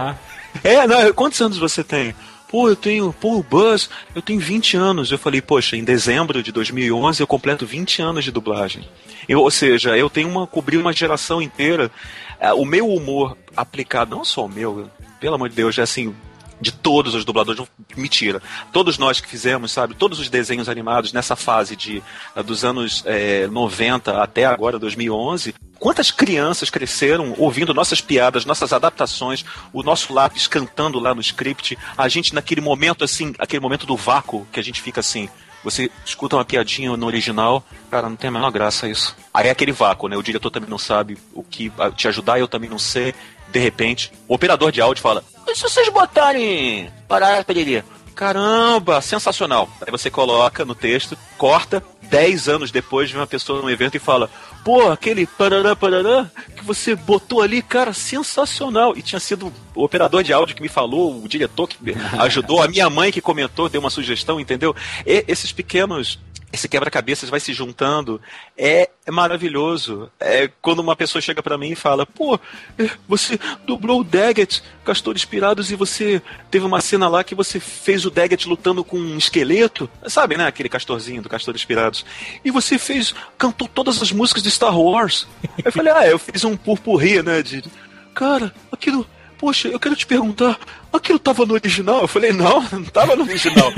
É, 0.63 0.87
não, 0.87 1.13
quantos 1.15 1.41
anos 1.41 1.57
você 1.57 1.83
tem? 1.83 2.15
Pô, 2.47 2.69
eu 2.69 2.77
tenho, 2.77 3.13
pô, 3.13 3.39
o 3.39 3.43
Buzz, 3.43 3.89
eu 4.15 4.21
tenho 4.21 4.39
20 4.39 4.77
anos. 4.77 5.11
Eu 5.11 5.19
falei, 5.19 5.41
poxa, 5.41 5.75
em 5.75 5.83
dezembro 5.83 6.43
de 6.43 6.53
2011 6.53 7.21
eu 7.21 7.27
completo 7.27 7.67
20 7.67 8.03
anos 8.03 8.25
de 8.25 8.31
dublagem. 8.31 8.87
Eu, 9.27 9.41
ou 9.41 9.51
seja, 9.51 9.97
eu 9.97 10.09
tenho 10.09 10.29
uma, 10.29 10.47
cobri 10.47 10.77
uma 10.77 10.93
geração 10.93 11.43
inteira. 11.43 11.91
É, 12.39 12.53
o 12.53 12.65
meu 12.65 12.89
humor 12.89 13.37
aplicado, 13.57 14.15
não 14.15 14.25
só 14.25 14.45
o 14.45 14.49
meu, 14.49 14.89
pelo 15.21 15.35
amor 15.35 15.49
de 15.49 15.57
Deus, 15.57 15.79
é 15.79 15.83
assim, 15.83 16.15
de 16.61 16.73
todos 16.73 17.15
os 17.15 17.25
dubladores, 17.25 17.67
mentira. 17.97 18.43
Todos 18.73 18.99
nós 18.99 19.21
que 19.21 19.29
fizemos, 19.29 19.73
sabe, 19.73 19.95
todos 19.95 20.19
os 20.19 20.29
desenhos 20.29 20.69
animados 20.69 21.13
nessa 21.13 21.37
fase 21.37 21.77
de 21.77 22.03
ah, 22.35 22.43
dos 22.43 22.65
anos 22.65 23.03
eh, 23.07 23.47
90 23.49 24.23
até 24.23 24.45
agora 24.45 24.79
2011, 24.79 25.55
quantas 25.79 26.11
crianças 26.11 26.71
cresceram 26.71 27.35
ouvindo 27.39 27.75
nossas 27.75 28.01
piadas, 28.01 28.45
nossas 28.45 28.73
adaptações, 28.73 29.45
o 29.73 29.83
nosso 29.83 30.13
lápis 30.13 30.47
cantando 30.47 30.99
lá 30.99 31.15
no 31.15 31.21
script, 31.21 31.77
a 31.97 32.09
gente 32.09 32.35
naquele 32.35 32.61
momento 32.61 33.05
assim, 33.05 33.35
aquele 33.39 33.61
momento 33.61 33.87
do 33.87 33.97
vácuo 33.97 34.47
que 34.53 34.61
a 34.61 34.63
gente 34.63 34.81
fica 34.81 35.01
assim, 35.01 35.29
você 35.65 35.91
escuta 36.05 36.37
uma 36.37 36.45
piadinha 36.45 36.95
no 36.95 37.07
original, 37.07 37.65
cara, 37.91 38.09
não 38.09 38.17
tem 38.17 38.29
a 38.29 38.31
menor 38.31 38.51
graça 38.51 38.87
isso. 38.87 39.17
Aí 39.33 39.49
é 39.49 39.51
aquele 39.51 39.73
vácuo, 39.73 40.09
né? 40.09 40.17
O 40.17 40.23
diretor 40.23 40.51
também 40.51 40.69
não 40.69 40.79
sabe 40.79 41.17
o 41.33 41.43
que 41.43 41.73
te 41.97 42.07
ajudar, 42.07 42.39
eu 42.39 42.47
também 42.47 42.69
não 42.69 42.79
sei. 42.79 43.15
De 43.51 43.59
repente, 43.59 44.13
o 44.29 44.35
operador 44.35 44.73
de 44.73 44.81
áudio 44.81 45.03
fala: 45.03 45.25
E 45.47 45.55
se 45.55 45.63
vocês 45.63 45.89
botarem. 45.89 46.91
Parar, 47.09 47.45
Periri? 47.45 47.85
Caramba, 48.15 49.01
sensacional. 49.01 49.69
Aí 49.81 49.91
você 49.91 50.09
coloca 50.09 50.65
no 50.65 50.75
texto, 50.75 51.19
corta, 51.37 51.83
10 52.03 52.49
anos 52.49 52.71
depois 52.71 53.09
de 53.09 53.17
uma 53.17 53.27
pessoa 53.27 53.61
num 53.61 53.71
evento 53.71 53.97
e 53.97 54.01
fala: 54.01 54.31
Pô, 54.65 54.91
aquele 54.91 55.27
parará, 55.27 55.75
parará 55.75 56.31
que 56.57 56.65
você 56.65 56.95
botou 56.95 57.43
ali, 57.43 57.61
cara, 57.61 57.93
sensacional. 57.93 58.97
E 58.97 59.03
tinha 59.03 59.21
sido 59.21 59.53
o 59.75 59.83
operador 59.83 60.23
de 60.23 60.33
áudio 60.33 60.55
que 60.55 60.63
me 60.63 60.69
falou, 60.69 61.23
o 61.23 61.29
diretor 61.29 61.69
que 61.69 61.77
ajudou, 62.19 62.63
a 62.63 62.69
minha 62.69 62.89
mãe 62.89 63.11
que 63.11 63.21
comentou, 63.21 63.69
deu 63.69 63.81
uma 63.81 63.91
sugestão, 63.91 64.39
entendeu? 64.39 64.75
E 65.05 65.25
esses 65.27 65.51
pequenos 65.51 66.19
esse 66.55 66.69
quebra-cabeças 66.69 67.29
vai 67.29 67.41
se 67.41 67.53
juntando, 67.53 68.21
é, 68.57 68.89
é 69.05 69.11
maravilhoso. 69.11 70.11
É 70.21 70.49
quando 70.63 70.79
uma 70.79 70.95
pessoa 70.95 71.21
chega 71.21 71.43
pra 71.43 71.59
mim 71.59 71.73
e 71.73 71.77
fala: 71.77 72.07
Pô, 72.07 72.39
é, 72.79 72.89
você 73.09 73.39
dublou 73.67 74.01
o 74.01 74.05
Daggett, 74.05 74.63
Castores 74.85 75.25
Pirados, 75.25 75.71
e 75.71 75.77
você 75.77 76.23
teve 76.51 76.65
uma 76.65 76.81
cena 76.81 77.09
lá 77.09 77.25
que 77.25 77.35
você 77.35 77.59
fez 77.59 78.07
o 78.07 78.11
Daggett 78.11 78.49
lutando 78.49 78.85
com 78.85 78.97
um 78.97 79.19
esqueleto. 79.19 79.91
Sabe, 80.07 80.37
né? 80.37 80.47
Aquele 80.47 80.69
castorzinho 80.69 81.23
do 81.23 81.29
Castores 81.29 81.65
Pirados. 81.65 82.07
E 82.45 82.51
você 82.51 82.79
fez, 82.79 83.15
cantou 83.37 83.67
todas 83.67 84.01
as 84.01 84.13
músicas 84.13 84.43
de 84.43 84.51
Star 84.51 84.79
Wars. 84.79 85.27
Eu 85.65 85.73
falei: 85.73 85.93
Ah, 85.93 86.07
eu 86.07 86.19
fiz 86.19 86.45
um 86.45 86.57
purpurri, 86.57 87.23
né? 87.23 87.43
De, 87.43 87.65
Cara, 88.15 88.55
aquilo. 88.71 89.07
Poxa, 89.37 89.69
eu 89.69 89.81
quero 89.81 89.97
te 89.97 90.07
perguntar, 90.07 90.59
aquilo 90.93 91.19
tava 91.19 91.45
no 91.45 91.55
original? 91.55 92.03
Eu 92.03 92.09
falei, 92.09 92.33
não, 92.33 92.63
não 92.73 92.85
tava 92.85 93.17
no 93.17 93.25
original. 93.25 93.73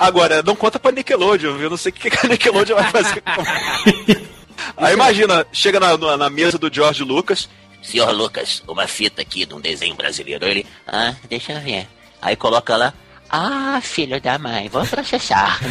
Agora, 0.00 0.42
não 0.42 0.56
conta 0.56 0.78
pra 0.78 0.90
Nickelodeon, 0.90 1.56
viu? 1.56 1.64
eu 1.64 1.70
não 1.70 1.76
sei 1.76 1.90
o 1.90 1.92
que 1.92 2.08
que 2.08 2.26
a 2.26 2.30
Nickelodeon 2.30 2.74
vai 2.74 2.90
fazer 2.90 3.22
Aí 4.78 4.94
imagina, 4.94 5.46
chega 5.52 5.78
na, 5.78 5.94
na, 5.98 6.16
na 6.16 6.30
mesa 6.30 6.56
do 6.56 6.72
George 6.72 7.04
Lucas, 7.04 7.50
Senhor 7.82 8.10
Lucas, 8.10 8.62
uma 8.66 8.86
fita 8.86 9.20
aqui 9.20 9.44
de 9.44 9.52
um 9.54 9.60
desenho 9.60 9.94
brasileiro. 9.94 10.46
Ele, 10.46 10.64
ah, 10.86 11.14
deixa 11.28 11.52
eu 11.52 11.60
ver. 11.60 11.86
Aí 12.22 12.34
coloca 12.34 12.76
lá, 12.76 12.94
ah, 13.28 13.78
filho 13.82 14.18
da 14.22 14.38
mãe, 14.38 14.70
vou 14.70 14.86
processar. 14.86 15.60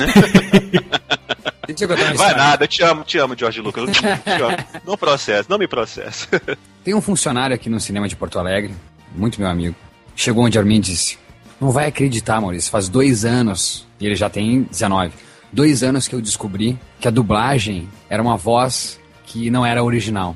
Vai 2.15 2.35
nada, 2.35 2.63
eu 2.65 2.67
te 2.67 2.83
amo, 2.83 3.03
te 3.03 3.17
amo, 3.17 3.35
George 3.37 3.61
Lucas, 3.61 3.87
eu 3.87 3.93
te 3.93 4.05
amo. 4.41 4.57
Não 4.85 4.97
processa, 4.97 5.47
não 5.49 5.57
me 5.57 5.67
processa. 5.67 6.27
Tem 6.83 6.93
um 6.93 7.01
funcionário 7.01 7.55
aqui 7.55 7.69
no 7.69 7.79
cinema 7.79 8.07
de 8.07 8.15
Porto 8.15 8.37
Alegre, 8.37 8.75
muito 9.11 9.39
meu 9.39 9.49
amigo, 9.49 9.75
chegou 10.15 10.45
onde 10.45 10.57
a 10.57 10.63
mim 10.63 10.77
e 10.77 10.81
disse: 10.81 11.17
Não 11.59 11.71
vai 11.71 11.87
acreditar, 11.87 12.41
Maurício, 12.41 12.71
faz 12.71 12.89
dois 12.89 13.23
anos, 13.23 13.87
e 13.99 14.05
ele 14.05 14.15
já 14.15 14.29
tem 14.29 14.63
19, 14.63 15.11
dois 15.51 15.83
anos 15.83 16.07
que 16.07 16.15
eu 16.15 16.21
descobri 16.21 16.77
que 16.99 17.07
a 17.07 17.11
dublagem 17.11 17.87
era 18.09 18.21
uma 18.21 18.37
voz 18.37 18.99
que 19.25 19.49
não 19.49 19.65
era 19.65 19.83
original. 19.83 20.35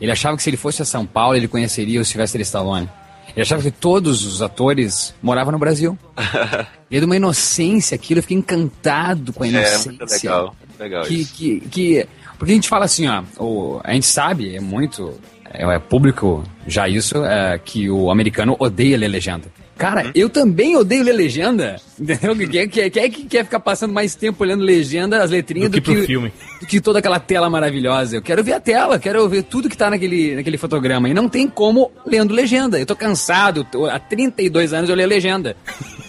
Ele 0.00 0.10
achava 0.12 0.36
que 0.36 0.42
se 0.42 0.50
ele 0.50 0.56
fosse 0.56 0.82
a 0.82 0.84
São 0.84 1.06
Paulo, 1.06 1.36
ele 1.36 1.48
conheceria 1.48 2.00
o 2.00 2.04
Sylvester 2.04 2.40
Stallone. 2.42 2.88
Ele 3.34 3.42
achava 3.42 3.62
que 3.62 3.70
todos 3.70 4.24
os 4.24 4.42
atores 4.42 5.14
moravam 5.22 5.52
no 5.52 5.58
Brasil. 5.58 5.98
E 6.90 6.96
é 6.96 7.00
de 7.00 7.06
uma 7.06 7.16
inocência 7.16 7.94
aquilo, 7.96 8.18
eu 8.18 8.22
fiquei 8.22 8.36
encantado 8.36 9.32
com 9.32 9.42
a 9.42 9.46
É, 9.46 9.50
inocência 9.50 9.90
muito 9.90 10.10
legal, 10.12 10.54
muito 10.68 10.78
legal 10.80 11.04
que, 11.04 11.14
isso. 11.14 11.34
que, 11.34 11.60
que- 11.60 12.06
porque 12.38 12.52
a 12.52 12.54
gente 12.54 12.68
fala 12.68 12.84
assim, 12.84 13.08
ó, 13.08 13.22
o, 13.38 13.80
a 13.82 13.92
gente 13.94 14.06
sabe, 14.06 14.54
é 14.54 14.60
muito, 14.60 15.14
é, 15.52 15.64
é 15.64 15.78
público 15.80 16.44
já 16.68 16.88
isso, 16.88 17.24
é, 17.24 17.58
que 17.58 17.90
o 17.90 18.10
americano 18.12 18.54
odeia 18.60 18.96
ler 18.98 19.08
legenda. 19.08 19.46
Cara, 19.76 20.10
eu 20.14 20.30
também 20.30 20.76
odeio 20.76 21.02
ler 21.02 21.12
legenda, 21.12 21.76
entendeu? 21.98 22.36
Quem 22.48 22.60
é 22.60 22.66
que, 22.68 22.90
quem 22.90 23.02
é 23.02 23.08
que 23.08 23.24
quer 23.24 23.44
ficar 23.44 23.58
passando 23.60 23.92
mais 23.92 24.14
tempo 24.14 24.42
olhando 24.44 24.62
legenda, 24.62 25.22
as 25.22 25.30
letrinhas, 25.30 25.68
Do 25.70 25.80
do, 25.80 25.82
que 25.82 26.06
filme. 26.06 26.32
do 26.60 26.66
que 26.66 26.80
toda 26.80 27.00
aquela 27.00 27.18
tela 27.18 27.50
maravilhosa. 27.50 28.16
Eu 28.16 28.22
quero 28.22 28.42
ver 28.44 28.52
a 28.52 28.60
tela, 28.60 28.98
quero 28.98 29.28
ver 29.28 29.42
tudo 29.42 29.68
que 29.68 29.76
tá 29.76 29.90
naquele, 29.90 30.36
naquele 30.36 30.56
fotograma. 30.56 31.08
E 31.08 31.14
não 31.14 31.28
tem 31.28 31.48
como 31.48 31.90
lendo 32.06 32.32
legenda. 32.32 32.78
Eu 32.78 32.86
tô 32.86 32.94
cansado, 32.94 33.64
tô- 33.64 33.86
há 33.86 33.98
32 33.98 34.72
anos 34.72 34.88
eu 34.88 34.94
leio 34.96 35.08
legenda. 35.08 35.56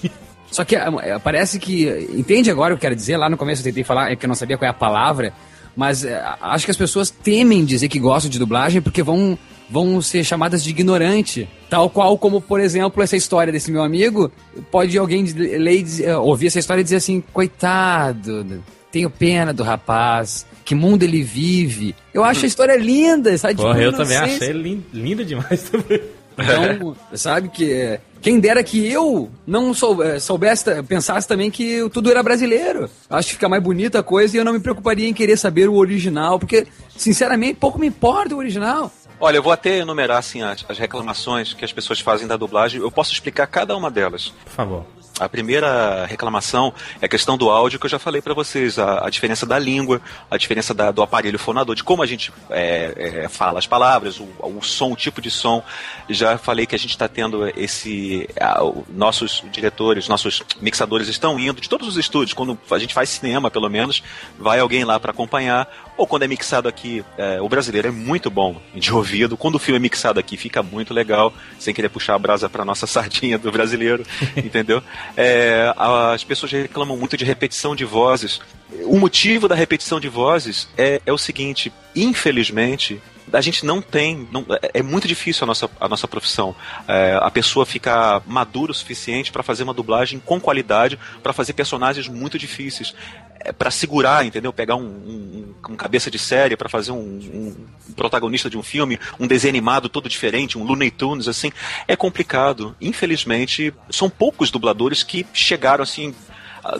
Só 0.51 0.63
que 0.63 0.75
é, 0.75 1.19
parece 1.23 1.59
que. 1.59 2.07
Entende 2.13 2.49
agora 2.51 2.73
o 2.73 2.77
que 2.77 2.85
eu 2.85 2.89
quero 2.89 2.95
dizer? 2.95 3.17
Lá 3.17 3.29
no 3.29 3.35
começo 3.35 3.61
eu 3.61 3.65
tentei 3.65 3.83
falar, 3.83 4.11
é 4.11 4.15
que 4.15 4.25
eu 4.25 4.27
não 4.29 4.35
sabia 4.35 4.57
qual 4.57 4.67
é 4.67 4.69
a 4.69 4.73
palavra, 4.73 5.33
mas 5.75 6.05
é, 6.05 6.23
acho 6.39 6.63
que 6.65 6.71
as 6.71 6.77
pessoas 6.77 7.09
temem 7.09 7.65
dizer 7.65 7.89
que 7.89 7.99
gostam 7.99 8.29
de 8.29 8.39
dublagem 8.39 8.81
porque 8.81 9.03
vão, 9.03 9.37
vão 9.69 10.01
ser 10.01 10.23
chamadas 10.23 10.63
de 10.63 10.69
ignorante. 10.69 11.47
Tal 11.69 11.89
qual 11.89 12.17
como, 12.17 12.39
por 12.41 12.59
exemplo, 12.59 13.01
essa 13.03 13.15
história 13.17 13.51
desse 13.51 13.71
meu 13.71 13.81
amigo, 13.83 14.31
pode 14.71 14.97
alguém 14.97 15.23
ler, 15.25 15.77
e 15.79 15.83
dizer- 15.83 16.15
ouvir 16.15 16.47
essa 16.47 16.59
história 16.59 16.81
e 16.81 16.83
dizer 16.83 16.97
assim: 16.97 17.23
coitado, 17.33 18.63
tenho 18.91 19.09
pena 19.09 19.53
do 19.53 19.63
rapaz. 19.63 20.45
Que 20.63 20.73
mundo 20.73 21.03
ele 21.03 21.21
vive? 21.21 21.93
Eu 22.13 22.23
acho 22.23 22.43
a 22.45 22.47
história 22.47 22.75
linda, 22.75 23.37
sabe? 23.37 23.55
Porra, 23.55 23.73
Tipo, 23.73 23.83
eu 23.83 23.93
também 23.93 24.17
achei 24.17 24.51
lin- 24.51 24.83
linda 24.91 25.23
demais 25.23 25.61
também. 25.69 26.01
Então, 26.37 26.95
sabe 27.13 27.49
que 27.49 27.99
quem 28.19 28.39
dera 28.39 28.63
que 28.63 28.83
eu 28.87 29.29
não 29.45 29.73
sou, 29.75 30.03
eh, 30.03 30.19
soubesse, 30.19 30.65
pensasse 30.87 31.27
também 31.27 31.51
que 31.51 31.87
tudo 31.93 32.09
era 32.09 32.23
brasileiro. 32.23 32.89
Acho 33.07 33.27
que 33.29 33.33
fica 33.35 33.47
mais 33.47 33.61
bonita 33.61 33.99
a 33.99 34.03
coisa 34.03 34.35
e 34.35 34.39
eu 34.39 34.43
não 34.45 34.53
me 34.53 34.59
preocuparia 34.59 35.07
em 35.07 35.13
querer 35.13 35.37
saber 35.37 35.69
o 35.69 35.75
original, 35.75 36.39
porque, 36.39 36.65
sinceramente, 36.97 37.59
pouco 37.59 37.77
me 37.79 37.87
importa 37.87 38.33
o 38.33 38.39
original. 38.39 38.91
Olha, 39.19 39.37
eu 39.37 39.43
vou 39.43 39.51
até 39.51 39.77
enumerar 39.77 40.17
assim 40.17 40.41
as, 40.41 40.65
as 40.67 40.77
reclamações 40.77 41.53
que 41.53 41.63
as 41.63 41.71
pessoas 41.71 41.99
fazem 41.99 42.27
da 42.27 42.37
dublagem. 42.37 42.81
Eu 42.81 42.91
posso 42.91 43.13
explicar 43.13 43.47
cada 43.47 43.75
uma 43.75 43.89
delas. 43.89 44.33
Por 44.43 44.51
favor. 44.51 44.85
A 45.17 45.29
primeira 45.29 46.05
reclamação 46.05 46.73
é 47.01 47.05
a 47.05 47.07
questão 47.07 47.37
do 47.37 47.49
áudio 47.49 47.79
que 47.79 47.85
eu 47.85 47.89
já 47.89 47.97
falei 47.97 48.21
pra 48.21 48.33
vocês, 48.33 48.77
a, 48.77 49.05
a 49.07 49.09
diferença 49.09 49.45
da 49.45 49.57
língua, 49.57 50.01
a 50.29 50.35
diferença 50.35 50.73
da- 50.73 50.91
do 50.91 51.01
aparelho 51.01 51.39
fonador, 51.39 51.73
de 51.73 51.85
como 51.85 52.03
a 52.03 52.05
gente 52.05 52.33
é, 52.49 53.21
é, 53.23 53.29
fala 53.29 53.57
as 53.57 53.65
palavras, 53.65 54.19
o, 54.19 54.27
o 54.41 54.61
som, 54.61 54.91
o 54.91 54.95
tipo 54.95 55.21
de 55.21 55.31
som. 55.31 55.63
Já 56.09 56.37
falei 56.37 56.65
que 56.65 56.75
a 56.75 56.77
gente 56.79 56.89
está 56.91 57.07
tendo 57.07 57.47
esse, 57.57 58.27
a- 58.37 58.61
o- 58.61 58.85
nossos 58.89 59.41
diretores, 59.53 60.09
nossos 60.09 60.43
mixadores 60.59 61.07
estão 61.07 61.39
indo 61.39 61.61
de 61.61 61.69
todos 61.69 61.87
os 61.87 61.95
estúdios. 61.95 62.33
Quando 62.33 62.59
a 62.69 62.77
gente 62.77 62.93
faz 62.93 63.07
cinema, 63.07 63.49
pelo 63.49 63.69
menos, 63.69 64.03
vai 64.37 64.59
alguém 64.59 64.83
lá 64.83 64.99
para 64.99 65.11
acompanhar. 65.11 65.65
Ou 65.97 66.05
quando 66.05 66.23
é 66.23 66.27
mixado 66.27 66.67
aqui, 66.67 67.05
é, 67.17 67.39
o 67.39 67.47
brasileiro 67.47 67.87
é 67.87 67.91
muito 67.91 68.29
bom 68.29 68.61
de 68.73 68.91
ouvido. 68.93 69.37
Quando 69.37 69.55
o 69.55 69.59
filme 69.59 69.77
é 69.77 69.81
mixado 69.81 70.19
aqui, 70.19 70.35
fica 70.35 70.61
muito 70.61 70.93
legal, 70.93 71.33
sem 71.57 71.73
querer 71.73 71.87
puxar 71.87 72.15
a 72.15 72.19
brasa 72.19 72.49
para 72.49 72.65
nossa 72.65 72.85
sardinha 72.85 73.37
do 73.37 73.49
brasileiro, 73.49 74.05
entendeu? 74.35 74.83
É, 75.17 75.73
as 75.77 76.23
pessoas 76.23 76.51
reclamam 76.51 76.97
muito 76.97 77.17
de 77.17 77.25
repetição 77.25 77.75
de 77.75 77.85
vozes. 77.85 78.41
O 78.85 78.97
motivo 78.97 79.47
da 79.47 79.55
repetição 79.55 79.99
de 79.99 80.09
vozes 80.09 80.67
é, 80.77 81.01
é 81.05 81.13
o 81.13 81.17
seguinte: 81.17 81.71
infelizmente, 81.95 83.01
a 83.33 83.41
gente 83.41 83.65
não 83.65 83.81
tem. 83.81 84.27
não- 84.31 84.45
é 84.61 84.79
é 84.79 84.83
muito 84.83 85.07
difícil 85.07 85.43
a 85.43 85.47
nossa, 85.47 85.69
a 85.79 85.87
nossa 85.87 86.07
profissão. 86.07 86.55
É, 86.87 87.17
a 87.21 87.31
pessoa 87.31 87.65
ficar 87.65 88.21
madura 88.25 88.71
o 88.71 88.75
suficiente 88.75 89.31
para 89.31 89.41
fazer 89.43 89.63
uma 89.63 89.73
dublagem 89.73 90.19
com 90.19 90.39
qualidade, 90.39 90.99
para 91.23 91.33
fazer 91.33 91.53
personagens 91.53 92.07
muito 92.07 92.37
difíceis. 92.37 92.93
É, 93.39 93.51
para 93.51 93.69
segurar, 93.71 94.25
entendeu? 94.25 94.51
Pegar 94.53 94.75
um, 94.75 94.83
um- 94.85 95.55
um 95.69 95.75
cabeça 95.75 96.09
de 96.11 96.17
série 96.19 96.55
para 96.57 96.67
fazer 96.69 96.91
um, 96.91 96.97
um 96.97 97.93
protagonista 97.95 98.49
de 98.49 98.57
um 98.57 98.63
filme, 98.63 98.99
um 99.19 99.27
desenho 99.27 99.51
animado 99.51 99.87
todo 99.89 100.09
diferente, 100.09 100.57
um 100.57 100.63
Looney 100.63 100.89
Tunes, 100.91 101.27
assim, 101.27 101.51
é 101.87 101.95
complicado. 101.95 102.75
Infelizmente, 102.81 103.73
são 103.89 104.09
poucos 104.09 104.49
dubladores 104.51 105.03
que 105.03 105.25
chegaram 105.33 105.83
assim 105.83 106.13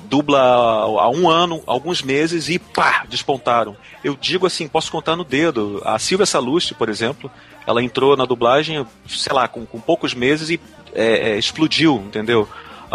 dubla 0.04 0.40
há 0.40 1.10
um 1.10 1.30
ano, 1.30 1.62
alguns 1.66 2.02
meses 2.02 2.50
e 2.50 2.58
pá, 2.58 3.06
despontaram. 3.08 3.76
Eu 4.04 4.18
digo 4.20 4.46
assim, 4.46 4.68
posso 4.68 4.92
contar 4.92 5.16
no 5.16 5.24
dedo. 5.24 5.82
A 5.86 6.00
Silvia 6.00 6.26
Salusti, 6.26 6.74
por 6.74 6.90
exemplo, 6.90 7.30
ela 7.68 7.84
entrou 7.84 8.16
na 8.18 8.26
dublagem, 8.26 8.86
sei 9.08 9.34
lá, 9.34 9.48
com, 9.48 9.66
com 9.66 9.80
poucos 9.80 10.14
meses 10.14 10.50
e 10.50 10.60
é, 10.94 11.32
é, 11.32 11.38
explodiu, 11.38 11.98
entendeu? 11.98 12.48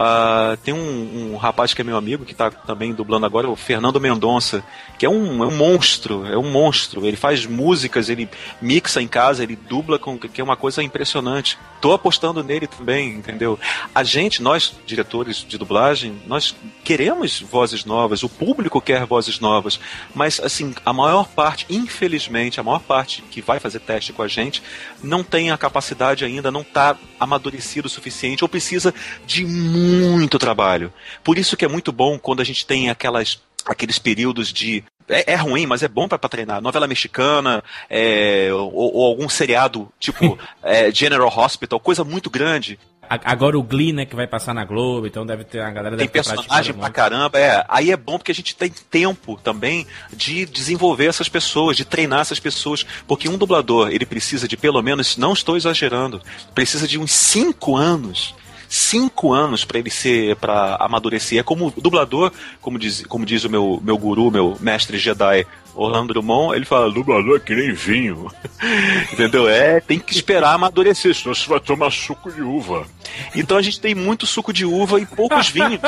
Ah, 0.02 0.56
tem 0.64 0.72
um, 0.72 1.34
um 1.34 1.36
rapaz 1.36 1.74
que 1.74 1.82
é 1.82 1.84
meu 1.84 1.94
amigo, 1.94 2.24
que 2.24 2.32
está 2.32 2.50
também 2.50 2.94
dublando 2.94 3.26
agora, 3.26 3.50
o 3.50 3.54
Fernando 3.54 4.00
Mendonça, 4.00 4.64
que 4.98 5.04
é 5.04 5.10
um, 5.10 5.44
é 5.44 5.46
um 5.46 5.54
monstro, 5.54 6.24
é 6.24 6.38
um 6.38 6.50
monstro. 6.50 7.04
Ele 7.04 7.18
faz 7.18 7.44
músicas, 7.44 8.08
ele 8.08 8.26
mixa 8.62 9.02
em 9.02 9.06
casa, 9.06 9.42
ele 9.42 9.56
dubla, 9.56 9.98
com, 9.98 10.16
que 10.16 10.40
é 10.40 10.44
uma 10.44 10.56
coisa 10.56 10.82
impressionante. 10.82 11.58
Tô 11.82 11.92
apostando 11.92 12.42
nele 12.42 12.66
também, 12.66 13.10
entendeu? 13.10 13.58
A 13.94 14.02
gente, 14.02 14.42
nós, 14.42 14.74
diretores 14.86 15.44
de 15.46 15.58
dublagem, 15.58 16.18
nós 16.26 16.56
queremos 16.82 17.38
vozes 17.38 17.84
novas, 17.84 18.22
o 18.22 18.28
público 18.28 18.80
quer 18.80 19.04
vozes 19.04 19.38
novas, 19.38 19.78
mas, 20.14 20.40
assim, 20.40 20.74
a 20.84 20.94
maior 20.94 21.28
parte, 21.28 21.66
infelizmente, 21.68 22.58
a 22.58 22.62
maior 22.62 22.80
parte 22.80 23.22
que 23.30 23.42
vai 23.42 23.60
fazer 23.60 23.80
teste 23.80 24.14
com 24.14 24.22
a 24.22 24.28
gente 24.28 24.62
não 25.02 25.22
tem 25.22 25.50
a 25.50 25.58
capacidade 25.58 26.24
ainda, 26.24 26.50
não 26.50 26.62
está 26.62 26.96
amadurecido 27.18 27.86
o 27.86 27.90
suficiente 27.90 28.42
ou 28.42 28.48
precisa 28.48 28.94
de 29.26 29.44
muito 29.44 29.89
trabalho. 30.38 30.92
Por 31.22 31.38
isso 31.38 31.56
que 31.56 31.64
é 31.64 31.68
muito 31.68 31.92
bom 31.92 32.18
quando 32.18 32.40
a 32.40 32.44
gente 32.44 32.66
tem 32.66 32.90
aquelas 32.90 33.40
aqueles 33.66 33.98
períodos 33.98 34.52
de 34.52 34.82
é, 35.08 35.32
é 35.32 35.36
ruim, 35.36 35.66
mas 35.66 35.82
é 35.82 35.88
bom 35.88 36.08
para 36.08 36.18
treinar. 36.18 36.62
Novela 36.62 36.86
mexicana, 36.86 37.62
é, 37.88 38.48
ou, 38.52 38.94
ou 38.94 39.06
algum 39.06 39.28
seriado 39.28 39.88
tipo 39.98 40.38
é, 40.62 40.90
General 40.90 41.28
Hospital, 41.28 41.80
coisa 41.80 42.04
muito 42.04 42.30
grande. 42.30 42.78
Agora 43.24 43.58
o 43.58 43.62
Glee, 43.64 43.92
né, 43.92 44.06
que 44.06 44.14
vai 44.14 44.28
passar 44.28 44.54
na 44.54 44.64
Globo, 44.64 45.04
então 45.04 45.26
deve 45.26 45.42
ter 45.42 45.58
a 45.58 45.68
galera 45.68 45.96
Tem 45.96 46.06
personagem 46.06 46.72
pra 46.72 46.82
muito. 46.82 46.94
caramba. 46.94 47.40
É, 47.40 47.64
aí 47.68 47.90
é 47.90 47.96
bom 47.96 48.16
porque 48.16 48.30
a 48.30 48.34
gente 48.34 48.54
tem 48.54 48.70
tempo 48.70 49.36
também 49.42 49.84
de 50.12 50.46
desenvolver 50.46 51.06
essas 51.06 51.28
pessoas, 51.28 51.76
de 51.76 51.84
treinar 51.84 52.20
essas 52.20 52.38
pessoas. 52.38 52.86
Porque 53.08 53.28
um 53.28 53.36
dublador, 53.36 53.90
ele 53.90 54.06
precisa 54.06 54.46
de 54.46 54.56
pelo 54.56 54.80
menos, 54.80 55.16
não 55.16 55.32
estou 55.32 55.56
exagerando, 55.56 56.22
precisa 56.54 56.86
de 56.86 57.00
uns 57.00 57.10
5 57.10 57.76
anos. 57.76 58.32
Cinco 58.72 59.32
anos 59.32 59.64
para 59.64 59.80
ele 59.80 59.90
ser, 59.90 60.36
para 60.36 60.76
amadurecer. 60.76 61.40
É 61.40 61.42
como 61.42 61.72
dublador, 61.76 62.32
como 62.60 62.78
diz, 62.78 63.04
como 63.06 63.26
diz 63.26 63.44
o 63.44 63.50
meu, 63.50 63.80
meu 63.82 63.98
guru, 63.98 64.30
meu 64.30 64.56
mestre 64.60 64.96
Jedi, 64.96 65.44
Orlando 65.74 66.12
Drummond, 66.12 66.56
ele 66.56 66.64
fala: 66.64 66.90
dublador 66.90 67.36
é 67.36 67.40
que 67.40 67.54
nem 67.54 67.72
vinho. 67.72 68.30
Entendeu? 69.12 69.48
É, 69.48 69.80
tem 69.80 69.98
que 69.98 70.12
esperar 70.14 70.54
amadurecer, 70.54 71.14
senão 71.14 71.34
você 71.34 71.48
vai 71.48 71.60
tomar 71.60 71.90
suco 71.90 72.30
de 72.30 72.42
uva. 72.42 72.86
Então 73.34 73.56
a 73.56 73.62
gente 73.62 73.80
tem 73.80 73.94
muito 73.94 74.26
suco 74.26 74.52
de 74.52 74.64
uva 74.64 75.00
e 75.00 75.06
poucos 75.06 75.48
vinhos. 75.48 75.80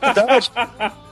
Verdade. 0.00 0.50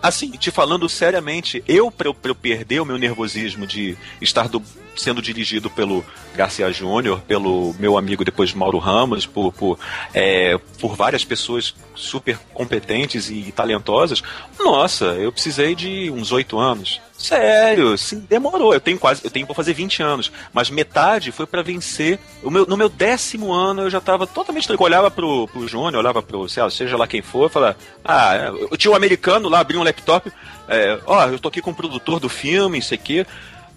Assim, 0.02 0.30
te 0.32 0.50
falando 0.50 0.88
seriamente, 0.88 1.62
eu, 1.68 1.90
pra 1.90 2.08
eu, 2.08 2.14
pra 2.14 2.30
eu 2.30 2.34
perder 2.34 2.80
o 2.80 2.84
meu 2.84 2.98
nervosismo 2.98 3.66
de 3.66 3.96
estar 4.20 4.48
du- 4.48 4.62
sendo 4.96 5.22
dirigido 5.22 5.70
pelo 5.70 6.04
Garcia 6.34 6.70
Júnior, 6.72 7.20
pelo 7.20 7.74
meu 7.78 7.96
amigo 7.96 8.24
depois 8.24 8.52
Mauro 8.52 8.78
Ramos, 8.78 9.24
por, 9.26 9.52
por, 9.52 9.78
é, 10.12 10.58
por 10.80 10.96
várias 10.96 11.24
pessoas 11.24 11.74
super 11.94 12.36
competentes 12.52 13.30
e 13.30 13.52
talentosas, 13.52 14.22
nossa, 14.58 15.04
eu 15.14 15.32
precisei 15.32 15.74
de 15.74 16.10
uns 16.10 16.30
oito 16.32 16.58
anos. 16.58 17.00
Sério, 17.22 17.96
sim, 17.96 18.26
demorou. 18.28 18.74
Eu 18.74 18.80
tenho 18.80 18.98
quase, 18.98 19.24
eu 19.24 19.30
tenho 19.30 19.46
pra 19.46 19.54
fazer 19.54 19.72
20 19.72 20.02
anos, 20.02 20.32
mas 20.52 20.68
metade 20.70 21.30
foi 21.30 21.46
pra 21.46 21.62
vencer. 21.62 22.18
O 22.42 22.50
meu, 22.50 22.66
no 22.66 22.76
meu 22.76 22.88
décimo 22.88 23.52
ano 23.52 23.82
eu 23.82 23.90
já 23.90 24.00
tava 24.00 24.26
totalmente 24.26 24.66
tranquilo. 24.66 24.88
Eu 24.88 24.98
olhava 24.98 25.10
pro, 25.10 25.46
pro 25.46 25.68
Júnior, 25.68 26.00
olhava 26.00 26.20
pro, 26.20 26.48
sei 26.48 26.64
lá, 26.64 26.68
seja 26.68 26.96
lá 26.96 27.06
quem 27.06 27.22
for, 27.22 27.48
falava, 27.48 27.76
ah, 28.04 28.52
eu 28.70 28.76
tinha 28.76 28.90
um 28.90 28.96
americano 28.96 29.48
lá, 29.48 29.60
abri 29.60 29.76
um 29.76 29.84
laptop, 29.84 30.32
é, 30.68 30.98
ó, 31.06 31.28
eu 31.28 31.38
tô 31.38 31.46
aqui 31.46 31.62
com 31.62 31.70
o 31.70 31.74
produtor 31.74 32.18
do 32.18 32.28
filme, 32.28 32.78
isso 32.78 32.92
aqui. 32.92 33.24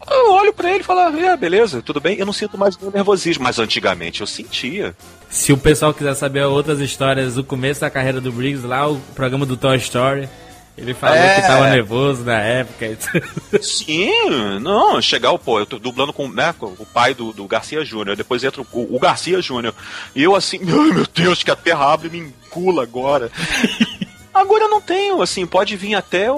Eu 0.10 0.32
olho 0.34 0.52
pra 0.52 0.72
ele 0.72 0.80
e 0.80 0.84
falo, 0.84 1.16
é, 1.16 1.38
beleza, 1.38 1.84
tudo 1.84 2.00
bem. 2.00 2.18
Eu 2.18 2.26
não 2.26 2.34
sinto 2.34 2.58
mais 2.58 2.76
nenhum 2.78 2.92
nervosismo, 2.92 3.44
mas 3.44 3.60
antigamente 3.60 4.22
eu 4.22 4.28
sentia. 4.28 4.96
Se 5.30 5.54
o 5.54 5.58
pessoal 5.58 5.94
quiser 5.94 6.16
saber 6.16 6.44
outras 6.46 6.80
histórias 6.80 7.36
do 7.36 7.44
começo 7.44 7.82
da 7.82 7.92
carreira 7.92 8.20
do 8.20 8.32
Briggs, 8.32 8.66
lá 8.66 8.88
o 8.90 9.00
programa 9.16 9.46
do 9.46 9.56
Toy 9.56 9.78
Story, 9.78 10.30
ele 10.78 10.94
falou 10.94 11.16
É. 11.16 11.36
que 11.36 11.48
tava 11.48 11.70
nervoso 11.70 12.24
na 12.24 12.40
época. 12.40 12.98
Sim, 13.62 14.60
não, 14.62 15.02
chegar 15.02 15.32
o 15.32 15.40
pô, 15.40 15.60
eu 15.60 15.66
tô 15.66 15.80
dublando 15.80 16.12
com, 16.12 16.28
né, 16.28 16.54
com 16.58 16.68
o 16.68 16.86
pai 16.86 17.14
do, 17.14 17.32
do 17.32 17.48
Garcia 17.48 17.84
Júnior, 17.86 18.16
depois 18.16 18.44
entra 18.44 18.62
o, 18.62 18.68
o 18.96 19.00
Garcia 19.00 19.42
Júnior, 19.42 19.74
e 20.16 20.24
eu 20.24 20.36
assim, 20.36 20.60
meu 20.60 21.06
Deus, 21.14 21.44
que 21.44 21.52
a 21.52 21.56
terra 21.56 21.94
abre 21.94 22.08
e 22.08 22.12
me 22.12 22.34
engula 22.52 22.84
agora. 22.84 23.32
Agora 24.36 24.68
não 24.68 24.82
tenho, 24.82 25.22
assim, 25.22 25.48
pode 25.48 25.78
vir 25.78 25.96
até 25.96 26.30
o, 26.30 26.36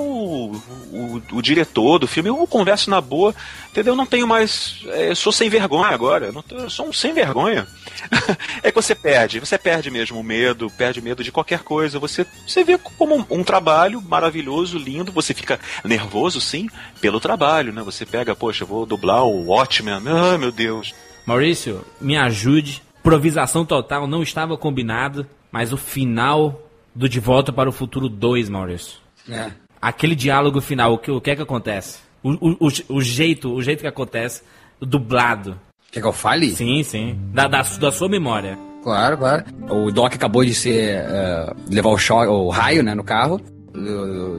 o, 0.91 1.21
o 1.31 1.41
diretor 1.41 1.97
do 1.97 2.07
filme, 2.07 2.29
eu 2.29 2.45
converso 2.45 2.91
na 2.91 3.01
boa, 3.01 3.33
entendeu? 3.71 3.93
Eu 3.93 3.97
não 3.97 4.05
tenho 4.05 4.27
mais. 4.27 4.83
é, 4.89 5.15
sou 5.15 5.31
sem 5.31 5.49
vergonha 5.49 5.87
agora, 5.87 6.31
não 6.31 6.69
sou 6.69 6.89
um 6.89 6.93
sem 6.93 7.11
vergonha. 7.11 7.65
é 8.61 8.69
que 8.69 8.75
você 8.75 8.93
perde, 8.93 9.39
você 9.39 9.57
perde 9.57 9.89
mesmo 9.89 10.19
o 10.19 10.23
medo, 10.23 10.69
perde 10.69 11.01
medo 11.01 11.23
de 11.23 11.31
qualquer 11.31 11.63
coisa. 11.63 11.97
Você, 11.97 12.23
você 12.45 12.63
vê 12.63 12.77
como 12.77 13.15
um, 13.15 13.25
um 13.31 13.43
trabalho 13.43 13.99
maravilhoso, 13.99 14.77
lindo, 14.77 15.11
você 15.11 15.33
fica 15.33 15.59
nervoso, 15.83 16.39
sim, 16.39 16.69
pelo 17.01 17.19
trabalho, 17.19 17.73
né? 17.73 17.81
Você 17.81 18.05
pega, 18.05 18.35
poxa, 18.35 18.63
vou 18.63 18.85
dublar 18.85 19.23
o 19.23 19.47
Watchmen, 19.47 19.95
ai 20.05 20.37
meu 20.37 20.51
Deus. 20.51 20.93
Maurício, 21.25 21.83
me 21.99 22.15
ajude. 22.15 22.83
Improvisação 22.99 23.65
total, 23.65 24.05
não 24.05 24.21
estava 24.21 24.55
combinado, 24.55 25.25
mas 25.51 25.73
o 25.73 25.77
final 25.77 26.66
do 26.97 27.07
De 27.07 27.19
Volta 27.19 27.53
para 27.53 27.69
o 27.69 27.71
Futuro 27.71 28.09
2, 28.09 28.49
Maurício. 28.49 28.97
É. 29.29 29.51
Aquele 29.81 30.15
diálogo 30.15 30.59
final, 30.59 30.93
o 30.93 30.97
que, 30.97 31.11
o 31.11 31.21
que 31.21 31.31
é 31.31 31.35
que 31.35 31.41
acontece? 31.41 31.99
O, 32.23 32.65
o, 32.65 32.69
o, 32.89 33.01
jeito, 33.01 33.53
o 33.53 33.61
jeito 33.61 33.81
que 33.81 33.87
acontece, 33.87 34.41
dublado. 34.81 35.59
Quer 35.91 36.01
que 36.01 36.07
eu 36.07 36.11
fale? 36.13 36.49
Sim, 36.55 36.81
sim. 36.83 37.17
Da, 37.33 37.47
da, 37.47 37.61
da 37.61 37.91
sua 37.91 38.09
memória. 38.09 38.57
Claro, 38.83 39.17
claro. 39.17 39.43
O 39.69 39.91
Doc 39.91 40.13
acabou 40.13 40.43
de 40.43 40.53
ser. 40.53 40.99
eh, 40.99 41.53
levar 41.69 41.89
o, 41.89 41.97
cho- 41.97 42.15
o 42.29 42.49
raio, 42.49 42.81
né, 42.83 42.95
no 42.95 43.03
carro. 43.03 43.39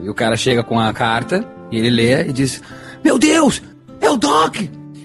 E 0.03 0.09
o 0.09 0.13
cara 0.13 0.35
chega 0.35 0.63
com 0.63 0.79
a 0.79 0.91
carta 0.93 1.47
e 1.71 1.77
ele 1.77 1.89
lê 1.89 2.27
e 2.27 2.33
diz: 2.33 2.61
Meu 3.03 3.17
Deus! 3.17 3.61
É 4.01 4.09
o 4.09 4.17
Doc! 4.17 4.55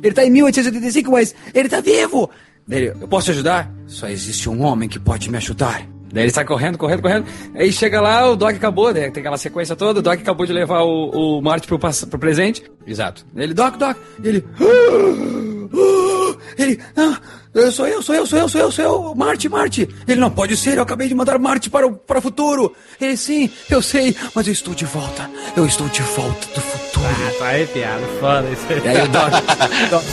Ele 0.03 0.13
tá 0.15 0.25
em 0.25 0.31
1885, 0.31 1.11
mas 1.11 1.35
ele 1.55 1.69
tá 1.69 1.81
vivo! 1.81 2.29
Ele, 2.69 2.89
eu 3.01 3.07
posso 3.09 3.27
te 3.27 3.31
ajudar? 3.33 3.71
Só 3.87 4.09
existe 4.09 4.49
um 4.49 4.63
homem 4.63 4.89
que 4.89 4.99
pode 4.99 5.31
me 5.31 5.37
ajudar. 5.37 5.87
Daí 6.15 6.23
ele 6.25 6.31
sai 6.33 6.45
correndo, 6.45 6.79
correndo, 6.79 7.03
correndo. 7.03 7.27
Aí 7.57 7.73
chega 7.73 8.01
lá, 8.01 8.31
o 8.31 8.37
Doc 8.37 8.53
acabou, 8.55 8.93
né? 8.93 9.11
Tem 9.11 9.21
aquela 9.21 9.37
sequência 9.37 9.75
toda, 9.75 9.99
o 9.99 10.03
Doc 10.03 10.15
acabou 10.15 10.47
de 10.47 10.53
levar 10.53 10.83
o, 10.83 11.39
o 11.39 11.43
Marty 11.43 11.67
pro, 11.67 11.77
pro 11.79 12.19
presente. 12.21 12.63
Exato. 12.87 13.27
Ele, 13.35 13.53
Doc, 13.53 13.77
Doc, 13.77 13.97
ele. 14.23 14.45
"Ah, 14.61 16.35
Ele, 16.57 16.79
não, 16.95 17.17
eu 17.53 17.73
sou 17.73 17.87
eu, 17.89 18.01
sou 18.01 18.15
eu, 18.15 18.27
sou 18.27 18.39
eu, 18.39 18.49
sou 18.49 18.61
eu, 18.61 18.71
sou 18.71 18.85
eu, 18.85 19.15
Marte, 19.17 19.49
Marte. 19.49 19.89
Ele 20.07 20.21
não 20.21 20.31
pode 20.31 20.57
ser, 20.57 20.77
eu 20.79 20.83
acabei 20.85 21.09
de 21.09 21.15
mandar 21.17 21.37
Marte 21.39 21.69
para 21.69 21.85
o, 21.87 21.93
para 21.97 22.19
o 22.21 22.23
futuro. 22.23 22.73
Ele, 23.01 23.17
sim, 23.17 23.51
eu 23.69 23.83
sei, 23.83 24.17
mas 24.37 24.47
eu 24.47 24.53
estou 24.53 24.73
de 24.73 24.85
volta. 24.85 25.29
Eu 25.57 25.67
estou 25.67 25.89
de 25.89 26.03
volta 26.03 26.47
do 26.55 26.61
futuro. 26.61 27.07
Ah, 27.07 27.39
tá 27.41 27.47
arrepiado, 27.49 28.05
foda 28.21 28.49
isso 28.51 28.67
aí. 28.71 28.81
E 28.85 28.89
aí 28.89 29.03
o 29.05 29.09
Doc, 29.09 29.33
Doc 29.91 30.05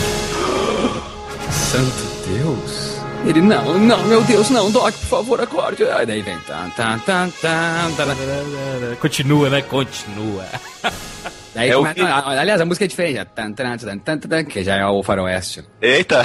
santo. 1.51 2.10
Ele, 3.25 3.39
não, 3.41 3.77
não, 3.77 4.03
meu 4.07 4.23
Deus, 4.23 4.49
não, 4.49 4.71
Doc, 4.71 4.93
por 4.93 5.05
favor, 5.07 5.41
acorde. 5.41 5.83
Aí 5.83 6.05
daí 6.05 6.21
vem, 6.21 6.37
tan, 6.39 6.69
tan, 6.71 6.97
tan, 6.99 7.29
tan, 7.41 7.91
tan. 7.91 8.95
Continua, 8.99 9.49
né? 9.49 9.61
Continua. 9.61 10.45
Daí 11.53 11.69
É 11.69 11.75
o 11.75 11.79
começa- 11.79 11.95
que- 11.95 12.01
aliás, 12.39 12.61
a 12.61 12.65
música 12.65 12.85
é 12.85 12.87
diferente, 12.87 13.17
é 13.19 13.25
tan, 13.25 13.51
tan, 13.51 13.75
tan, 13.77 14.17
tan, 14.17 14.45
que 14.45 14.63
já 14.63 14.77
é 14.77 14.85
o 14.85 15.03
faroeste. 15.03 15.61
Eita! 15.81 16.23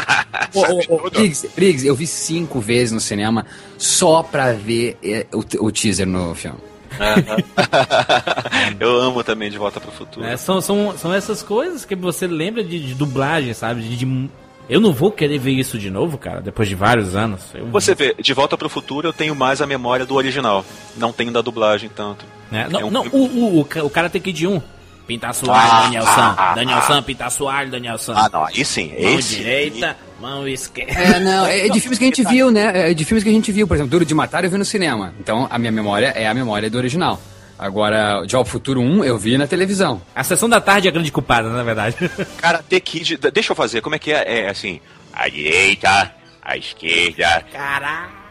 Ô. 0.54 1.10
Briggs, 1.10 1.46
Briggs, 1.54 1.86
eu 1.86 1.94
vi 1.94 2.06
cinco 2.06 2.58
vezes 2.58 2.90
no 2.90 2.98
cinema 2.98 3.44
só 3.76 4.22
pra 4.22 4.52
ver 4.54 4.96
eh, 5.04 5.26
o, 5.30 5.66
o 5.66 5.70
teaser 5.70 6.06
no 6.06 6.34
filme. 6.34 6.56
Eu 8.80 8.98
amo 9.00 9.22
também 9.22 9.50
De 9.50 9.58
Volta 9.58 9.78
pro 9.78 9.90
Futuro. 9.92 10.24
É, 10.26 10.36
são, 10.38 10.60
são, 10.62 10.96
são 10.96 11.12
essas 11.12 11.42
coisas 11.42 11.84
que 11.84 11.94
você 11.94 12.26
lembra 12.26 12.64
de, 12.64 12.78
de 12.80 12.94
dublagem, 12.94 13.52
sabe? 13.54 13.82
De, 13.82 13.96
de- 13.96 14.30
eu 14.74 14.80
não 14.80 14.92
vou 14.92 15.10
querer 15.12 15.38
ver 15.38 15.52
isso 15.52 15.78
de 15.78 15.90
novo, 15.90 16.16
cara, 16.18 16.40
depois 16.40 16.68
de 16.68 16.74
vários 16.74 17.14
anos. 17.14 17.40
Eu- 17.54 17.66
Você 17.66 17.94
vê, 17.94 18.14
De 18.20 18.32
Volta 18.34 18.56
pro 18.56 18.68
Futuro 18.68 19.08
eu 19.08 19.12
tenho 19.12 19.34
mais 19.34 19.60
a 19.60 19.66
memória 19.66 20.04
do 20.06 20.14
original. 20.14 20.64
Não 20.96 21.12
tenho 21.12 21.30
da 21.30 21.40
dublagem 21.42 21.90
tanto. 21.94 22.24
né? 22.50 22.66
Não, 22.70 22.80
é 22.80 22.84
um 22.84 22.90
não, 22.90 23.06
o, 23.06 23.24
o, 23.26 23.60
o, 23.60 23.86
o 23.86 23.90
cara 23.90 24.08
tem 24.10 24.20
que 24.20 24.30
ir 24.30 24.34
de 24.34 24.46
um. 24.46 24.60
Pintar 25.06 25.30
assoalho, 25.30 25.68
Ah, 25.72 25.82
Daniel 25.82 26.04
San. 26.04 26.10
ah, 26.22 26.34
ah, 26.38 26.54
Daniel 26.54 26.78
ah. 26.78 26.82
San, 26.82 27.02
pintar 27.02 27.26
assoalho, 27.26 27.70
Daniel 27.70 27.98
San. 27.98 28.14
Ah, 28.16 28.30
não, 28.32 28.44
aí 28.44 28.64
sim. 28.64 28.92
mão 29.00 29.18
Esse. 29.18 29.36
direita, 29.36 29.96
mão 30.20 30.46
esquerda. 30.48 30.92
É, 30.92 31.18
não, 31.20 31.44
é 31.44 31.68
de 31.68 31.80
filmes 31.80 31.98
que 31.98 32.04
a 32.04 32.06
gente 32.06 32.22
viu, 32.24 32.50
né? 32.52 32.90
É 32.90 32.94
de 32.94 33.04
filmes 33.04 33.24
que 33.24 33.28
a 33.28 33.32
gente 33.32 33.50
viu. 33.50 33.66
Por 33.66 33.74
exemplo, 33.74 33.90
Duro 33.90 34.04
de 34.04 34.14
Matar 34.14 34.44
eu 34.44 34.50
vi 34.50 34.56
no 34.56 34.64
cinema. 34.64 35.12
Então 35.18 35.48
a 35.50 35.58
minha 35.58 35.72
memória 35.72 36.06
é 36.16 36.28
a 36.28 36.32
memória 36.32 36.70
do 36.70 36.78
original. 36.78 37.20
Agora, 37.62 38.24
De 38.26 38.32
Volta 38.32 38.50
pro 38.50 38.58
Futuro 38.58 38.80
1 38.80 39.04
eu 39.04 39.16
vi 39.16 39.38
na 39.38 39.46
televisão. 39.46 40.02
A 40.16 40.24
sessão 40.24 40.48
da 40.48 40.60
tarde 40.60 40.88
é 40.88 40.90
a 40.90 40.92
grande 40.92 41.12
culpada, 41.12 41.48
na 41.48 41.62
verdade. 41.62 41.96
Karate 42.36 42.80
Kid. 42.80 43.16
Deixa 43.32 43.52
eu 43.52 43.56
fazer, 43.56 43.80
como 43.80 43.94
é 43.94 44.00
que 44.00 44.10
é? 44.10 44.40
É 44.40 44.48
assim. 44.48 44.80
A 45.12 45.28
direita, 45.28 46.12
a 46.42 46.56
esquerda. 46.56 47.44
Caralho. 47.52 48.22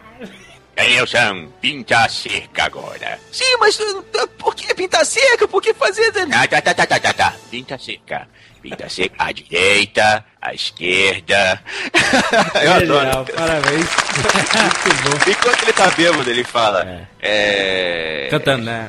Danielson, 0.76 1.48
pinta 1.62 2.04
a 2.04 2.08
cerca 2.10 2.64
agora. 2.64 3.18
Sim, 3.30 3.56
mas 3.58 3.78
uh, 3.80 4.04
por 4.38 4.54
que 4.54 4.74
pintar 4.74 5.04
seca? 5.06 5.48
Por 5.48 5.62
que 5.62 5.72
fazer... 5.72 6.12
Tá, 6.12 6.46
tá, 6.46 6.60
tá, 6.60 6.74
tá, 6.74 6.86
tá, 6.86 7.00
tá, 7.00 7.12
tá. 7.12 7.34
Pinta 7.50 7.74
a 7.76 7.78
cerca. 7.78 8.28
Pinta 8.62 8.86
a 8.86 8.88
cerca. 8.88 9.16
A 9.18 9.32
direita, 9.32 10.24
a 10.40 10.54
esquerda. 10.54 11.60
eu 12.62 12.72
adoro. 12.72 13.24
Parabéns. 13.34 13.86
Muito 14.86 15.02
bom. 15.02 15.30
Enquanto 15.30 15.62
ele 15.64 15.72
tá 15.72 15.90
bêbado, 15.90 16.30
ele 16.30 16.44
fala. 16.44 17.08
É. 17.20 18.28
Cantando, 18.30 18.64
né? 18.64 18.88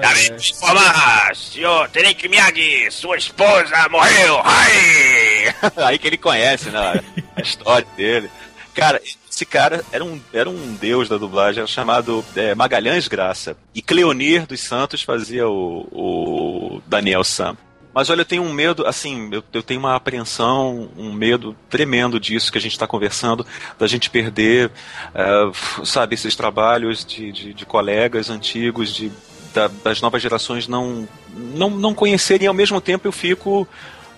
Dá-me 0.00 0.36
informar, 0.38 1.34
senhor 1.34 1.88
Tenente 1.90 2.28
Miyagi, 2.28 2.90
sua 2.90 3.16
esposa 3.16 3.88
morreu, 3.90 4.40
ai! 4.44 5.54
Aí 5.86 5.98
que 5.98 6.06
ele 6.06 6.16
conhece, 6.16 6.70
né, 6.70 7.00
a 7.36 7.40
história 7.40 7.86
dele. 7.96 8.30
Cara, 8.74 9.00
esse 9.30 9.44
cara 9.44 9.84
era 9.92 10.04
um, 10.04 10.20
era 10.32 10.48
um 10.48 10.74
deus 10.74 11.08
da 11.08 11.16
dublagem, 11.16 11.60
era 11.60 11.66
chamado 11.66 12.24
é, 12.36 12.54
Magalhães 12.54 13.08
Graça. 13.08 13.56
E 13.74 13.82
Cleonir 13.82 14.46
dos 14.46 14.60
Santos 14.60 15.02
fazia 15.02 15.48
o, 15.48 15.88
o 15.90 16.82
Daniel 16.86 17.24
Sam. 17.24 17.56
Mas 17.92 18.08
olha, 18.08 18.20
eu 18.20 18.24
tenho 18.24 18.42
um 18.42 18.52
medo, 18.52 18.86
assim, 18.86 19.28
eu, 19.32 19.42
eu 19.52 19.62
tenho 19.62 19.80
uma 19.80 19.96
apreensão, 19.96 20.88
um 20.96 21.12
medo 21.12 21.56
tremendo 21.68 22.20
disso 22.20 22.52
que 22.52 22.58
a 22.58 22.60
gente 22.60 22.72
está 22.72 22.86
conversando, 22.86 23.44
da 23.78 23.86
gente 23.86 24.08
perder, 24.08 24.70
eh, 25.14 25.50
sabe, 25.84 26.14
esses 26.14 26.36
trabalhos 26.36 27.04
de, 27.04 27.32
de, 27.32 27.52
de 27.54 27.66
colegas 27.66 28.30
antigos, 28.30 28.94
de, 28.94 29.10
da- 29.52 29.68
das 29.82 30.00
novas 30.00 30.22
gerações 30.22 30.68
não, 30.68 31.08
não, 31.34 31.68
não 31.70 31.92
conhecerem, 31.92 32.44
e 32.44 32.48
ao 32.48 32.54
mesmo 32.54 32.80
tempo 32.80 33.08
eu 33.08 33.12
fico 33.12 33.66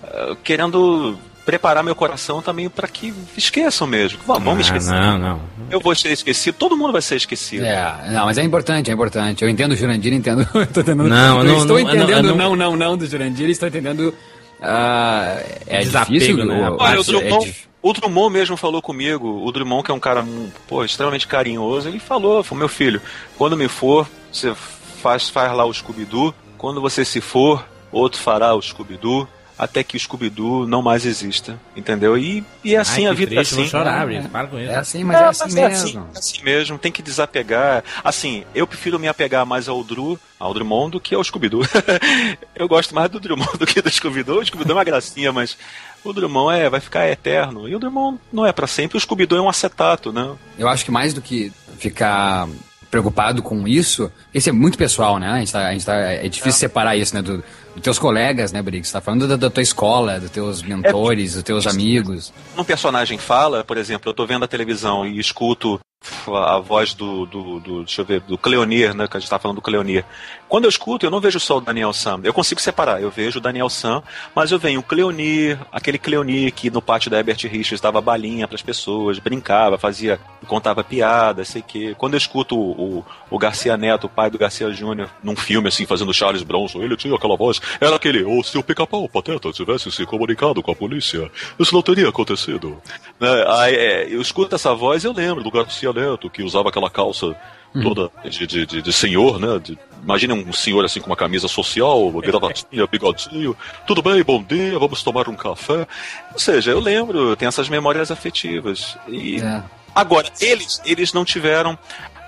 eh, 0.04 0.36
querendo 0.44 1.18
preparar 1.44 1.82
meu 1.82 1.94
coração 1.94 2.40
também 2.40 2.68
para 2.68 2.86
que 2.86 3.12
esqueçam 3.36 3.86
mesmo. 3.86 4.18
Vamos, 4.26 4.44
vamos 4.44 4.58
Ah, 4.60 4.76
esquecer. 4.76 4.92
Não, 4.94 5.18
não. 5.18 5.40
Eu 5.70 5.80
vou 5.80 5.94
ser 5.94 6.12
esquecido, 6.12 6.54
todo 6.56 6.76
mundo 6.76 6.92
vai 6.92 7.02
ser 7.02 7.16
esquecido. 7.16 7.64
É, 7.64 8.10
não, 8.10 8.26
mas 8.26 8.38
é 8.38 8.42
importante, 8.42 8.90
é 8.90 8.94
importante. 8.94 9.42
Eu 9.42 9.48
entendo 9.50 9.72
o 9.72 9.76
Jurandir, 9.76 10.12
entendo. 10.12 10.42
eu 10.54 10.66
tô 10.66 10.80
entendendo, 10.80 11.08
Não, 11.08 11.38
eu 11.38 11.44
não, 11.44 11.58
estou 11.58 11.78
não, 11.78 11.80
entendendo 11.80 12.28
não, 12.28 12.36
não, 12.36 12.56
não. 12.56 12.56
não, 12.56 12.76
não, 12.76 12.96
do 12.96 13.06
Jurandir, 13.06 13.48
estou 13.50 13.68
entendendo. 13.68 14.14
ah, 14.60 15.36
é 15.66 15.80
Desapego, 15.80 16.12
difícil, 16.18 16.44
né? 16.44 16.70
o- 16.70 16.76
Olha, 16.78 16.98
o 16.98 17.00
é 17.00 17.04
Drummond, 17.04 17.44
dif- 17.46 17.66
o 17.82 17.92
Drummond 17.92 18.32
mesmo 18.32 18.56
falou 18.56 18.80
comigo, 18.80 19.44
o 19.44 19.50
Drummond, 19.50 19.82
que 19.84 19.90
é 19.90 19.94
um 19.94 20.00
cara 20.00 20.24
pô, 20.68 20.84
extremamente 20.84 21.26
carinhoso, 21.26 21.88
ele 21.88 21.98
falou, 21.98 22.44
falou, 22.44 22.60
meu 22.60 22.68
filho, 22.68 23.00
quando 23.36 23.56
me 23.56 23.66
for, 23.68 24.08
você 24.30 24.54
faz, 25.02 25.28
faz 25.28 25.52
lá 25.52 25.64
o 25.64 25.72
Scooby-Doo, 25.74 26.32
quando 26.56 26.80
você 26.80 27.04
se 27.04 27.20
for, 27.20 27.64
outro 27.90 28.20
fará 28.20 28.54
o 28.54 28.62
Scooby-Doo, 28.62 29.26
até 29.62 29.84
que 29.84 29.96
o 29.96 30.00
Scooby-Doo 30.00 30.66
não 30.66 30.82
mais 30.82 31.06
exista, 31.06 31.56
entendeu? 31.76 32.18
E, 32.18 32.44
e 32.64 32.74
é 32.74 32.78
assim 32.78 33.06
Ai, 33.06 33.12
a 33.12 33.14
vida 33.14 33.32
é 33.32 33.36
triste, 33.36 33.52
assim. 33.52 33.62
vou 33.62 33.70
chorar, 33.70 34.04
Brito. 34.04 34.28
Para 34.28 34.48
com 34.48 34.58
isso. 34.58 34.72
É 34.72 34.74
assim, 34.74 35.04
mas 35.04 35.16
é, 35.20 35.24
assim 35.24 35.42
mas 35.44 35.54
mesmo. 35.54 36.08
é 36.12 36.18
assim 36.18 36.42
mesmo, 36.42 36.78
tem 36.78 36.90
que 36.90 37.00
desapegar. 37.00 37.84
Assim, 38.02 38.42
eu 38.56 38.66
prefiro 38.66 38.98
me 38.98 39.06
apegar 39.06 39.46
mais 39.46 39.68
ao 39.68 39.84
Drew, 39.84 40.18
ao 40.36 40.52
Drummond, 40.52 40.90
do 40.90 41.00
que 41.00 41.14
ao 41.14 41.22
Scooby-Doo. 41.22 41.62
eu 42.56 42.66
gosto 42.66 42.92
mais 42.92 43.08
do 43.08 43.20
Drummond 43.20 43.56
do 43.56 43.64
que 43.64 43.80
do 43.80 43.88
Scooby-Doo. 43.88 44.40
O 44.40 44.44
Scooby-Doo 44.44 44.72
é 44.72 44.78
uma 44.78 44.84
gracinha, 44.84 45.32
mas 45.32 45.56
o 46.02 46.12
Drummond 46.12 46.58
é, 46.58 46.68
vai 46.68 46.80
ficar 46.80 47.08
eterno. 47.08 47.68
E 47.68 47.76
o 47.76 47.78
Drummond 47.78 48.18
não 48.32 48.44
é 48.44 48.50
pra 48.50 48.66
sempre. 48.66 48.98
O 48.98 49.00
Scooby-Doo 49.00 49.38
é 49.38 49.42
um 49.42 49.48
acetato, 49.48 50.12
né? 50.12 50.28
Eu 50.58 50.66
acho 50.66 50.84
que 50.84 50.90
mais 50.90 51.14
do 51.14 51.22
que 51.22 51.52
ficar 51.78 52.48
preocupado 52.90 53.42
com 53.42 53.66
isso, 53.66 54.12
esse 54.34 54.50
é 54.50 54.52
muito 54.52 54.76
pessoal, 54.76 55.18
né? 55.18 55.30
A 55.30 55.38
gente 55.38 55.52
tá, 55.52 55.68
a 55.68 55.72
gente 55.72 55.86
tá- 55.86 55.96
é 55.96 56.28
difícil 56.28 56.58
separar 56.58 56.94
isso, 56.94 57.14
né? 57.14 57.22
Do, 57.22 57.42
dos 57.74 57.82
teus 57.82 57.98
colegas, 57.98 58.52
né, 58.52 58.60
Briggs? 58.62 58.88
Você 58.88 58.92
tá 58.92 59.00
falando 59.00 59.26
da, 59.26 59.36
da 59.36 59.50
tua 59.50 59.62
escola, 59.62 60.20
dos 60.20 60.30
teus 60.30 60.62
mentores, 60.62 61.34
dos 61.34 61.42
teus 61.42 61.66
amigos. 61.66 62.32
um 62.56 62.64
personagem 62.64 63.18
fala, 63.18 63.64
por 63.64 63.76
exemplo, 63.76 64.10
eu 64.10 64.14
tô 64.14 64.26
vendo 64.26 64.44
a 64.44 64.48
televisão 64.48 65.06
e 65.06 65.18
escuto 65.18 65.80
a 66.26 66.58
voz 66.58 66.94
do, 66.94 67.26
do, 67.26 67.60
do- 67.60 67.84
deixa 67.84 68.00
eu 68.02 68.04
ver, 68.04 68.20
do 68.20 68.36
Cleonir, 68.36 68.94
né, 68.94 69.06
que 69.06 69.16
a 69.16 69.20
gente 69.20 69.30
tá 69.30 69.38
falando 69.38 69.56
do 69.56 69.62
Cleonir. 69.62 70.04
Quando 70.48 70.64
eu 70.64 70.68
escuto, 70.68 71.06
eu 71.06 71.10
não 71.10 71.20
vejo 71.20 71.40
só 71.40 71.56
o 71.56 71.60
Daniel 71.60 71.92
Sam. 71.94 72.20
Eu 72.24 72.34
consigo 72.34 72.60
separar, 72.60 73.00
eu 73.00 73.10
vejo 73.10 73.38
o 73.38 73.40
Daniel 73.42 73.70
Sam, 73.70 74.02
mas 74.34 74.50
eu 74.52 74.58
venho 74.58 74.80
o 74.80 74.82
Cleonir, 74.82 75.58
aquele 75.70 75.96
Cleonir 75.98 76.52
que 76.52 76.70
no 76.70 76.82
pátio 76.82 77.10
da 77.10 77.18
Herbert 77.18 77.38
Richards 77.44 77.80
dava 77.80 78.00
balinha 78.02 78.46
pras 78.46 78.60
pessoas, 78.60 79.18
brincava, 79.18 79.78
fazia, 79.78 80.20
contava 80.46 80.84
piada, 80.84 81.44
sei 81.44 81.62
que. 81.62 81.94
Quando 81.94 82.14
eu 82.14 82.18
escuto 82.18 82.54
o, 82.58 82.98
o, 82.98 83.04
o 83.30 83.38
Garcia 83.38 83.76
Neto, 83.76 84.04
o 84.06 84.10
pai 84.10 84.28
do 84.30 84.36
Garcia 84.38 84.70
Júnior, 84.72 85.08
num 85.22 85.36
filme 85.36 85.68
assim, 85.68 85.86
fazendo 85.86 86.12
Charles 86.12 86.42
Bronson, 86.42 86.82
ele 86.82 86.96
tinha 86.96 87.14
aquela 87.14 87.36
voz, 87.36 87.60
era 87.80 87.96
aquele, 87.96 88.22
ou 88.22 88.42
se 88.44 88.58
o 88.58 88.62
pica-pau 88.62 89.08
pateta 89.08 89.50
tivesse 89.52 89.90
se 89.90 90.04
comunicado 90.04 90.62
com 90.62 90.70
a 90.70 90.74
polícia, 90.76 91.30
isso 91.58 91.74
não 91.74 91.80
teria 91.82 92.08
acontecido. 92.10 92.76
Né? 93.18 93.28
Aí, 93.48 93.74
é, 93.74 94.06
eu 94.14 94.20
escuto 94.20 94.54
essa 94.54 94.74
voz 94.74 95.02
eu 95.04 95.12
lembro 95.12 95.42
do 95.42 95.50
Garcia 95.50 95.91
Neto, 95.92 96.30
que 96.30 96.42
usava 96.42 96.68
aquela 96.68 96.90
calça 96.90 97.34
toda 97.82 98.10
de, 98.28 98.46
de, 98.46 98.66
de, 98.66 98.82
de 98.82 98.92
senhor, 98.92 99.40
né? 99.40 99.58
De, 99.58 99.78
imagina 100.02 100.34
um 100.34 100.52
senhor 100.52 100.84
assim 100.84 101.00
com 101.00 101.06
uma 101.06 101.16
camisa 101.16 101.48
social, 101.48 102.10
gravatinha, 102.20 102.86
bigodinho. 102.86 103.56
Tudo 103.86 104.02
bem, 104.02 104.22
bom 104.22 104.42
dia, 104.42 104.78
vamos 104.78 105.02
tomar 105.02 105.28
um 105.28 105.34
café. 105.34 105.86
Ou 106.32 106.38
seja, 106.38 106.70
eu 106.72 106.80
lembro, 106.80 107.34
tem 107.36 107.48
essas 107.48 107.68
memórias 107.68 108.10
afetivas. 108.10 108.96
E 109.08 109.40
É. 109.40 109.62
agora, 109.94 110.28
eles, 110.40 110.82
eles 110.84 111.12
não 111.14 111.24
tiveram 111.24 111.78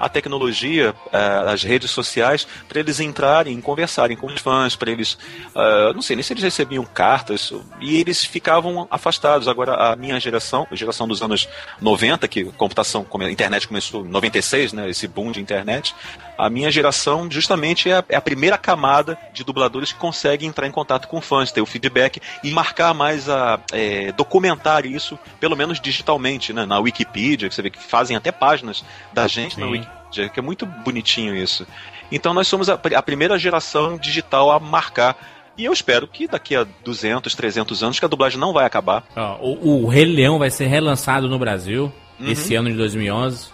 a 0.05 0.09
tecnologia, 0.11 0.95
eh, 1.11 1.45
as 1.47 1.63
redes 1.63 1.91
sociais, 1.91 2.47
para 2.69 2.79
eles 2.79 3.01
entrarem, 3.01 3.59
conversarem 3.59 4.15
com 4.17 4.27
os 4.27 4.39
fãs, 4.39 4.77
para 4.77 4.91
eles. 4.91 5.17
ah, 5.55 5.93
não 5.95 6.03
sei 6.03 6.15
nem 6.15 6.23
se 6.23 6.35
eles 6.35 6.43
recebiam 6.43 6.85
cartas 6.85 7.53
e 7.81 7.97
eles 7.99 8.23
ficavam 8.23 8.87
afastados. 8.91 9.49
Agora, 9.49 9.93
a 9.93 9.97
minha 9.97 10.21
geração, 10.21 10.67
a 10.71 10.75
geração 10.75 11.09
dos 11.09 11.23
anos 11.23 11.49
90, 11.81 12.29
que 12.29 12.45
computação, 12.45 13.07
internet 13.31 13.67
começou 13.67 14.05
em 14.05 14.09
96, 14.09 14.75
né, 14.75 14.91
esse 14.91 15.09
boom 15.09 15.33
de 15.33 15.41
internet, 15.41 15.95
a 16.37 16.51
minha 16.51 16.71
geração 16.71 17.31
justamente 17.31 17.89
é 17.91 17.99
a, 17.99 18.05
é 18.09 18.17
a 18.17 18.21
primeira 18.21 18.59
camada 18.59 19.17
de 19.33 19.45
dubladores 19.45 19.93
que 19.93 19.99
consegue 19.99 20.45
entrar 20.47 20.67
em 20.67 20.71
contato 20.71 21.07
com 21.09 21.21
fãs, 21.21 21.53
ter 21.53 21.61
o 21.61 21.67
feedback 21.67 22.21
e 22.43 22.51
marcar 22.51 22.93
mais 22.95 23.29
a. 23.29 23.59
eh, 23.73 24.13
documentar 24.17 24.85
isso, 24.87 25.19
pelo 25.41 25.57
menos 25.57 25.81
digitalmente, 25.81 26.53
né, 26.53 26.65
na 26.67 26.79
Wikipedia, 26.79 27.49
que 27.49 27.55
você 27.55 27.63
vê 27.63 27.71
que 27.71 27.79
fazem 27.83 28.17
até 28.17 28.33
páginas 28.33 28.85
da 29.13 29.27
gente 29.27 29.59
na 29.59 29.67
Sim. 29.67 29.73
Wikipedia, 29.73 30.29
que 30.29 30.39
é 30.41 30.43
muito 30.43 30.67
bonitinho 30.67 31.35
isso. 31.37 31.67
Então 32.13 32.35
nós 32.35 32.47
somos 32.49 32.69
a, 32.69 32.75
a 32.75 33.03
primeira 33.03 33.39
geração 33.39 33.97
digital 33.97 34.51
a 34.51 34.59
marcar. 34.61 35.17
E 35.57 35.65
eu 35.65 35.73
espero 35.73 36.09
que 36.09 36.27
daqui 36.27 36.57
a 36.57 36.67
200, 36.85 37.33
300 37.35 37.83
anos 37.83 37.99
que 38.01 38.05
a 38.05 38.09
dublagem 38.09 38.39
não 38.41 38.53
vai 38.53 38.67
acabar. 38.67 39.05
Ó, 39.15 39.37
o, 39.41 39.85
o 39.85 39.87
Rei 39.89 40.05
Leão 40.05 40.39
vai 40.39 40.51
ser 40.51 40.67
relançado 40.67 41.29
no 41.29 41.39
Brasil 41.39 41.93
Uhum. 42.19 42.29
esse 42.31 42.55
ano 42.55 42.71
de 42.71 42.77
2011. 42.77 43.49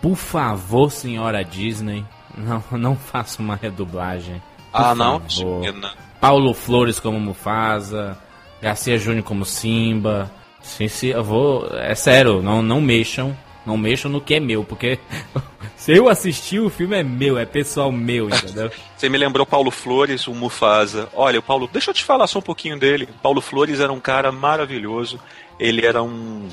Por 0.00 0.14
favor, 0.16 0.92
senhora 0.92 1.42
Disney, 1.44 2.04
não, 2.36 2.62
não 2.78 2.96
faça 2.96 3.40
uma 3.40 3.56
redublagem. 3.56 4.42
Ah, 4.72 4.94
não? 4.94 5.22
Paulo 6.20 6.52
Flores 6.52 7.00
como 7.00 7.18
Mufasa, 7.18 8.18
Garcia 8.60 8.98
Júnior 8.98 9.24
como 9.24 9.44
Simba. 9.44 10.30
Sim, 10.60 10.88
sim, 10.88 11.08
eu 11.08 11.22
vou. 11.22 11.68
É 11.72 11.94
sério, 11.94 12.42
não, 12.42 12.60
não 12.60 12.80
mexam. 12.80 13.36
Não 13.64 13.76
mexam 13.76 14.08
no 14.10 14.20
que 14.20 14.34
é 14.34 14.40
meu, 14.40 14.62
porque 14.62 14.96
se 15.76 15.92
eu 15.92 16.08
assistir 16.08 16.60
o 16.60 16.70
filme 16.70 17.00
é 17.00 17.02
meu, 17.02 17.36
é 17.36 17.44
pessoal 17.44 17.90
meu, 17.90 18.28
entendeu? 18.30 18.70
Você 18.96 19.08
me 19.08 19.18
lembrou 19.18 19.44
Paulo 19.44 19.72
Flores, 19.72 20.28
o 20.28 20.34
Mufasa. 20.34 21.08
Olha, 21.12 21.40
o 21.40 21.42
Paulo, 21.42 21.68
deixa 21.72 21.90
eu 21.90 21.94
te 21.94 22.04
falar 22.04 22.28
só 22.28 22.38
um 22.38 22.42
pouquinho 22.42 22.78
dele. 22.78 23.08
Paulo 23.20 23.40
Flores 23.40 23.80
era 23.80 23.92
um 23.92 23.98
cara 23.98 24.30
maravilhoso. 24.30 25.18
Ele 25.58 25.84
era 25.84 26.00
um, 26.02 26.48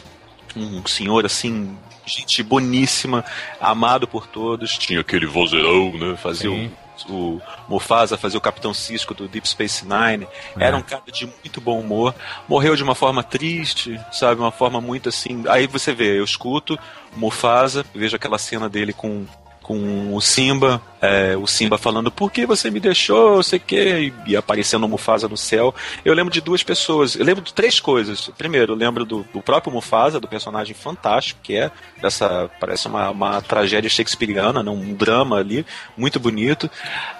um 0.56 0.86
senhor 0.86 1.26
assim, 1.26 1.78
gente 2.06 2.44
boníssima, 2.44 3.24
amado 3.60 4.08
por 4.08 4.28
todos. 4.28 4.78
Tinha 4.78 5.00
aquele 5.02 5.26
vozeirão, 5.26 5.94
né? 5.94 6.16
Fazia 6.18 6.50
Sim. 6.50 6.72
o, 7.10 7.14
o 7.14 7.42
Mufasa, 7.68 8.18
fazia 8.18 8.38
o 8.38 8.42
Capitão 8.42 8.74
Cisco 8.74 9.14
do 9.14 9.28
Deep 9.28 9.48
Space 9.48 9.86
Nine. 9.86 10.28
É. 10.58 10.66
Era 10.66 10.78
um 10.78 10.82
cara 10.82 11.04
de 11.12 11.26
muito 11.26 11.62
bom 11.62 11.80
humor. 11.80 12.14
Morreu 12.48 12.76
de 12.76 12.84
uma 12.84 12.96
forma 12.96 13.24
triste, 13.24 14.00
sabe? 14.12 14.42
Uma 14.42 14.52
forma 14.52 14.80
muito 14.82 15.10
assim. 15.10 15.44
Aí 15.48 15.68
você 15.68 15.94
vê, 15.94 16.20
eu 16.20 16.24
escuto 16.24 16.78
Mufasa, 17.16 17.86
vejo 17.94 18.16
aquela 18.16 18.38
cena 18.38 18.70
dele 18.70 18.94
com. 18.94 19.26
Com 19.64 20.14
o 20.14 20.22
Simba, 20.22 20.82
é, 21.02 21.36
o 21.36 21.48
Simba 21.48 21.78
falando 21.78 22.12
por 22.12 22.32
que 22.32 22.46
você 22.46 22.70
me 22.70 22.80
deixou, 22.80 23.42
sei 23.42 23.58
que, 23.58 23.76
e, 23.76 24.14
e 24.28 24.38
aparecendo 24.38 24.84
o 24.84 24.90
Mufasa 24.90 25.28
no 25.28 25.38
céu. 25.38 25.74
Eu 26.04 26.14
lembro 26.14 26.32
de 26.32 26.42
duas 26.42 26.62
pessoas, 26.62 27.16
eu 27.16 27.26
lembro 27.26 27.42
de 27.42 27.54
três 27.54 27.80
coisas. 27.80 28.30
Primeiro, 28.38 28.74
eu 28.74 28.78
lembro 28.78 29.06
do, 29.06 29.26
do 29.34 29.42
próprio 29.42 29.74
Mufasa, 29.74 30.20
do 30.20 30.28
personagem 30.28 30.76
fantástico 30.76 31.40
que 31.42 31.56
é, 31.56 31.72
dessa 32.02 32.50
parece 32.60 32.88
uma, 32.88 33.10
uma 33.10 33.42
tragédia 33.42 33.90
shakespeariana, 33.90 34.62
né, 34.62 34.70
um 34.70 34.94
drama 34.94 35.38
ali, 35.38 35.66
muito 35.98 36.20
bonito. 36.20 36.70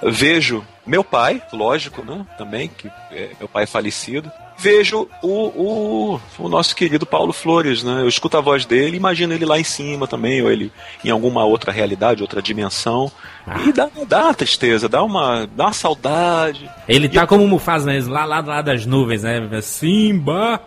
Vejo 0.02 0.66
meu 0.86 1.04
pai, 1.04 1.42
lógico, 1.52 2.04
né, 2.04 2.26
também, 2.38 2.68
que 2.68 2.88
é, 3.12 3.32
meu 3.40 3.48
pai 3.48 3.64
é 3.64 3.68
falecido. 3.68 4.30
Vejo 4.58 5.08
o, 5.22 5.28
o, 5.28 6.22
o 6.40 6.50
nosso 6.50 6.76
querido 6.76 7.06
Paulo 7.06 7.34
Flores, 7.34 7.84
né? 7.84 8.02
Eu 8.02 8.08
escuto 8.08 8.38
a 8.38 8.42
voz 8.42 8.66
dele, 8.66 8.98
imagino 8.98 9.34
ele 9.34 9.46
lá 9.46 9.60
em 9.60 9.64
cima 9.64 10.08
também, 10.08 10.42
ou 10.42 10.52
ele 10.52 10.72
em 11.04 11.10
alguma 11.10 11.44
outra 11.44 11.72
realidade, 11.72 12.22
outra 12.22 12.42
dimensão. 12.42 13.12
E 13.66 13.74
dá, 13.74 13.90
dá 14.08 14.24
uma 14.26 14.34
tristeza, 14.34 14.88
dá 14.88 15.04
uma, 15.04 15.48
dá 15.48 15.66
uma 15.66 15.74
saudade. 15.74 16.70
Ele 16.88 17.10
tá 17.10 17.28
como 17.28 17.44
o 17.44 17.48
Mufasa, 17.48 17.86
né? 17.86 18.00
Lá, 18.08 18.26
lá, 18.26 18.40
lá 18.40 18.62
das 18.62 18.86
nuvens, 18.86 19.24
né? 19.24 19.62
Simba! 19.62 20.62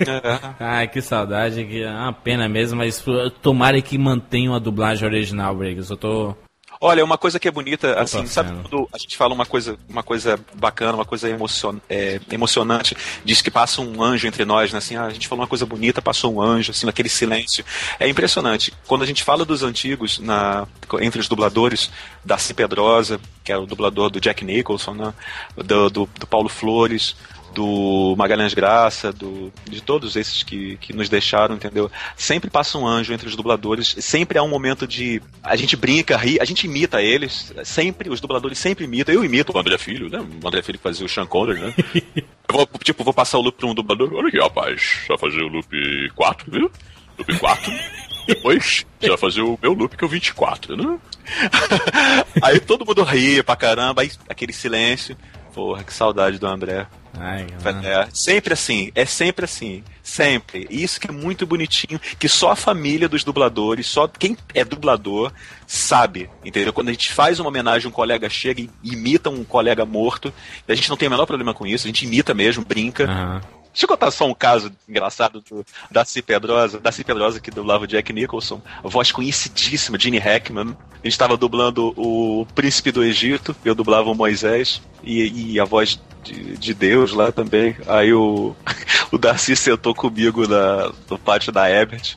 É. 0.00 0.38
Ai, 0.58 0.88
que 0.88 1.00
saudade, 1.00 1.64
que 1.64 1.82
é 1.82 1.90
uma 1.90 2.12
pena 2.12 2.48
mesmo, 2.48 2.78
mas 2.78 3.04
tomara 3.42 3.80
que 3.80 3.98
mantenham 3.98 4.54
a 4.54 4.58
dublagem 4.58 5.06
original, 5.06 5.54
Briggs. 5.54 5.90
Eu 5.90 5.96
tô. 5.96 6.34
Olha, 6.84 7.04
uma 7.04 7.16
coisa 7.16 7.38
que 7.38 7.46
é 7.46 7.50
bonita, 7.52 7.94
assim, 8.00 8.26
sabe 8.26 8.50
quando 8.60 8.88
a 8.92 8.98
gente 8.98 9.16
fala 9.16 9.32
uma 9.32 9.46
coisa, 9.46 9.78
uma 9.88 10.02
coisa 10.02 10.36
bacana, 10.52 10.94
uma 10.94 11.04
coisa 11.04 11.30
emocion, 11.30 11.76
é, 11.88 12.20
emocionante, 12.28 12.96
diz 13.24 13.40
que 13.40 13.52
passa 13.52 13.80
um 13.80 14.02
anjo 14.02 14.26
entre 14.26 14.44
nós, 14.44 14.72
né? 14.72 14.78
Assim, 14.78 14.96
ah, 14.96 15.04
a 15.04 15.10
gente 15.10 15.28
falou 15.28 15.42
uma 15.42 15.48
coisa 15.48 15.64
bonita, 15.64 16.02
passou 16.02 16.34
um 16.34 16.42
anjo, 16.42 16.72
assim, 16.72 16.84
naquele 16.84 17.08
silêncio. 17.08 17.64
É 18.00 18.08
impressionante. 18.08 18.74
Quando 18.84 19.02
a 19.02 19.06
gente 19.06 19.22
fala 19.22 19.44
dos 19.44 19.62
antigos, 19.62 20.18
na, 20.18 20.66
entre 21.00 21.20
os 21.20 21.28
dubladores, 21.28 21.88
Darcy 22.24 22.52
Pedrosa, 22.52 23.20
que 23.44 23.52
é 23.52 23.56
o 23.56 23.64
dublador 23.64 24.10
do 24.10 24.20
Jack 24.20 24.44
Nicholson, 24.44 24.94
né? 24.94 25.14
do, 25.56 25.88
do, 25.88 26.10
do 26.18 26.26
Paulo 26.26 26.48
Flores, 26.48 27.14
do 27.54 28.14
Magalhães 28.16 28.54
Graça, 28.54 29.12
do, 29.12 29.52
de 29.68 29.80
todos 29.80 30.16
esses 30.16 30.42
que, 30.42 30.76
que 30.78 30.92
nos 30.92 31.08
deixaram, 31.08 31.54
entendeu? 31.54 31.90
Sempre 32.16 32.50
passa 32.50 32.78
um 32.78 32.86
anjo 32.86 33.12
entre 33.12 33.28
os 33.28 33.36
dubladores, 33.36 33.94
sempre 34.00 34.38
há 34.38 34.42
um 34.42 34.48
momento 34.48 34.86
de. 34.86 35.22
A 35.42 35.56
gente 35.56 35.76
brinca, 35.76 36.16
ri, 36.16 36.38
a 36.40 36.44
gente 36.44 36.66
imita 36.66 37.02
eles, 37.02 37.52
sempre, 37.64 38.10
os 38.10 38.20
dubladores 38.20 38.58
sempre 38.58 38.84
imitam. 38.84 39.14
Eu 39.14 39.24
imito 39.24 39.54
o 39.54 39.58
André 39.58 39.78
Filho, 39.78 40.08
né? 40.08 40.18
O 40.42 40.48
André 40.48 40.62
Filho 40.62 40.78
que 40.78 40.84
fazia 40.84 41.06
o 41.06 41.08
Sean 41.08 41.26
Connery, 41.26 41.60
né? 41.60 41.74
Eu 42.48 42.56
vou, 42.56 42.68
tipo, 42.82 43.04
vou 43.04 43.14
passar 43.14 43.38
o 43.38 43.42
loop 43.42 43.56
pra 43.56 43.66
um 43.66 43.74
dublador. 43.74 44.12
Olha 44.12 44.28
aqui, 44.28 44.38
rapaz, 44.38 45.04
vai 45.08 45.16
fazer 45.16 45.40
o 45.40 45.48
loop 45.48 46.10
4, 46.14 46.50
viu? 46.50 46.70
Loop 47.18 47.38
4. 47.38 47.72
Depois, 48.26 48.86
você 49.00 49.08
vai 49.08 49.18
fazer 49.18 49.40
o 49.40 49.58
meu 49.60 49.72
loop, 49.72 49.96
que 49.96 50.04
é 50.04 50.06
o 50.06 50.10
24, 50.10 50.76
né? 50.76 50.98
aí 52.42 52.60
todo 52.60 52.84
mundo 52.84 53.02
ri 53.02 53.42
pra 53.42 53.56
caramba, 53.56 54.02
aí 54.02 54.10
aquele 54.28 54.52
silêncio. 54.52 55.16
Porra, 55.54 55.82
que 55.82 55.92
saudade 55.92 56.38
do 56.38 56.46
André. 56.46 56.86
Ai. 57.18 57.46
É, 57.84 58.08
sempre 58.12 58.54
assim, 58.54 58.90
é 58.94 59.04
sempre 59.04 59.44
assim, 59.44 59.84
sempre. 60.02 60.66
E 60.70 60.82
Isso 60.82 61.00
que 61.00 61.08
é 61.08 61.12
muito 61.12 61.46
bonitinho, 61.46 62.00
que 62.18 62.28
só 62.28 62.52
a 62.52 62.56
família 62.56 63.08
dos 63.08 63.22
dubladores, 63.24 63.86
só 63.86 64.08
quem 64.08 64.36
é 64.54 64.64
dublador 64.64 65.32
sabe, 65.66 66.28
entendeu? 66.44 66.72
Quando 66.72 66.88
a 66.88 66.92
gente 66.92 67.12
faz 67.12 67.38
uma 67.38 67.48
homenagem, 67.48 67.88
um 67.88 67.92
colega 67.92 68.28
chega 68.28 68.60
e 68.62 68.70
imita 68.82 69.30
um 69.30 69.44
colega 69.44 69.84
morto, 69.84 70.32
a 70.66 70.74
gente 70.74 70.88
não 70.88 70.96
tem 70.96 71.08
o 71.08 71.10
menor 71.10 71.26
problema 71.26 71.54
com 71.54 71.66
isso, 71.66 71.86
a 71.86 71.88
gente 71.88 72.04
imita 72.04 72.34
mesmo, 72.34 72.64
brinca. 72.64 73.04
Aham. 73.04 73.40
Deixa 73.72 73.86
eu 73.86 73.88
contar 73.88 74.10
só 74.10 74.26
um 74.26 74.34
caso 74.34 74.70
engraçado 74.86 75.40
do 75.40 75.64
Darcy 75.90 76.20
Pedrosa. 76.20 76.78
Darcy 76.78 77.02
Pedrosa 77.02 77.40
que 77.40 77.50
dublava 77.50 77.84
o 77.84 77.86
Jack 77.86 78.12
Nicholson. 78.12 78.60
A 78.84 78.88
voz 78.88 79.10
conhecidíssima, 79.10 79.98
Gene 79.98 80.18
Hackman. 80.18 80.76
A 80.92 80.96
gente 80.96 81.12
estava 81.12 81.38
dublando 81.38 81.94
o 81.96 82.46
Príncipe 82.54 82.92
do 82.92 83.02
Egito, 83.02 83.56
eu 83.64 83.74
dublava 83.74 84.10
o 84.10 84.14
Moisés. 84.14 84.82
E, 85.02 85.54
e 85.54 85.60
a 85.60 85.64
voz 85.64 85.98
de, 86.22 86.56
de 86.56 86.74
Deus 86.74 87.12
lá 87.12 87.32
também. 87.32 87.76
Aí 87.86 88.12
o, 88.12 88.54
o 89.10 89.18
Darcy 89.18 89.56
sentou 89.56 89.94
comigo 89.94 90.46
na, 90.46 90.92
no 91.10 91.18
pátio 91.18 91.52
da 91.52 91.68
Ebert. 91.68 92.16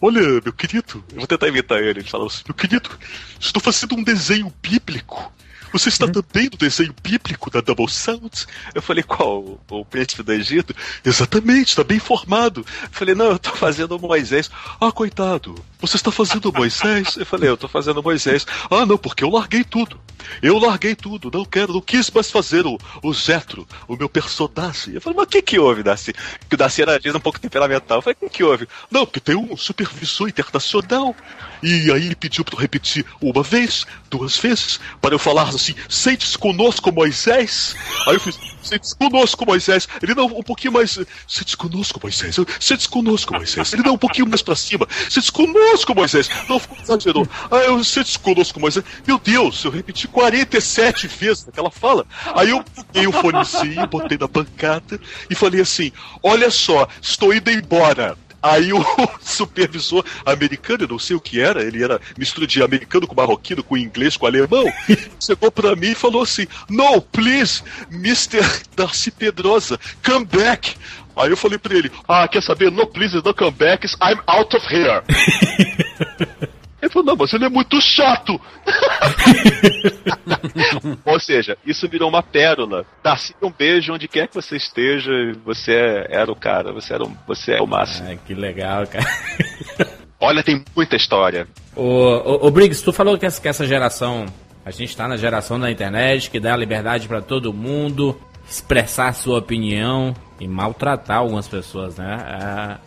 Olha, 0.00 0.20
meu 0.20 0.52
querido, 0.52 1.04
eu 1.12 1.18
vou 1.18 1.26
tentar 1.26 1.48
imitar 1.48 1.78
ele. 1.78 2.00
Ele 2.00 2.08
falou 2.08 2.26
assim: 2.26 2.42
Meu 2.46 2.54
querido, 2.54 2.90
estou 3.38 3.62
fazendo 3.62 3.94
um 3.94 4.02
desenho 4.02 4.52
bíblico. 4.60 5.32
Você 5.72 5.88
está 5.88 6.06
também 6.06 6.50
no 6.50 6.58
desenho 6.58 6.94
bíblico 7.02 7.50
da 7.50 7.62
Double 7.62 7.88
Sound? 7.88 8.46
Eu 8.74 8.82
falei, 8.82 9.02
qual? 9.02 9.58
O, 9.70 9.84
príncipe 9.86 10.22
do 10.22 10.32
Egito? 10.32 10.76
Exatamente, 11.02 11.68
está 11.68 11.82
bem 11.82 11.96
informado. 11.96 12.60
Eu 12.60 12.88
falei, 12.90 13.14
não, 13.14 13.26
eu 13.26 13.36
estou 13.36 13.56
fazendo 13.56 13.96
o 13.96 13.98
Moisés. 13.98 14.50
Ah, 14.78 14.92
coitado, 14.92 15.54
você 15.82 15.96
está 15.96 16.12
fazendo 16.12 16.52
Moisés? 16.52 17.16
Eu 17.16 17.26
falei, 17.26 17.50
eu 17.50 17.54
estou 17.54 17.68
fazendo 17.68 18.02
Moisés. 18.02 18.46
Ah, 18.70 18.86
não, 18.86 18.96
porque 18.96 19.24
eu 19.24 19.28
larguei 19.28 19.64
tudo. 19.64 20.00
Eu 20.40 20.58
larguei 20.58 20.94
tudo, 20.94 21.30
não 21.32 21.44
quero, 21.44 21.72
não 21.72 21.80
quis 21.80 22.08
mais 22.10 22.30
fazer 22.30 22.64
o, 22.64 22.78
o 23.02 23.12
Zetro, 23.12 23.66
o 23.88 23.96
meu 23.96 24.08
personagem. 24.08 24.94
Eu 24.94 25.00
falei, 25.00 25.16
mas 25.16 25.26
o 25.26 25.28
que 25.28 25.42
que 25.42 25.58
houve, 25.58 25.82
Darcy? 25.82 26.12
Que 26.48 26.54
o 26.54 26.58
Darcy 26.58 26.82
era 26.82 26.98
vezes 26.98 27.14
um 27.14 27.20
pouco 27.20 27.40
temperamental. 27.40 27.98
Eu 27.98 28.02
falei, 28.02 28.16
o 28.20 28.24
que 28.26 28.36
que 28.36 28.44
houve? 28.44 28.68
Não, 28.90 29.04
porque 29.04 29.20
tem 29.20 29.36
um 29.36 29.56
supervisor 29.56 30.28
internacional. 30.28 31.14
E 31.62 31.90
aí 31.92 32.06
ele 32.06 32.14
pediu 32.14 32.44
para 32.44 32.54
eu 32.54 32.60
repetir 32.60 33.04
uma 33.20 33.42
vez, 33.42 33.86
duas 34.10 34.36
vezes, 34.36 34.80
para 35.00 35.14
eu 35.14 35.18
falar 35.18 35.48
assim, 35.48 35.74
sente-se 35.88 36.36
conosco, 36.36 36.92
Moisés. 36.92 37.76
Aí 38.06 38.14
eu 38.14 38.20
fiz, 38.20 38.38
sente-se 38.62 38.96
conosco, 38.96 39.46
Moisés. 39.46 39.88
Ele 40.02 40.14
não, 40.14 40.26
um 40.26 40.42
pouquinho 40.42 40.72
mais, 40.72 40.98
sente-se 41.26 41.56
conosco, 41.56 42.00
Moisés. 42.02 42.36
Sente-se 42.58 42.88
conosco, 42.88 43.34
Moisés. 43.34 43.72
Ele 43.72 43.82
não, 43.82 43.94
um 43.94 43.98
pouquinho 43.98 44.28
mais 44.28 44.42
para 44.42 44.56
cima. 44.56 44.88
Sente-se 45.08 45.32
conosco, 45.32 45.62
Moisés. 45.94 46.28
Não, 46.48 46.58
ficou 46.58 46.78
exagerou. 46.82 47.28
Aí 47.50 47.66
eu, 47.66 47.82
sente-se 47.84 48.18
conosco, 48.18 48.60
Moisés. 48.60 48.84
Meu 49.06 49.18
Deus, 49.18 49.64
eu 49.64 49.70
repeti 49.70 50.08
47 50.08 51.06
vezes 51.08 51.48
aquela 51.48 51.70
fala. 51.70 52.06
Aí 52.34 52.50
eu 52.50 52.62
peguei 52.92 53.06
o 53.06 53.12
fonezinho, 53.12 53.86
botei 53.88 54.18
na 54.18 54.26
bancada 54.26 55.00
e 55.28 55.34
falei 55.34 55.60
assim, 55.60 55.92
olha 56.22 56.50
só, 56.50 56.88
estou 57.00 57.34
indo 57.34 57.50
embora. 57.50 58.16
Aí 58.42 58.72
o 58.72 58.84
supervisor 59.22 60.04
americano, 60.26 60.82
eu 60.82 60.88
não 60.88 60.98
sei 60.98 61.14
o 61.14 61.20
que 61.20 61.40
era, 61.40 61.62
ele 61.62 61.82
era 61.82 62.00
mistura 62.18 62.44
de 62.44 62.60
americano 62.60 63.06
com 63.06 63.14
marroquino, 63.14 63.62
com 63.62 63.76
inglês, 63.76 64.16
com 64.16 64.26
alemão, 64.26 64.64
chegou 65.24 65.50
pra 65.52 65.76
mim 65.76 65.92
e 65.92 65.94
falou 65.94 66.22
assim: 66.22 66.46
No, 66.68 67.00
please, 67.00 67.62
Mr. 67.92 68.40
Darcy 68.74 69.12
Pedrosa, 69.12 69.78
come 70.04 70.24
back. 70.24 70.74
Aí 71.16 71.30
eu 71.30 71.36
falei 71.36 71.58
pra 71.58 71.74
ele: 71.76 71.90
Ah, 72.08 72.26
quer 72.28 72.42
saber? 72.42 72.70
No, 72.70 72.86
please, 72.86 73.14
no 73.16 73.34
come 73.34 73.50
back, 73.50 73.86
I'm 74.02 74.20
out 74.26 74.56
of 74.56 74.66
here. 74.74 75.02
Ele 76.82 76.90
falou, 76.90 77.06
não, 77.06 77.16
mas 77.16 77.32
ele 77.32 77.44
é 77.44 77.48
muito 77.48 77.80
chato. 77.80 78.40
Ou 81.04 81.20
seja, 81.20 81.56
isso 81.64 81.88
virou 81.88 82.08
uma 82.08 82.24
pérola. 82.24 82.84
Darcy, 83.04 83.36
um 83.40 83.52
beijo 83.52 83.92
onde 83.92 84.08
quer 84.08 84.26
que 84.26 84.34
você 84.34 84.56
esteja. 84.56 85.12
Você 85.44 85.72
era 86.08 86.30
o 86.30 86.34
cara, 86.34 86.72
você, 86.72 86.92
era 86.94 87.04
um- 87.04 87.16
você 87.24 87.52
é 87.52 87.62
o 87.62 87.68
máximo. 87.68 88.08
Ai, 88.08 88.18
que 88.26 88.34
legal, 88.34 88.84
cara. 88.88 89.06
Olha, 90.18 90.42
tem 90.42 90.64
muita 90.74 90.96
história. 90.96 91.46
Ô, 91.76 91.82
ô, 91.84 92.46
ô 92.48 92.50
Briggs, 92.50 92.82
tu 92.82 92.92
falou 92.92 93.16
que 93.16 93.26
essa, 93.26 93.40
que 93.40 93.46
essa 93.48 93.64
geração, 93.64 94.26
a 94.64 94.72
gente 94.72 94.96
tá 94.96 95.06
na 95.06 95.16
geração 95.16 95.60
da 95.60 95.70
internet, 95.70 96.30
que 96.30 96.40
dá 96.40 96.56
liberdade 96.56 97.06
pra 97.06 97.20
todo 97.20 97.52
mundo 97.52 98.20
expressar 98.48 99.14
sua 99.14 99.38
opinião 99.38 100.12
e 100.42 100.48
maltratar 100.48 101.18
algumas 101.18 101.46
pessoas, 101.46 101.96
né? 101.96 102.78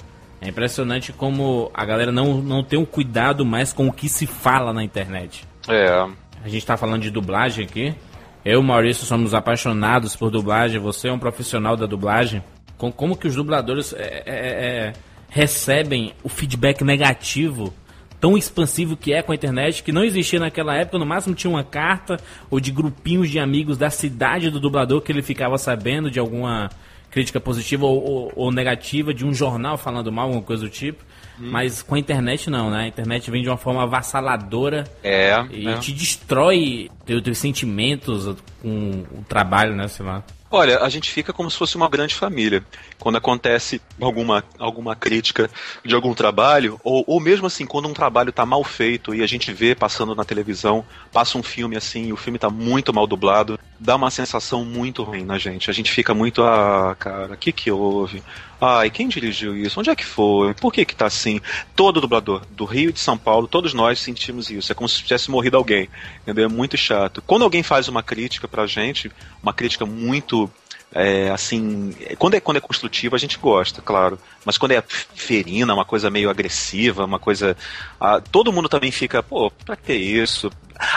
É, 0.41 0.45
é 0.47 0.49
impressionante 0.49 1.13
como 1.13 1.71
a 1.73 1.85
galera 1.85 2.11
não, 2.11 2.41
não 2.41 2.61
tem 2.61 2.77
um 2.77 2.83
cuidado 2.85 3.45
mais 3.45 3.71
com 3.71 3.87
o 3.87 3.93
que 3.93 4.09
se 4.09 4.27
fala 4.27 4.73
na 4.73 4.83
internet. 4.83 5.47
É. 5.65 6.05
A 6.43 6.49
gente 6.49 6.65
tá 6.65 6.75
falando 6.75 7.03
de 7.03 7.09
dublagem 7.09 7.65
aqui. 7.65 7.95
Eu 8.43 8.53
e 8.53 8.57
o 8.57 8.63
Maurício 8.63 9.05
somos 9.05 9.33
apaixonados 9.33 10.17
por 10.17 10.29
dublagem. 10.29 10.81
Você 10.81 11.07
é 11.07 11.13
um 11.13 11.17
profissional 11.17 11.77
da 11.77 11.85
dublagem. 11.85 12.43
Com, 12.77 12.91
como 12.91 13.15
que 13.15 13.25
os 13.25 13.35
dubladores 13.35 13.93
é, 13.93 14.23
é, 14.25 14.35
é, 14.35 14.93
recebem 15.29 16.13
o 16.21 16.27
feedback 16.27 16.83
negativo 16.83 17.73
tão 18.19 18.37
expansivo 18.37 18.97
que 18.97 19.13
é 19.13 19.21
com 19.21 19.31
a 19.31 19.35
internet, 19.35 19.81
que 19.81 19.93
não 19.93 20.03
existia 20.03 20.39
naquela 20.39 20.75
época. 20.75 20.99
No 20.99 21.05
máximo 21.05 21.33
tinha 21.33 21.49
uma 21.49 21.63
carta 21.63 22.19
ou 22.51 22.59
de 22.59 22.71
grupinhos 22.71 23.29
de 23.29 23.39
amigos 23.39 23.77
da 23.77 23.89
cidade 23.89 24.49
do 24.49 24.59
dublador 24.59 25.01
que 25.01 25.11
ele 25.11 25.21
ficava 25.21 25.57
sabendo 25.57 26.11
de 26.11 26.19
alguma 26.19 26.69
crítica 27.15 27.39
positiva 27.39 27.85
ou, 27.85 28.03
ou- 28.03 28.31
ou 28.35 28.51
negativa 28.51 29.13
de 29.13 29.25
um 29.25 29.33
jornal 29.33 29.77
falando 29.77 30.11
mal, 30.11 30.25
alguma 30.25 30.43
coisa 30.43 30.63
do 30.63 30.69
tipo. 30.69 31.01
Mas 31.39 31.81
com 31.81 31.95
a 31.95 31.99
internet 31.99 32.49
não, 32.49 32.69
né? 32.69 32.83
A 32.83 32.87
internet 32.87 33.31
vem 33.31 33.41
de 33.41 33.47
uma 33.49 33.55
forma 33.57 33.83
avassaladora 33.83 34.83
É. 35.01 35.45
e 35.49 35.65
é. 35.67 35.77
te 35.77 35.93
destrói 35.93 36.89
teus, 37.05 37.21
teus 37.21 37.37
sentimentos 37.37 38.35
com 38.61 39.05
o 39.11 39.23
trabalho, 39.27 39.75
né? 39.75 39.87
Sei 39.87 40.05
lá. 40.05 40.21
Olha, 40.51 40.79
a 40.79 40.87
gente 40.89 41.09
fica 41.11 41.33
como 41.33 41.49
se 41.51 41.57
fosse 41.57 41.75
uma 41.75 41.89
grande 41.89 42.15
família. 42.15 42.63
Quando 42.99 43.17
acontece 43.17 43.81
alguma, 43.99 44.43
alguma 44.57 44.95
crítica 44.95 45.49
de 45.83 45.93
algum 45.93 46.13
trabalho, 46.13 46.79
ou, 46.83 47.03
ou 47.07 47.19
mesmo 47.19 47.47
assim, 47.47 47.65
quando 47.65 47.89
um 47.89 47.93
trabalho 47.93 48.31
tá 48.31 48.45
mal 48.45 48.63
feito 48.63 49.13
e 49.13 49.21
a 49.21 49.27
gente 49.27 49.51
vê 49.51 49.75
passando 49.75 50.15
na 50.15 50.23
televisão, 50.23 50.85
passa 51.11 51.37
um 51.37 51.43
filme 51.43 51.75
assim, 51.75 52.05
e 52.07 52.13
o 52.13 52.17
filme 52.17 52.39
tá 52.39 52.49
muito 52.49 52.93
mal 52.93 53.05
dublado, 53.07 53.59
dá 53.79 53.95
uma 53.95 54.09
sensação 54.09 54.63
muito 54.63 55.03
ruim 55.03 55.23
na 55.23 55.37
gente. 55.37 55.69
A 55.69 55.73
gente 55.73 55.91
fica 55.91 56.13
muito, 56.13 56.43
ah, 56.43 56.95
cara, 56.97 57.33
o 57.33 57.37
que 57.37 57.51
que 57.51 57.71
houve? 57.71 58.23
Ai, 58.59 58.89
quem 58.89 59.07
dirigiu 59.07 59.55
isso? 59.55 59.79
Onde 59.79 59.89
é 59.89 59.95
que 59.95 60.05
foi? 60.05 60.53
Por 60.53 60.71
que 60.71 60.85
que 60.85 60.95
tá 60.95 61.05
assim? 61.05 61.41
Todo 61.75 61.99
dublador 61.99 62.41
do 62.51 62.65
Rio 62.65 62.89
e 62.89 62.93
de 62.93 62.99
São 62.99 63.17
Paulo, 63.17 63.47
todos 63.47 63.73
nós 63.73 63.99
sentimos 63.99 64.49
isso. 64.49 64.71
É 64.71 64.75
como 64.75 64.87
se 64.87 65.03
tivesse 65.03 65.29
morrido 65.29 65.57
alguém. 65.57 65.89
Entendeu? 66.21 66.45
É 66.45 66.47
muito 66.47 66.77
chato. 66.77 67.21
Quando 67.21 67.43
alguém 67.43 67.63
faz 67.63 67.87
uma 67.87 68.01
crítica 68.01 68.47
pra 68.47 68.65
gente, 68.65 69.11
uma 69.43 69.53
crítica 69.53 69.85
muito 69.85 70.49
é, 70.95 71.29
assim, 71.29 71.93
quando 72.17 72.35
é, 72.35 72.39
quando 72.39 72.55
é 72.55 72.61
construtiva 72.61 73.17
a 73.17 73.19
gente 73.19 73.37
gosta, 73.37 73.81
claro. 73.81 74.17
Mas 74.45 74.57
quando 74.57 74.71
é 74.71 74.81
ferina, 75.13 75.73
uma 75.73 75.83
coisa 75.83 76.09
meio 76.09 76.29
agressiva, 76.29 77.03
uma 77.03 77.19
coisa. 77.19 77.57
ah, 77.99 78.21
todo 78.31 78.53
mundo 78.53 78.69
também 78.69 78.91
fica, 78.91 79.21
pô, 79.21 79.51
pra 79.65 79.75
que 79.75 79.93
isso? 79.93 80.49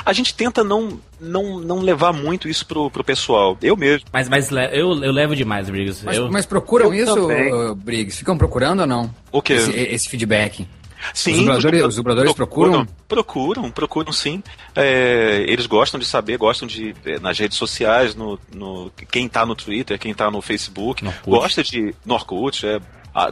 A 0.07 0.13
gente 0.13 0.35
tenta 0.35 0.63
não, 0.63 1.01
não, 1.21 1.59
não 1.59 1.81
levar 1.81 2.13
muito 2.13 2.49
isso 2.49 2.65
pro, 2.65 2.89
pro 2.91 3.03
pessoal. 3.03 3.59
Eu 3.61 3.77
mesmo. 3.77 4.07
Mas, 4.13 4.29
mas 4.29 4.53
eu, 4.53 5.03
eu 5.03 5.13
levo 5.13 5.35
demais, 5.35 5.69
Briggs. 5.69 6.05
Mas, 6.05 6.17
eu, 6.17 6.31
mas 6.31 6.47
procuram 6.47 6.95
eu 6.95 7.03
isso, 7.03 7.15
também. 7.15 7.75
Briggs? 7.75 8.19
Ficam 8.19 8.39
procurando 8.39 8.81
ou 8.81 8.87
não? 8.87 9.13
O 9.33 9.43
quê? 9.43 9.55
Esse, 9.55 9.73
esse 9.73 10.09
feedback. 10.09 10.67
Sim, 11.15 11.33
Os 11.33 11.39
dubladores- 11.39 11.85
os 11.85 11.97
dubladores 11.97 12.31
procuram? 12.37 12.87
Procuram, 13.09 13.71
procuram 13.71 14.13
sim. 14.13 14.43
É, 14.75 15.45
eles 15.49 15.67
gostam 15.67 15.99
de 15.99 16.07
saber, 16.07 16.37
gostam 16.37 16.67
de 16.69 16.95
é, 17.05 17.19
nas 17.19 17.39
redes 17.39 17.57
sociais, 17.57 18.15
no, 18.15 18.39
no 18.55 18.91
quem 19.11 19.29
tá 19.29 19.45
no 19.47 19.55
Twitter, 19.55 19.99
quem 19.99 20.15
tá 20.15 20.31
no 20.31 20.41
Facebook, 20.43 21.05
gosta 21.27 21.63
de 21.63 21.95
no 22.05 22.15
Orkut, 22.15 22.67
é, 22.67 22.81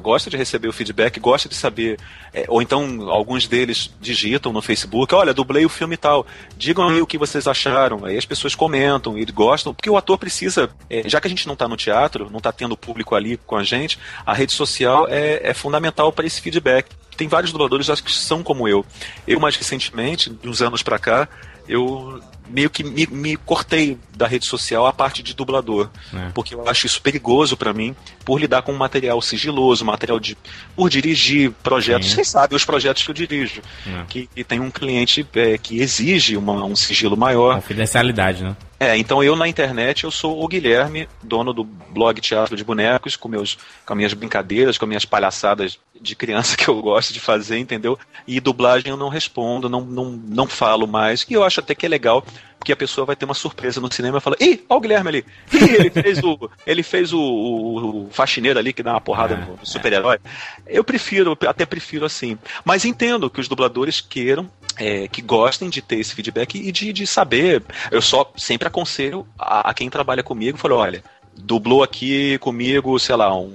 gosta 0.02 0.28
de 0.28 0.36
receber 0.36 0.66
o 0.66 0.72
feedback, 0.72 1.20
gosta 1.20 1.48
de 1.48 1.54
saber, 1.54 1.96
é, 2.34 2.44
ou 2.48 2.60
então 2.60 3.08
alguns 3.08 3.46
deles 3.46 3.94
digitam 4.00 4.52
no 4.52 4.60
Facebook, 4.60 5.14
olha, 5.14 5.32
dublei 5.32 5.64
o 5.64 5.68
filme 5.68 5.94
e 5.94 5.98
tal, 5.98 6.26
digam 6.56 6.88
aí 6.88 7.00
o 7.00 7.06
que 7.06 7.16
vocês 7.16 7.46
acharam, 7.46 8.04
aí 8.04 8.16
as 8.16 8.24
pessoas 8.26 8.54
comentam, 8.54 9.16
eles 9.16 9.32
gostam, 9.32 9.72
porque 9.72 9.88
o 9.88 9.96
ator 9.96 10.18
precisa, 10.18 10.68
é, 10.90 11.08
já 11.08 11.20
que 11.20 11.28
a 11.28 11.30
gente 11.30 11.46
não 11.46 11.52
está 11.52 11.68
no 11.68 11.76
teatro, 11.76 12.28
não 12.30 12.38
está 12.38 12.50
tendo 12.50 12.76
público 12.76 13.14
ali 13.14 13.36
com 13.46 13.54
a 13.56 13.62
gente, 13.62 13.96
a 14.24 14.34
rede 14.34 14.52
social 14.52 15.06
é, 15.08 15.40
é 15.50 15.54
fundamental 15.54 16.10
para 16.12 16.26
esse 16.26 16.40
feedback. 16.40 16.86
Tem 17.16 17.28
vários 17.28 17.52
dubladores 17.52 17.88
acho 17.90 18.02
que 18.04 18.12
são 18.12 18.42
como 18.42 18.68
eu. 18.68 18.84
Eu 19.26 19.40
mais 19.40 19.56
recentemente, 19.56 20.30
de 20.30 20.48
uns 20.48 20.60
anos 20.62 20.82
para 20.82 20.98
cá, 20.98 21.28
eu 21.68 22.20
meio 22.48 22.70
que 22.70 22.84
me, 22.84 23.06
me 23.08 23.36
cortei 23.36 23.98
da 24.16 24.24
rede 24.26 24.46
social 24.46 24.86
a 24.86 24.92
parte 24.92 25.20
de 25.20 25.34
dublador, 25.34 25.90
É. 26.14 26.28
porque 26.32 26.54
eu 26.54 26.68
acho 26.68 26.86
isso 26.86 27.02
perigoso 27.02 27.56
para 27.56 27.72
mim, 27.72 27.94
por 28.24 28.38
lidar 28.40 28.62
com 28.62 28.72
material 28.72 29.20
sigiloso, 29.20 29.84
material 29.84 30.20
de 30.20 30.38
por 30.76 30.88
dirigir 30.88 31.50
projetos. 31.62 32.06
Sim. 32.08 32.14
Vocês 32.14 32.28
sabem 32.28 32.56
os 32.56 32.64
projetos 32.64 33.02
que 33.02 33.10
eu 33.10 33.14
dirijo, 33.14 33.60
É. 33.84 34.04
que, 34.08 34.28
que 34.32 34.44
tem 34.44 34.60
um 34.60 34.70
cliente 34.70 35.26
é, 35.34 35.58
que 35.58 35.80
exige 35.80 36.36
uma- 36.36 36.64
um 36.64 36.76
sigilo 36.76 37.16
maior. 37.16 37.56
Confidencialidade, 37.56 38.44
né? 38.44 38.56
É, 38.78 38.96
então 38.96 39.24
eu 39.24 39.34
na 39.34 39.48
internet 39.48 40.04
eu 40.04 40.10
sou 40.10 40.42
o 40.42 40.46
Guilherme, 40.46 41.08
dono 41.22 41.52
do 41.52 41.64
blog 41.64 42.20
Teatro 42.20 42.54
de 42.56 42.62
Bonecos, 42.62 43.16
com, 43.16 43.26
meus, 43.26 43.56
com 43.86 43.94
as 43.94 43.96
minhas 43.96 44.12
brincadeiras, 44.12 44.76
com 44.76 44.84
as 44.84 44.88
minhas 44.88 45.04
palhaçadas 45.06 45.78
de 45.98 46.14
criança 46.14 46.56
que 46.58 46.68
eu 46.68 46.80
gosto 46.82 47.12
de 47.12 47.20
fazer, 47.20 47.58
entendeu? 47.58 47.98
E 48.26 48.38
dublagem 48.38 48.90
eu 48.90 48.96
não 48.96 49.08
respondo, 49.08 49.68
não, 49.68 49.80
não, 49.80 50.10
não 50.10 50.46
falo 50.46 50.86
mais, 50.86 51.24
e 51.28 51.32
eu 51.32 51.42
acho 51.42 51.60
até 51.60 51.74
que 51.74 51.86
é 51.86 51.88
legal, 51.88 52.22
porque 52.58 52.72
a 52.72 52.76
pessoa 52.76 53.04
vai 53.06 53.14
ter 53.16 53.24
uma 53.24 53.34
surpresa 53.34 53.80
no 53.80 53.92
cinema 53.92 54.18
e 54.18 54.20
fala, 54.20 54.36
ih, 54.40 54.64
olha 54.68 54.78
o 54.78 54.80
Guilherme 54.80 55.08
ali, 55.08 55.24
ih, 55.52 55.74
ele 55.74 55.90
fez 55.90 56.18
o, 56.22 56.50
ele 56.66 56.82
fez 56.82 57.12
o, 57.12 57.20
o- 57.20 58.06
o 58.06 58.10
faxineiro 58.10 58.58
ali 58.58 58.72
que 58.72 58.82
dá 58.82 58.92
uma 58.92 59.00
porrada 59.00 59.34
É, 59.34 59.36
no 59.36 59.58
super-herói. 59.62 60.18
Eu 60.66 60.82
prefiro, 60.84 61.36
eu 61.40 61.48
até 61.50 61.64
prefiro 61.66 62.04
assim. 62.04 62.38
Mas 62.64 62.84
entendo 62.84 63.30
que 63.30 63.40
os 63.40 63.48
dubladores 63.48 64.00
queiram 64.00 64.50
é, 64.78 65.08
que 65.08 65.22
gostem 65.22 65.70
de 65.70 65.80
ter 65.80 65.98
esse 65.98 66.14
feedback 66.14 66.56
e 66.58 66.70
de, 66.72 66.92
de 66.92 67.06
saber. 67.06 67.62
Eu 67.90 68.02
só 68.02 68.30
sempre 68.36 68.68
aconselho 68.68 69.26
a, 69.38 69.70
a 69.70 69.74
quem 69.74 69.88
trabalha 69.88 70.22
comigo, 70.22 70.58
falou, 70.58 70.78
olha, 70.80 71.02
dublou 71.38 71.82
aqui 71.82 72.38
comigo, 72.38 72.98
sei 72.98 73.16
lá, 73.16 73.34
um, 73.34 73.46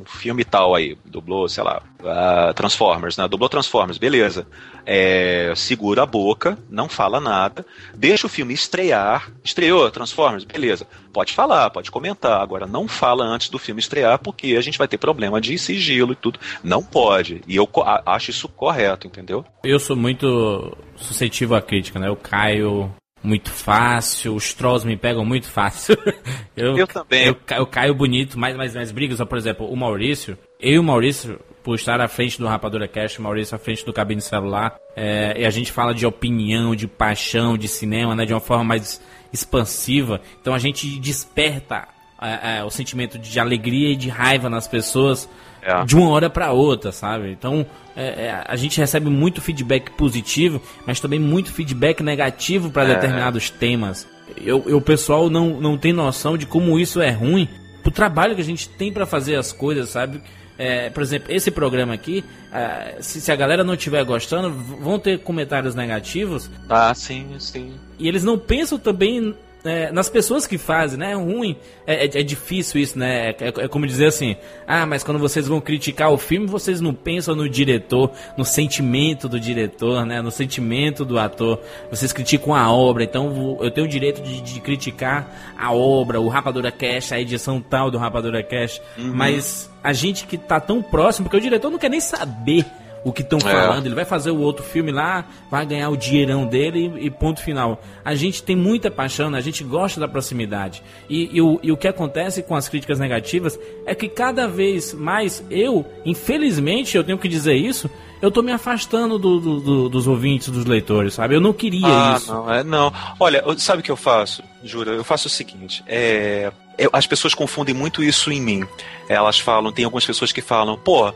um 0.00 0.04
filme 0.04 0.44
tal 0.44 0.74
aí, 0.74 0.96
dublou, 1.04 1.48
sei 1.48 1.62
lá, 1.64 1.82
ah, 2.04 2.52
Transformers, 2.54 3.16
né? 3.16 3.26
Dublou 3.28 3.48
Transformers, 3.48 3.98
beleza. 3.98 4.46
É, 4.86 5.52
segura 5.56 6.02
a 6.02 6.06
boca, 6.06 6.58
não 6.68 6.88
fala 6.88 7.20
nada, 7.20 7.64
deixa 7.94 8.26
o 8.26 8.30
filme 8.30 8.54
estrear. 8.54 9.30
Estreou 9.44 9.90
Transformers, 9.90 10.44
beleza. 10.44 10.86
Pode 11.12 11.32
falar, 11.32 11.70
pode 11.70 11.90
comentar. 11.90 12.40
Agora, 12.40 12.66
não 12.66 12.88
fala 12.88 13.24
antes 13.24 13.48
do 13.48 13.58
filme 13.58 13.80
estrear, 13.80 14.18
porque 14.18 14.56
a 14.56 14.60
gente 14.60 14.78
vai 14.78 14.88
ter 14.88 14.98
problema 14.98 15.40
de 15.40 15.56
sigilo 15.58 16.12
e 16.12 16.16
tudo. 16.16 16.38
Não 16.62 16.82
pode. 16.82 17.42
E 17.46 17.56
eu 17.56 17.68
acho 18.06 18.30
isso 18.30 18.48
correto, 18.48 19.06
entendeu? 19.06 19.44
Eu 19.64 19.78
sou 19.78 19.96
muito 19.96 20.76
suscetível 20.96 21.56
à 21.56 21.62
crítica, 21.62 21.98
né? 21.98 22.08
Eu 22.08 22.16
caio 22.16 22.92
muito 23.22 23.50
fácil, 23.50 24.34
os 24.34 24.54
trolls 24.54 24.86
me 24.86 24.96
pegam 24.96 25.24
muito 25.24 25.46
fácil. 25.46 25.96
Eu 26.56 26.86
também. 26.86 27.26
Eu, 27.26 27.36
eu 27.56 27.66
caio 27.66 27.94
bonito, 27.94 28.38
mas, 28.38 28.56
mas, 28.56 28.74
mas 28.74 28.90
brigas, 28.90 29.18
por 29.18 29.38
exemplo, 29.38 29.66
o 29.70 29.76
Maurício, 29.76 30.36
eu 30.58 30.74
e 30.74 30.78
o 30.78 30.82
Maurício, 30.82 31.40
por 31.62 31.74
estar 31.74 32.00
à 32.00 32.08
frente 32.08 32.38
do 32.38 32.46
Rapadura 32.46 32.86
Cash, 32.86 33.18
o 33.18 33.22
Maurício 33.22 33.54
à 33.54 33.58
frente 33.58 33.84
do 33.84 33.92
Cabine 33.92 34.20
Celular, 34.20 34.76
é, 34.96 35.40
e 35.40 35.46
a 35.46 35.50
gente 35.50 35.72
fala 35.72 35.94
de 35.94 36.06
opinião, 36.06 36.74
de 36.74 36.86
paixão, 36.86 37.56
de 37.56 37.68
cinema, 37.68 38.14
né? 38.14 38.24
De 38.24 38.32
uma 38.32 38.40
forma 38.40 38.64
mais 38.64 39.00
expansiva. 39.32 40.20
Então 40.40 40.54
a 40.54 40.58
gente 40.58 40.98
desperta 40.98 41.88
é, 42.20 42.58
é, 42.58 42.64
o 42.64 42.70
sentimento 42.70 43.18
de 43.18 43.40
alegria 43.40 43.92
e 43.92 43.96
de 43.96 44.08
raiva 44.08 44.50
nas 44.50 44.68
pessoas 44.68 45.28
É. 45.62 45.84
de 45.84 45.96
uma 45.96 46.08
hora 46.10 46.30
para 46.30 46.52
outra, 46.52 46.92
sabe? 46.92 47.30
Então 47.30 47.66
é, 47.96 48.26
é, 48.26 48.44
a 48.46 48.56
gente 48.56 48.78
recebe 48.78 49.10
muito 49.10 49.40
feedback 49.40 49.90
positivo, 49.90 50.60
mas 50.86 51.00
também 51.00 51.18
muito 51.18 51.52
feedback 51.52 52.02
negativo 52.02 52.70
para 52.70 52.84
determinados 52.94 53.50
temas. 53.50 54.06
Eu, 54.36 54.62
eu, 54.66 54.78
o 54.78 54.80
pessoal 54.80 55.28
não, 55.28 55.60
não 55.60 55.76
tem 55.76 55.92
noção 55.92 56.38
de 56.38 56.46
como 56.46 56.78
isso 56.78 57.00
é 57.00 57.10
ruim 57.10 57.48
pro 57.82 57.90
trabalho 57.90 58.34
que 58.34 58.40
a 58.40 58.44
gente 58.44 58.68
tem 58.68 58.92
para 58.92 59.06
fazer 59.06 59.36
as 59.36 59.52
coisas, 59.52 59.88
sabe? 59.90 60.22
É, 60.56 60.90
por 60.90 61.02
exemplo, 61.02 61.32
esse 61.32 61.50
programa 61.50 61.94
aqui, 61.94 62.22
ah, 62.52 62.92
se, 63.00 63.18
se 63.20 63.32
a 63.32 63.36
galera 63.36 63.64
não 63.64 63.72
estiver 63.74 64.04
gostando, 64.04 64.50
vão 64.52 64.98
ter 64.98 65.18
comentários 65.20 65.74
negativos 65.74 66.50
Ah, 66.68 66.92
sim, 66.94 67.26
sim. 67.38 67.72
e 67.98 68.06
eles 68.06 68.22
não 68.22 68.38
pensam 68.38 68.78
também 68.78 69.34
é, 69.64 69.92
nas 69.92 70.08
pessoas 70.08 70.46
que 70.46 70.56
fazem, 70.56 70.98
né? 70.98 71.12
É 71.12 71.14
ruim, 71.14 71.56
é, 71.86 72.06
é- 72.06 72.20
é 72.20 72.22
difícil 72.22 72.80
isso, 72.80 72.98
né? 72.98 73.30
É, 73.30 73.36
é- 73.40 73.64
é 73.64 73.68
como 73.68 73.86
dizer 73.86 74.06
assim: 74.06 74.36
ah, 74.66 74.86
mas 74.86 75.02
quando 75.04 75.18
vocês 75.18 75.46
vão 75.46 75.60
criticar 75.60 76.10
o 76.10 76.16
filme, 76.18 76.46
vocês 76.46 76.80
não 76.80 76.94
pensam 76.94 77.34
no 77.34 77.48
diretor, 77.48 78.10
no 78.36 78.44
sentimento 78.44 79.28
do 79.28 79.38
diretor, 79.38 80.06
né? 80.06 80.22
No 80.22 80.30
sentimento 80.30 81.04
do 81.04 81.18
ator. 81.18 81.60
Vocês 81.90 82.12
criticam 82.12 82.54
a 82.54 82.72
obra, 82.72 83.04
então 83.04 83.58
eu 83.60 83.70
tenho 83.70 83.86
o 83.86 83.90
direito 83.90 84.22
de, 84.22 84.40
de 84.40 84.60
criticar 84.60 85.54
a 85.58 85.72
obra, 85.72 86.20
o 86.20 86.28
Rapadura 86.28 86.70
Cash, 86.72 87.12
a 87.12 87.20
edição 87.20 87.60
tal 87.60 87.90
do 87.90 87.98
Rapadura 87.98 88.42
Cash. 88.42 88.80
Mas 88.96 89.70
a 89.84 89.92
gente 89.92 90.26
que 90.26 90.38
tá 90.38 90.58
tão 90.60 90.80
próximo, 90.82 91.24
porque 91.24 91.36
o 91.36 91.40
diretor 91.40 91.70
não 91.70 91.78
quer 91.78 91.90
nem 91.90 92.00
saber 92.00 92.64
o 93.04 93.12
que 93.12 93.22
estão 93.22 93.38
É. 93.38 93.42
falando. 93.42 93.86
Ele 93.86 93.94
vai 93.94 94.04
fazer 94.04 94.30
o 94.30 94.38
outro 94.38 94.62
filme 94.64 94.92
lá, 94.92 95.24
vai 95.50 95.64
ganhar 95.64 95.88
o 95.90 95.96
dinheirão 95.96 96.46
dele 96.46 96.92
e, 97.00 97.06
e 97.06 97.10
ponto 97.10 97.40
final. 97.42 97.80
A 98.04 98.14
gente 98.14 98.42
tem 98.42 98.54
muita 98.56 98.90
paixão, 98.90 99.30
né? 99.30 99.38
a 99.38 99.42
gente 99.42 99.64
gosta 99.64 99.98
da 100.00 100.06
proximidade. 100.08 100.82
E, 101.08 101.30
e 101.32 101.40
o, 101.40 101.58
e 101.62 101.72
o 101.72 101.76
que 101.76 101.88
acontece 101.88 102.42
com 102.42 102.54
as 102.54 102.68
críticas 102.68 102.98
negativas 102.98 103.58
é 103.86 103.94
que 103.94 104.08
cada 104.08 104.46
vez 104.46 104.92
mais 104.94 105.42
eu, 105.50 105.84
infelizmente, 106.04 106.96
eu 106.96 107.02
tenho 107.04 107.18
que 107.18 107.28
dizer 107.28 107.54
isso, 107.54 107.90
eu 108.20 108.30
tô 108.30 108.42
me 108.42 108.52
afastando 108.52 109.18
do- 109.18 109.40
do- 109.40 109.60
do- 109.60 109.88
dos 109.88 110.06
ouvintes, 110.06 110.48
dos 110.50 110.66
leitores, 110.66 111.14
sabe? 111.14 111.34
Eu 111.34 111.40
não 111.40 111.52
queria 111.54 111.86
Ah, 111.86 112.14
isso. 112.18 112.32
não, 112.32 112.52
é, 112.52 112.62
não. 112.62 112.92
Olha, 113.18 113.42
sabe 113.56 113.80
o 113.80 113.82
que 113.82 113.90
eu 113.90 113.96
faço? 113.96 114.42
Juro, 114.62 114.90
eu 114.90 115.02
faço 115.04 115.26
o 115.26 115.30
seguinte: 115.30 115.82
é, 115.86 116.52
eu- 116.76 116.90
as 116.92 117.06
pessoas 117.06 117.34
confundem 117.34 117.74
muito 117.74 118.02
isso 118.02 118.30
em 118.30 118.40
mim. 118.40 118.64
Elas 119.08 119.40
falam, 119.40 119.72
tem 119.72 119.84
algumas 119.86 120.04
pessoas 120.04 120.32
que 120.32 120.42
falam, 120.42 120.76
pô. 120.78 121.12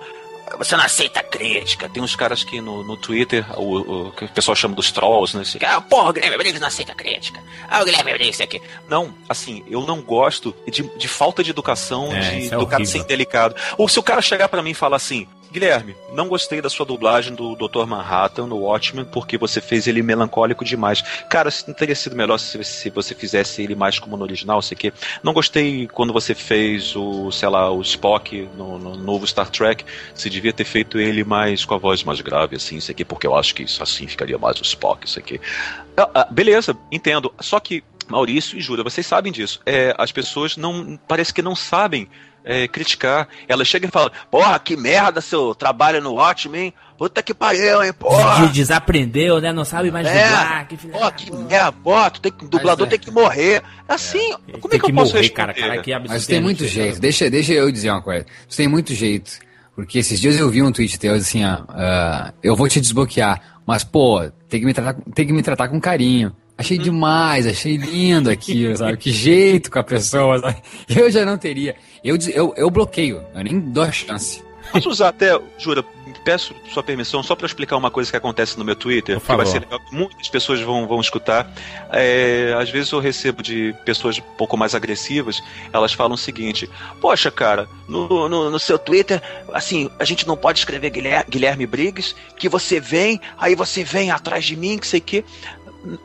Você 0.58 0.76
não 0.76 0.84
aceita 0.84 1.22
crítica. 1.22 1.88
Tem 1.88 2.02
uns 2.02 2.14
caras 2.14 2.44
que 2.44 2.60
no, 2.60 2.84
no 2.84 2.96
Twitter, 2.96 3.44
o, 3.58 4.06
o 4.08 4.12
que 4.12 4.24
o 4.24 4.28
pessoal 4.28 4.54
chama 4.54 4.74
dos 4.74 4.92
trolls, 4.92 5.34
né? 5.36 5.42
assim, 5.42 5.58
Ah, 5.64 5.80
porra, 5.80 6.10
o 6.10 6.12
Guilherme 6.12 6.36
Briggs 6.36 6.60
não 6.60 6.68
aceita 6.68 6.94
crítica. 6.94 7.42
Ah, 7.68 7.80
o 7.82 7.84
Guilherme 7.84 8.12
Briggs 8.12 8.42
aqui. 8.42 8.60
Não, 8.88 9.14
assim, 9.28 9.64
eu 9.68 9.80
não 9.82 10.00
gosto 10.02 10.54
de, 10.70 10.82
de 10.96 11.08
falta 11.08 11.42
de 11.42 11.50
educação, 11.50 12.12
É, 12.12 12.20
de, 12.20 12.46
é 12.46 12.56
do 12.56 12.66
cara 12.66 12.82
horrível. 12.82 13.00
ser 13.02 13.04
delicado. 13.04 13.54
Ou 13.78 13.88
se 13.88 13.98
o 13.98 14.02
cara 14.02 14.20
chegar 14.22 14.48
pra 14.48 14.62
mim 14.62 14.70
e 14.70 14.74
falar 14.74 14.96
assim, 14.96 15.26
Guilherme, 15.54 15.94
não 16.12 16.26
gostei 16.26 16.60
da 16.60 16.68
sua 16.68 16.84
dublagem 16.84 17.32
do 17.32 17.54
Dr. 17.54 17.86
Manhattan 17.86 18.48
no 18.48 18.56
Watchmen 18.56 19.04
porque 19.04 19.38
você 19.38 19.60
fez 19.60 19.86
ele 19.86 20.02
melancólico 20.02 20.64
demais. 20.64 21.00
Cara, 21.30 21.48
não 21.68 21.72
teria 21.72 21.94
sido 21.94 22.16
melhor 22.16 22.38
se, 22.38 22.64
se 22.64 22.90
você 22.90 23.14
fizesse 23.14 23.62
ele 23.62 23.76
mais 23.76 24.00
como 24.00 24.16
no 24.16 24.24
original, 24.24 24.60
sei 24.60 24.76
que. 24.76 24.92
Não 25.22 25.32
gostei 25.32 25.86
quando 25.86 26.12
você 26.12 26.34
fez 26.34 26.96
o, 26.96 27.30
sei 27.30 27.48
lá, 27.48 27.70
o 27.70 27.80
Spock 27.82 28.48
no, 28.56 28.80
no 28.80 28.96
novo 28.96 29.24
Star 29.28 29.48
Trek. 29.48 29.84
Você 30.12 30.28
devia 30.28 30.52
ter 30.52 30.64
feito 30.64 30.98
ele 30.98 31.22
mais 31.22 31.64
com 31.64 31.74
a 31.74 31.78
voz 31.78 32.02
mais 32.02 32.20
grave, 32.20 32.56
assim, 32.56 32.78
isso 32.78 32.90
aqui, 32.90 33.04
porque 33.04 33.24
eu 33.24 33.36
acho 33.36 33.54
que 33.54 33.62
isso 33.62 33.80
assim 33.80 34.08
ficaria 34.08 34.36
mais 34.36 34.58
o 34.58 34.64
Spock, 34.64 35.06
isso 35.06 35.20
aqui. 35.20 35.40
Ah, 35.96 36.10
ah, 36.12 36.28
beleza, 36.28 36.76
entendo. 36.90 37.32
Só 37.38 37.60
que 37.60 37.84
Maurício 38.08 38.58
e 38.58 38.60
Júlia, 38.60 38.82
vocês 38.82 39.06
sabem 39.06 39.30
disso. 39.30 39.60
É, 39.64 39.94
as 39.96 40.10
pessoas 40.10 40.56
não. 40.56 40.98
Parece 41.06 41.32
que 41.32 41.42
não 41.42 41.54
sabem 41.54 42.08
é, 42.44 42.68
criticar. 42.68 43.26
Elas 43.48 43.66
chegam 43.66 43.88
e 43.88 43.92
falam: 43.92 44.10
Porra, 44.30 44.58
que 44.58 44.76
merda 44.76 45.20
seu 45.20 45.54
trabalho 45.54 46.00
no 46.02 46.14
Watchmen. 46.14 46.72
Puta 46.96 47.20
que 47.24 47.34
pariu, 47.34 47.82
hein, 47.82 47.92
porra. 47.92 48.46
De- 48.46 48.52
Desaprendeu, 48.52 49.40
né? 49.40 49.52
Não 49.52 49.64
sabe 49.64 49.90
mais 49.90 50.06
É, 50.06 50.24
dublar. 50.28 50.68
Que 50.68 50.76
filha 50.76 50.92
Pô, 50.92 51.00
da 51.00 51.10
que 51.10 51.32
merda, 51.32 51.72
pô, 51.72 52.10
tu 52.10 52.20
tem 52.20 52.30
que, 52.32 52.44
o 52.44 52.48
dublador 52.48 52.86
é. 52.86 52.90
tem 52.90 52.98
que 53.00 53.10
morrer. 53.10 53.62
Assim, 53.88 54.32
como 54.60 54.66
é 54.66 54.70
Tem 54.70 54.80
que 54.80 54.90
eu 54.90 54.94
posso 54.94 55.12
morrer, 55.12 55.22
responder? 55.22 55.34
cara, 55.34 55.54
cara, 55.54 55.82
que 55.82 55.92
absurdo. 55.92 56.14
Mas 56.14 56.26
tem 56.26 56.40
muito 56.40 56.64
jeito. 56.68 57.00
Deixa, 57.00 57.28
deixa 57.28 57.52
eu 57.52 57.70
dizer 57.72 57.90
uma 57.90 58.00
coisa. 58.00 58.24
Você 58.48 58.58
tem 58.58 58.68
muito 58.68 58.94
jeito. 58.94 59.32
Porque 59.74 59.98
esses 59.98 60.20
dias 60.20 60.38
eu 60.38 60.48
vi 60.48 60.62
um 60.62 60.70
tweet 60.70 60.96
teu 61.00 61.14
assim, 61.14 61.44
ó. 61.44 61.62
ah, 61.70 62.32
eu 62.40 62.54
vou 62.54 62.68
te 62.68 62.80
desbloquear. 62.80 63.40
Mas, 63.66 63.82
pô, 63.82 64.22
tem 64.48 64.60
que 64.60 64.66
me 64.66 64.72
tratar, 64.72 64.94
tem 65.14 65.26
que 65.26 65.32
me 65.32 65.42
tratar 65.42 65.66
com 65.66 65.80
carinho. 65.80 66.32
Achei 66.56 66.78
demais, 66.78 67.44
achei 67.48 67.76
lindo 67.76 68.30
aquilo, 68.30 68.76
sabe? 68.76 68.96
Que 68.96 69.10
jeito 69.10 69.68
com 69.68 69.80
a 69.80 69.82
pessoa, 69.82 70.38
sabe? 70.38 70.58
Eu 70.88 71.10
já 71.10 71.26
não 71.26 71.36
teria. 71.36 71.74
Eu, 72.04 72.18
eu, 72.34 72.54
eu 72.56 72.70
bloqueio, 72.70 73.24
eu 73.34 73.44
nem 73.44 73.58
dou 73.58 73.82
a 73.82 73.90
chance. 73.90 74.44
Posso 74.70 74.88
usar 74.90 75.08
até, 75.08 75.40
Jura, 75.56 75.84
peço 76.24 76.54
sua 76.72 76.82
permissão 76.82 77.22
só 77.22 77.36
para 77.36 77.46
explicar 77.46 77.76
uma 77.76 77.90
coisa 77.90 78.10
que 78.10 78.16
acontece 78.16 78.58
no 78.58 78.64
meu 78.64 78.74
Twitter, 78.74 79.20
que 79.20 79.36
vai 79.36 79.46
ser 79.46 79.60
legal, 79.60 79.78
que 79.78 79.94
muitas 79.94 80.28
pessoas 80.28 80.60
vão, 80.60 80.86
vão 80.86 81.00
escutar. 81.00 81.52
É, 81.92 82.54
às 82.58 82.70
vezes 82.70 82.90
eu 82.90 82.98
recebo 82.98 83.42
de 83.42 83.74
pessoas 83.84 84.18
um 84.18 84.36
pouco 84.36 84.56
mais 84.56 84.74
agressivas, 84.74 85.42
elas 85.72 85.92
falam 85.92 86.14
o 86.14 86.18
seguinte: 86.18 86.68
Poxa, 87.00 87.30
cara, 87.30 87.68
no, 87.86 88.28
no, 88.28 88.50
no 88.50 88.58
seu 88.58 88.78
Twitter, 88.78 89.22
assim, 89.52 89.90
a 89.98 90.04
gente 90.04 90.26
não 90.26 90.36
pode 90.36 90.58
escrever 90.58 90.90
Guilherme, 90.90 91.24
Guilherme 91.28 91.66
Briggs, 91.66 92.14
que 92.36 92.48
você 92.48 92.80
vem, 92.80 93.20
aí 93.38 93.54
você 93.54 93.84
vem 93.84 94.10
atrás 94.10 94.44
de 94.44 94.56
mim, 94.56 94.78
que 94.78 94.86
sei 94.86 95.00
que. 95.00 95.24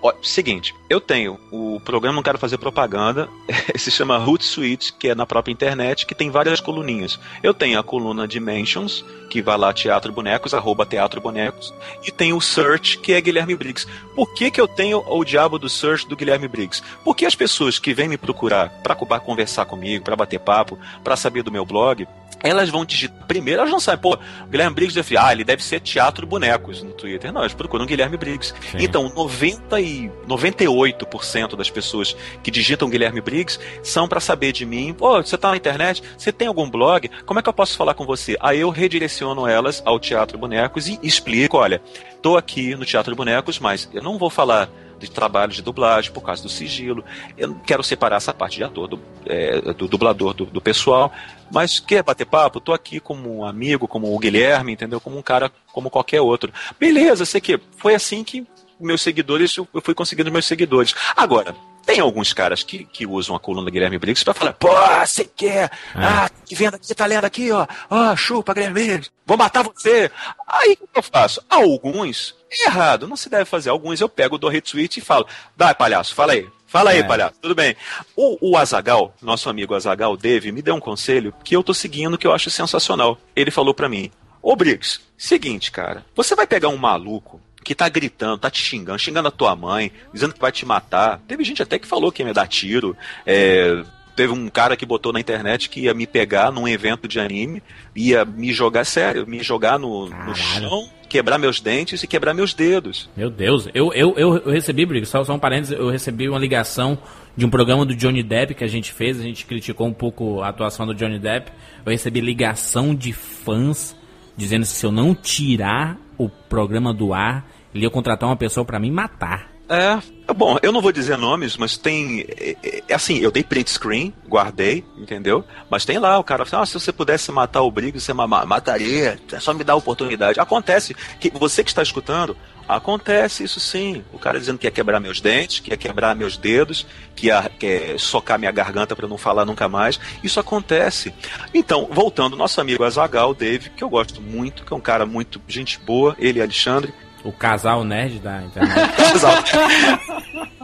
Ó, 0.01 0.13
seguinte, 0.21 0.75
eu 0.89 0.99
tenho 0.99 1.39
o 1.51 1.79
programa, 1.79 2.15
não 2.15 2.23
quero 2.23 2.37
fazer 2.37 2.57
propaganda, 2.57 3.29
se 3.77 3.89
chama 3.89 4.17
Hootsuite, 4.17 4.93
que 4.93 5.09
é 5.09 5.15
na 5.15 5.25
própria 5.25 5.53
internet, 5.53 6.05
que 6.05 6.13
tem 6.13 6.29
várias 6.29 6.59
coluninhas. 6.59 7.19
Eu 7.41 7.53
tenho 7.53 7.79
a 7.79 7.83
coluna 7.83 8.27
Dimensions, 8.27 9.05
que 9.29 9.41
vai 9.41 9.57
lá 9.57 9.71
Teatro 9.73 10.11
Bonecos, 10.11 10.53
arroba 10.53 10.85
Teatro 10.85 11.21
Bonecos, 11.21 11.73
e 12.05 12.11
tem 12.11 12.33
o 12.33 12.41
Search, 12.41 12.97
que 12.97 13.13
é 13.13 13.21
Guilherme 13.21 13.55
Briggs. 13.55 13.87
Por 14.15 14.33
que, 14.33 14.51
que 14.51 14.59
eu 14.59 14.67
tenho 14.67 15.03
o 15.07 15.23
diabo 15.23 15.57
do 15.57 15.69
Search 15.69 16.07
do 16.07 16.15
Guilherme 16.15 16.47
Briggs? 16.47 16.83
Porque 17.03 17.25
as 17.25 17.35
pessoas 17.35 17.79
que 17.79 17.93
vêm 17.93 18.09
me 18.09 18.17
procurar 18.17 18.69
para 18.83 18.95
conversar 18.95 19.65
comigo, 19.65 20.03
para 20.03 20.15
bater 20.15 20.39
papo, 20.39 20.77
para 21.03 21.15
saber 21.15 21.43
do 21.43 21.51
meu 21.51 21.65
blog, 21.65 22.05
elas 22.43 22.69
vão 22.69 22.85
digitar. 22.85 23.27
Primeiro, 23.27 23.61
elas 23.61 23.71
não 23.71 23.79
sabem, 23.79 24.01
pô, 24.01 24.17
Guilherme 24.49 24.75
Briggs 24.75 24.95
deve, 24.95 25.17
ah, 25.17 25.31
ele 25.31 25.43
deve 25.43 25.63
ser 25.63 25.79
Teatro 25.79 26.25
Bonecos 26.25 26.81
no 26.81 26.91
Twitter. 26.91 27.31
Não, 27.31 27.41
eles 27.41 27.53
procuram 27.53 27.85
Guilherme 27.85 28.17
Briggs. 28.17 28.53
Sim. 28.71 28.77
Então, 28.79 29.09
90 29.09 29.79
e 29.79 30.09
98% 30.27 31.55
das 31.55 31.69
pessoas 31.69 32.15
que 32.41 32.49
digitam 32.49 32.89
Guilherme 32.89 33.21
Briggs 33.21 33.59
são 33.83 34.07
para 34.07 34.19
saber 34.19 34.51
de 34.51 34.65
mim. 34.65 34.93
Pô, 34.93 35.21
você 35.21 35.37
tá 35.37 35.51
na 35.51 35.57
internet? 35.57 36.01
Você 36.17 36.31
tem 36.31 36.47
algum 36.47 36.69
blog? 36.69 37.09
Como 37.25 37.39
é 37.39 37.43
que 37.43 37.49
eu 37.49 37.53
posso 37.53 37.77
falar 37.77 37.93
com 37.93 38.05
você? 38.05 38.35
Aí 38.39 38.59
eu 38.59 38.69
redireciono 38.69 39.47
elas 39.47 39.81
ao 39.85 39.99
Teatro 39.99 40.37
Bonecos 40.37 40.87
e 40.87 40.99
explico, 41.03 41.57
olha, 41.57 41.81
tô 42.21 42.37
aqui 42.37 42.75
no 42.75 42.85
Teatro 42.85 43.15
Bonecos, 43.15 43.59
mas 43.59 43.89
eu 43.93 44.01
não 44.01 44.17
vou 44.17 44.29
falar 44.29 44.69
de 44.99 45.09
trabalho 45.09 45.51
de 45.51 45.61
dublagem 45.61 46.11
por 46.11 46.21
causa 46.21 46.43
do 46.43 46.49
sigilo. 46.49 47.03
Eu 47.37 47.55
quero 47.65 47.83
separar 47.83 48.17
essa 48.17 48.33
parte 48.33 48.57
de 48.57 48.63
ator, 48.63 48.87
do, 48.87 48.99
é, 49.25 49.73
do 49.73 49.87
dublador, 49.87 50.33
do, 50.33 50.45
do 50.45 50.61
pessoal. 50.61 51.11
Mas 51.51 51.79
quer 51.79 52.03
bater 52.03 52.25
papo? 52.25 52.59
Tô 52.59 52.73
aqui 52.73 52.99
como 52.99 53.39
um 53.39 53.45
amigo, 53.45 53.87
como 53.87 54.13
o 54.13 54.19
Guilherme, 54.19 54.73
entendeu? 54.73 54.99
Como 54.99 55.17
um 55.17 55.21
cara 55.21 55.51
como 55.73 55.89
qualquer 55.89 56.21
outro. 56.21 56.53
Beleza, 56.79 57.25
sei 57.25 57.41
que 57.41 57.59
foi 57.77 57.95
assim 57.95 58.23
que 58.23 58.45
meus 58.79 59.01
seguidores, 59.01 59.57
eu 59.57 59.67
fui 59.81 59.93
conseguindo 59.93 60.31
meus 60.31 60.45
seguidores. 60.45 60.95
Agora, 61.15 61.53
tem 61.85 61.99
alguns 61.99 62.33
caras 62.33 62.63
que, 62.63 62.85
que 62.85 63.05
usam 63.05 63.35
a 63.35 63.39
coluna 63.39 63.69
Guilherme 63.69 63.97
Briggs 63.97 64.23
pra 64.23 64.33
falar, 64.33 64.53
pô, 64.53 64.69
você 65.03 65.25
quer? 65.25 65.71
Ah, 65.95 66.29
que 66.45 66.55
vendo 66.55 66.75
aqui, 66.75 66.93
tá 66.93 67.05
lendo 67.05 67.25
aqui, 67.25 67.51
ó. 67.51 67.67
Ó, 67.89 68.15
chupa, 68.15 68.53
Guilherme 68.53 68.75
Briggs. 68.75 69.11
Vou 69.25 69.37
matar 69.37 69.63
você. 69.63 70.11
Aí 70.47 70.77
o 70.79 70.87
que 70.87 70.99
eu 70.99 71.03
faço? 71.03 71.43
Alguns, 71.49 72.35
errado, 72.51 73.07
não 73.07 73.15
se 73.15 73.29
deve 73.29 73.45
fazer. 73.45 73.69
Alguns 73.69 73.99
eu 74.01 74.09
pego, 74.09 74.37
dou 74.37 74.49
retweet 74.49 74.97
e 74.97 75.01
falo, 75.01 75.27
dá, 75.55 75.73
palhaço, 75.73 76.13
fala 76.15 76.33
aí. 76.33 76.47
Fala 76.67 76.91
aí, 76.91 76.99
É. 76.99 77.03
palhaço. 77.03 77.33
Tudo 77.41 77.55
bem. 77.55 77.75
O, 78.15 78.51
o 78.51 78.57
Azagal, 78.57 79.13
nosso 79.21 79.49
amigo 79.49 79.73
Azagal, 79.73 80.15
Dave, 80.15 80.51
me 80.51 80.61
deu 80.61 80.75
um 80.75 80.79
conselho 80.79 81.33
que 81.43 81.55
eu 81.55 81.63
tô 81.63 81.73
seguindo 81.73 82.17
que 82.17 82.27
eu 82.27 82.31
acho 82.33 82.49
sensacional. 82.51 83.17
Ele 83.35 83.49
falou 83.49 83.73
pra 83.73 83.89
mim: 83.89 84.11
Ô 84.41 84.55
Briggs, 84.55 84.99
seguinte, 85.17 85.71
cara, 85.71 86.05
você 86.15 86.35
vai 86.35 86.45
pegar 86.45 86.69
um 86.69 86.77
maluco 86.77 87.41
que 87.63 87.73
tá 87.73 87.89
gritando, 87.89 88.37
tá 88.37 88.49
te 88.51 88.61
xingando, 88.61 88.99
xingando 88.99 89.27
a 89.27 89.31
tua 89.31 89.55
mãe, 89.55 89.91
dizendo 90.13 90.33
que 90.33 90.39
vai 90.39 90.51
te 90.51 90.63
matar. 90.65 91.19
Teve 91.27 91.43
gente 91.43 91.61
até 91.63 91.77
que 91.79 91.87
falou 91.87 92.11
que 92.11 92.21
ia 92.21 92.25
me 92.27 92.33
dar 92.33 92.47
tiro. 92.47 92.95
É, 93.25 93.83
teve 94.15 94.31
um 94.31 94.47
cara 94.47 94.77
que 94.77 94.85
botou 94.85 95.11
na 95.11 95.19
internet 95.19 95.69
que 95.69 95.81
ia 95.81 95.93
me 95.93 96.05
pegar 96.05 96.51
num 96.51 96.67
evento 96.67 97.07
de 97.07 97.19
anime, 97.19 97.63
ia 97.95 98.23
me 98.25 98.53
jogar, 98.53 98.85
sério, 98.85 99.25
me 99.25 99.41
jogar 99.41 99.79
no, 99.79 100.07
no 100.07 100.35
chão, 100.35 100.89
quebrar 101.09 101.37
meus 101.37 101.59
dentes 101.59 102.03
e 102.03 102.07
quebrar 102.07 102.33
meus 102.33 102.53
dedos. 102.53 103.09
Meu 103.17 103.29
Deus, 103.29 103.67
eu, 103.73 103.91
eu, 103.93 104.13
eu, 104.15 104.37
eu 104.37 104.51
recebi, 104.51 104.85
Briggs, 104.85 105.11
só, 105.11 105.23
só 105.23 105.33
um 105.33 105.39
parênteses, 105.39 105.77
eu 105.77 105.89
recebi 105.89 106.29
uma 106.29 106.39
ligação 106.39 106.97
de 107.35 107.45
um 107.45 107.49
programa 107.49 107.85
do 107.85 107.95
Johnny 107.95 108.23
Depp 108.23 108.53
que 108.53 108.63
a 108.63 108.67
gente 108.67 108.93
fez, 108.93 109.19
a 109.19 109.23
gente 109.23 109.45
criticou 109.45 109.87
um 109.87 109.93
pouco 109.93 110.41
a 110.41 110.49
atuação 110.49 110.85
do 110.85 110.93
Johnny 110.93 111.19
Depp. 111.19 111.51
Eu 111.85 111.91
recebi 111.91 112.21
ligação 112.21 112.93
de 112.93 113.11
fãs 113.11 113.95
dizendo 114.37 114.61
que 114.61 114.69
se 114.69 114.85
eu 114.85 114.91
não 114.91 115.13
tirar 115.13 115.97
o 116.17 116.29
programa 116.29 116.93
do 116.93 117.13
ar, 117.13 117.45
ele 117.73 117.83
ia 117.83 117.89
contratar 117.89 118.29
uma 118.29 118.35
pessoa 118.35 118.65
pra 118.65 118.79
me 118.79 118.89
matar. 118.89 119.51
É, 119.71 119.99
bom, 120.33 120.57
eu 120.63 120.71
não 120.71 120.81
vou 120.81 120.91
dizer 120.91 121.15
nomes, 121.15 121.55
mas 121.55 121.77
tem. 121.77 122.21
É, 122.27 122.55
é, 122.63 122.83
é 122.87 122.93
assim, 122.95 123.19
eu 123.19 123.29
dei 123.29 123.43
print 123.43 123.69
screen, 123.69 124.11
guardei, 124.27 124.83
entendeu? 124.97 125.45
Mas 125.69 125.85
tem 125.85 125.99
lá, 125.99 126.17
o 126.17 126.23
cara 126.23 126.43
fala, 126.43 126.63
ah, 126.63 126.65
se 126.65 126.73
você 126.73 126.91
pudesse 126.91 127.31
matar 127.31 127.61
o 127.61 127.69
Briggs, 127.69 128.03
você 128.03 128.11
ma 128.11 128.25
ma- 128.27 128.45
mataria, 128.47 129.19
é 129.31 129.39
só 129.39 129.53
me 129.53 129.63
dar 129.63 129.73
a 129.73 129.75
oportunidade. 129.75 130.39
Acontece, 130.39 130.95
que 131.19 131.29
você 131.29 131.63
que 131.63 131.69
está 131.69 131.83
escutando, 131.83 132.35
acontece 132.67 133.43
isso 133.43 133.59
sim. 133.59 134.03
O 134.11 134.17
cara 134.17 134.39
dizendo 134.39 134.57
que 134.57 134.65
ia 134.65 134.71
quebrar 134.71 134.99
meus 134.99 135.21
dentes, 135.21 135.59
que 135.59 135.69
ia 135.69 135.77
quebrar 135.77 136.15
meus 136.15 136.35
dedos, 136.35 136.87
que 137.15 137.27
ia 137.27 137.47
quer 137.59 137.99
socar 137.99 138.39
minha 138.39 138.51
garganta 138.51 138.95
para 138.95 139.07
não 139.07 139.19
falar 139.19 139.45
nunca 139.45 139.69
mais. 139.69 139.99
Isso 140.23 140.39
acontece. 140.39 141.13
Então, 141.53 141.87
voltando, 141.91 142.35
nosso 142.35 142.59
amigo 142.59 142.83
Azagal, 142.83 143.35
Dave, 143.35 143.69
que 143.69 143.83
eu 143.83 143.89
gosto 143.89 144.19
muito, 144.19 144.63
que 144.63 144.73
é 144.73 144.75
um 144.75 144.81
cara 144.81 145.05
muito 145.05 145.39
gente 145.47 145.77
boa, 145.79 146.15
ele 146.17 146.39
e 146.39 146.41
Alexandre, 146.41 146.91
O 147.23 147.31
casal 147.31 147.83
nerd 147.83 148.19
da 148.19 148.41
internet. 148.41 149.01
Exato. 149.13 149.51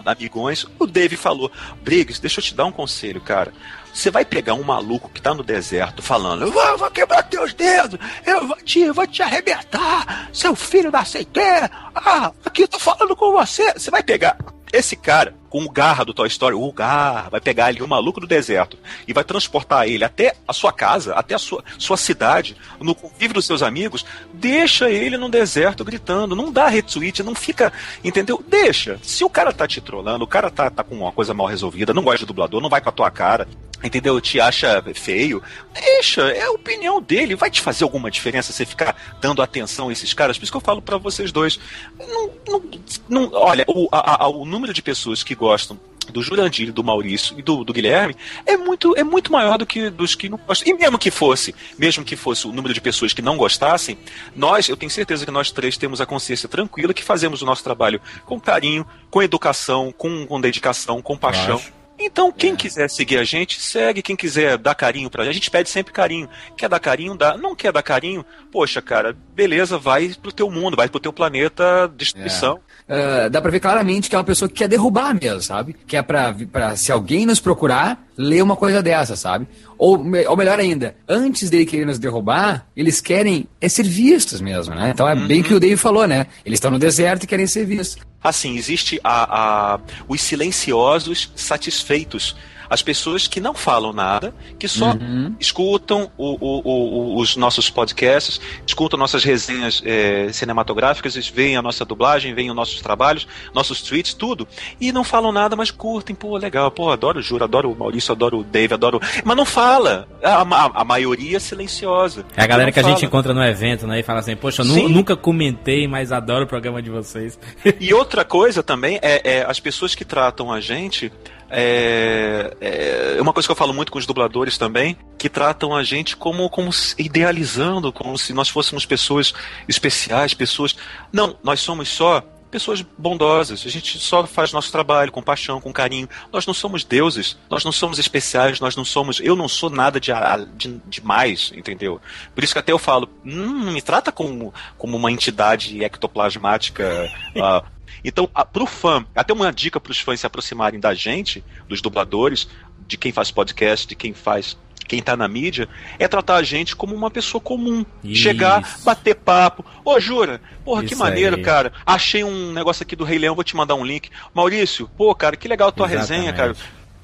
Amigões, 0.06 0.66
o 0.80 0.86
Dave 0.86 1.18
falou: 1.18 1.51
Briggs, 1.82 2.22
deixa 2.22 2.39
eu 2.39 2.43
te 2.43 2.53
dar 2.53 2.66
um 2.66 2.72
conselho, 2.72 3.20
cara. 3.20 3.51
Você 3.93 4.12
vai 4.12 4.26
pegar 4.26 4.53
um 4.53 4.64
maluco 4.64 5.10
que 5.10 5.22
tá 5.22 5.34
no 5.34 5.43
deserto 5.43 6.01
falando: 6.01 6.43
Eu 6.43 6.51
vou, 6.51 6.78
vou 6.78 6.91
quebrar 6.91 7.24
teus 7.24 7.53
dedos, 7.53 7.99
eu 8.26 8.47
vou 8.47 8.58
te, 8.58 8.80
eu 8.82 8.93
vou 8.93 9.08
te 9.08 9.24
arrebentar, 9.24 10.30
seu 10.32 10.56
filho 10.56 10.91
da 10.91 11.03
sequer. 11.03 11.70
Ah, 11.95 12.32
aqui 12.45 12.64
eu 12.64 12.68
tô 12.68 12.78
falando 12.78 13.16
com 13.16 13.32
você. 13.32 13.74
Você 13.74 13.89
vai 13.89 14.03
pegar 14.03 14.38
esse 14.72 14.95
cara 14.95 15.34
com 15.56 15.64
o 15.64 15.70
Garra 15.70 16.03
do 16.03 16.14
Toy 16.14 16.28
Story, 16.28 16.53
o 16.53 16.70
Garra, 16.74 17.30
vai 17.30 17.39
pegar 17.39 17.68
ali 17.68 17.82
o 17.82 17.88
maluco 17.88 18.20
do 18.20 18.28
deserto 18.28 18.78
e 19.08 19.14
vai 19.14 19.24
transportar 19.24 19.88
ele 19.88 20.03
até 20.03 20.36
a 20.45 20.51
sua 20.51 20.74
casa, 20.74 21.14
até 21.14 21.34
a 21.34 21.39
sua, 21.39 21.64
sua 21.80 21.95
cidade, 21.95 22.58
no 22.82 22.93
convívio 22.93 23.36
dos 23.36 23.45
seus 23.45 23.64
amigos, 23.64 24.06
deixa 24.34 24.89
ele 24.89 25.16
no 25.18 25.30
deserto 25.30 25.86
gritando, 25.86 26.36
não 26.36 26.51
dá 26.51 26.68
retweet, 26.68 27.24
não 27.24 27.34
fica, 27.34 27.72
entendeu? 28.03 28.43
Deixa. 28.45 28.99
Se 29.01 29.24
o 29.24 29.30
cara 29.30 29.53
tá 29.53 29.66
te 29.66 29.80
trollando, 29.80 30.26
o 30.26 30.28
cara 30.28 30.51
tá, 30.51 30.70
tá 30.70 30.84
com 30.84 30.93
uma 30.95 31.12
coisa 31.14 31.34
mal 31.34 31.47
resolvida, 31.47 31.93
não 31.93 32.03
gosta 32.03 32.20
de 32.20 32.26
dublador, 32.26 32.60
não 32.60 32.70
vai 32.70 32.82
com 32.82 32.89
a 32.89 32.91
tua 32.91 33.10
cara, 33.10 33.47
entendeu? 33.84 34.20
Te 34.20 34.41
acha 34.41 34.84
feio, 34.93 35.41
deixa, 35.74 36.24
é 36.32 36.43
a 36.43 36.51
opinião 36.51 36.99
dele, 37.01 37.36
vai 37.36 37.51
te 37.51 37.62
fazer 37.62 37.84
alguma 37.84 38.10
diferença 38.10 38.51
você 38.51 38.66
ficar 38.66 38.95
dando 39.22 39.41
atenção 39.41 39.88
a 39.89 39.91
esses 39.93 40.12
caras? 40.14 40.38
Por 40.38 40.43
isso 40.43 40.51
que 40.51 40.58
eu 40.58 40.62
falo 40.62 40.82
pra 40.82 40.97
vocês 40.97 41.32
dois, 41.32 41.60
não, 41.99 42.32
não, 42.47 42.64
não- 43.08 43.30
olha, 43.34 43.64
o, 43.68 43.88
a- 43.91 44.24
a- 44.24 44.28
o 44.28 44.43
número 44.45 44.74
de 44.74 44.82
pessoas 44.82 45.22
que 45.24 45.36
gostam 45.46 45.80
do 46.12 46.22
Jurandir, 46.22 46.72
do 46.72 46.84
Maurício 46.84 47.38
e 47.38 47.41
do, 47.41 47.64
do 47.64 47.74
Guilherme 47.74 48.16
é 48.46 48.58
muito, 48.58 48.96
é 48.98 49.04
muito 49.04 49.32
maior 49.32 49.58
do 49.58 49.66
que 49.66 49.89
dos 49.89 50.16
que 50.16 50.30
não 50.30 50.38
gostam. 50.38 50.68
E 50.68 50.78
mesmo 50.78 50.98
que 50.98 51.12
fosse, 51.12 51.54
mesmo 51.78 52.04
que 52.04 52.16
fosse 52.16 52.48
o 52.48 52.52
número 52.52 52.74
de 52.74 52.82
pessoas 52.82 53.14
que 53.14 53.22
não 53.22 53.38
gostassem, 53.38 53.98
nós, 54.36 54.70
eu 54.70 54.78
tenho 54.78 54.89
certeza 54.89 55.26
que 55.26 55.32
nós 55.32 55.52
três 55.52 55.78
temos 55.78 56.02
a 56.02 56.06
consciência 56.06 56.48
tranquila 56.50 56.93
que 56.93 57.04
fazemos 57.04 57.41
o 57.41 57.46
nosso 57.46 57.64
trabalho 57.64 58.02
com 58.26 58.39
carinho, 58.39 58.86
com 59.10 59.22
educação, 59.22 59.93
com, 59.96 60.26
com 60.26 60.41
dedicação, 60.41 61.02
com 61.02 61.18
paixão. 61.18 61.58
acho. 61.58 61.85
Então, 61.98 62.32
quem 62.32 62.56
quiser 62.56 62.89
seguir 62.89 63.18
a 63.18 63.24
gente, 63.24 63.62
segue. 63.62 64.02
Quem 64.02 64.16
quiser 64.16 64.58
dar 64.58 64.76
carinho 64.76 65.10
pra 65.10 65.24
gente, 65.24 65.32
a 65.32 65.36
gente 65.36 65.52
pede 65.52 65.70
sempre 65.70 65.93
carinho. 65.93 66.30
Quer 66.58 66.70
dar 66.70 66.80
carinho, 66.80 67.16
dá. 67.16 67.38
Não 67.38 67.56
quer 67.56 67.72
dar 67.72 67.82
carinho, 67.82 68.26
poxa, 68.52 68.82
cara, 68.82 69.16
beleza, 69.34 69.78
vai 69.78 70.14
pro 70.22 70.32
teu 70.32 70.52
mundo, 70.52 70.76
vai 70.76 70.89
pro 70.89 71.00
teu 71.00 71.14
planeta 71.14 71.91
destruição. 71.96 72.60
Ah, 72.88 73.30
dá 73.30 73.41
pra 73.41 73.52
ver 73.52 73.60
claramente 73.60 74.10
que 74.10 74.16
é 74.16 74.20
uma 74.20 74.24
pessoa 74.24 74.48
que 74.50 74.56
quer 74.56 74.68
derrubar 74.68 75.14
mesmo, 75.14 75.41
sabe? 75.41 75.76
Que 75.88 75.98
é 75.98 76.02
pra, 76.02 76.36
pra 76.52 76.76
se 76.76 76.91
alguém 76.91 77.26
nos 77.26 77.39
procurar, 77.39 78.05
ler 78.18 78.41
uma 78.41 78.55
coisa 78.55 78.82
dessa, 78.82 79.16
sabe? 79.16 79.47
Ou, 79.78 79.97
ou 80.30 80.38
melhor 80.38 80.59
ainda, 80.59 80.95
antes 81.07 81.49
dele 81.49 81.66
querer 81.66 81.86
nos 81.86 81.99
derrubar, 81.99 82.66
eles 82.76 83.01
querem 83.01 83.45
é 83.59 83.68
ser 83.68 83.84
vistos 83.84 84.39
mesmo, 84.41 84.74
né? 84.74 84.91
Então 84.93 85.07
é 85.07 85.16
bem 85.16 85.41
o 85.41 85.43
que 85.43 85.53
o 85.53 85.59
Dave 85.59 85.76
falou, 85.78 86.07
né? 86.07 86.28
Eles 86.45 86.57
estão 86.57 86.72
no 86.72 86.80
deserto 86.80 87.24
e 87.24 87.28
querem 87.28 87.45
ser 87.47 87.66
vistos. 87.66 88.01
Assim, 88.24 88.57
existe 88.57 88.99
a, 89.03 89.74
a- 89.76 89.80
os 90.07 90.22
silenciosos 90.22 91.32
satisfeitos. 91.36 92.36
As 92.70 92.82
pessoas 92.82 93.28
que 93.28 93.39
não 93.39 93.53
falam 93.53 93.93
nada, 93.93 94.34
que 94.59 94.68
só 94.68 94.91
Uhum. 94.91 95.36
escutam 95.39 96.11
o- 96.18 96.38
o- 96.39 96.61
o- 96.63 97.18
os 97.20 97.36
nossos 97.36 97.70
podcasts, 97.70 98.39
escutam 98.66 98.97
nossas 98.99 99.24
resenhas 99.24 99.82
eh, 99.86 100.28
cinematográficas, 100.32 101.16
veem 101.30 101.57
a 101.57 101.61
nossa 101.61 101.84
dublagem, 101.86 102.34
veem 102.34 102.49
os 102.49 102.55
nossos 102.55 102.82
trabalhos, 102.82 103.28
nossos 103.53 103.82
tweets, 103.82 104.13
tudo. 104.13 104.47
E 104.80 104.91
não 104.91 105.03
falam 105.03 105.32
nada, 105.32 105.55
mas 105.55 105.72
curtem, 105.72 106.16
pô, 106.16 106.38
legal, 106.38 106.70
pô, 106.72 106.89
adoro 106.91 107.20
o 107.20 107.22
Juro, 107.22 107.43
adoro 107.43 107.72
o 107.72 107.76
Maurício, 107.78 108.11
adoro 108.11 108.39
o 108.39 108.43
Dave, 108.43 108.74
adoro. 108.74 108.99
Mas 109.24 109.38
não 109.38 109.45
fala. 109.45 110.07
A, 110.24 110.41
a- 110.41 110.72
a 110.82 110.84
maioria 110.84 111.38
é 111.38 111.39
silenciosa. 111.39 112.26
É 112.36 112.43
a 112.43 112.47
galera 112.47 112.72
que 112.72 112.80
a 112.80 112.84
gente 112.84 112.95
fala. 112.95 113.05
encontra 113.05 113.34
no 113.34 113.43
evento, 113.43 113.86
né? 113.88 113.99
E 113.99 114.03
fala 114.03 114.20
assim, 114.20 114.36
poxa, 114.36 114.61
eu 114.61 114.66
nu- 114.66 114.89
nunca 114.89 115.16
comentei, 115.16 115.88
mas 115.88 116.11
adoro 116.11 116.45
o 116.45 116.47
programa 116.47 116.82
de 116.82 116.89
vocês. 116.89 117.38
E 117.80 117.93
outra 117.93 118.24
coisa 118.26 118.63
também 118.63 118.99
é, 119.01 119.22
é 119.39 119.45
as 119.47 119.59
pessoas 119.59 119.93
que 119.95 120.05
tratam 120.05 120.51
a 120.51 120.59
gente. 120.59 121.11
É, 121.50 123.16
é 123.18 123.22
uma 123.22 123.34
coisa 123.34 123.48
que 123.48 123.52
eu 123.52 123.56
falo 123.56 123.74
muito 123.74 123.91
com 123.91 124.00
os 124.00 124.06
dubladores 124.06 124.58
também, 124.58 124.98
que 125.18 125.30
tratam 125.30 125.76
a 125.76 125.84
gente 125.84 126.16
como, 126.16 126.50
como 126.50 126.70
idealizando, 126.98 127.91
como 127.91 128.18
se 128.18 128.34
nós 128.34 128.50
fôssemos 128.50 128.86
pessoas 128.86 129.34
especiais, 129.68 130.34
pessoas. 130.34 130.76
Não, 131.12 131.36
nós 131.43 131.60
somos 131.60 131.89
só 131.89 132.24
pessoas 132.56 132.82
bondosas. 132.98 133.66
A 133.66 133.70
gente 133.70 134.00
só 134.00 134.26
faz 134.26 134.54
nosso 134.54 134.72
trabalho 134.72 135.12
com 135.12 135.22
paixão, 135.22 135.60
com 135.60 135.74
carinho. 135.74 136.08
Nós 136.32 136.46
não 136.46 136.54
somos 136.54 136.86
deuses, 136.86 137.38
nós 137.50 137.66
não 137.66 137.72
somos 137.72 138.00
especiais, 138.00 138.62
nós 138.62 138.78
não 138.78 138.86
somos. 138.86 139.20
Eu 139.20 139.36
não 139.36 139.50
sou 139.50 139.70
nada 139.70 140.00
de, 140.00 140.12
de, 140.56 140.80
demais, 140.88 141.52
entendeu? 141.54 142.00
Por 142.34 142.43
isso 142.43 142.54
que 142.54 142.60
até 142.60 142.72
eu 142.72 142.80
falo, 142.80 143.10
hum, 143.26 143.72
me 143.72 143.82
trata 143.82 144.10
como, 144.10 144.54
como 144.78 144.96
uma 144.96 145.12
entidade 145.12 145.84
ectoplasmática. 145.84 147.12
ah, 147.41 147.64
então, 148.04 148.30
a, 148.34 148.46
pro 148.46 148.66
fã, 148.66 149.06
até 149.16 149.34
uma 149.34 149.52
dica 149.52 149.80
para 149.80 149.92
os 149.92 150.00
fãs 150.00 150.20
se 150.20 150.28
aproximarem 150.28 150.80
da 150.80 150.94
gente, 150.94 151.44
dos 151.68 151.82
dubladores, 151.82 152.48
de 152.88 152.98
quem 152.98 153.12
faz 153.12 153.32
podcast, 153.32 153.88
de 153.88 153.96
quem 153.96 154.14
faz. 154.14 154.58
Quem 154.88 155.02
tá 155.02 155.18
na 155.18 155.28
mídia, 155.28 155.68
é 155.98 156.08
tratar 156.08 156.36
a 156.36 156.44
gente 156.44 156.76
como 156.76 156.94
uma 156.94 157.10
pessoa 157.10 157.42
comum. 157.42 157.84
Isso. 158.04 158.22
Chegar, 158.22 158.62
bater 158.84 159.16
papo. 159.16 159.66
Ô, 159.84 160.00
Jura, 160.00 160.40
porra, 160.64 160.84
que 160.84 160.94
Isso 160.94 161.02
maneiro, 161.02 161.38
aí. 161.38 161.42
cara. 161.42 161.74
Achei 161.84 162.24
um 162.24 162.54
negócio 162.54 162.84
aqui 162.84 162.96
do 162.96 163.04
Rei 163.04 163.18
Leão, 163.18 163.34
vou 163.34 163.44
te 163.44 163.56
mandar 163.56 163.74
um 163.74 163.84
link. 163.84 164.12
Maurício, 164.32 164.88
pô, 164.96 165.16
cara, 165.16 165.36
que 165.36 165.48
legal 165.48 165.70
a 165.70 165.72
tua 165.72 165.88
Exatamente. 165.88 166.12
resenha, 166.12 166.34
cara. 166.34 166.56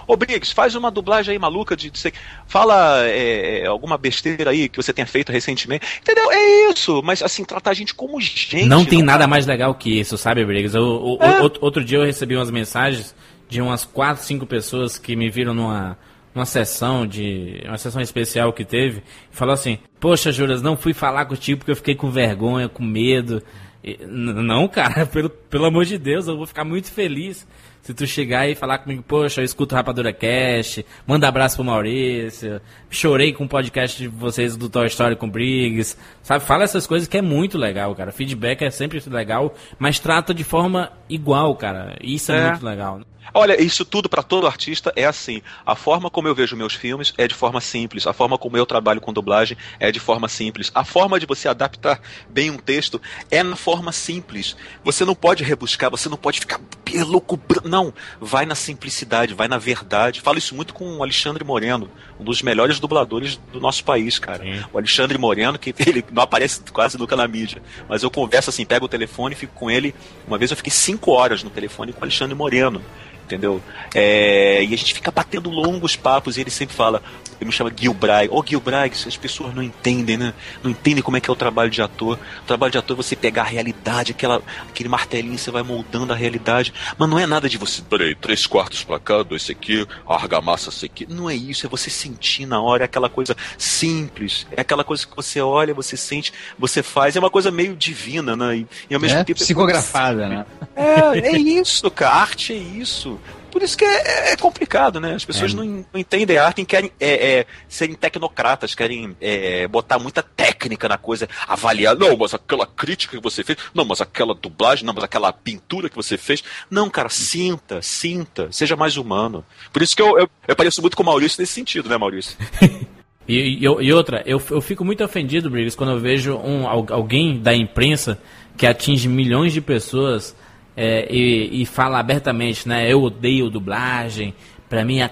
Ô, 0.08 0.16
Briggs, 0.18 0.54
faz 0.54 0.76
uma 0.76 0.89
dublagem 0.91 1.34
aí 1.34 1.39
maluca 1.39 1.76
de. 1.76 1.89
de 1.89 2.14
fala 2.47 3.04
é, 3.06 3.62
é, 3.62 3.66
alguma 3.68 3.97
besteira 3.97 4.52
aí 4.52 4.68
que 4.70 4.78
você 4.78 4.91
tenha 4.93 5.06
feito 5.08 5.32
recentemente. 5.32 5.86
Entendeu? 6.02 6.32
É 6.32 6.70
isso. 6.72 7.02
Mas 7.04 7.22
assim, 7.22 7.43
tratar 7.43 7.72
a 7.72 7.74
gente 7.74 7.93
como 7.93 8.20
gente. 8.20 8.66
não 8.66 8.86
tem 8.86 9.02
nada 9.02 9.28
mais 9.28 9.45
legal 9.45 9.74
que 9.76 9.99
isso, 9.99 10.18
sabe, 10.18 10.45
Briggs? 10.45 10.76
Eu- 10.76 11.18
É. 11.22 11.41
outro, 11.41 11.64
outro 11.64 11.84
dia 11.84 11.97
eu 11.97 12.06
recebi 12.06 12.36
umas 12.36 12.52
mensagens 12.52 13.16
de 13.49 13.62
umas 13.62 13.84
4, 13.86 14.24
5 14.24 14.45
pessoas 14.45 14.97
que 14.97 15.16
me 15.16 15.30
viram 15.30 15.54
numa, 15.54 15.97
numa 16.34 16.45
sessão 16.45 17.06
de. 17.06 17.62
uma 17.66 17.78
sessão 17.78 18.02
especial 18.02 18.54
que 18.54 18.64
teve, 18.64 19.04
falou 19.30 19.54
assim, 19.54 19.78
poxa, 19.99 20.32
Juras, 20.32 20.62
não 20.62 20.78
fui 20.78 20.93
falar 20.93 21.26
contigo 21.26 21.60
porque 21.60 21.72
eu 21.72 21.76
fiquei 21.76 21.95
com 21.95 22.10
vergonha, 22.10 22.70
com 22.70 22.84
medo. 22.84 23.41
E, 23.84 23.97
não, 24.08 24.68
cara, 24.68 25.06
pelo, 25.08 25.30
pelo 25.30 25.66
amor 25.66 25.86
de 25.86 25.97
Deus, 25.97 26.28
eu 26.28 26.38
vou 26.38 26.45
ficar 26.45 26.64
muito 26.64 26.91
feliz 26.91 27.45
se 27.82 27.94
tu 27.94 28.06
chegar 28.06 28.48
e 28.48 28.56
falar 28.56 28.78
comigo, 28.80 29.04
poxa, 29.08 29.42
eu 29.42 29.46
escuto 29.46 29.74
Rapadura 29.76 30.14
Cast, 30.14 30.86
manda 31.06 31.28
abraço 31.28 31.56
pro 31.58 31.66
Maurício, 31.66 32.62
chorei 32.90 33.34
com 33.34 33.46
o 33.46 33.50
podcast 33.50 33.98
de 33.98 34.08
vocês 34.08 34.56
do 34.56 34.70
Toy 34.70 34.88
Story 34.88 35.16
com 35.16 35.26
o 35.28 35.32
Briggs, 35.32 35.98
sabe? 36.22 36.44
Fala 36.46 36.64
essas 36.64 36.86
coisas 36.86 37.08
que 37.08 37.18
é 37.18 37.22
muito 37.22 37.58
legal, 37.58 37.94
cara. 37.96 38.12
Feedback 38.12 38.62
é 38.64 38.70
sempre 38.70 39.02
legal, 39.10 39.54
mas 39.80 40.00
trata 40.00 40.34
de 40.34 40.44
forma 40.44 40.92
igual, 41.10 41.56
cara. 41.56 41.98
Isso 42.02 42.32
é, 42.32 42.38
É. 42.40 42.50
muito 42.52 42.66
legal. 42.66 43.00
né? 43.00 43.04
Olha, 43.34 43.61
isso 43.61 43.86
tudo 43.86 44.09
para 44.09 44.24
todo 44.24 44.47
artista 44.47 44.91
é 44.95 45.05
assim. 45.05 45.41
A 45.65 45.76
forma 45.76 46.09
como 46.09 46.28
eu 46.28 46.36
vejo 46.36 46.55
meus 46.55 46.74
filmes 46.74 47.13
é 47.17 47.28
de 47.28 47.36
forma 47.36 47.61
simples. 47.61 48.05
A 48.05 48.13
forma 48.13 48.38
como 48.38 48.57
eu 48.57 48.65
trabalho 48.65 48.99
com 48.99 49.13
dublagem 49.13 49.57
é 49.80 49.91
de 49.91 49.99
forma 49.99 50.28
simples. 50.28 50.72
A 50.76 50.84
forma 50.84 51.19
de 51.19 51.26
você 51.26 51.47
adaptar 51.47 52.01
bem 52.30 52.49
um 52.49 52.57
texto 52.57 53.01
é 53.30 53.41
na 53.41 53.55
forma 53.55 53.91
simples. 53.91 54.55
Você 54.84 55.05
não 55.05 55.15
pode 55.15 55.43
rebuscar, 55.43 55.89
você 55.89 56.09
não 56.09 56.17
pode 56.17 56.39
ficar 56.39 56.59
louco. 57.05 57.39
Não, 57.63 57.93
vai 58.19 58.45
na 58.45 58.55
simplicidade, 58.55 59.34
vai 59.34 59.47
na 59.47 59.57
verdade. 59.57 60.19
Falo 60.19 60.38
isso 60.38 60.53
muito 60.55 60.74
com 60.74 60.97
o 60.97 61.03
Alexandre 61.03 61.43
Moreno, 61.43 61.89
um 62.22 62.24
dos 62.24 62.41
melhores 62.41 62.80
dubladores 62.80 63.39
do 63.51 63.59
nosso 63.59 63.84
país, 63.84 64.19
cara. 64.19 64.43
Sim. 64.43 64.63
O 64.72 64.78
Alexandre 64.78 65.17
Moreno, 65.17 65.57
que 65.57 65.74
ele 65.86 66.05
não 66.11 66.24
aparece 66.24 66.61
quase 66.72 66.97
nunca 66.97 67.15
na 67.15 67.28
mídia. 67.28 67.61
Mas 67.89 68.03
eu 68.03 68.11
converso 68.11 68.49
assim, 68.51 68.65
pego 68.65 68.86
o 68.86 68.89
telefone 68.89 69.34
e 69.34 69.38
fico 69.38 69.53
com 69.53 69.69
ele. 69.69 69.93
Uma 70.28 70.38
vez 70.38 70.51
eu 70.51 70.57
fiquei 70.57 70.72
cinco 70.72 71.11
horas 71.11 71.43
no 71.43 71.49
telefone 71.49 71.91
com 71.91 71.99
o 71.99 72.03
Alexandre 72.03 72.36
Moreno. 72.36 72.82
Entendeu? 73.26 73.61
É, 73.95 74.63
e 74.63 74.74
a 74.74 74.78
gente 74.78 74.93
fica 74.93 75.09
batendo 75.09 75.49
longos 75.49 75.95
papos 75.95 76.38
e 76.38 76.41
ele 76.41 76.49
sempre 76.49 76.76
fala, 76.76 77.01
ele 77.42 77.48
me 77.50 77.52
chama 77.52 77.72
Gil 77.76 77.94
Bragg. 77.94 78.30
Ô 78.32 78.44
Gil 78.46 78.60
Bragg, 78.62 78.96
as 79.08 79.18
pessoas 79.18 79.54
não 79.56 79.64
entendem, 79.64 80.16
né? 80.16 80.32
Não 80.64 80.70
entendem 80.70 81.02
como 81.02 81.18
é 81.18 81.20
que 81.20 81.28
é 81.28 81.34
o 81.34 81.36
trabalho 81.36 81.72
de 81.72 81.82
ator. 81.82 82.20
O 82.44 82.46
trabalho 82.46 82.72
de 82.72 82.78
ator 82.78 82.96
é 82.96 83.02
você 83.02 83.16
pegar 83.16 83.42
a 83.42 83.46
realidade, 83.46 84.12
aquela, 84.12 84.44
aquele 84.70 84.88
martelinho, 84.88 85.38
você 85.39 85.50
vai 85.50 85.64
moldando 85.64 86.14
a 86.14 86.16
realidade. 86.16 86.72
Mas 87.00 87.10
não 87.10 87.18
é 87.18 87.26
nada 87.26 87.50
de 87.50 87.58
você, 87.58 87.82
peraí, 87.82 88.14
três 88.14 88.46
quartos 88.46 88.84
pra 88.84 89.00
cá, 89.00 89.24
dois 89.24 89.50
aqui, 89.50 89.88
argamassa 90.08 90.70
esse 90.70 90.86
aqui. 90.86 91.08
Não 91.10 91.28
é 91.28 91.36
isso, 91.36 91.66
é 91.66 91.70
você 91.70 91.89
sentir 91.89 92.46
na 92.46 92.62
hora, 92.62 92.84
é 92.84 92.86
aquela 92.86 93.10
coisa 93.10 93.36
simples. 93.58 94.46
É 94.56 94.62
aquela 94.62 94.84
coisa 94.84 95.08
que 95.08 95.16
você 95.16 95.42
olha, 95.42 95.74
você 95.74 95.98
sente, 95.98 96.32
você 96.60 96.84
faz. 96.84 97.16
É 97.16 97.20
uma 97.20 97.32
coisa 97.32 97.50
meio 97.50 97.76
divina, 97.76 98.36
né? 98.36 98.58
E, 98.58 98.68
e 98.88 98.94
ao 98.94 99.02
mesmo 99.02 99.18
É 99.18 99.24
tempo. 99.24 99.39
psicografada, 99.39 100.30
né? 100.30 100.46
É, 100.76 101.18
é 101.30 101.38
isso, 101.39 101.89
cara. 101.89 102.12
Arte 102.18 102.54
é 102.54 102.58
isso. 102.58 103.20
Por 103.52 103.62
isso 103.62 103.78
que 103.78 103.84
é, 103.86 104.32
é 104.32 104.38
complicado, 104.38 104.99
né? 104.99 105.14
As 105.14 105.26
pessoas 105.26 105.54
É. 105.54 105.56
não, 105.56 105.66
não 105.66 105.99
entendem 105.99 106.38
a 106.38 106.45
arte 106.45 106.62
e 106.62 106.66
querem 106.66 106.91
é, 106.99 107.39
é, 107.39 107.45
serem 107.68 107.95
tecnocratas, 107.95 108.74
querem 108.74 109.16
é, 109.20 109.68
botar 109.68 109.99
muita 109.99 110.24
técnica 110.24 110.88
na 110.88 110.97
coisa, 110.97 111.28
avaliar. 111.47 111.95
Não, 111.95 112.16
mas 112.18 112.34
aquela 112.34 112.66
crítica 112.66 113.18
que 113.18 113.22
você 113.24 113.43
fez, 113.43 113.58
não, 113.74 113.84
mas 113.86 114.02
aquela 114.02 114.34
dublagem, 114.34 114.86
não, 114.86 114.93
mas 114.93 115.04
aquela 115.04 115.32
pintura 115.34 115.89
que 115.89 115.95
você 115.95 116.18
fez. 116.18 116.43
Não, 116.70 116.89
cara, 116.89 117.10
sinta, 117.10 117.82
sinta, 117.82 118.52
seja 118.52 118.76
mais 118.76 118.97
humano. 118.97 119.43
Por 119.74 119.82
isso 119.82 119.95
que 119.95 120.02
eu, 120.02 120.18
eu, 120.18 120.30
eu 120.47 120.56
pareço 120.56 120.82
muito 120.82 120.95
com 120.95 121.04
o 121.04 121.06
Maurício 121.06 121.41
nesse 121.41 121.54
sentido, 121.54 121.89
né, 121.89 121.97
Maurício? 121.97 122.38
E, 123.28 123.36
e- 123.38 123.64
e 123.64 123.93
outra, 123.93 124.24
eu, 124.26 124.41
eu 124.49 124.60
fico 124.62 124.84
muito 124.84 125.04
ofendido, 125.04 125.49
Briggs, 125.49 125.78
quando 125.78 125.91
eu 125.91 125.99
vejo 125.99 126.36
um, 126.38 126.68
al- 126.68 126.88
alguém 126.89 127.39
da 127.39 127.56
imprensa 127.56 128.20
que 128.58 128.66
atinge 128.66 129.08
milhões 129.08 129.54
de 129.54 129.62
pessoas 129.62 130.36
é, 130.76 131.07
e, 131.13 131.61
e 131.61 131.65
fala 131.65 131.99
abertamente, 131.99 132.67
né? 132.67 132.91
Eu 132.91 133.01
odeio 133.03 133.49
dublagem, 133.49 134.34
pra 134.69 134.84
mim 134.86 135.01
a, 135.01 135.09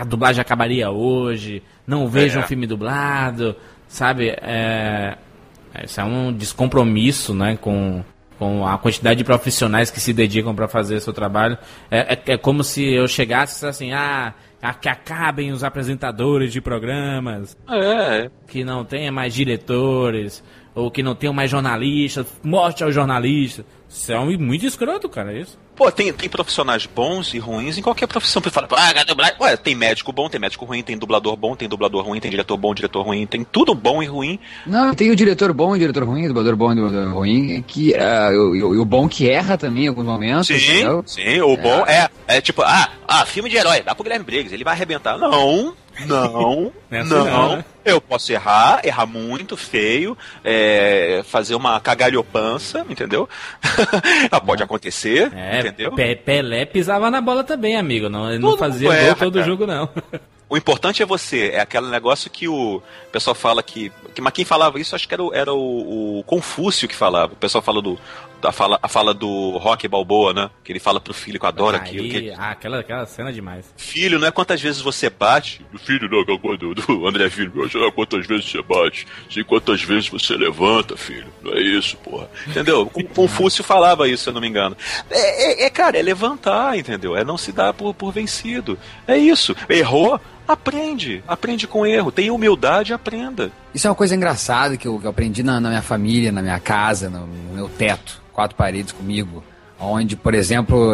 a 0.00 0.04
dublagem 0.04 0.40
acabaria 0.40 0.90
hoje, 0.90 1.62
não 1.86 2.08
vejo 2.08 2.38
É. 2.38 2.42
um 2.42 2.46
filme 2.46 2.66
dublado, 2.66 3.54
sabe? 3.86 4.28
É, 4.42 5.16
isso 5.84 6.00
é 6.00 6.04
um 6.04 6.32
descompromisso, 6.32 7.32
né? 7.34 7.56
Com, 7.60 8.02
com 8.38 8.66
a 8.66 8.76
quantidade 8.78 9.18
de 9.18 9.24
profissionais 9.24 9.90
que 9.90 10.00
se 10.00 10.12
dedicam 10.12 10.54
pra 10.54 10.68
fazer 10.68 11.00
seu 11.00 11.12
trabalho. 11.12 11.56
É, 11.90 12.14
é, 12.14 12.32
é 12.34 12.36
como 12.36 12.62
se 12.64 12.84
eu 12.92 13.06
chegasse 13.08 13.64
assim, 13.66 13.92
ah, 13.92 14.32
a- 14.62 14.74
que 14.74 14.88
acabem 14.88 15.52
os 15.52 15.62
apresentadores 15.64 16.52
de 16.52 16.60
programas, 16.60 17.56
É, 17.70 18.30
que 18.48 18.64
não 18.64 18.84
tenha 18.84 19.10
mais 19.12 19.32
diretores, 19.34 20.42
ou 20.74 20.90
que 20.90 21.02
não 21.02 21.14
tenham 21.14 21.32
mais 21.34 21.50
jornalistas, 21.50 22.26
morte 22.44 22.82
aos 22.84 22.94
jornalistas. 22.94 23.64
Isso 23.88 24.12
é 24.12 24.18
um- 24.20 24.38
muito 24.38 24.66
escroto, 24.66 25.08
cara, 25.08 25.32
isso. 25.32 25.58
Pô, 25.74 25.90
tem, 25.92 26.12
tem 26.12 26.28
profissionais 26.28 26.86
bons 26.86 27.32
e 27.34 27.38
ruins 27.38 27.78
em 27.78 27.82
qualquer 27.82 28.06
profissão. 28.08 28.42
Você 28.42 28.50
fala, 28.50 28.66
ah. 28.72 29.42
Ué, 29.44 29.56
tem 29.56 29.74
médico 29.76 30.12
bom, 30.12 30.28
tem 30.28 30.40
médico 30.40 30.64
ruim, 30.64 30.82
tem 30.82 30.98
dublador 30.98 31.36
bom, 31.36 31.54
tem 31.54 31.68
dublador 31.68 32.04
ruim, 32.04 32.18
tem 32.20 32.30
diretor 32.30 32.56
bom, 32.56 32.74
diretor 32.74 33.02
ruim, 33.02 33.24
tem 33.26 33.44
tudo 33.44 33.74
bom 33.74 34.02
e 34.02 34.06
ruim. 34.06 34.40
Não, 34.66 34.92
tem 34.92 35.10
o 35.10 35.16
diretor 35.16 35.52
bom 35.52 35.74
e 35.74 35.76
o 35.76 35.80
diretor 35.80 36.02
ruim, 36.04 36.24
o 36.24 36.28
dublador 36.28 36.56
bom 36.56 36.70
e 36.70 36.72
o 36.72 36.84
dublador 36.88 37.14
ruim, 37.14 37.62
que, 37.66 37.94
ah, 37.94 38.30
o, 38.32 38.50
o- 38.74 38.80
o 38.82 38.84
bom 38.84 39.08
que 39.08 39.30
erra 39.30 39.56
também 39.56 39.84
em 39.84 39.88
alguns 39.88 40.04
momentos. 40.06 40.50
entendeu? 40.50 41.02
sim, 41.06 41.40
o 41.40 41.56
bom 41.56 41.86
é, 41.86 42.10
é 42.26 42.40
tipo, 42.40 42.62
ah, 42.62 42.90
ah, 43.06 43.24
filme 43.24 43.48
de 43.48 43.56
herói, 43.56 43.80
dá 43.82 43.94
pro 43.94 44.02
Guilherme 44.02 44.24
Briggs, 44.24 44.52
ele 44.52 44.64
vai 44.64 44.74
arrebentar. 44.74 45.16
Não, 45.16 45.74
não, 46.06 46.32
Não 46.32 46.72
é 46.90 46.98
assim 47.00 47.10
não. 47.10 47.24
não, 47.24 47.56
né? 47.56 47.64
Eu 47.84 48.00
posso 48.00 48.30
errar, 48.32 48.80
errar 48.84 49.06
muito, 49.06 49.56
feio, 49.56 50.16
é, 50.44 51.22
fazer 51.24 51.54
uma 51.54 51.80
cagalhopança, 51.80 52.84
entendeu? 52.88 53.28
Ah, 54.30 54.40
Pode 54.40 54.62
acontecer, 54.62 55.32
É, 55.34 55.60
entendeu? 55.60 55.92
Pe- 55.92 56.16
Pelé 56.16 56.64
pisava 56.66 57.10
na 57.10 57.20
bola 57.20 57.42
também, 57.44 57.76
amigo. 57.76 58.08
Não, 58.08 58.28
ele 58.28 58.38
não 58.38 58.56
fazia 58.58 58.88
mundo 58.90 58.98
gol 58.98 59.06
erra, 59.06 59.16
todo 59.16 59.34
cara. 59.34 59.46
jogo, 59.46 59.66
não. 59.66 59.88
O 60.50 60.56
importante 60.56 61.02
é 61.02 61.06
você, 61.06 61.50
é 61.52 61.60
aquele 61.60 61.88
negócio 61.88 62.30
que 62.30 62.48
o 62.48 62.82
pessoal 63.12 63.34
fala 63.34 63.62
que. 63.62 63.92
que 64.14 64.20
mas 64.22 64.32
quem 64.32 64.44
falava 64.46 64.80
isso, 64.80 64.94
acho 64.94 65.06
que 65.06 65.12
era, 65.12 65.22
o, 65.22 65.34
era 65.34 65.52
o, 65.52 66.18
o 66.20 66.24
Confúcio 66.24 66.88
que 66.88 66.94
falava. 66.96 67.34
O 67.34 67.36
pessoal 67.36 67.60
fala 67.60 67.82
do, 67.82 67.98
a 68.42 68.52
fala, 68.52 68.78
a 68.82 68.88
fala 68.88 69.12
do 69.14 69.56
Rock 69.58 69.86
Balboa, 69.88 70.32
né? 70.32 70.50
Que 70.62 70.72
ele 70.72 70.78
fala 70.80 71.00
pro 71.00 71.12
filho 71.14 71.38
que 71.38 71.44
eu 71.44 71.48
adoro 71.48 71.76
aquilo. 71.76 72.08
Que- 72.08 72.30
ah, 72.30 72.50
aquela, 72.50 72.80
aquela 72.80 73.06
cena 73.06 73.30
é 73.30 73.32
demais. 73.32 73.72
Filho, 73.76 74.18
não 74.18 74.26
é 74.26 74.30
quantas 74.30 74.60
vezes 74.60 74.80
você 74.80 75.10
bate. 75.10 75.64
O 75.74 75.78
filho 75.78 76.08
não, 76.08 76.20
aquela 76.20 76.38
coisa 76.38 76.58
do, 76.58 76.74
do 76.74 77.06
André 77.06 77.28
Filho. 77.30 77.52
Não 77.74 77.86
é 77.86 77.90
quantas 77.90 78.26
vezes 78.26 78.50
você 78.50 78.62
bate. 78.62 79.06
Sim, 79.30 79.42
quantas 79.44 79.82
vezes 79.82 80.08
você 80.08 80.34
levanta, 80.36 80.96
filho. 80.96 81.26
Não 81.42 81.52
é 81.52 81.60
isso, 81.60 81.96
porra. 81.98 82.28
Entendeu? 82.46 82.86
Confúcio 83.14 83.64
falava 83.64 84.08
isso, 84.08 84.24
se 84.24 84.28
eu 84.28 84.32
não 84.34 84.40
me 84.40 84.48
engano. 84.48 84.76
É, 85.10 85.62
é- 85.64 85.66
é, 85.66 85.70
cara, 85.70 85.98
é 85.98 86.02
levantar, 86.02 86.78
entendeu? 86.78 87.16
É 87.16 87.24
não 87.24 87.36
se 87.38 87.50
dar 87.52 87.72
por, 87.74 87.92
por 87.94 88.12
vencido. 88.12 88.78
É 89.06 89.16
isso. 89.16 89.54
Errou, 89.68 90.20
aprende. 90.48 91.22
Aprende 91.28 91.66
com 91.66 91.86
erro. 91.86 92.10
Tem 92.10 92.30
humildade, 92.30 92.92
aprenda. 92.92 93.52
Isso 93.74 93.86
é 93.86 93.90
uma 93.90 93.96
coisa 93.96 94.16
engraçada 94.16 94.76
que 94.76 94.88
eu, 94.88 94.98
que 94.98 95.06
eu 95.06 95.10
aprendi 95.10 95.42
na, 95.42 95.60
na 95.60 95.68
minha 95.68 95.82
família, 95.82 96.32
na 96.32 96.40
minha 96.40 96.58
casa, 96.58 97.10
no, 97.10 97.26
no 97.26 97.54
meu 97.54 97.68
teto, 97.68 98.22
quatro 98.32 98.56
paredes 98.56 98.92
comigo. 98.92 99.44
Onde, 99.78 100.16
por 100.16 100.34
exemplo, 100.34 100.92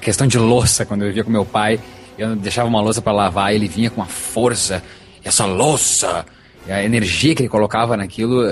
questão 0.00 0.26
de 0.26 0.36
louça, 0.36 0.84
quando 0.84 1.02
eu 1.02 1.08
vivia 1.08 1.24
com 1.24 1.30
meu 1.30 1.46
pai, 1.46 1.80
eu 2.18 2.36
deixava 2.36 2.68
uma 2.68 2.80
louça 2.80 3.00
para 3.00 3.12
lavar, 3.12 3.54
ele 3.54 3.66
vinha 3.66 3.88
com 3.88 4.00
uma 4.00 4.06
força, 4.06 4.82
essa 5.24 5.46
louça, 5.46 6.26
e 6.66 6.72
a 6.72 6.84
energia 6.84 7.34
que 7.34 7.40
ele 7.40 7.48
colocava 7.48 7.96
naquilo, 7.96 8.44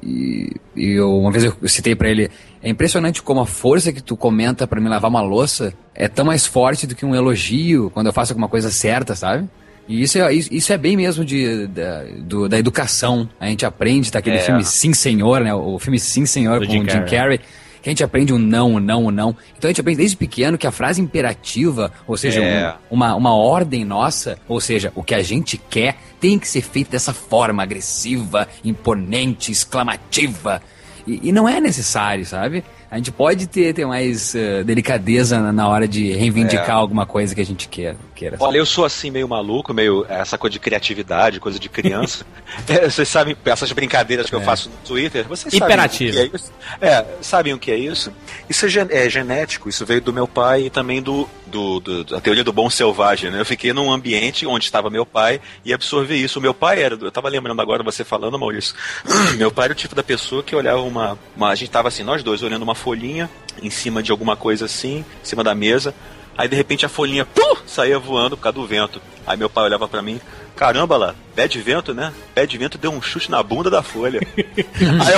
e, 0.00 0.54
e 0.76 0.90
eu, 0.92 1.18
uma 1.18 1.32
vez 1.32 1.42
eu 1.42 1.68
citei 1.68 1.96
para 1.96 2.08
ele, 2.08 2.30
é 2.62 2.68
impressionante 2.68 3.20
como 3.20 3.40
a 3.40 3.46
força 3.46 3.92
que 3.92 4.00
tu 4.00 4.16
comenta 4.16 4.64
para 4.64 4.80
me 4.80 4.88
lavar 4.88 5.10
uma 5.10 5.22
louça 5.22 5.74
é 5.92 6.06
tão 6.06 6.24
mais 6.24 6.46
forte 6.46 6.86
do 6.86 6.94
que 6.94 7.04
um 7.04 7.14
elogio 7.14 7.90
quando 7.90 8.06
eu 8.06 8.12
faço 8.12 8.32
alguma 8.32 8.48
coisa 8.48 8.70
certa, 8.70 9.16
sabe? 9.16 9.48
E 9.88 10.02
isso 10.02 10.18
é, 10.18 10.32
isso 10.34 10.72
é 10.72 10.76
bem 10.78 10.96
mesmo 10.96 11.24
de, 11.24 11.66
da, 11.68 12.02
do- 12.18 12.48
da 12.48 12.58
educação. 12.58 13.28
A 13.38 13.46
gente 13.46 13.64
aprende, 13.64 14.10
tá 14.10 14.18
aquele 14.18 14.36
É. 14.36 14.40
filme 14.40 14.64
Sim 14.64 14.92
Senhor, 14.92 15.40
né? 15.40 15.54
O 15.54 15.78
filme 15.78 15.98
Sim 15.98 16.26
Senhor 16.26 16.58
Do 16.60 16.66
com 16.66 16.72
Jim 16.72 16.78
o 16.80 16.82
Jim 16.82 16.88
Carrey. 17.04 17.10
Carrey. 17.10 17.40
Que 17.82 17.90
a 17.90 17.92
gente 17.92 18.02
aprende 18.02 18.32
um 18.32 18.38
não, 18.38 18.72
um 18.74 18.80
não, 18.80 19.04
um 19.06 19.10
não. 19.12 19.36
Então 19.56 19.68
a 19.68 19.70
gente 19.70 19.80
aprende 19.80 19.98
desde 19.98 20.16
pequeno 20.16 20.58
que 20.58 20.66
a 20.66 20.72
frase 20.72 21.00
imperativa, 21.00 21.92
ou 22.04 22.16
seja, 22.16 22.42
É. 22.42 22.74
um- 22.90 22.96
uma, 22.96 23.14
uma 23.14 23.32
ordem 23.36 23.84
nossa, 23.84 24.36
ou 24.48 24.60
seja, 24.60 24.90
o 24.96 25.04
que 25.04 25.14
a 25.14 25.22
gente 25.22 25.56
quer, 25.56 25.96
tem 26.20 26.36
que 26.36 26.48
ser 26.48 26.62
feito 26.62 26.90
dessa 26.90 27.12
forma 27.12 27.62
agressiva, 27.62 28.48
imponente, 28.64 29.52
exclamativa. 29.52 30.60
E, 31.06 31.28
e 31.28 31.32
não 31.32 31.48
é 31.48 31.60
necessário, 31.60 32.26
sabe? 32.26 32.64
A 32.90 32.96
gente 32.96 33.12
pode 33.12 33.46
ter, 33.46 33.72
ter 33.72 33.86
mais 33.86 34.34
eh, 34.34 34.64
delicadeza 34.64 35.40
na, 35.40 35.52
na 35.52 35.68
hora 35.68 35.86
de 35.86 36.10
reivindicar 36.12 36.70
É. 36.70 36.72
alguma 36.72 37.06
coisa 37.06 37.34
que 37.34 37.40
a 37.40 37.44
gente 37.46 37.68
quer, 37.68 37.94
queira. 38.16 38.36
Olha, 38.40 38.58
eu 38.58 38.66
sou 38.66 38.84
assim 38.84 39.10
meio 39.10 39.28
maluco, 39.28 39.72
meio 39.72 40.04
essa 40.08 40.36
coisa 40.36 40.52
de 40.52 40.58
criatividade, 40.58 41.38
coisa 41.38 41.58
de 41.58 41.68
criança. 41.68 42.24
É, 42.68 42.88
vocês 42.88 43.08
sabem, 43.08 43.36
essas 43.44 43.70
brincadeiras 43.72 44.28
que 44.30 44.34
eu 44.34 44.40
faço 44.40 44.70
no 44.70 44.76
Twitter, 44.86 45.26
vocês 45.28 45.52
Imperativo. 45.52 46.12
sabem 46.14 46.26
o 46.26 46.30
que 46.30 46.36
é 46.36 46.38
isso? 46.38 46.52
É, 46.80 47.04
sabem 47.20 47.52
o 47.54 47.58
que 47.58 47.70
é 47.70 47.76
isso? 47.76 48.12
Isso 48.48 48.66
é, 48.66 48.68
gen- 48.68 48.86
é 48.90 49.10
genético, 49.10 49.68
isso 49.68 49.84
veio 49.84 50.00
do 50.00 50.12
meu 50.12 50.26
pai 50.28 50.62
e 50.62 50.70
também 50.70 51.02
do, 51.02 51.28
do, 51.46 51.80
do- 51.80 52.04
da 52.04 52.20
teoria 52.20 52.42
do 52.44 52.52
bom 52.52 52.70
selvagem, 52.70 53.30
né? 53.30 53.40
Eu 53.40 53.44
fiquei 53.44 53.72
num 53.72 53.92
ambiente 53.92 54.46
onde 54.46 54.64
estava 54.64 54.88
meu 54.88 55.04
pai 55.04 55.40
e 55.64 55.72
absorvi 55.74 56.22
isso. 56.22 56.38
O 56.38 56.42
meu 56.42 56.54
pai 56.54 56.82
era, 56.82 56.94
eu 56.94 57.10
tava 57.10 57.28
lembrando 57.28 57.60
agora 57.60 57.82
você 57.82 58.04
falando, 58.04 58.38
Maurício, 58.38 58.74
meu 59.36 59.50
pai 59.50 59.66
era 59.66 59.72
o 59.72 59.76
tipo 59.76 59.94
da 59.94 60.02
pessoa 60.04 60.42
que 60.42 60.54
olhava 60.56 60.80
uma, 60.80 61.18
uma 61.36 61.50
a 61.50 61.54
gente 61.54 61.70
tava 61.70 61.88
assim, 61.88 62.02
nós 62.04 62.22
dois, 62.22 62.42
olhando 62.42 62.62
uma 62.62 62.74
folhinha 62.74 63.28
em 63.62 63.70
cima 63.70 64.02
de 64.02 64.10
alguma 64.12 64.36
coisa 64.36 64.64
assim, 64.66 64.98
em 64.98 65.24
cima 65.24 65.42
da 65.44 65.54
mesa, 65.54 65.94
Aí 66.36 66.48
de 66.48 66.56
repente 66.56 66.84
a 66.84 66.88
folhinha 66.88 67.24
pum, 67.24 67.56
saía 67.66 67.98
voando 67.98 68.36
por 68.36 68.42
causa 68.42 68.58
do 68.58 68.66
vento. 68.66 69.00
Aí 69.26 69.36
meu 69.36 69.48
pai 69.48 69.64
olhava 69.64 69.88
pra 69.88 70.02
mim, 70.02 70.20
caramba 70.54 70.96
lá, 70.96 71.14
pé 71.34 71.48
de 71.48 71.60
vento, 71.60 71.92
né? 71.94 72.12
Pé 72.34 72.46
de 72.46 72.56
vento 72.58 72.78
deu 72.78 72.90
um 72.90 73.02
chute 73.02 73.30
na 73.30 73.42
bunda 73.42 73.70
da 73.70 73.82
folha. 73.82 74.20
Aí 74.36 75.12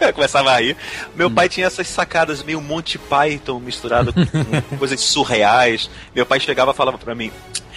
eu, 0.00 0.06
eu 0.08 0.12
começava 0.14 0.52
a 0.52 0.60
rir. 0.60 0.76
Meu 1.14 1.30
pai 1.30 1.48
tinha 1.48 1.66
essas 1.66 1.86
sacadas 1.88 2.42
meio 2.42 2.60
Monty 2.60 2.98
Python 2.98 3.58
misturado 3.60 4.12
com 4.12 4.76
coisas 4.78 5.00
surreais. 5.00 5.90
Meu 6.14 6.26
pai 6.26 6.40
chegava 6.40 6.72
e 6.72 6.74
falava 6.74 6.98
pra 6.98 7.14
mim. 7.14 7.30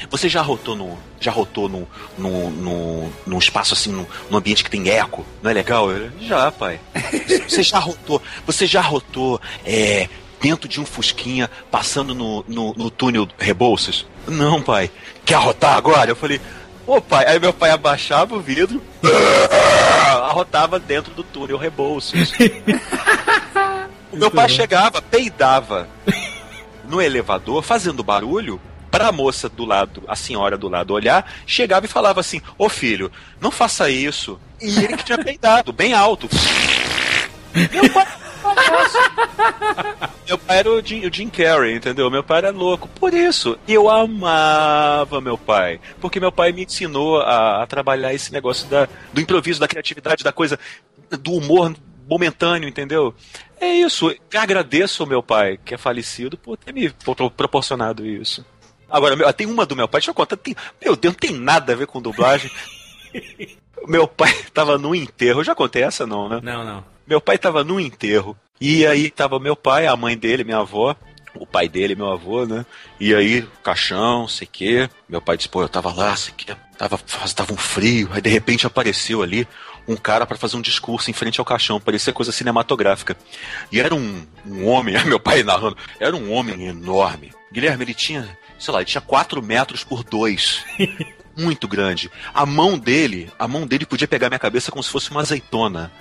Você 0.09 0.27
já 0.27 0.41
rotou 0.41 0.75
no. 0.75 0.97
Já 1.19 1.31
rotou 1.31 1.69
no, 1.69 1.87
no, 2.17 2.49
no, 2.51 3.13
num 3.25 3.37
espaço 3.37 3.73
assim, 3.73 3.91
num, 3.91 4.05
num 4.29 4.37
ambiente 4.37 4.63
que 4.63 4.69
tem 4.69 4.89
eco? 4.89 5.25
Não 5.41 5.49
é 5.49 5.53
legal? 5.53 5.89
Eu, 5.91 6.11
já, 6.19 6.51
pai. 6.51 6.79
Você 7.47 7.63
já 7.63 7.79
rotou. 7.79 8.21
Você 8.45 8.67
já 8.67 8.81
rotou 8.81 9.39
é, 9.65 10.09
dentro 10.43 10.67
de 10.67 10.81
um 10.81 10.85
Fusquinha, 10.85 11.49
passando 11.71 12.13
no, 12.13 12.43
no, 12.49 12.73
no 12.73 12.91
túnel 12.91 13.29
Rebouças? 13.39 14.05
Não, 14.27 14.61
pai. 14.61 14.91
Quer 15.23 15.35
arrotar 15.35 15.77
agora? 15.77 16.11
Eu 16.11 16.17
falei, 16.17 16.41
ô 16.85 16.99
pai. 16.99 17.25
Aí 17.25 17.39
meu 17.39 17.53
pai 17.53 17.71
abaixava 17.71 18.35
o 18.35 18.41
vidro, 18.41 18.83
arrotava 20.21 20.77
dentro 20.77 21.13
do 21.13 21.23
túnel 21.23 21.57
Rebouças. 21.57 22.33
o 24.11 24.17
meu 24.19 24.29
pai 24.29 24.49
chegava, 24.49 25.01
peidava 25.01 25.87
no 26.83 27.01
elevador, 27.01 27.63
fazendo 27.63 28.03
barulho, 28.03 28.59
pra 28.91 29.13
moça 29.13 29.47
do 29.47 29.63
lado, 29.63 30.03
a 30.09 30.15
senhora 30.15 30.57
do 30.57 30.67
lado 30.67 30.93
olhar, 30.93 31.31
chegava 31.47 31.85
e 31.85 31.89
falava 31.89 32.19
assim: 32.19 32.41
Ô 32.57 32.67
filho, 32.67 33.09
não 33.39 33.49
faça 33.49 33.89
isso. 33.89 34.37
E 34.61 34.77
ele 34.83 34.97
que 34.97 35.05
tinha 35.05 35.23
peidado, 35.23 35.71
bem 35.71 35.93
alto. 35.93 36.27
Meu 37.71 37.89
pai. 37.93 38.22
Meu 40.27 40.37
pai 40.37 40.57
era 40.59 40.71
o 40.71 40.81
Jim, 40.81 41.05
o 41.05 41.13
Jim 41.13 41.29
Carrey, 41.29 41.75
entendeu? 41.75 42.09
Meu 42.09 42.23
pai 42.23 42.39
era 42.39 42.51
louco. 42.51 42.87
Por 42.87 43.13
isso, 43.13 43.57
eu 43.67 43.89
amava 43.89 45.19
meu 45.21 45.37
pai. 45.37 45.79
Porque 45.99 46.19
meu 46.19 46.31
pai 46.31 46.51
me 46.51 46.63
ensinou 46.63 47.19
a, 47.21 47.61
a 47.63 47.67
trabalhar 47.67 48.13
esse 48.13 48.31
negócio 48.31 48.67
da, 48.67 48.87
do 49.11 49.19
improviso, 49.21 49.59
da 49.59 49.67
criatividade, 49.67 50.23
da 50.23 50.31
coisa, 50.31 50.57
do 51.19 51.33
humor 51.33 51.75
momentâneo, 52.09 52.67
entendeu? 52.69 53.13
É 53.59 53.67
isso. 53.67 54.13
Agradeço 54.35 55.03
ao 55.03 55.09
meu 55.09 55.21
pai, 55.21 55.59
que 55.63 55.73
é 55.73 55.77
falecido, 55.77 56.37
por 56.37 56.57
ter 56.57 56.73
me 56.73 56.89
pro- 56.89 57.29
proporcionado 57.29 58.05
isso. 58.05 58.45
Agora, 58.89 59.33
tem 59.33 59.47
uma 59.47 59.65
do 59.65 59.75
meu 59.75 59.87
pai, 59.87 59.99
deixa 59.99 60.11
eu 60.11 60.15
contar. 60.15 60.37
Tem, 60.37 60.55
meu 60.83 60.95
Deus, 60.95 61.13
não 61.13 61.19
tem 61.19 61.31
nada 61.31 61.73
a 61.73 61.75
ver 61.75 61.87
com 61.87 62.01
dublagem. 62.01 62.49
meu 63.87 64.07
pai 64.07 64.33
tava 64.53 64.77
no 64.77 64.95
enterro. 64.95 65.41
Eu 65.41 65.45
já 65.45 65.53
contei 65.55 65.83
essa, 65.83 66.05
não, 66.07 66.29
né? 66.29 66.39
Não, 66.41 66.63
não. 66.63 66.92
Meu 67.07 67.21
pai 67.21 67.37
tava 67.37 67.63
no 67.63 67.79
enterro. 67.79 68.37
E 68.59 68.85
aí 68.85 69.09
tava 69.09 69.39
meu 69.39 69.55
pai, 69.55 69.87
a 69.87 69.95
mãe 69.95 70.17
dele, 70.17 70.43
minha 70.43 70.59
avó. 70.59 70.95
O 71.35 71.47
pai 71.47 71.67
dele, 71.67 71.95
meu 71.95 72.11
avô, 72.11 72.45
né? 72.45 72.63
E 72.99 73.13
aí, 73.13 73.45
caixão, 73.63 74.27
sei 74.27 74.47
que. 74.49 74.87
Meu 75.09 75.19
pai 75.19 75.35
disse, 75.35 75.49
pô, 75.49 75.63
eu 75.63 75.69
tava 75.69 75.91
lá, 75.91 76.15
sei 76.15 76.33
que. 76.35 76.45
Tava, 76.77 76.97
tava 77.35 77.53
um 77.53 77.57
frio. 77.57 78.09
Aí 78.13 78.21
de 78.21 78.29
repente 78.29 78.67
apareceu 78.67 79.23
ali 79.23 79.47
um 79.87 79.95
cara 79.95 80.25
para 80.25 80.37
fazer 80.37 80.55
um 80.55 80.61
discurso 80.61 81.09
em 81.09 81.13
frente 81.13 81.39
ao 81.39 81.45
caixão. 81.45 81.79
Parecia 81.79 82.13
coisa 82.13 82.31
cinematográfica. 82.31 83.17
E 83.71 83.79
era 83.79 83.93
um, 83.93 84.25
um 84.45 84.67
homem, 84.67 84.95
meu 85.05 85.19
pai 85.19 85.43
narrando, 85.43 85.77
era 85.99 86.15
um 86.15 86.31
homem 86.31 86.67
enorme. 86.67 87.33
Guilherme, 87.51 87.83
ele 87.83 87.93
tinha, 87.93 88.37
sei 88.57 88.73
lá, 88.73 88.79
ele 88.79 88.89
tinha 88.89 89.01
4 89.01 89.41
metros 89.41 89.83
por 89.83 90.03
2. 90.03 90.65
Muito 91.35 91.67
grande. 91.67 92.11
A 92.33 92.45
mão 92.45 92.77
dele, 92.77 93.31
a 93.39 93.47
mão 93.47 93.65
dele 93.65 93.85
podia 93.85 94.07
pegar 94.07 94.29
minha 94.29 94.39
cabeça 94.39 94.71
como 94.71 94.83
se 94.83 94.89
fosse 94.89 95.09
uma 95.09 95.21
azeitona. 95.21 95.91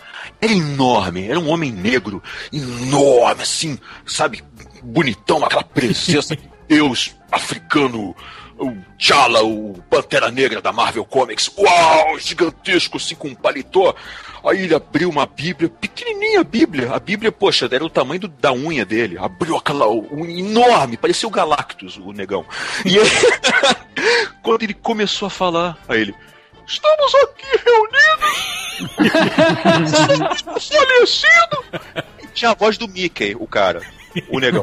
Era 0.40 0.52
enorme, 0.52 1.26
era 1.28 1.40
um 1.40 1.48
homem 1.48 1.72
negro, 1.72 2.22
enorme, 2.52 3.42
assim, 3.42 3.78
sabe? 4.06 4.42
Bonitão, 4.82 5.44
aquela 5.44 5.64
presença 5.64 6.36
de 6.36 6.50
Deus 6.68 7.14
africano, 7.30 8.14
o 8.58 8.70
T'Challa, 8.98 9.42
o 9.42 9.82
Pantera 9.88 10.30
Negra 10.30 10.60
da 10.60 10.72
Marvel 10.72 11.04
Comics. 11.04 11.50
Uau, 11.56 12.18
gigantesco, 12.18 12.98
assim, 12.98 13.14
com 13.14 13.28
um 13.28 13.34
paletó. 13.34 13.94
Aí 14.44 14.62
ele 14.62 14.74
abriu 14.74 15.08
uma 15.08 15.24
Bíblia, 15.26 15.68
pequenininha 15.68 16.40
a 16.40 16.44
Bíblia. 16.44 16.92
A 16.92 16.98
Bíblia, 16.98 17.30
poxa, 17.30 17.68
era 17.70 17.84
o 17.84 17.90
tamanho 17.90 18.22
do- 18.22 18.28
da 18.28 18.52
unha 18.52 18.84
dele. 18.84 19.16
Abriu 19.18 19.56
aquela 19.56 19.88
unha 19.88 20.40
enorme, 20.40 20.96
parecia 20.96 21.28
o 21.28 21.32
Galactus, 21.32 21.96
o 21.96 22.12
negão. 22.12 22.44
E 22.84 22.98
aí, 22.98 23.06
quando 24.42 24.64
ele 24.64 24.74
começou 24.74 25.26
a 25.26 25.30
falar, 25.30 25.78
aí 25.88 26.00
ele, 26.00 26.14
estamos 26.66 27.14
aqui 27.14 27.60
reunidos. 27.64 28.52
E 32.22 32.26
Tinha 32.34 32.50
a 32.50 32.54
voz 32.54 32.76
do 32.78 32.88
Mickey, 32.88 33.36
o 33.38 33.46
cara, 33.46 33.80
o 34.28 34.38
negão. 34.40 34.62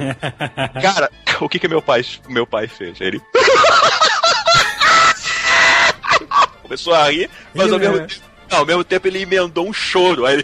Cara, 0.82 1.10
o 1.40 1.48
que 1.48 1.60
que 1.60 1.68
meu 1.68 1.82
pai, 1.82 2.04
meu 2.28 2.46
pai 2.46 2.68
fez? 2.68 3.00
Ele 3.00 3.22
começou 6.64 6.94
a 6.94 7.10
rir, 7.10 7.30
mas 7.54 7.72
ao 7.72 7.80
mesmo 7.80 7.98
tempo, 8.00 8.14
não, 8.22 8.29
ao 8.50 8.66
mesmo 8.66 8.84
tempo 8.84 9.08
ele 9.08 9.22
emendou 9.22 9.68
um 9.68 9.74
choro. 9.74 10.26
Aí 10.26 10.36
ele... 10.36 10.44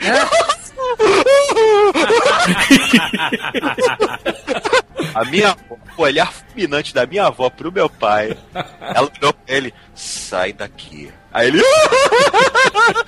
A 5.14 5.24
minha 5.26 5.50
avó, 5.50 5.78
o 5.98 6.02
olhar 6.02 6.32
fulminante 6.32 6.94
da 6.94 7.06
minha 7.06 7.26
avó 7.26 7.50
pro 7.50 7.72
meu 7.72 7.90
pai, 7.90 8.38
ela 8.82 9.10
olhou 9.20 9.34
pra 9.34 9.56
ele, 9.56 9.74
sai 9.94 10.52
daqui. 10.54 11.12
Aí 11.34 11.48
ele. 11.48 11.62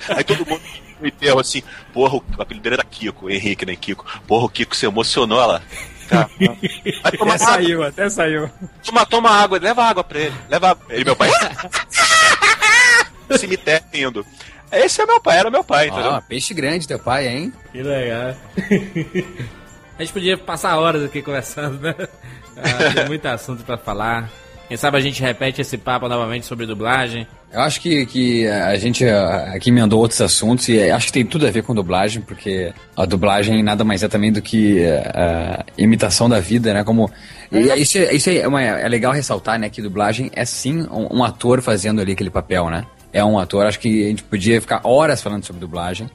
Aí 0.08 0.24
todo 0.24 0.46
mundo 0.46 0.62
no 1.00 1.06
enterro 1.06 1.38
assim, 1.38 1.62
porra, 1.92 2.16
o 2.16 2.42
apelido 2.42 2.68
era 2.68 2.84
Kiko, 2.84 3.30
Henrique, 3.30 3.64
né, 3.66 3.76
Kiko. 3.76 4.04
Porra, 4.26 4.46
o 4.46 4.48
Kiko 4.48 4.74
se 4.76 4.86
emocionou, 4.86 5.40
ela. 5.40 5.62
Tá. 6.08 6.26
Vai 7.02 7.12
tomar 7.18 7.34
Até 7.34 7.44
água, 7.44 7.54
saiu, 7.54 7.82
até 7.82 8.08
saiu. 8.08 8.50
toma, 8.82 9.04
toma 9.04 9.28
água, 9.30 9.58
leva 9.58 9.84
água 9.84 10.02
pra 10.02 10.18
ele. 10.18 10.34
Leva 10.48 10.70
água. 10.70 10.86
Ele, 10.88 11.04
meu 11.04 11.14
pai. 11.14 11.28
Cemitério 13.38 13.84
indo. 13.92 14.26
Esse 14.70 15.00
é 15.02 15.06
meu 15.06 15.20
pai, 15.20 15.38
era 15.38 15.50
meu 15.50 15.64
pai, 15.64 15.88
entendeu? 15.88 16.10
Ó, 16.12 16.20
peixe 16.20 16.52
grande 16.54 16.86
teu 16.86 16.98
pai, 16.98 17.26
hein? 17.28 17.52
Que 17.72 17.82
legal. 17.82 18.34
A 19.98 20.02
gente 20.02 20.12
podia 20.12 20.38
passar 20.38 20.76
horas 20.78 21.02
aqui 21.02 21.20
conversando, 21.22 21.80
né? 21.80 21.94
Ah, 22.56 22.92
tem 22.94 23.06
muito 23.06 23.26
assunto 23.26 23.64
pra 23.64 23.76
falar. 23.76 24.30
Quem 24.68 24.76
sabe 24.76 24.96
a 24.98 25.00
gente 25.00 25.20
repete 25.22 25.60
esse 25.62 25.76
papo 25.78 26.06
novamente 26.08 26.44
sobre 26.46 26.66
dublagem. 26.66 27.26
Eu 27.50 27.60
acho 27.62 27.80
que, 27.80 28.04
que 28.06 28.46
a 28.46 28.76
gente 28.76 29.04
ah, 29.06 29.52
aqui 29.54 29.70
emendou 29.70 29.98
outros 29.98 30.20
assuntos 30.20 30.68
e 30.68 30.90
acho 30.90 31.06
que 31.06 31.12
tem 31.12 31.24
tudo 31.24 31.46
a 31.46 31.50
ver 31.50 31.62
com 31.62 31.74
dublagem, 31.74 32.20
porque 32.22 32.72
a 32.96 33.06
dublagem 33.06 33.62
nada 33.62 33.82
mais 33.82 34.02
é 34.02 34.08
também 34.08 34.30
do 34.30 34.42
que 34.42 34.84
a 34.86 35.64
imitação 35.78 36.28
da 36.28 36.38
vida, 36.38 36.72
né? 36.74 36.84
Como 36.84 37.10
e 37.50 37.58
isso, 37.80 37.96
é- 37.98 38.14
isso 38.14 38.28
é, 38.30 38.46
uma- 38.46 38.62
é 38.62 38.86
legal 38.88 39.12
ressaltar, 39.12 39.58
né? 39.58 39.68
Que 39.70 39.80
dublagem 39.82 40.30
é 40.34 40.44
sim 40.44 40.82
um, 40.90 41.18
um 41.20 41.24
ator 41.24 41.60
fazendo 41.62 42.00
ali 42.02 42.12
aquele 42.12 42.30
papel, 42.30 42.68
né? 42.70 42.84
É 43.12 43.24
um 43.24 43.38
ator. 43.38 43.66
Acho 43.66 43.78
que 43.78 44.04
a 44.04 44.08
gente 44.08 44.22
podia 44.22 44.60
ficar 44.60 44.80
horas 44.84 45.22
falando 45.22 45.44
sobre 45.44 45.60
dublagem. 45.60 46.10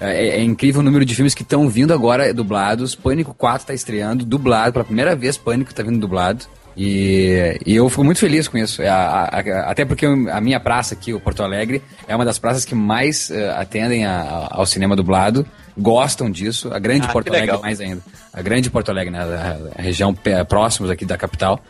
É, 0.00 0.28
é 0.38 0.42
incrível 0.42 0.80
o 0.80 0.84
número 0.84 1.04
de 1.04 1.14
filmes 1.14 1.34
que 1.34 1.42
estão 1.42 1.68
vindo 1.68 1.92
agora 1.94 2.32
dublados. 2.34 2.94
Pânico 2.94 3.32
4 3.32 3.62
está 3.62 3.74
estreando, 3.74 4.24
dublado. 4.24 4.72
Pela 4.72 4.84
primeira 4.84 5.14
vez, 5.16 5.36
Pânico 5.38 5.70
está 5.70 5.82
vindo 5.82 5.98
dublado. 5.98 6.44
E, 6.76 7.56
e 7.64 7.76
eu 7.76 7.88
fico 7.88 8.02
muito 8.02 8.18
feliz 8.18 8.48
com 8.48 8.58
isso. 8.58 8.82
É, 8.82 8.88
a- 8.88 9.30
a- 9.32 9.70
até 9.70 9.84
porque 9.84 10.04
a 10.04 10.40
minha 10.40 10.58
praça 10.58 10.92
aqui, 10.94 11.14
o 11.14 11.20
Porto 11.20 11.42
Alegre, 11.42 11.80
é 12.08 12.14
uma 12.16 12.24
das 12.24 12.38
praças 12.38 12.64
que 12.64 12.74
mais 12.74 13.30
eh, 13.30 13.50
atendem 13.56 14.04
a- 14.04 14.20
a- 14.20 14.48
ao 14.50 14.66
cinema 14.66 14.96
dublado. 14.96 15.46
Gostam 15.78 16.28
disso. 16.28 16.72
A 16.74 16.78
grande 16.80 17.06
Ah, 17.06 17.12
Porto 17.12 17.28
Alegre 17.28 17.46
legal. 17.46 17.62
mais 17.62 17.80
ainda. 17.80 18.02
A 18.32 18.42
grande 18.42 18.68
Porto 18.70 18.88
Alegre, 18.90 19.12
né? 19.12 19.20
A, 19.20 19.78
a 19.78 19.82
região 19.82 20.12
próximos 20.48 20.90
aqui 20.90 21.04
da 21.04 21.16
capital. 21.16 21.60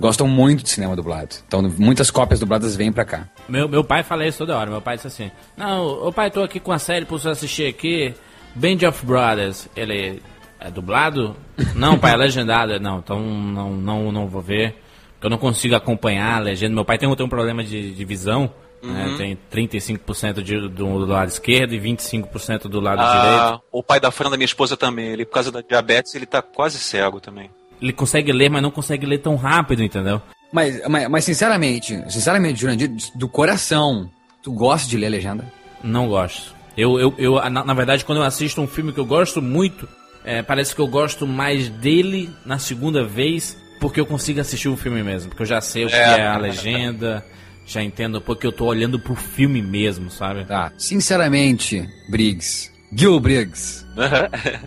Gostam 0.00 0.26
muito 0.26 0.62
de 0.64 0.70
cinema 0.70 0.96
dublado. 0.96 1.36
Então, 1.46 1.62
muitas 1.78 2.10
cópias 2.10 2.40
dubladas 2.40 2.74
vêm 2.74 2.90
pra 2.92 3.04
cá. 3.04 3.28
Meu, 3.48 3.68
meu 3.68 3.84
pai 3.84 4.02
fala 4.02 4.26
isso 4.26 4.38
toda 4.38 4.56
hora. 4.56 4.70
Meu 4.70 4.80
pai 4.80 4.96
disse 4.96 5.06
assim: 5.06 5.30
Não, 5.56 5.86
ô 6.06 6.12
pai, 6.12 6.30
tô 6.30 6.42
aqui 6.42 6.58
com 6.58 6.72
a 6.72 6.78
série 6.78 7.04
pra 7.04 7.16
você 7.18 7.28
assistir 7.28 7.66
aqui. 7.68 8.14
Band 8.54 8.86
of 8.88 9.04
Brothers. 9.06 9.68
Ele 9.76 10.20
é 10.58 10.70
dublado? 10.70 11.36
Não, 11.76 11.98
pai, 11.98 12.12
é 12.12 12.16
legendado. 12.16 12.78
Não, 12.80 12.98
então 12.98 13.20
não, 13.20 13.70
não, 13.72 14.12
não 14.12 14.26
vou 14.28 14.42
ver. 14.42 14.76
Eu 15.22 15.30
não 15.30 15.38
consigo 15.38 15.74
acompanhar 15.76 16.36
a 16.36 16.40
legenda. 16.40 16.74
Meu 16.74 16.84
pai 16.84 16.98
tem, 16.98 17.08
um- 17.08 17.14
tem 17.14 17.24
um 17.24 17.28
problema 17.28 17.62
de, 17.62 17.92
de 17.94 18.04
visão. 18.04 18.52
né? 18.82 19.14
Tem 19.16 19.38
35% 19.52 20.42
de, 20.42 20.58
do, 20.60 20.68
do 20.68 21.06
lado 21.06 21.28
esquerdo 21.28 21.74
e 21.74 21.80
25% 21.80 22.62
do 22.62 22.80
lado 22.80 22.98
direito. 22.98 23.40
Ah, 23.40 23.60
o 23.70 23.82
pai 23.84 24.00
da 24.00 24.10
Fran 24.10 24.30
da 24.30 24.36
minha 24.36 24.44
esposa 24.44 24.76
também. 24.76 25.06
Ele, 25.06 25.24
por 25.24 25.34
causa 25.34 25.52
da 25.52 25.60
diabetes, 25.60 26.14
ele 26.16 26.26
tá 26.26 26.42
quase 26.42 26.78
cego 26.78 27.20
também. 27.20 27.48
Ele 27.82 27.92
consegue 27.92 28.30
ler, 28.32 28.48
mas 28.48 28.62
não 28.62 28.70
consegue 28.70 29.04
ler 29.04 29.18
tão 29.18 29.34
rápido, 29.34 29.82
entendeu? 29.82 30.22
Mas, 30.52 30.80
mas, 30.88 31.08
mas, 31.08 31.24
sinceramente, 31.24 32.00
sinceramente, 32.08 32.60
Jurandir, 32.60 32.90
do 33.16 33.28
coração, 33.28 34.08
tu 34.42 34.52
gosta 34.52 34.88
de 34.88 34.96
ler 34.96 35.06
a 35.06 35.10
legenda? 35.10 35.44
Não 35.82 36.06
gosto. 36.06 36.54
Eu, 36.76 36.98
eu, 37.00 37.14
eu 37.18 37.50
na, 37.50 37.64
na 37.64 37.74
verdade, 37.74 38.04
quando 38.04 38.18
eu 38.18 38.24
assisto 38.24 38.60
um 38.60 38.66
filme 38.68 38.92
que 38.92 39.00
eu 39.00 39.04
gosto 39.04 39.42
muito, 39.42 39.88
é, 40.24 40.42
parece 40.42 40.74
que 40.74 40.80
eu 40.80 40.86
gosto 40.86 41.26
mais 41.26 41.68
dele 41.68 42.30
na 42.46 42.58
segunda 42.58 43.04
vez, 43.04 43.58
porque 43.80 43.98
eu 44.00 44.06
consigo 44.06 44.40
assistir 44.40 44.68
o 44.68 44.76
filme 44.76 45.02
mesmo. 45.02 45.30
Porque 45.30 45.42
eu 45.42 45.46
já 45.46 45.60
sei 45.60 45.84
o 45.84 45.88
que 45.88 45.94
É. 45.94 46.20
é 46.20 46.26
a 46.26 46.36
legenda, 46.38 47.24
já 47.66 47.82
entendo 47.82 48.20
porque 48.20 48.46
eu 48.46 48.52
tô 48.52 48.66
olhando 48.66 48.98
pro 48.98 49.14
filme 49.16 49.60
mesmo, 49.60 50.10
sabe? 50.10 50.44
Tá. 50.44 50.70
Sinceramente, 50.78 51.88
Briggs, 52.08 52.70
Gil 52.94 53.18
Briggs, 53.18 53.84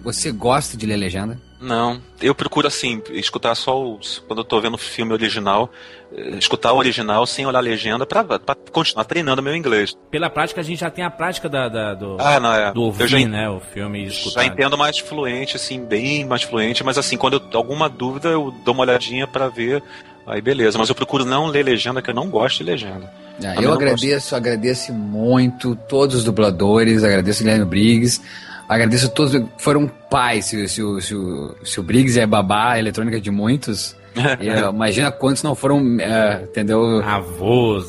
você 0.03 0.31
gosta 0.31 0.75
de 0.75 0.85
ler 0.85 0.97
legenda? 0.97 1.39
Não, 1.65 1.99
eu 2.21 2.35
procuro 2.35 2.67
assim, 2.67 3.01
escutar 3.11 3.55
só 3.55 3.83
os. 3.83 4.19
Quando 4.27 4.39
eu 4.39 4.43
tô 4.45 4.61
vendo 4.61 4.75
o 4.75 4.77
filme 4.77 5.11
original, 5.13 5.71
eh, 6.15 6.35
escutar 6.37 6.73
o 6.73 6.77
original 6.77 7.25
sem 7.25 7.45
olhar 7.45 7.57
a 7.57 7.61
legenda 7.61 8.05
pra, 8.05 8.23
pra 8.23 8.55
continuar 8.71 9.03
treinando 9.05 9.41
meu 9.41 9.55
inglês. 9.55 9.97
Pela 10.11 10.29
prática, 10.29 10.61
a 10.61 10.63
gente 10.63 10.79
já 10.79 10.89
tem 10.91 11.03
a 11.03 11.09
prática 11.09 11.49
da, 11.49 11.67
da- 11.67 11.93
do, 11.95 12.17
Ah, 12.19 12.39
não, 12.39 12.53
é. 12.53 12.71
do 12.71 12.83
ouvir, 12.83 13.03
eu 13.03 13.07
já, 13.07 13.19
né? 13.27 13.49
O 13.49 13.59
filme 13.59 14.03
e 14.03 14.07
escutar. 14.07 14.41
já 14.41 14.45
entendo 14.47 14.77
mais 14.77 14.99
fluente, 14.99 15.55
assim, 15.55 15.83
bem 15.83 16.23
mais 16.23 16.43
fluente, 16.43 16.83
mas 16.83 16.97
assim, 16.97 17.17
quando 17.17 17.33
eu 17.51 17.57
alguma 17.57 17.89
dúvida, 17.89 18.29
eu 18.29 18.53
dou 18.63 18.73
uma 18.75 18.83
olhadinha 18.83 19.25
pra 19.25 19.47
ver. 19.49 19.81
Aí 20.27 20.41
beleza, 20.41 20.77
mas 20.77 20.89
eu 20.89 20.95
procuro 20.95 21.23
não 21.25 21.47
ler 21.47 21.63
legenda, 21.63 22.01
que 22.01 22.09
eu 22.09 22.13
não 22.15 22.29
gosto 22.29 22.57
de 22.59 22.63
legenda. 22.63 23.11
Ah, 23.43 23.61
eu 23.61 23.71
agradeço, 23.73 24.35
agradeço 24.35 24.93
muito 24.93 25.75
todos 25.75 26.15
os 26.15 26.23
dubladores, 26.23 27.03
agradeço 27.03 27.41
o 27.41 27.43
Guilherme 27.43 27.65
Briggs, 27.65 28.21
agradeço 28.67 29.07
a 29.07 29.09
todos 29.09 29.33
que 29.35 29.45
foram 29.57 29.87
pais. 30.09 30.45
Se, 30.45 30.67
se, 30.67 30.81
o- 30.83 30.99
se, 31.01 31.13
se 31.63 31.79
o 31.79 31.83
Briggs 31.83 32.19
é 32.19 32.25
babá 32.25 32.77
eletrônica 32.79 33.19
de 33.21 33.31
muitos, 33.31 33.95
imagina 34.73 35.11
quantos 35.11 35.43
não 35.43 35.55
foram, 35.55 35.99
eh, 35.99 36.41
entendeu? 36.49 37.01
Avós, 37.03 37.85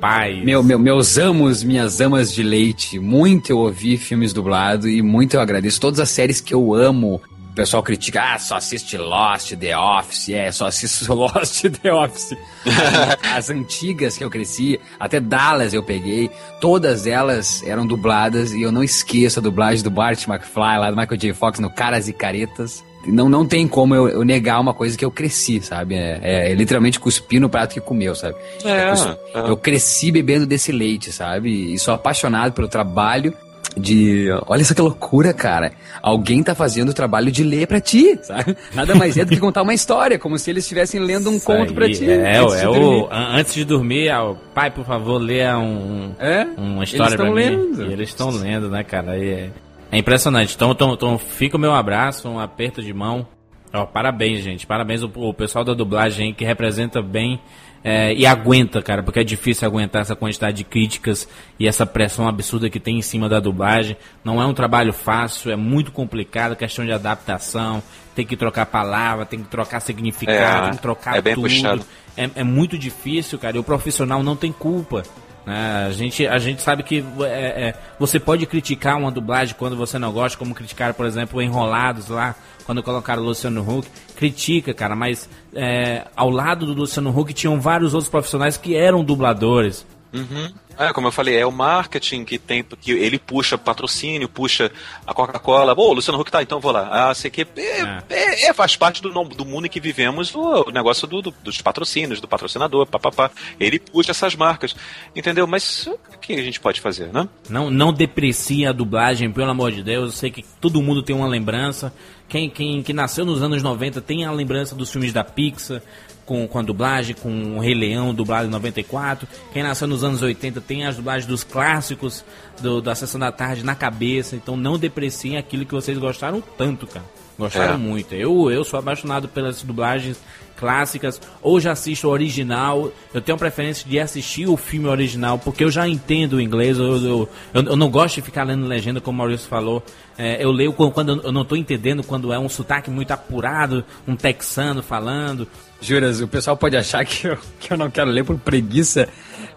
pais. 0.00 0.42
Meu, 0.44 0.62
meu- 0.62 0.78
meus 0.78 1.16
amos, 1.18 1.62
minhas 1.62 2.00
amas 2.00 2.32
de 2.32 2.42
leite. 2.42 2.98
Muito 2.98 3.50
eu 3.50 3.58
ouvi 3.58 3.96
filmes 3.96 4.32
dublados 4.32 4.86
e 4.86 5.02
muito 5.02 5.34
eu 5.34 5.40
agradeço. 5.40 5.80
Todas 5.80 6.00
as 6.00 6.10
séries 6.10 6.40
que 6.40 6.52
eu 6.54 6.74
amo. 6.74 7.20
O 7.50 7.54
pessoal 7.54 7.82
critica, 7.82 8.22
ah, 8.22 8.38
só 8.38 8.56
assiste 8.56 8.96
Lost, 8.96 9.54
The 9.56 9.76
Office. 9.76 10.28
É, 10.30 10.52
só 10.52 10.66
assisto 10.66 11.12
Lost, 11.12 11.64
The 11.82 11.92
Office. 11.92 12.36
As 13.34 13.50
antigas 13.50 14.16
que 14.16 14.24
eu 14.24 14.30
cresci, 14.30 14.78
até 14.98 15.18
Dallas 15.20 15.74
eu 15.74 15.82
peguei. 15.82 16.30
Todas 16.60 17.06
elas 17.06 17.62
eram 17.64 17.86
dubladas 17.86 18.52
e 18.52 18.62
eu 18.62 18.70
não 18.70 18.82
esqueço 18.84 19.40
a 19.40 19.42
dublagem 19.42 19.82
do 19.82 19.90
Bart 19.90 20.26
McFly, 20.28 20.78
lá 20.78 20.90
do 20.90 20.96
Michael 20.96 21.16
J. 21.18 21.32
Fox 21.34 21.58
no 21.58 21.68
Caras 21.70 22.08
e 22.08 22.12
Caretas. 22.12 22.84
Não, 23.06 23.28
não 23.30 23.46
tem 23.46 23.66
como 23.66 23.94
eu, 23.94 24.08
eu 24.08 24.24
negar 24.24 24.60
uma 24.60 24.74
coisa 24.74 24.96
que 24.96 25.04
eu 25.04 25.10
cresci, 25.10 25.60
sabe? 25.62 25.94
É, 25.94 26.50
é 26.50 26.54
literalmente 26.54 27.00
cuspir 27.00 27.40
no 27.40 27.48
prato 27.48 27.72
que 27.72 27.80
comeu, 27.80 28.14
sabe? 28.14 28.36
É, 28.62 28.90
Eu- 29.34 29.42
é. 29.46 29.50
Eu 29.50 29.56
cresci 29.56 30.12
bebendo 30.12 30.46
desse 30.46 30.70
leite, 30.70 31.10
sabe? 31.10 31.72
E 31.74 31.78
sou 31.78 31.94
apaixonado 31.94 32.52
pelo 32.52 32.68
trabalho 32.68 33.34
de. 33.76 34.28
Olha 34.46 34.64
só 34.64 34.74
que 34.74 34.80
loucura, 34.80 35.32
cara. 35.32 35.72
Alguém 36.02 36.42
tá 36.42 36.54
fazendo 36.54 36.90
o 36.90 36.94
trabalho 36.94 37.30
de 37.30 37.42
ler 37.44 37.66
pra 37.66 37.80
ti, 37.80 38.18
sabe? 38.22 38.56
Nada 38.74 38.94
mais 38.94 39.16
é 39.16 39.24
do 39.24 39.30
que 39.30 39.38
contar 39.40 39.62
uma 39.62 39.74
história, 39.74 40.18
como 40.18 40.38
se 40.38 40.50
eles 40.50 40.64
estivessem 40.64 41.00
lendo 41.00 41.30
um 41.30 41.36
Isso 41.36 41.46
conto 41.46 41.72
pra 41.74 41.88
ti. 41.88 42.08
É, 42.10 42.38
antes 42.38 42.56
de 42.58 42.64
é 42.64 42.68
o. 42.68 42.72
dormir. 42.72 43.08
an- 43.10 43.36
Antes 43.38 43.54
de 43.54 43.64
dormir, 43.64 44.08
é 44.08 44.18
o 44.18 44.34
pai, 44.54 44.70
por 44.70 44.84
favor, 44.84 45.18
leia 45.18 45.58
um, 45.58 46.14
É? 46.18 46.46
uma 46.56 46.84
história 46.84 47.16
tão 47.16 47.26
mim. 47.26 47.34
lendo. 47.34 47.86
E 47.86 47.92
eles 47.92 48.08
estão 48.08 48.30
lendo, 48.30 48.68
né, 48.70 48.82
cara? 48.82 49.16
E 49.18 49.28
é, 49.28 49.50
é 49.92 49.98
impressionante. 49.98 50.54
Então, 50.54 50.72
então, 50.72 50.92
então, 50.94 51.18
fica 51.18 51.56
o 51.56 51.60
meu 51.60 51.72
abraço, 51.72 52.28
um 52.28 52.38
aperto 52.38 52.82
de 52.82 52.92
mão. 52.92 53.26
Ó, 53.72 53.86
parabéns, 53.86 54.40
gente. 54.42 54.66
Parabéns 54.66 55.02
o, 55.02 55.10
o 55.14 55.32
pessoal 55.32 55.64
da 55.64 55.74
dublagem 55.74 56.34
que 56.34 56.44
representa 56.44 57.00
bem 57.00 57.38
é, 57.82 58.12
e 58.12 58.26
aguenta, 58.26 58.82
cara, 58.82 59.02
porque 59.02 59.20
é 59.20 59.24
difícil 59.24 59.66
aguentar 59.66 60.02
essa 60.02 60.14
quantidade 60.14 60.58
de 60.58 60.64
críticas 60.64 61.26
e 61.58 61.66
essa 61.66 61.86
pressão 61.86 62.28
absurda 62.28 62.68
que 62.68 62.78
tem 62.78 62.98
em 62.98 63.02
cima 63.02 63.28
da 63.28 63.40
dublagem. 63.40 63.96
Não 64.22 64.40
é 64.40 64.44
um 64.46 64.52
trabalho 64.52 64.92
fácil, 64.92 65.50
é 65.50 65.56
muito 65.56 65.90
complicado, 65.90 66.54
questão 66.56 66.84
de 66.84 66.92
adaptação, 66.92 67.82
tem 68.14 68.26
que 68.26 68.36
trocar 68.36 68.66
palavra, 68.66 69.24
tem 69.24 69.40
que 69.40 69.48
trocar 69.48 69.80
significado, 69.80 70.58
É, 70.58 70.68
tem 70.68 70.76
que 70.76 70.82
trocar 70.82 71.16
é 71.16 71.22
bem 71.22 71.34
tudo. 71.34 71.48
puxado. 71.48 71.84
É, 72.16 72.28
é 72.36 72.44
muito 72.44 72.76
difícil, 72.76 73.38
cara, 73.38 73.56
e 73.56 73.60
o 73.60 73.64
profissional 73.64 74.22
não 74.22 74.36
tem 74.36 74.52
culpa. 74.52 75.02
né? 75.46 75.86
A, 75.88 75.90
gente, 75.90 76.26
a 76.26 76.38
gente 76.38 76.60
sabe 76.60 76.82
que 76.82 77.02
é, 77.20 77.68
é, 77.68 77.74
você 77.98 78.20
pode 78.20 78.44
criticar 78.44 78.98
uma 78.98 79.10
dublagem 79.10 79.54
quando 79.58 79.74
você 79.74 79.98
não 79.98 80.12
gosta, 80.12 80.36
como 80.36 80.54
criticaram, 80.54 80.92
por 80.92 81.06
exemplo, 81.06 81.40
Enrolados 81.40 82.08
lá, 82.08 82.34
quando 82.66 82.82
colocaram 82.82 83.22
o 83.22 83.24
Luciano 83.24 83.62
Huck. 83.62 83.88
Critica, 84.16 84.74
cara, 84.74 84.94
mas 84.94 85.28
é, 85.54 86.06
ao 86.16 86.30
lado 86.30 86.66
do 86.66 86.72
Luciano 86.74 87.10
Huck 87.16 87.32
tinham 87.32 87.60
vários 87.60 87.94
outros 87.94 88.10
profissionais 88.10 88.56
que 88.56 88.74
eram 88.76 89.04
dubladores. 89.04 89.86
Uhum. 90.12 90.52
É, 90.76 90.92
como 90.94 91.06
eu 91.08 91.12
falei, 91.12 91.36
é 91.36 91.44
o 91.46 91.52
marketing 91.52 92.24
que 92.24 92.38
tem, 92.38 92.64
que 92.64 92.90
ele 92.92 93.18
puxa 93.18 93.58
patrocínio, 93.58 94.28
puxa 94.28 94.72
a 95.06 95.12
Coca-Cola. 95.12 95.74
Ô, 95.76 95.92
Luciano 95.92 96.18
Huck 96.18 96.30
tá, 96.32 96.42
então 96.42 96.58
vou 96.58 96.72
lá. 96.72 96.88
Ah, 97.10 97.14
sei 97.14 97.30
que 97.30 97.42
é, 97.42 98.02
é, 98.08 98.46
é, 98.48 98.52
faz 98.54 98.76
parte 98.76 99.02
do, 99.02 99.10
do 99.10 99.44
mundo 99.44 99.66
em 99.66 99.68
que 99.68 99.78
vivemos 99.78 100.34
o, 100.34 100.70
negócio 100.72 101.06
do- 101.06 101.20
do- 101.20 101.34
dos 101.44 101.60
patrocínios, 101.60 102.18
do 102.20 102.26
patrocinador, 102.26 102.86
papapá. 102.86 103.30
Ele 103.60 103.78
puxa 103.78 104.10
essas 104.12 104.34
marcas, 104.34 104.74
entendeu? 105.14 105.46
Mas 105.46 105.86
o 105.86 105.98
que 106.18 106.32
a 106.32 106.42
gente 106.42 106.58
pode 106.58 106.80
fazer, 106.80 107.12
né? 107.12 107.28
Não, 107.48 107.70
não 107.70 107.92
deprecie 107.92 108.66
a 108.66 108.72
dublagem, 108.72 109.30
pelo 109.30 109.50
amor 109.50 109.70
de 109.72 109.82
Deus. 109.82 110.06
Eu 110.14 110.16
sei 110.18 110.30
que 110.30 110.42
todo 110.60 110.80
mundo 110.82 111.02
tem 111.02 111.14
uma 111.14 111.28
lembrança. 111.28 111.92
Quem, 112.30 112.48
quem 112.48 112.80
que 112.82 112.92
nasceu 112.92 113.24
nos 113.26 113.42
anos 113.42 113.60
90 113.62 114.00
tem 114.00 114.24
a 114.24 114.30
lembrança 114.30 114.74
dos 114.74 114.90
filmes 114.90 115.12
da 115.12 115.22
Pixar, 115.24 115.82
com, 116.24 116.46
com 116.46 116.58
a 116.60 116.62
dublagem, 116.62 117.14
com 117.14 117.56
o 117.56 117.58
Rei 117.58 117.74
Leão, 117.74 118.14
dublado 118.14 118.46
em 118.46 118.50
94. 118.50 119.26
Quem 119.52 119.64
nasceu 119.64 119.88
nos 119.88 120.04
anos 120.04 120.22
80 120.22 120.60
tem 120.60 120.86
as 120.86 120.94
dublagens 120.96 121.26
dos 121.26 121.42
clássicos 121.42 122.24
do, 122.62 122.80
da 122.80 122.94
Sessão 122.94 123.18
da 123.18 123.32
Tarde 123.32 123.64
na 123.64 123.74
cabeça. 123.74 124.36
Então 124.36 124.56
não 124.56 124.78
depreciem 124.78 125.36
aquilo 125.36 125.66
que 125.66 125.74
vocês 125.74 125.98
gostaram 125.98 126.40
tanto, 126.56 126.86
cara. 126.86 127.04
Gostaram 127.36 127.74
É. 127.74 127.78
muito. 127.78 128.14
Eu, 128.14 128.48
eu 128.50 128.62
sou 128.62 128.78
apaixonado 128.78 129.26
pelas 129.26 129.60
dublagens 129.62 130.20
clássicas, 130.60 131.20
ou 131.42 131.58
já 131.58 131.72
assisto 131.72 132.06
o 132.06 132.10
original. 132.10 132.92
Eu 133.12 133.22
tenho 133.22 133.38
preferência 133.38 133.88
de 133.88 133.98
assistir 133.98 134.46
o 134.46 134.56
filme 134.56 134.86
original, 134.86 135.38
porque 135.38 135.64
eu 135.64 135.70
já 135.70 135.88
entendo 135.88 136.34
o 136.34 136.40
inglês. 136.40 136.78
Eu, 136.78 136.84
eu, 136.84 137.28
eu, 137.54 137.62
eu 137.62 137.76
não 137.76 137.90
gosto 137.90 138.16
de 138.16 138.22
ficar 138.22 138.44
lendo 138.44 138.66
legenda, 138.66 139.00
como 139.00 139.16
o 139.16 139.18
Maurício 139.18 139.48
falou. 139.48 139.82
É, 140.18 140.44
eu 140.44 140.52
leio 140.52 140.72
quando, 140.74 140.92
quando 140.92 141.22
eu 141.22 141.32
não 141.32 141.42
estou 141.42 141.56
entendendo, 141.56 142.04
quando 142.04 142.32
é 142.32 142.38
um 142.38 142.48
sotaque 142.48 142.90
muito 142.90 143.10
apurado, 143.10 143.82
um 144.06 144.14
texano 144.14 144.82
falando. 144.82 145.48
Juras, 145.80 146.20
o 146.20 146.28
pessoal 146.28 146.56
pode 146.56 146.76
achar 146.76 147.04
que 147.04 147.26
eu, 147.26 147.38
que 147.58 147.72
eu 147.72 147.76
não 147.76 147.90
quero 147.90 148.10
ler 148.10 148.24
por 148.24 148.38
preguiça. 148.38 149.08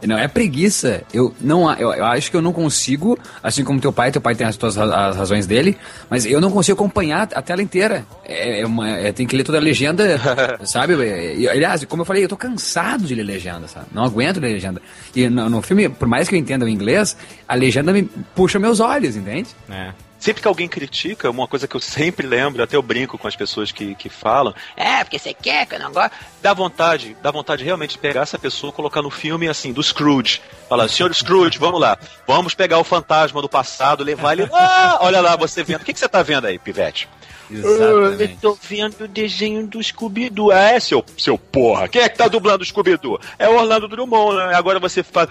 Não 0.05 0.17
é 0.17 0.27
preguiça. 0.27 1.03
Eu 1.13 1.33
não, 1.39 1.71
eu, 1.73 1.93
eu 1.93 2.05
acho 2.05 2.29
que 2.29 2.37
eu 2.37 2.41
não 2.41 2.51
consigo, 2.51 3.17
assim 3.41 3.63
como 3.63 3.79
teu 3.79 3.91
pai, 3.91 4.11
teu 4.11 4.21
pai 4.21 4.35
tem 4.35 4.45
as 4.45 4.55
suas 4.55 4.77
as 4.77 5.15
razões 5.15 5.47
dele, 5.47 5.77
mas 6.09 6.25
eu 6.25 6.41
não 6.41 6.51
consigo 6.51 6.75
acompanhar 6.75 7.29
a 7.33 7.41
tela 7.41 7.61
inteira. 7.61 8.05
É, 8.25 8.61
é 8.61 8.65
uma, 8.65 8.89
é, 8.89 9.11
tem 9.11 9.25
que 9.25 9.35
ler 9.35 9.43
toda 9.43 9.57
a 9.57 9.61
legenda, 9.61 10.19
sabe? 10.65 10.93
É, 11.03 11.35
e, 11.35 11.47
aliás, 11.47 11.83
como 11.85 12.01
eu 12.01 12.05
falei, 12.05 12.23
eu 12.23 12.29
tô 12.29 12.37
cansado 12.37 13.05
de 13.05 13.15
ler 13.15 13.23
legenda, 13.23 13.67
sabe? 13.67 13.87
Não 13.93 14.03
aguento 14.03 14.39
ler 14.39 14.53
legenda. 14.53 14.81
E 15.15 15.29
no, 15.29 15.49
no 15.49 15.61
filme, 15.61 15.89
por 15.89 16.07
mais 16.07 16.27
que 16.27 16.35
eu 16.35 16.39
entenda 16.39 16.65
o 16.65 16.69
inglês, 16.69 17.15
a 17.47 17.55
legenda 17.55 17.93
me 17.93 18.03
puxa 18.35 18.59
meus 18.59 18.79
olhos, 18.79 19.15
entende? 19.15 19.49
É. 19.69 19.91
Sempre 20.23 20.41
que 20.41 20.47
alguém 20.47 20.69
critica, 20.69 21.29
uma 21.29 21.49
coisa 21.49 21.67
que 21.67 21.75
eu 21.75 21.81
sempre 21.81 22.25
lembro, 22.25 22.63
até 22.63 22.77
eu 22.77 22.81
brinco 22.81 23.17
com 23.17 23.27
as 23.27 23.35
pessoas 23.35 23.73
que, 23.73 23.93
que 23.93 24.07
falam, 24.07 24.55
é, 24.77 25.03
porque 25.03 25.19
você 25.19 25.33
quer 25.33 25.65
que 25.65 25.75
eu 25.75 25.79
não 25.79 25.91
gosto. 25.91 26.13
Dá 26.41 26.53
vontade, 26.53 27.17
dá 27.21 27.29
vontade 27.29 27.61
realmente 27.61 27.91
de 27.91 27.97
pegar 27.97 28.21
essa 28.21 28.39
pessoa 28.39 28.71
e 28.71 28.73
colocar 28.73 29.01
no 29.01 29.09
filme 29.09 29.49
assim, 29.49 29.73
do 29.73 29.83
Scrooge. 29.83 30.41
Falar, 30.69 30.87
senhor 30.87 31.13
Scrooge, 31.13 31.59
vamos 31.59 31.81
lá, 31.81 31.97
vamos 32.25 32.55
pegar 32.55 32.79
o 32.79 32.85
fantasma 32.85 33.41
do 33.41 33.49
passado, 33.49 34.01
levar 34.01 34.31
ele. 34.31 34.47
Ah, 34.53 34.99
olha 35.01 35.19
lá, 35.19 35.35
você 35.35 35.61
vendo. 35.61 35.81
O 35.81 35.83
que, 35.83 35.91
que 35.91 35.99
você 35.99 36.07
tá 36.07 36.23
vendo 36.23 36.47
aí, 36.47 36.57
Pivete? 36.57 37.09
Eu 37.49 38.37
tô 38.37 38.57
vendo 38.61 39.03
o 39.03 39.07
desenho 39.07 39.67
do 39.67 39.81
Scooby-Doo. 39.81 40.51
Ah, 40.51 40.71
é, 40.71 40.79
seu, 40.79 41.03
seu 41.17 41.37
porra. 41.37 41.87
Quem 41.87 42.01
é 42.01 42.09
que 42.09 42.17
tá 42.17 42.27
dublando 42.27 42.63
o 42.63 42.65
Scooby-Doo? 42.65 43.19
É 43.37 43.47
o 43.49 43.55
Orlando 43.55 43.87
Drummond, 43.87 44.37
né? 44.37 44.55
Agora 44.55 44.79
você 44.79 45.03
fala, 45.03 45.29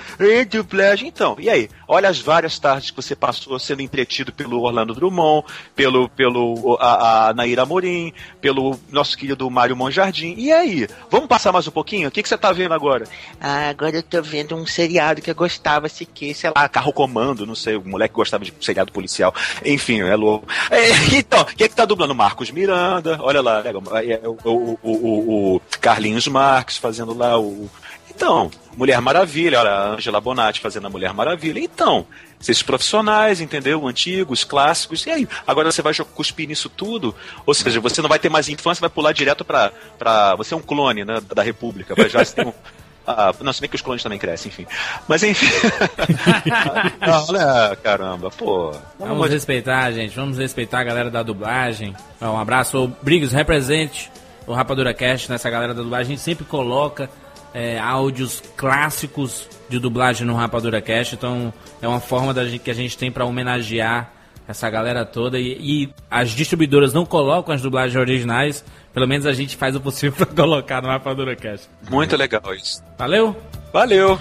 dublagem. 0.49 1.09
Então, 1.09 1.37
e 1.39 1.49
aí? 1.49 1.69
Olha 1.89 2.09
as 2.09 2.21
várias 2.21 2.59
tardes 2.59 2.91
que 2.91 2.97
você 2.97 3.17
passou 3.17 3.59
sendo 3.59 3.83
entretido 3.83 4.33
pelo 4.33 4.61
Orlando 4.63 4.82
Drummond, 4.87 5.47
pelo, 5.77 6.09
pelo 6.09 6.77
a, 6.81 7.29
a 7.29 7.35
Naira 7.35 7.63
Amorim, 7.63 8.13
pelo 8.41 8.79
nosso 8.91 9.17
querido 9.17 9.49
Mário 9.51 9.77
Monjardim. 9.77 10.35
E 10.37 10.53
aí? 10.53 10.89
Vamos 11.11 11.27
passar 11.29 11.53
mais 11.53 11.67
um 11.69 11.71
pouquinho? 11.71 12.09
O 12.09 12.11
que, 12.11 12.23
que 12.23 12.29
você 12.29 12.37
tá 12.37 12.51
vendo 12.53 12.75
agora? 12.75 13.05
Ah, 13.41 13.69
agora 13.69 13.97
eu 13.97 14.03
tô 14.03 14.21
vendo 14.23 14.57
um 14.57 14.67
seriado 14.67 15.21
que 15.23 15.31
eu 15.31 15.35
gostava, 15.35 15.89
se 15.89 16.05
que, 16.05 16.35
sei 16.35 16.51
lá, 16.57 16.69
Carro 16.69 16.93
Comando, 16.93 17.47
não 17.47 17.55
sei, 17.55 17.77
o 17.77 17.87
moleque 17.87 18.15
gostava 18.15 18.45
de 18.45 18.53
seriado 18.61 18.93
policial. 18.93 19.35
Enfim, 19.65 20.01
é 20.01 20.17
louco. 20.17 20.47
É, 20.71 20.91
então, 21.17 21.45
quem 21.45 21.65
é 21.65 21.69
que 21.69 21.75
tá 21.77 21.85
dublando? 21.85 22.15
Marcos 22.15 22.51
Miranda, 22.51 23.19
olha 23.21 23.41
lá, 23.41 23.63
é, 23.67 24.27
o, 24.29 24.37
o, 24.45 24.79
o- 24.83 25.55
o 25.57 25.61
Carlinhos 25.81 26.27
Marques 26.29 26.77
fazendo 26.77 27.17
lá 27.17 27.39
o. 27.39 27.71
Então, 28.15 28.51
Mulher 28.77 29.01
Maravilha, 29.01 29.61
olha, 29.61 29.71
a 29.71 29.95
Angela 29.95 30.21
Bonatti 30.21 30.61
fazendo 30.61 30.87
a 30.87 30.91
Mulher 30.91 31.13
Maravilha. 31.13 31.59
Então, 31.59 32.07
esses 32.41 32.63
profissionais, 32.63 33.41
entendeu? 33.41 33.87
Antigos, 33.87 34.45
clássicos, 34.45 35.07
e 35.07 35.11
aí? 35.11 35.29
Agora 35.47 35.71
você 35.71 35.83
vai 35.83 35.95
cuspir 36.15 36.49
nisso 36.49 36.69
tudo? 36.69 37.15
Ou 37.47 37.55
seja, 37.55 37.81
você 37.81 38.03
não 38.03 38.09
vai 38.09 38.19
ter 38.19 38.29
mais 38.29 38.49
infância, 38.49 38.81
vai 38.81 38.91
pular 38.91 39.13
direto 39.13 39.45
pra. 39.45 39.73
pra 39.99 40.35
você 40.37 40.55
é 40.55 40.57
um 40.57 40.63
clone 40.63 41.05
né, 41.05 41.21
da 41.35 41.43
República, 41.43 41.95
vai 41.95 42.09
já 42.09 42.25
ter 42.25 42.47
um. 42.47 42.53
Ah, 43.05 43.35
não, 43.41 43.53
se 43.53 43.61
bem 43.61 43.69
que 43.69 43.75
os 43.75 43.83
clones 43.83 44.01
também 44.01 44.17
crescem, 44.17 44.49
enfim. 44.49 44.65
Mas 45.09 45.25
enfim. 45.25 45.45
Ah, 47.01 47.25
olha, 47.29 47.77
caramba, 47.83 48.31
pô. 48.31 48.73
Vamos 48.97 49.29
respeitar, 49.29 49.91
gente. 49.91 50.15
Vamos 50.15 50.39
respeitar 50.39 50.79
a 50.79 50.85
galera 50.85 51.11
da 51.11 51.21
dublagem. 51.21 51.97
Um 52.21 52.39
abraço. 52.39 52.79
O 52.85 52.87
Briggs, 53.03 53.35
represente 53.35 54.09
o 54.47 54.53
Rapadura 54.53 54.95
Cast 54.95 55.29
nessa 55.29 55.51
galera 55.51 55.75
da 55.75 55.83
dublagem. 55.83 56.13
A 56.13 56.17
gente 56.17 56.23
sempre 56.23 56.45
coloca 56.45 57.11
é, 57.55 57.79
áudios 57.79 58.43
clássicos 58.57 59.49
de 59.69 59.79
dublagem 59.79 60.27
no 60.27 60.35
Rapadura 60.35 60.81
Cast. 60.81 61.15
Então 61.15 61.53
é 61.81 61.89
uma 61.89 62.01
forma 62.01 62.33
da 62.33 62.45
gente, 62.45 62.61
que 62.61 62.71
a 62.71 62.75
gente 62.75 62.97
tem 62.97 63.11
para 63.11 63.25
homenagear 63.25 64.13
essa 64.47 64.69
galera 64.71 65.05
toda. 65.05 65.39
E, 65.39 65.57
e 65.61 65.95
as 66.11 66.31
distribuidoras 66.31 66.93
não 66.93 67.05
colocam 67.05 67.55
as 67.55 67.63
dublagens 67.63 67.97
originais. 67.97 68.65
Pelo 68.93 69.09
menos 69.09 69.27
a 69.27 69.33
gente 69.33 69.57
faz 69.57 69.75
o 69.75 69.81
possível 69.81 70.13
para 70.27 70.35
colocar 70.35 70.83
no 70.83 70.89
Rapadura 70.89 71.35
Cast. 71.37 71.69
Muito 71.91 72.17
legal 72.17 72.55
isso. 72.55 72.83
Valeu? 72.99 73.37
Valeu! 73.73 74.19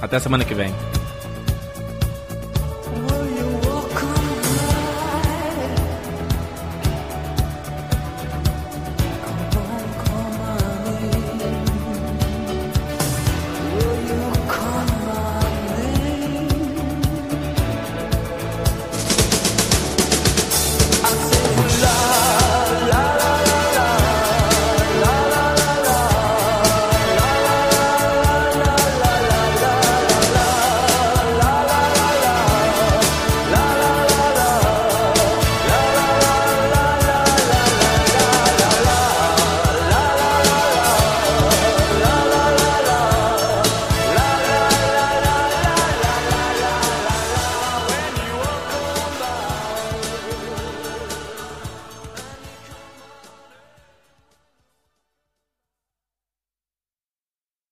Até 0.00 0.18
semana 0.18 0.44
que 0.44 0.54
vem. 0.54 0.72